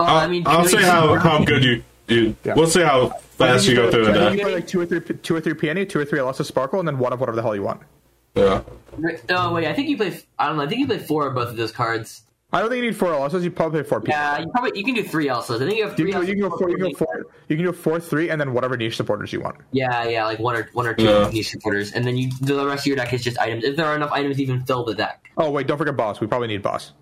Uh, 0.00 0.04
I'll, 0.04 0.16
I 0.18 0.26
mean, 0.28 0.44
I'll 0.46 0.62
doing 0.64 0.68
see 0.78 0.82
how, 0.82 1.14
how 1.16 1.44
good 1.44 1.62
you. 1.64 1.82
you 2.06 2.36
Yeah. 2.44 2.54
We'll 2.54 2.68
see 2.68 2.80
how 2.82 3.08
fast 3.08 3.66
think 3.66 3.70
you 3.70 3.76
go 3.76 3.82
play- 3.82 3.90
through 3.92 4.04
the 4.06 4.10
I 4.12 4.14
deck. 4.30 4.38
You 4.38 4.44
play 4.44 4.54
like 4.54 4.66
two 4.66 4.80
or 4.80 4.86
three 4.86 5.00
two 5.00 5.36
or 5.36 5.40
three 5.40 5.54
peony, 5.54 5.84
two 5.84 5.98
or 5.98 6.04
three 6.06 6.20
Elesa 6.20 6.44
Sparkle, 6.44 6.78
and 6.78 6.88
then 6.88 6.98
one 6.98 7.12
of 7.12 7.20
whatever 7.20 7.36
the 7.36 7.42
hell 7.42 7.54
you 7.54 7.64
want. 7.64 7.82
Yeah. 8.34 8.62
No, 9.28 9.52
wait. 9.52 9.66
I 9.66 9.74
think 9.74 9.88
you 9.88 9.96
play. 9.96 10.18
I 10.38 10.46
don't 10.46 10.56
know. 10.56 10.62
I 10.62 10.68
think 10.68 10.80
you 10.80 10.86
play 10.86 10.98
four 10.98 11.26
of 11.26 11.34
both 11.34 11.48
of 11.48 11.56
those 11.56 11.72
cards. 11.72 12.22
I 12.50 12.60
don't 12.60 12.70
think 12.70 12.82
you 12.82 12.90
need 12.90 12.96
four 12.96 13.12
Elesa's. 13.12 13.44
You 13.44 13.50
probably 13.50 13.82
play 13.82 13.88
four 13.90 14.00
peony. 14.00 14.16
Yeah, 14.18 14.38
you 14.38 14.48
probably 14.48 14.78
you 14.78 14.82
can 14.84 14.94
do 14.94 15.02
three 15.02 15.26
Elsas. 15.26 15.56
I 15.56 15.66
think 15.66 15.76
you 15.76 15.82
have 15.86 15.98
You 15.98 16.04
three. 16.06 16.12
can, 16.12 16.20
go, 16.22 16.26
you 16.26 16.32
can 16.34 16.40
go 16.40 16.48
Elsas, 16.48 16.58
four. 16.58 16.70
You 16.70 16.76
can 16.76 16.86
go 16.92 16.96
four- 16.96 17.06
four. 17.06 17.26
You 17.48 17.56
can 17.56 17.64
go 17.66 17.72
four, 17.72 18.00
three, 18.00 18.30
and 18.30 18.40
then 18.40 18.54
whatever 18.54 18.74
niche 18.76 18.96
supporters 18.96 19.32
you 19.34 19.40
want. 19.42 19.56
Yeah, 19.72 20.04
yeah, 20.08 20.24
like 20.24 20.38
one 20.38 20.56
or 20.56 20.68
one 20.72 20.86
or 20.86 20.94
two 20.94 21.04
Yeah. 21.04 21.28
niche 21.30 21.50
supporters, 21.50 21.92
and 21.92 22.06
then 22.06 22.16
you 22.16 22.30
the 22.40 22.64
rest 22.66 22.82
of 22.82 22.86
your 22.86 22.96
deck 22.96 23.12
is 23.12 23.22
just 23.22 23.38
items. 23.38 23.64
If 23.64 23.76
there 23.76 23.84
are 23.84 23.94
enough 23.96 24.12
items 24.12 24.36
to 24.36 24.42
even 24.42 24.64
fill 24.64 24.84
the 24.84 24.94
deck. 24.94 25.28
Oh 25.36 25.50
wait, 25.50 25.66
don't 25.66 25.76
forget 25.76 25.94
boss. 25.96 26.20
We 26.20 26.26
probably 26.26 26.48
need 26.48 26.62
boss. 26.62 26.92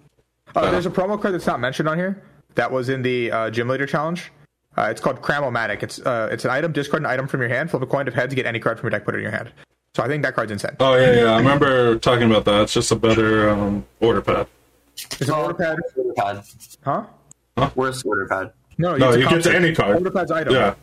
Uh, 0.57 0.63
Yeah. 0.65 0.71
There's 0.73 0.87
a 0.87 0.91
promo 0.91 1.21
card 1.21 1.33
that's 1.35 1.47
not 1.47 1.61
mentioned 1.61 1.89
on 1.89 1.97
here. 1.97 2.23
That 2.57 2.73
was 2.73 2.89
in 2.89 3.03
the 3.03 3.31
uh, 3.31 3.51
gym 3.51 3.69
leader 3.69 3.87
challenge. 3.87 4.33
Uh, 4.77 4.89
it's 4.91 5.01
called 5.01 5.23
Cram-o-matic. 5.23 5.83
It's 5.85 6.01
uh, 6.01 6.29
it's 6.33 6.45
an 6.45 6.51
item. 6.51 6.73
Discard 6.73 7.03
an 7.03 7.07
item 7.07 7.29
from 7.29 7.41
your 7.41 7.49
hand. 7.51 7.71
Flip 7.71 7.83
a 7.83 7.87
coin 7.87 8.09
of 8.09 8.15
heads. 8.15 8.35
Get 8.35 8.47
any 8.47 8.59
card 8.59 8.81
from 8.81 8.87
your 8.87 8.91
deck. 8.99 9.05
Put 9.05 9.15
it 9.15 9.19
in 9.19 9.23
your 9.23 9.31
hand. 9.33 9.53
So 9.95 10.03
I 10.03 10.09
think 10.09 10.23
that 10.25 10.35
card's 10.35 10.51
insane. 10.51 10.77
Oh 10.81 10.97
yeah, 10.97 11.13
yeah. 11.15 11.25
I 11.35 11.39
remember 11.39 11.99
talking 11.99 12.29
about 12.29 12.45
that. 12.47 12.63
It's 12.63 12.75
just 12.75 12.91
a 12.91 12.97
better 12.97 13.49
um, 13.49 13.87
order 14.01 14.21
pad. 14.21 14.49
It's 14.97 15.21
an 15.23 15.31
order 15.31 15.55
pad. 15.55 15.79
Order 15.97 16.13
pad. 16.15 16.43
Huh? 16.85 17.71
Worst 17.75 18.05
order 18.07 18.27
pad. 18.27 18.53
No, 18.79 18.97
No, 18.97 19.11
it's 19.11 19.19
you 19.23 19.29
get 19.29 19.43
to 19.45 19.55
any 19.55 19.75
card. 19.75 19.97
Order 19.97 20.11
pad's 20.11 20.31
item. 20.31 20.55
Yeah. 20.55 20.75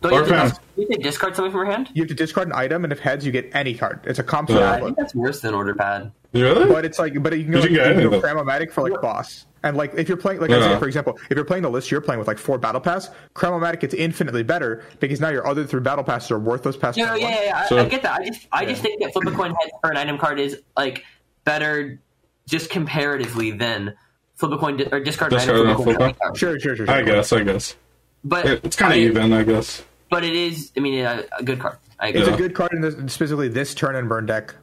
Don't 0.00 0.12
you, 0.12 0.18
Order 0.20 0.34
have 0.34 0.52
pad. 0.52 0.60
to, 0.76 0.80
you 0.82 0.86
can 0.86 1.00
discard 1.02 1.34
something 1.34 1.50
from 1.50 1.62
your 1.66 1.70
hand. 1.74 1.90
You 1.92 2.02
have 2.02 2.08
to 2.08 2.14
discard 2.14 2.46
an 2.48 2.54
item, 2.54 2.84
and 2.84 2.92
if 2.92 3.00
heads, 3.00 3.26
you 3.26 3.32
get 3.32 3.50
any 3.52 3.74
card. 3.74 4.00
It's 4.04 4.18
a 4.18 4.22
comp 4.22 4.48
Yeah. 4.48 4.72
I 4.72 4.80
think 4.80 4.96
that's 4.96 5.14
worse 5.14 5.40
than 5.40 5.54
order 5.54 5.74
pad. 5.74 6.12
Really? 6.32 6.66
but 6.66 6.84
it's 6.84 6.98
like, 6.98 7.20
but 7.22 7.36
you 7.36 7.44
can 7.44 7.52
go, 7.52 7.58
You 7.58 7.62
like, 7.62 7.68
can 7.80 7.94
get 7.96 8.02
you 8.02 8.10
can. 8.10 8.20
Cram-o-matic 8.20 8.70
for 8.70 8.88
like 8.88 9.00
boss. 9.00 9.46
And 9.64 9.76
like 9.76 9.92
if 9.94 10.06
you're 10.08 10.16
playing, 10.18 10.40
like 10.40 10.50
I 10.50 10.58
Yeah. 10.58 10.74
say, 10.74 10.78
for 10.78 10.86
example, 10.86 11.18
if 11.30 11.36
you're 11.36 11.44
playing 11.44 11.64
the 11.64 11.70
list 11.70 11.90
you're 11.90 12.00
playing 12.00 12.18
with 12.20 12.28
like 12.28 12.38
four 12.38 12.58
battle 12.58 12.80
pass, 12.80 13.10
Cram-o-matic 13.34 13.80
gets 13.80 13.94
infinitely 13.94 14.44
better 14.44 14.84
because 15.00 15.20
now 15.20 15.30
your 15.30 15.46
other 15.48 15.66
three 15.66 15.80
battle 15.80 16.04
passes 16.04 16.30
are 16.30 16.38
worthless 16.38 16.76
past 16.76 16.96
No, 16.96 17.14
yeah, 17.14 17.28
yeah, 17.28 17.44
yeah. 17.46 17.58
I, 17.64 17.66
So- 17.66 17.78
I 17.78 17.86
get 17.88 18.02
that. 18.02 18.20
I 18.20 18.24
just, 18.26 18.46
I 18.52 18.64
just 18.66 18.82
think 18.82 19.02
that 19.02 19.12
flip 19.12 19.26
a 19.26 19.32
coin 19.32 19.50
head 19.54 19.70
for 19.80 19.90
an 19.90 19.96
item 19.96 20.16
card 20.16 20.38
is 20.38 20.62
like 20.76 21.02
better, 21.44 21.98
just 22.48 22.70
comparatively 22.70 23.50
than 23.52 23.94
flip 24.36 24.52
a 24.52 24.58
coin 24.58 24.76
di- 24.78 24.88
or 24.90 25.00
discard 25.00 25.32
an 25.32 25.38
Discard 25.38 25.58
item 25.60 25.70
a 25.70 25.74
from 25.74 25.80
a 25.82 25.84
flip 25.84 25.96
a- 25.96 25.98
coin 25.98 26.14
card. 26.14 26.36
Sure, 26.36 26.58
sure, 26.58 26.74
sure. 26.76 26.86
sure. 26.86 26.94
I 26.94 27.02
guess. 27.02 27.32
I 27.32 27.42
guess. 27.44 27.76
But 28.24 28.46
It- 28.46 28.64
It's 28.64 28.76
kind 28.76 28.92
I 28.92 28.96
of 28.96 29.02
mean, 29.02 29.10
even, 29.10 29.32
I 29.32 29.42
guess. 29.44 29.84
But 30.10 30.24
it 30.24 30.34
is. 30.34 30.72
I 30.76 30.80
mean, 30.80 31.04
a, 31.04 31.24
a 31.38 31.42
good 31.44 31.60
card. 31.60 31.76
I 32.00 32.08
agree. 32.08 32.20
It's 32.22 32.28
Yeah. 32.28 32.34
a 32.34 32.38
good 32.38 32.54
card 32.54 32.72
in 32.72 32.80
this, 32.80 32.94
specifically 33.12 33.48
this 33.48 33.74
turn 33.74 33.94
and 33.94 34.08
burn 34.08 34.24
deck 34.26 34.54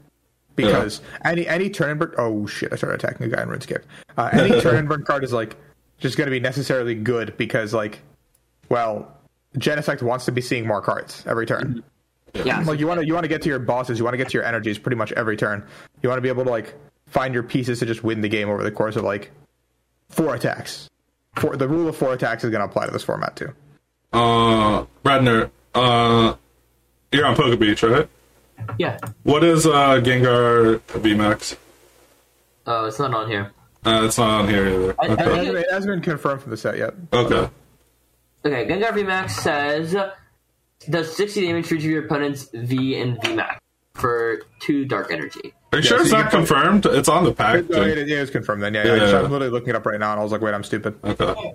because 0.56 1.02
any 1.24 1.48
any 1.48 1.70
turn 1.70 1.92
and 1.92 2.00
burn. 2.00 2.14
Oh 2.18 2.48
shit! 2.48 2.72
I 2.74 2.78
started 2.78 3.04
attacking 3.04 3.28
a 3.28 3.30
guy 3.36 3.44
in 3.44 3.50
RuneScape. 3.50 3.84
Uh, 4.18 4.30
any 4.34 4.60
turn 4.62 4.76
and 4.78 4.88
burn 4.90 5.04
card 5.04 5.24
is 5.24 5.34
like 5.34 5.56
just 6.00 6.18
going 6.18 6.26
to 6.28 6.32
be 6.32 6.40
necessarily 6.40 6.96
good 6.96 7.36
because 7.38 7.74
like, 7.74 8.00
well, 8.70 9.12
Genesect 9.58 10.02
wants 10.02 10.26
to 10.26 10.32
be 10.32 10.42
seeing 10.42 10.66
more 10.66 10.82
cards 10.82 11.24
every 11.28 11.46
turn. 11.46 11.84
yeah. 12.34 12.62
Like 12.62 12.80
you 12.80 12.88
want 12.88 13.02
to 13.02 13.06
you 13.06 13.14
want 13.14 13.24
to 13.26 13.30
get 13.30 13.42
to 13.44 13.50
your 13.50 13.60
bosses, 13.60 14.00
you 14.00 14.04
want 14.06 14.14
to 14.14 14.18
get 14.18 14.30
to 14.30 14.34
your 14.34 14.44
energies 14.46 14.78
pretty 14.80 14.96
much 14.98 15.12
every 15.14 15.38
turn. 15.38 15.66
You 16.02 16.10
want 16.10 16.18
to 16.18 16.22
be 16.22 16.30
able 16.30 16.44
to 16.46 16.50
like 16.50 16.74
find 17.08 17.34
your 17.34 17.44
pieces 17.44 17.80
to 17.80 17.86
just 17.86 18.04
win 18.04 18.22
the 18.22 18.30
game 18.30 18.50
over 18.50 18.64
the 18.64 18.72
course 18.72 18.96
of 18.96 19.04
like 19.04 19.32
four 20.10 20.36
attacks. 20.36 20.90
Four, 21.38 21.56
the 21.58 21.68
rule 21.68 21.88
of 21.90 21.96
four 21.98 22.14
attacks 22.14 22.44
is 22.44 22.50
going 22.50 22.62
to 22.62 22.66
apply 22.66 22.86
to 22.86 22.92
this 22.92 23.04
format 23.04 23.36
too. 23.36 23.54
Uh, 24.14 24.86
Radner, 25.04 25.50
uh, 25.74 26.36
you're 27.12 27.26
on 27.26 27.36
PokeBeach, 27.36 27.90
right? 27.98 28.10
yeah. 28.80 28.98
What 29.24 29.44
is 29.44 29.66
uh, 29.66 30.00
Gengar 30.02 30.80
VMAX? 30.80 31.58
Oh, 32.68 32.86
it's 32.86 33.00
not 33.00 33.14
on 33.14 33.30
here. 33.30 33.52
Uh, 33.86 34.02
it's 34.06 34.18
not 34.18 34.42
on 34.42 34.48
here 34.50 34.66
either. 34.68 34.96
I- 35.00 35.06
I 35.06 35.08
It 35.08 35.12
Okay. 35.20 35.36
hasn't, 35.36 35.58
it 35.58 35.66
hasn't 35.72 35.92
been 35.94 36.02
confirmed 36.02 36.42
from 36.42 36.52
the 36.52 36.58
set 36.58 36.78
yet. 36.78 36.94
Okay. 37.14 37.50
Okay, 38.46 38.66
Gengar 38.68 38.92
VMAX 38.92 39.32
says 39.32 39.96
does 40.90 41.16
60 41.16 41.42
damage 41.48 41.68
to 41.68 41.76
each 41.76 41.84
of 41.84 41.90
your 41.90 42.06
opponent's 42.06 42.50
V 42.54 43.00
and 43.00 43.18
VMAX 43.20 43.58
for 43.96 44.40
two 44.60 44.86
Dark 44.86 45.12
Energy. 45.12 45.54
Are 45.74 45.80
you 45.80 45.84
sure 45.84 45.98
so 45.98 46.04
it's 46.04 46.12
you 46.12 46.18
not 46.20 46.30
can- 46.32 46.40
confirmed? 46.46 46.86
It's 46.86 47.10
on 47.10 47.24
the 47.26 47.34
pack. 47.34 47.68
No, 47.70 47.82
it, 47.82 47.98
it 47.98 48.10
is 48.10 48.30
confirmed 48.30 48.62
then. 48.64 48.74
Yeah, 48.74 48.86
yeah. 48.86 48.92
I 48.92 48.96
Yeah. 48.96 49.00
just, 49.02 49.14
I'm 49.16 49.32
literally 49.32 49.52
looking 49.52 49.70
it 49.70 49.76
up 49.76 49.86
right 49.86 50.00
now, 50.00 50.12
and 50.12 50.20
I 50.20 50.24
was 50.24 50.32
like, 50.32 50.42
wait, 50.42 50.54
I'm 50.54 50.64
stupid. 50.64 50.96
Okay. 51.04 51.54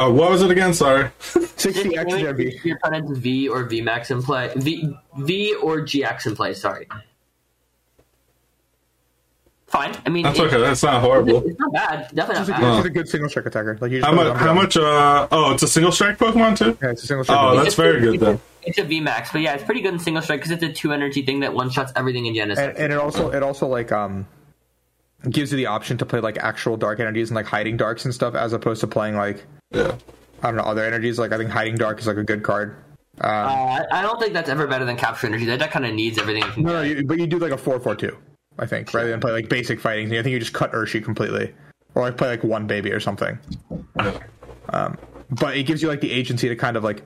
Oh, 0.00 0.12
what 0.12 0.30
was 0.30 0.42
it 0.42 0.50
again? 0.52 0.72
Sorry. 0.74 1.10
60 1.18 1.96
x 1.98 2.12
damage 2.12 2.12
to 2.12 2.16
GMV. 2.32 2.40
each 2.52 2.58
of 2.60 2.64
your 2.64 2.76
opponent's 2.76 3.18
V 3.18 3.48
or 3.48 3.68
VMAX 3.68 4.10
in 4.12 4.22
play. 4.22 4.52
V 4.54 4.94
V 5.18 5.54
or 5.56 5.80
GX 5.80 6.26
in 6.26 6.36
play. 6.36 6.54
Sorry. 6.54 6.86
Fine. 9.66 9.94
I 10.06 10.08
mean, 10.08 10.22
That's 10.22 10.38
it- 10.38 10.42
okay. 10.46 10.58
That's 10.58 10.82
not 10.82 11.02
horrible. 11.02 11.46
It's 11.46 11.58
not 11.58 11.72
bad. 11.72 12.10
Definitely 12.14 12.40
It's 12.42 12.48
not 12.48 12.58
a, 12.58 12.62
bad. 12.62 12.78
it's 12.78 12.86
a 12.86 12.90
good 12.90 13.08
single 13.08 13.28
strike 13.28 13.46
attacker. 13.46 13.76
Like 13.80 13.90
you 13.90 13.98
just 14.00 14.08
How 14.08 14.14
much? 14.14 14.36
How 14.38 14.54
much? 14.54 14.76
Uh, 14.78 15.28
oh, 15.30 15.52
it's 15.52 15.62
a 15.62 15.68
single 15.68 15.92
strike 15.92 16.16
Pokemon 16.16 16.56
too. 16.56 16.78
Yeah, 16.82 16.90
it's 16.92 17.02
a 17.02 17.06
single 17.06 17.24
strike. 17.24 17.38
Oh, 17.38 17.48
attacker. 17.48 17.62
that's 17.64 17.74
very 17.74 18.00
good 18.00 18.20
then. 18.20 18.40
It's 18.68 18.78
a 18.78 18.82
VMAX, 18.84 19.32
but 19.32 19.40
yeah, 19.40 19.54
it's 19.54 19.64
pretty 19.64 19.80
good 19.80 19.94
in 19.94 19.98
single 19.98 20.22
strike 20.22 20.40
because 20.40 20.50
it's 20.50 20.62
a 20.62 20.72
two 20.72 20.92
energy 20.92 21.22
thing 21.22 21.40
that 21.40 21.54
one 21.54 21.70
shots 21.70 21.92
everything 21.96 22.26
in 22.26 22.34
Genesis. 22.34 22.62
and, 22.64 22.76
and 22.76 22.92
it 22.92 22.98
also 22.98 23.30
it 23.30 23.42
also 23.42 23.66
like 23.66 23.90
um 23.92 24.26
gives 25.30 25.50
you 25.50 25.56
the 25.56 25.66
option 25.66 25.98
to 25.98 26.06
play 26.06 26.20
like 26.20 26.38
actual 26.38 26.76
dark 26.76 27.00
energies 27.00 27.30
and 27.30 27.34
like 27.36 27.46
hiding 27.46 27.76
darks 27.76 28.04
and 28.04 28.14
stuff 28.14 28.34
as 28.34 28.52
opposed 28.52 28.80
to 28.80 28.86
playing 28.86 29.16
like 29.16 29.44
Yeah. 29.72 29.96
I 30.42 30.48
don't 30.48 30.56
know 30.56 30.62
other 30.62 30.84
energies. 30.84 31.18
Like 31.18 31.32
I 31.32 31.38
think 31.38 31.50
hiding 31.50 31.76
dark 31.76 31.98
is 31.98 32.06
like 32.06 32.16
a 32.18 32.22
good 32.24 32.42
card. 32.42 32.76
uh, 33.22 33.26
I 33.26 33.84
I 33.90 34.02
don't 34.02 34.20
think 34.20 34.32
that's 34.34 34.48
ever 34.48 34.66
better 34.66 34.84
than 34.84 34.96
capture 34.96 35.26
energy. 35.26 35.44
That 35.46 35.58
deck 35.58 35.70
kind 35.72 35.84
of 35.86 35.94
needs 35.94 36.18
everything. 36.18 36.44
It 36.44 36.52
can 36.52 36.62
No, 36.62 36.72
no, 36.74 36.82
you, 36.82 37.04
but 37.04 37.18
you 37.18 37.26
do 37.26 37.38
like 37.38 37.52
a 37.52 37.58
four 37.58 37.80
four 37.80 37.96
two. 37.96 38.16
I 38.60 38.66
think 38.66 38.92
rather 38.92 39.08
than 39.08 39.20
play 39.20 39.32
like 39.32 39.48
basic 39.48 39.80
fighting. 39.80 40.06
I 40.12 40.22
think 40.22 40.32
you 40.32 40.38
just 40.38 40.52
cut 40.52 40.72
Urshi 40.72 41.02
completely, 41.02 41.54
or 41.94 42.02
like 42.02 42.16
play 42.16 42.28
like 42.28 42.44
one 42.44 42.66
baby 42.66 42.92
or 42.92 43.00
something. 43.00 43.38
yeah. 43.96 44.94
But 45.30 45.56
it 45.56 45.64
gives 45.64 45.82
you 45.82 45.88
like 45.88 46.00
the 46.00 46.10
agency 46.10 46.48
to 46.48 46.56
kind 46.56 46.76
of 46.76 46.84
like 46.84 47.02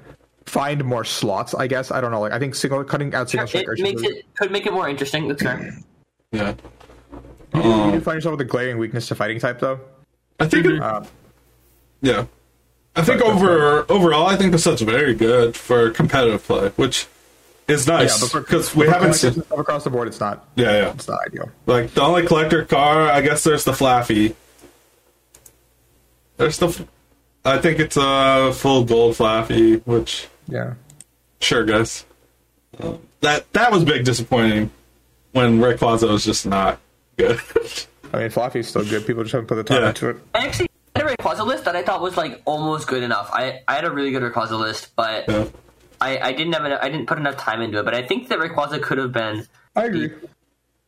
find 0.47 0.85
more 0.85 1.05
slots. 1.05 1.55
I 1.55 1.67
guess 1.67 1.91
I 1.91 2.01
don't 2.01 2.11
know. 2.11 2.21
Like 2.21 2.33
I 2.33 2.39
think 2.39 2.55
single 2.55 2.83
cutting 2.85 3.15
out 3.15 3.31
single 3.31 3.47
strike 3.49 3.65
It 3.65 3.69
Urshi. 3.71 3.83
makes 3.83 4.03
it 4.03 4.25
could 4.35 4.51
make 4.53 4.67
it 4.67 4.73
more 4.73 4.89
interesting. 4.89 5.29
That's 5.29 5.43
fair. 5.43 5.75
Yeah. 6.33 6.55
You 7.55 7.63
do, 7.63 7.69
you 7.69 7.93
do 7.93 8.01
find 8.01 8.17
yourself 8.17 8.33
with 8.39 8.41
a 8.41 8.51
glaring 8.51 8.79
weakness 8.79 9.09
to 9.09 9.15
fighting 9.15 9.39
type 9.39 9.61
though. 9.61 9.81
I 10.41 10.47
think. 10.49 10.67
It, 10.67 10.81
Uh, 10.81 11.05
yeah. 12.01 12.25
I 12.97 13.03
think 13.03 13.23
over 13.23 13.85
overall, 13.91 14.27
I 14.27 14.37
think 14.37 14.53
the 14.53 14.59
set's 14.59 14.83
very 14.83 15.15
good 15.15 15.57
for 15.57 15.91
competitive 15.91 16.45
play, 16.45 16.69
which 16.77 17.07
is 17.69 17.87
Yeah, 17.87 17.97
nice 17.99 18.21
but 18.21 18.31
for- 18.31 18.41
because 18.41 18.75
we 18.75 18.87
haven't 18.87 19.01
collectors 19.13 19.21
seen. 19.35 19.45
stuff 19.45 19.59
across 19.59 19.85
the 19.85 19.91
board. 19.91 20.09
It's 20.09 20.21
not. 20.21 20.47
Yeah, 20.57 20.73
yeah. 20.73 20.91
It's 20.93 21.09
not 21.09 21.21
ideal. 21.27 21.51
Like 21.67 21.95
the 21.95 22.03
only 22.03 22.27
collector 22.27 22.65
car, 22.65 23.11
I 23.11 23.21
guess 23.23 23.45
there's 23.45 23.65
the 23.65 23.73
Flaaffy. 23.73 24.35
There's 26.37 26.59
the. 26.59 26.87
I 27.45 27.59
think 27.59 27.79
it's 27.81 27.97
a 27.97 28.53
full 28.55 28.85
gold 28.85 29.15
Flaaffy, 29.17 29.83
which 29.87 30.29
Yeah. 30.49 30.75
sure, 31.41 31.65
guys. 31.65 32.05
Uh, 32.81 32.97
that 33.21 33.53
that 33.53 33.71
was 33.71 33.85
big 33.85 34.05
disappointing 34.05 34.71
when 35.33 35.59
Rayquaza 35.61 36.09
was 36.11 36.25
just 36.25 36.47
not 36.47 36.79
good. 37.17 37.39
I 38.15 38.19
mean, 38.19 38.29
Flaaffy's 38.31 38.69
still 38.69 38.85
good. 38.85 39.07
People 39.07 39.23
just 39.23 39.33
haven't 39.33 39.47
put 39.47 39.55
the 39.57 39.65
time 39.65 39.83
Yeah. 39.83 39.89
into 39.89 40.09
it. 40.11 40.17
I 40.35 40.47
actually 40.47 40.69
had 40.97 41.07
a 41.07 41.15
Rayquaza 41.17 41.47
list 41.47 41.65
that 41.65 41.77
I 41.77 41.83
thought 41.83 42.03
was 42.03 42.17
like 42.17 42.43
almost 42.45 42.87
good 42.89 43.03
enough. 43.03 43.31
I, 43.33 43.63
I 43.69 43.75
had 43.77 43.85
a 43.85 43.91
really 43.91 44.11
good 44.11 44.23
Rayquaza 44.23 44.59
list, 44.59 44.91
but 44.97 45.29
yeah. 45.29 45.47
I, 46.01 46.19
I 46.19 46.33
didn't 46.33 46.53
have 46.55 46.65
enough, 46.65 46.81
I 46.83 46.89
didn't 46.91 47.07
put 47.07 47.19
enough 47.19 47.37
time 47.37 47.63
into 47.63 47.79
it. 47.79 47.85
But 47.85 47.95
I 47.95 48.03
think 48.07 48.29
that 48.29 48.39
Rayquaza 48.39 48.83
could 48.83 48.99
have 48.99 49.13
been. 49.13 49.47
I 49.77 49.85
agree. 49.87 50.11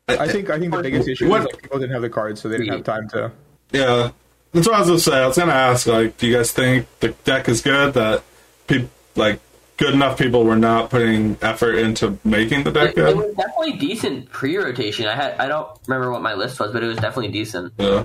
I 0.09 0.29
think 0.29 0.51
I 0.51 0.59
think 0.59 0.75
the 0.75 0.83
biggest 0.83 1.09
issue 1.09 1.29
What- 1.29 1.41
is 1.41 1.47
like 1.47 1.63
people 1.63 1.79
didn't 1.79 1.93
have 1.93 2.03
the 2.03 2.11
cards, 2.11 2.41
so 2.43 2.49
they 2.49 2.59
didn't 2.59 2.73
have 2.75 2.85
time 2.85 3.09
to. 3.11 3.33
Yeah, 3.73 4.11
that's 4.53 4.67
what 4.67 4.77
I 4.77 4.81
was 4.81 4.89
gonna 4.89 5.01
say. 5.01 5.17
I 5.23 5.27
was 5.27 5.39
gonna 5.39 5.53
ask, 5.53 5.87
like, 5.87 6.19
do 6.19 6.27
you 6.27 6.37
guys 6.37 6.53
think 6.53 6.87
the 7.01 7.09
deck 7.25 7.49
is 7.49 7.63
good? 7.63 7.95
That 7.95 8.23
people 8.67 8.89
like 9.17 9.41
good 9.77 9.95
enough 9.95 10.19
people 10.19 10.45
were 10.45 10.57
not 10.57 10.91
putting 10.91 11.37
effort 11.43 11.75
into 11.75 12.19
making 12.25 12.65
the 12.65 12.71
deck 12.71 12.91
It, 12.91 12.91
it 12.91 12.95
good. 12.97 13.17
was 13.17 13.35
definitely 13.35 13.73
decent 13.73 14.31
pre-rotation. 14.31 15.07
I 15.07 15.15
had 15.15 15.35
I 15.39 15.49
don't 15.49 15.69
remember 15.87 16.11
what 16.13 16.23
my 16.23 16.35
list 16.35 16.61
was, 16.61 16.73
but 16.73 16.83
it 16.83 16.87
was 16.87 16.97
definitely 16.97 17.33
decent. 17.33 17.73
Yeah. 17.79 18.05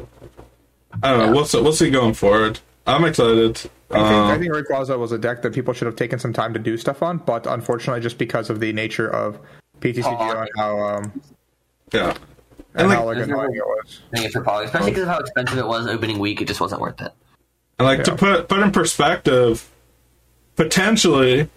I 1.04 1.10
don't 1.12 1.20
know. 1.20 1.26
Yeah. 1.26 1.32
We'll 1.32 1.46
see, 1.46 1.62
we'll 1.62 1.74
see 1.74 1.90
going 1.92 2.14
forward. 2.16 2.60
I'm 2.88 3.06
excited. 3.06 3.58
I 3.92 3.96
think, 3.96 4.06
Um, 4.06 4.28
I 4.32 4.38
think 4.40 4.52
Rayquaza 4.54 4.98
was 4.98 5.12
a 5.12 5.18
deck 5.18 5.42
that 5.44 5.54
people 5.54 5.74
should 5.74 5.86
have 5.86 5.96
taken 5.96 6.18
some 6.20 6.34
time 6.34 6.54
to 6.54 6.60
do 6.60 6.78
stuff 6.78 7.04
on, 7.04 7.18
but 7.20 7.46
unfortunately, 7.46 8.02
just 8.02 8.18
because 8.18 8.50
of 8.50 8.60
the 8.60 8.74
nature 8.74 9.08
of 9.10 9.40
PTCGO 9.82 10.42
and 10.42 10.50
how 10.58 10.80
um 10.80 11.22
yeah. 11.94 12.10
and, 12.74 12.84
And, 12.84 12.92
how 12.92 13.06
like, 13.06 13.18
like 13.18 13.26
annoying 13.28 13.56
it 13.56 13.66
was. 13.66 14.02
I 14.12 14.16
think 14.16 14.26
it's 14.26 14.34
for 14.36 14.44
Poly, 14.44 14.66
especially 14.66 14.92
because 14.92 15.04
of 15.04 15.10
how 15.10 15.20
expensive 15.20 15.58
it 15.58 15.68
was 15.68 15.88
opening 15.88 16.20
week. 16.20 16.42
It 16.42 16.46
just 16.48 16.60
wasn't 16.62 16.82
worth 16.82 17.00
it. 17.02 17.12
and 17.78 17.86
like 17.88 18.04
to 18.06 18.16
put 18.16 18.48
put 18.48 18.60
in 18.60 18.72
perspective, 18.72 19.70
potentially, 20.60 21.48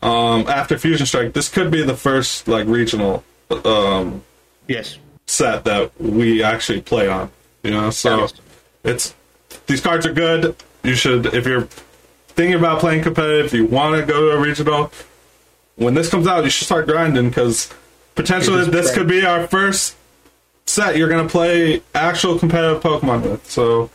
um, 0.00 0.48
after 0.48 0.78
Fusion 0.78 1.04
Strike, 1.04 1.34
this 1.34 1.50
could 1.50 1.70
be 1.70 1.82
the 1.82 1.94
first 1.94 2.48
like 2.48 2.66
regional 2.66 3.22
um, 3.66 4.22
Yes. 4.66 4.96
set 5.26 5.64
that 5.64 5.92
we 6.00 6.42
actually 6.42 6.80
play 6.80 7.06
on. 7.06 7.30
You 7.62 7.70
know, 7.72 7.90
so 7.90 8.26
it's 8.82 9.14
these 9.66 9.82
cards 9.82 10.06
are 10.06 10.12
good. 10.14 10.56
You 10.82 10.94
should, 10.94 11.26
if 11.34 11.46
you're 11.46 11.68
thinking 12.28 12.54
about 12.58 12.80
playing 12.80 13.02
competitive, 13.02 13.46
if 13.46 13.52
you 13.52 13.66
want 13.66 13.94
to 14.00 14.06
go 14.10 14.30
to 14.30 14.36
a 14.36 14.40
regional. 14.40 14.90
When 15.76 15.92
this 15.94 16.08
comes 16.08 16.26
out, 16.26 16.44
you 16.44 16.50
should 16.50 16.66
start 16.66 16.86
grinding 16.86 17.28
because 17.28 17.70
potentially 18.14 18.64
this 18.70 18.94
could 18.94 19.06
be 19.08 19.26
our 19.26 19.46
first 19.48 19.96
set 20.66 20.96
you're 20.96 21.08
going 21.10 21.26
to 21.26 21.30
play 21.30 21.82
actual 21.94 22.38
competitive 22.38 22.82
Pokemon 22.82 23.22
with. 23.22 23.50
So, 23.50 23.90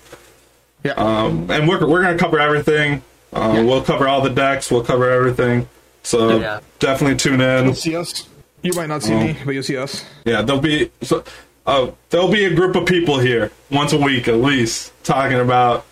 Yeah. 0.84 0.92
um, 0.94 1.50
and 1.50 1.68
we're 1.68 1.80
we're 1.88 2.04
going 2.04 2.16
to 2.16 2.24
cover 2.24 2.40
everything. 2.40 3.02
Uh, 3.34 3.52
Yeah. 3.56 3.62
We'll 3.64 3.82
cover 3.84 4.08
all 4.08 4.22
the 4.22 4.30
decks. 4.30 4.72
We'll 4.72 4.84
cover 4.84 5.10
everything. 5.10 5.68
So 6.04 6.40
Yeah. 6.40 6.60
definitely 6.80 7.18
tune 7.18 7.42
in. 7.42 7.66
You'll 7.66 7.74
see 7.76 7.96
us. 7.96 8.28
You 8.62 8.74
might 8.76 8.90
not 8.90 9.04
see 9.04 9.14
Oh. 9.14 9.20
me, 9.20 9.38
but 9.46 9.52
you'll 9.54 9.64
see 9.64 9.78
us. 9.78 10.04
Yeah, 10.26 10.42
there'll 10.42 10.62
be 10.62 10.92
so, 11.02 11.24
uh, 11.66 11.88
there'll 12.10 12.32
be 12.32 12.46
a 12.46 12.54
group 12.54 12.76
of 12.76 12.86
people 12.86 13.20
here 13.20 13.52
once 13.70 13.94
a 13.94 13.98
week 13.98 14.28
at 14.28 14.38
least 14.38 14.92
talking 15.04 15.40
about 15.40 15.86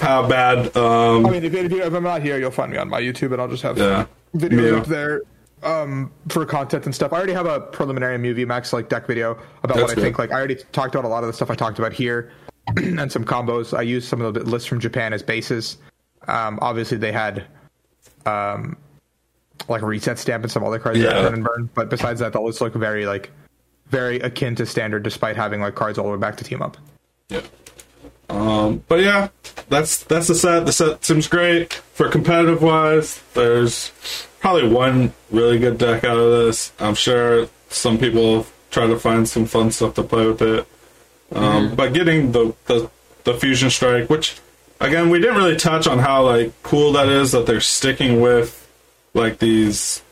how 0.00 0.26
bad. 0.28 0.76
Um, 0.76 1.24
I 1.26 1.30
mean, 1.30 1.44
if, 1.44 1.54
if, 1.54 1.72
if 1.72 1.94
I'm 1.94 2.02
not 2.02 2.22
here, 2.22 2.38
you'll 2.38 2.50
find 2.50 2.70
me 2.72 2.78
on 2.78 2.88
my 2.88 3.00
YouTube, 3.00 3.32
and 3.32 3.40
I'll 3.40 3.48
just 3.48 3.62
have 3.62 3.78
yeah, 3.78 4.06
videos 4.36 4.72
Yeah. 4.72 4.78
up 4.78 4.86
there 4.86 5.22
um, 5.62 6.10
for 6.28 6.44
content 6.44 6.84
and 6.84 6.94
stuff. 6.94 7.12
I 7.12 7.16
already 7.16 7.32
have 7.32 7.46
a 7.46 7.60
preliminary 7.60 8.18
Mew 8.18 8.34
VMAX 8.34 8.72
like 8.74 8.88
deck 8.90 9.06
video 9.06 9.38
about 9.62 9.76
That's 9.76 9.80
what 9.82 9.90
I 9.92 9.94
good. 9.94 10.00
think. 10.02 10.18
Like 10.18 10.30
I 10.32 10.34
already 10.34 10.56
talked 10.72 10.94
about 10.94 11.06
a 11.06 11.08
lot 11.08 11.22
of 11.22 11.28
the 11.28 11.32
stuff 11.32 11.50
I 11.50 11.54
talked 11.54 11.78
about 11.78 11.92
here 11.94 12.30
and 12.76 13.10
some 13.10 13.24
combos. 13.24 13.76
I 13.76 13.82
used 13.82 14.08
some 14.08 14.20
of 14.20 14.34
the 14.34 14.40
lists 14.40 14.68
from 14.68 14.80
Japan 14.80 15.12
as 15.14 15.22
bases. 15.22 15.78
Um, 16.28 16.58
obviously, 16.62 16.96
they 16.98 17.12
had 17.12 17.44
um, 18.26 18.76
like 19.68 19.82
a 19.82 19.86
reset 19.86 20.18
stamp 20.18 20.42
and 20.44 20.50
some 20.52 20.64
other 20.64 20.78
cards 20.78 20.98
that 21.00 21.04
Yeah. 21.14 21.22
turn 21.22 21.34
and 21.34 21.44
burn. 21.44 21.70
But 21.74 21.90
besides 21.90 22.20
that, 22.20 22.32
the 22.32 22.40
lists 22.40 22.60
look 22.60 22.74
very 22.74 23.06
like 23.06 23.30
very 23.88 24.18
akin 24.20 24.54
to 24.56 24.66
standard, 24.66 25.02
despite 25.02 25.36
having 25.36 25.60
like 25.60 25.74
cards 25.74 25.98
all 25.98 26.06
the 26.06 26.12
way 26.12 26.18
back 26.18 26.36
to 26.38 26.44
team 26.44 26.62
up. 26.62 26.76
yeah. 27.28 27.42
Um, 28.30 28.82
but 28.88 29.00
yeah, 29.00 29.28
that's 29.68 30.02
that's 30.04 30.28
the 30.28 30.34
set. 30.34 30.64
The 30.66 30.72
set 30.72 31.04
seems 31.04 31.28
great 31.28 31.74
for 31.74 32.08
competitive 32.08 32.62
wise. 32.62 33.20
There's 33.34 33.92
probably 34.40 34.66
one 34.68 35.12
really 35.30 35.58
good 35.58 35.76
deck 35.76 36.04
out 36.04 36.16
of 36.16 36.30
this. 36.30 36.72
I'm 36.80 36.94
sure 36.94 37.48
some 37.68 37.98
people 37.98 38.46
try 38.70 38.86
to 38.86 38.98
find 38.98 39.28
some 39.28 39.44
fun 39.44 39.70
stuff 39.72 39.94
to 39.94 40.02
play 40.02 40.26
with 40.26 40.40
it. 40.40 40.66
Um, 41.32 41.74
But 41.74 41.92
getting 41.92 42.32
the, 42.32 42.54
the 42.64 42.90
the 43.24 43.34
fusion 43.34 43.68
strike, 43.68 44.08
which 44.08 44.38
again 44.84 45.10
we 45.10 45.18
didn't 45.18 45.36
really 45.36 45.56
touch 45.56 45.86
on 45.86 45.98
how 45.98 46.24
like 46.24 46.52
cool 46.62 46.92
that 46.92 47.08
is 47.08 47.32
that 47.32 47.46
they're 47.46 47.60
sticking 47.60 48.20
with 48.20 48.60
like 49.14 49.38
these 49.38 50.02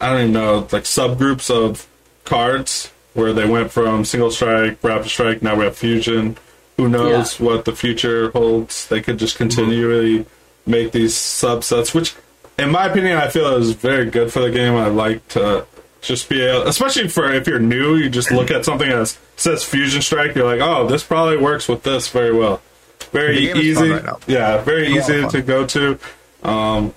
I 0.00 0.10
don't 0.10 0.20
even 0.20 0.32
know 0.32 0.58
like 0.72 0.84
subgroups 0.84 1.50
of 1.50 1.86
cards 2.24 2.90
where 3.14 3.32
they 3.32 3.46
went 3.46 3.70
from 3.70 4.04
single 4.04 4.30
strike, 4.30 4.82
rapid 4.82 5.08
strike, 5.08 5.42
now 5.42 5.56
we 5.56 5.64
have 5.64 5.76
fusion. 5.76 6.36
Who 6.76 6.88
knows 6.88 7.38
what 7.38 7.64
the 7.64 7.74
future 7.74 8.30
holds? 8.30 8.86
They 8.86 9.02
could 9.02 9.18
just 9.18 9.36
continually 9.36 10.24
make 10.64 10.92
these 10.92 11.14
subsets, 11.14 11.94
which, 11.94 12.14
in 12.58 12.70
my 12.70 12.86
opinion, 12.86 13.18
I 13.18 13.28
feel 13.28 13.56
is 13.56 13.72
very 13.72 14.06
good 14.06 14.32
for 14.32 14.40
the 14.40 14.50
game. 14.50 14.74
I 14.74 14.86
like 14.86 15.26
to 15.28 15.66
just 16.00 16.28
be 16.30 16.40
able, 16.40 16.66
especially 16.66 17.08
for 17.08 17.30
if 17.30 17.46
you're 17.46 17.58
new, 17.58 17.96
you 17.96 18.08
just 18.08 18.30
look 18.30 18.50
at 18.50 18.64
something 18.64 18.88
that 18.88 19.14
says 19.36 19.64
fusion 19.64 20.00
strike, 20.00 20.34
you're 20.34 20.46
like, 20.46 20.66
oh, 20.66 20.86
this 20.86 21.02
probably 21.02 21.36
works 21.36 21.68
with 21.68 21.82
this 21.82 22.08
very 22.08 22.32
well. 22.32 22.62
Very 23.12 23.34
The 23.34 23.46
game 23.46 23.56
is 23.56 23.64
easy, 23.64 23.90
right 23.90 24.14
yeah, 24.26 24.62
very 24.62 24.86
A 24.86 24.90
lot 24.90 25.10
of 25.10 25.16
easy 25.16 25.28
to 25.28 25.42
go 25.42 25.66
to. 25.66 25.98
Um, 26.42 26.94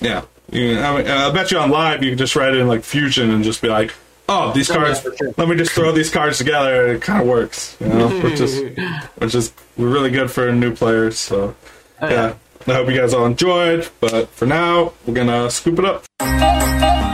yeah, 0.00 0.24
you, 0.50 0.78
I, 0.80 0.96
mean, 0.96 1.06
I 1.06 1.30
bet 1.30 1.50
you 1.50 1.58
on 1.58 1.70
live 1.70 2.02
you 2.02 2.10
can 2.10 2.18
just 2.18 2.36
write 2.36 2.54
in 2.54 2.66
like 2.68 2.84
fusion 2.84 3.30
and 3.30 3.44
just 3.44 3.62
be 3.62 3.68
like, 3.68 3.92
oh, 4.28 4.52
these 4.52 4.68
cards. 4.70 5.00
for 5.00 5.14
sure. 5.16 5.32
Let 5.36 5.48
me 5.48 5.56
just 5.56 5.72
throw 5.72 5.92
these 5.92 6.10
cards 6.10 6.38
together. 6.38 6.86
and 6.86 6.96
It 6.96 7.02
kind 7.02 7.22
of 7.22 7.28
works, 7.28 7.76
you 7.80 7.88
know, 7.88 8.08
which 8.22 8.40
is 8.40 8.76
which 9.16 9.34
is 9.34 9.52
really 9.76 10.10
good 10.10 10.30
for 10.30 10.52
new 10.52 10.74
players. 10.74 11.18
So 11.18 11.54
Oh, 12.00 12.08
yeah, 12.08 12.34
I 12.66 12.74
hope 12.74 12.88
you 12.88 12.96
guys 12.96 13.12
all 13.12 13.26
enjoyed. 13.26 13.88
But 14.00 14.28
for 14.30 14.46
now, 14.46 14.92
we're 15.06 15.14
gonna 15.14 15.50
scoop 15.50 15.78
it 15.78 15.84
up. 15.84 17.07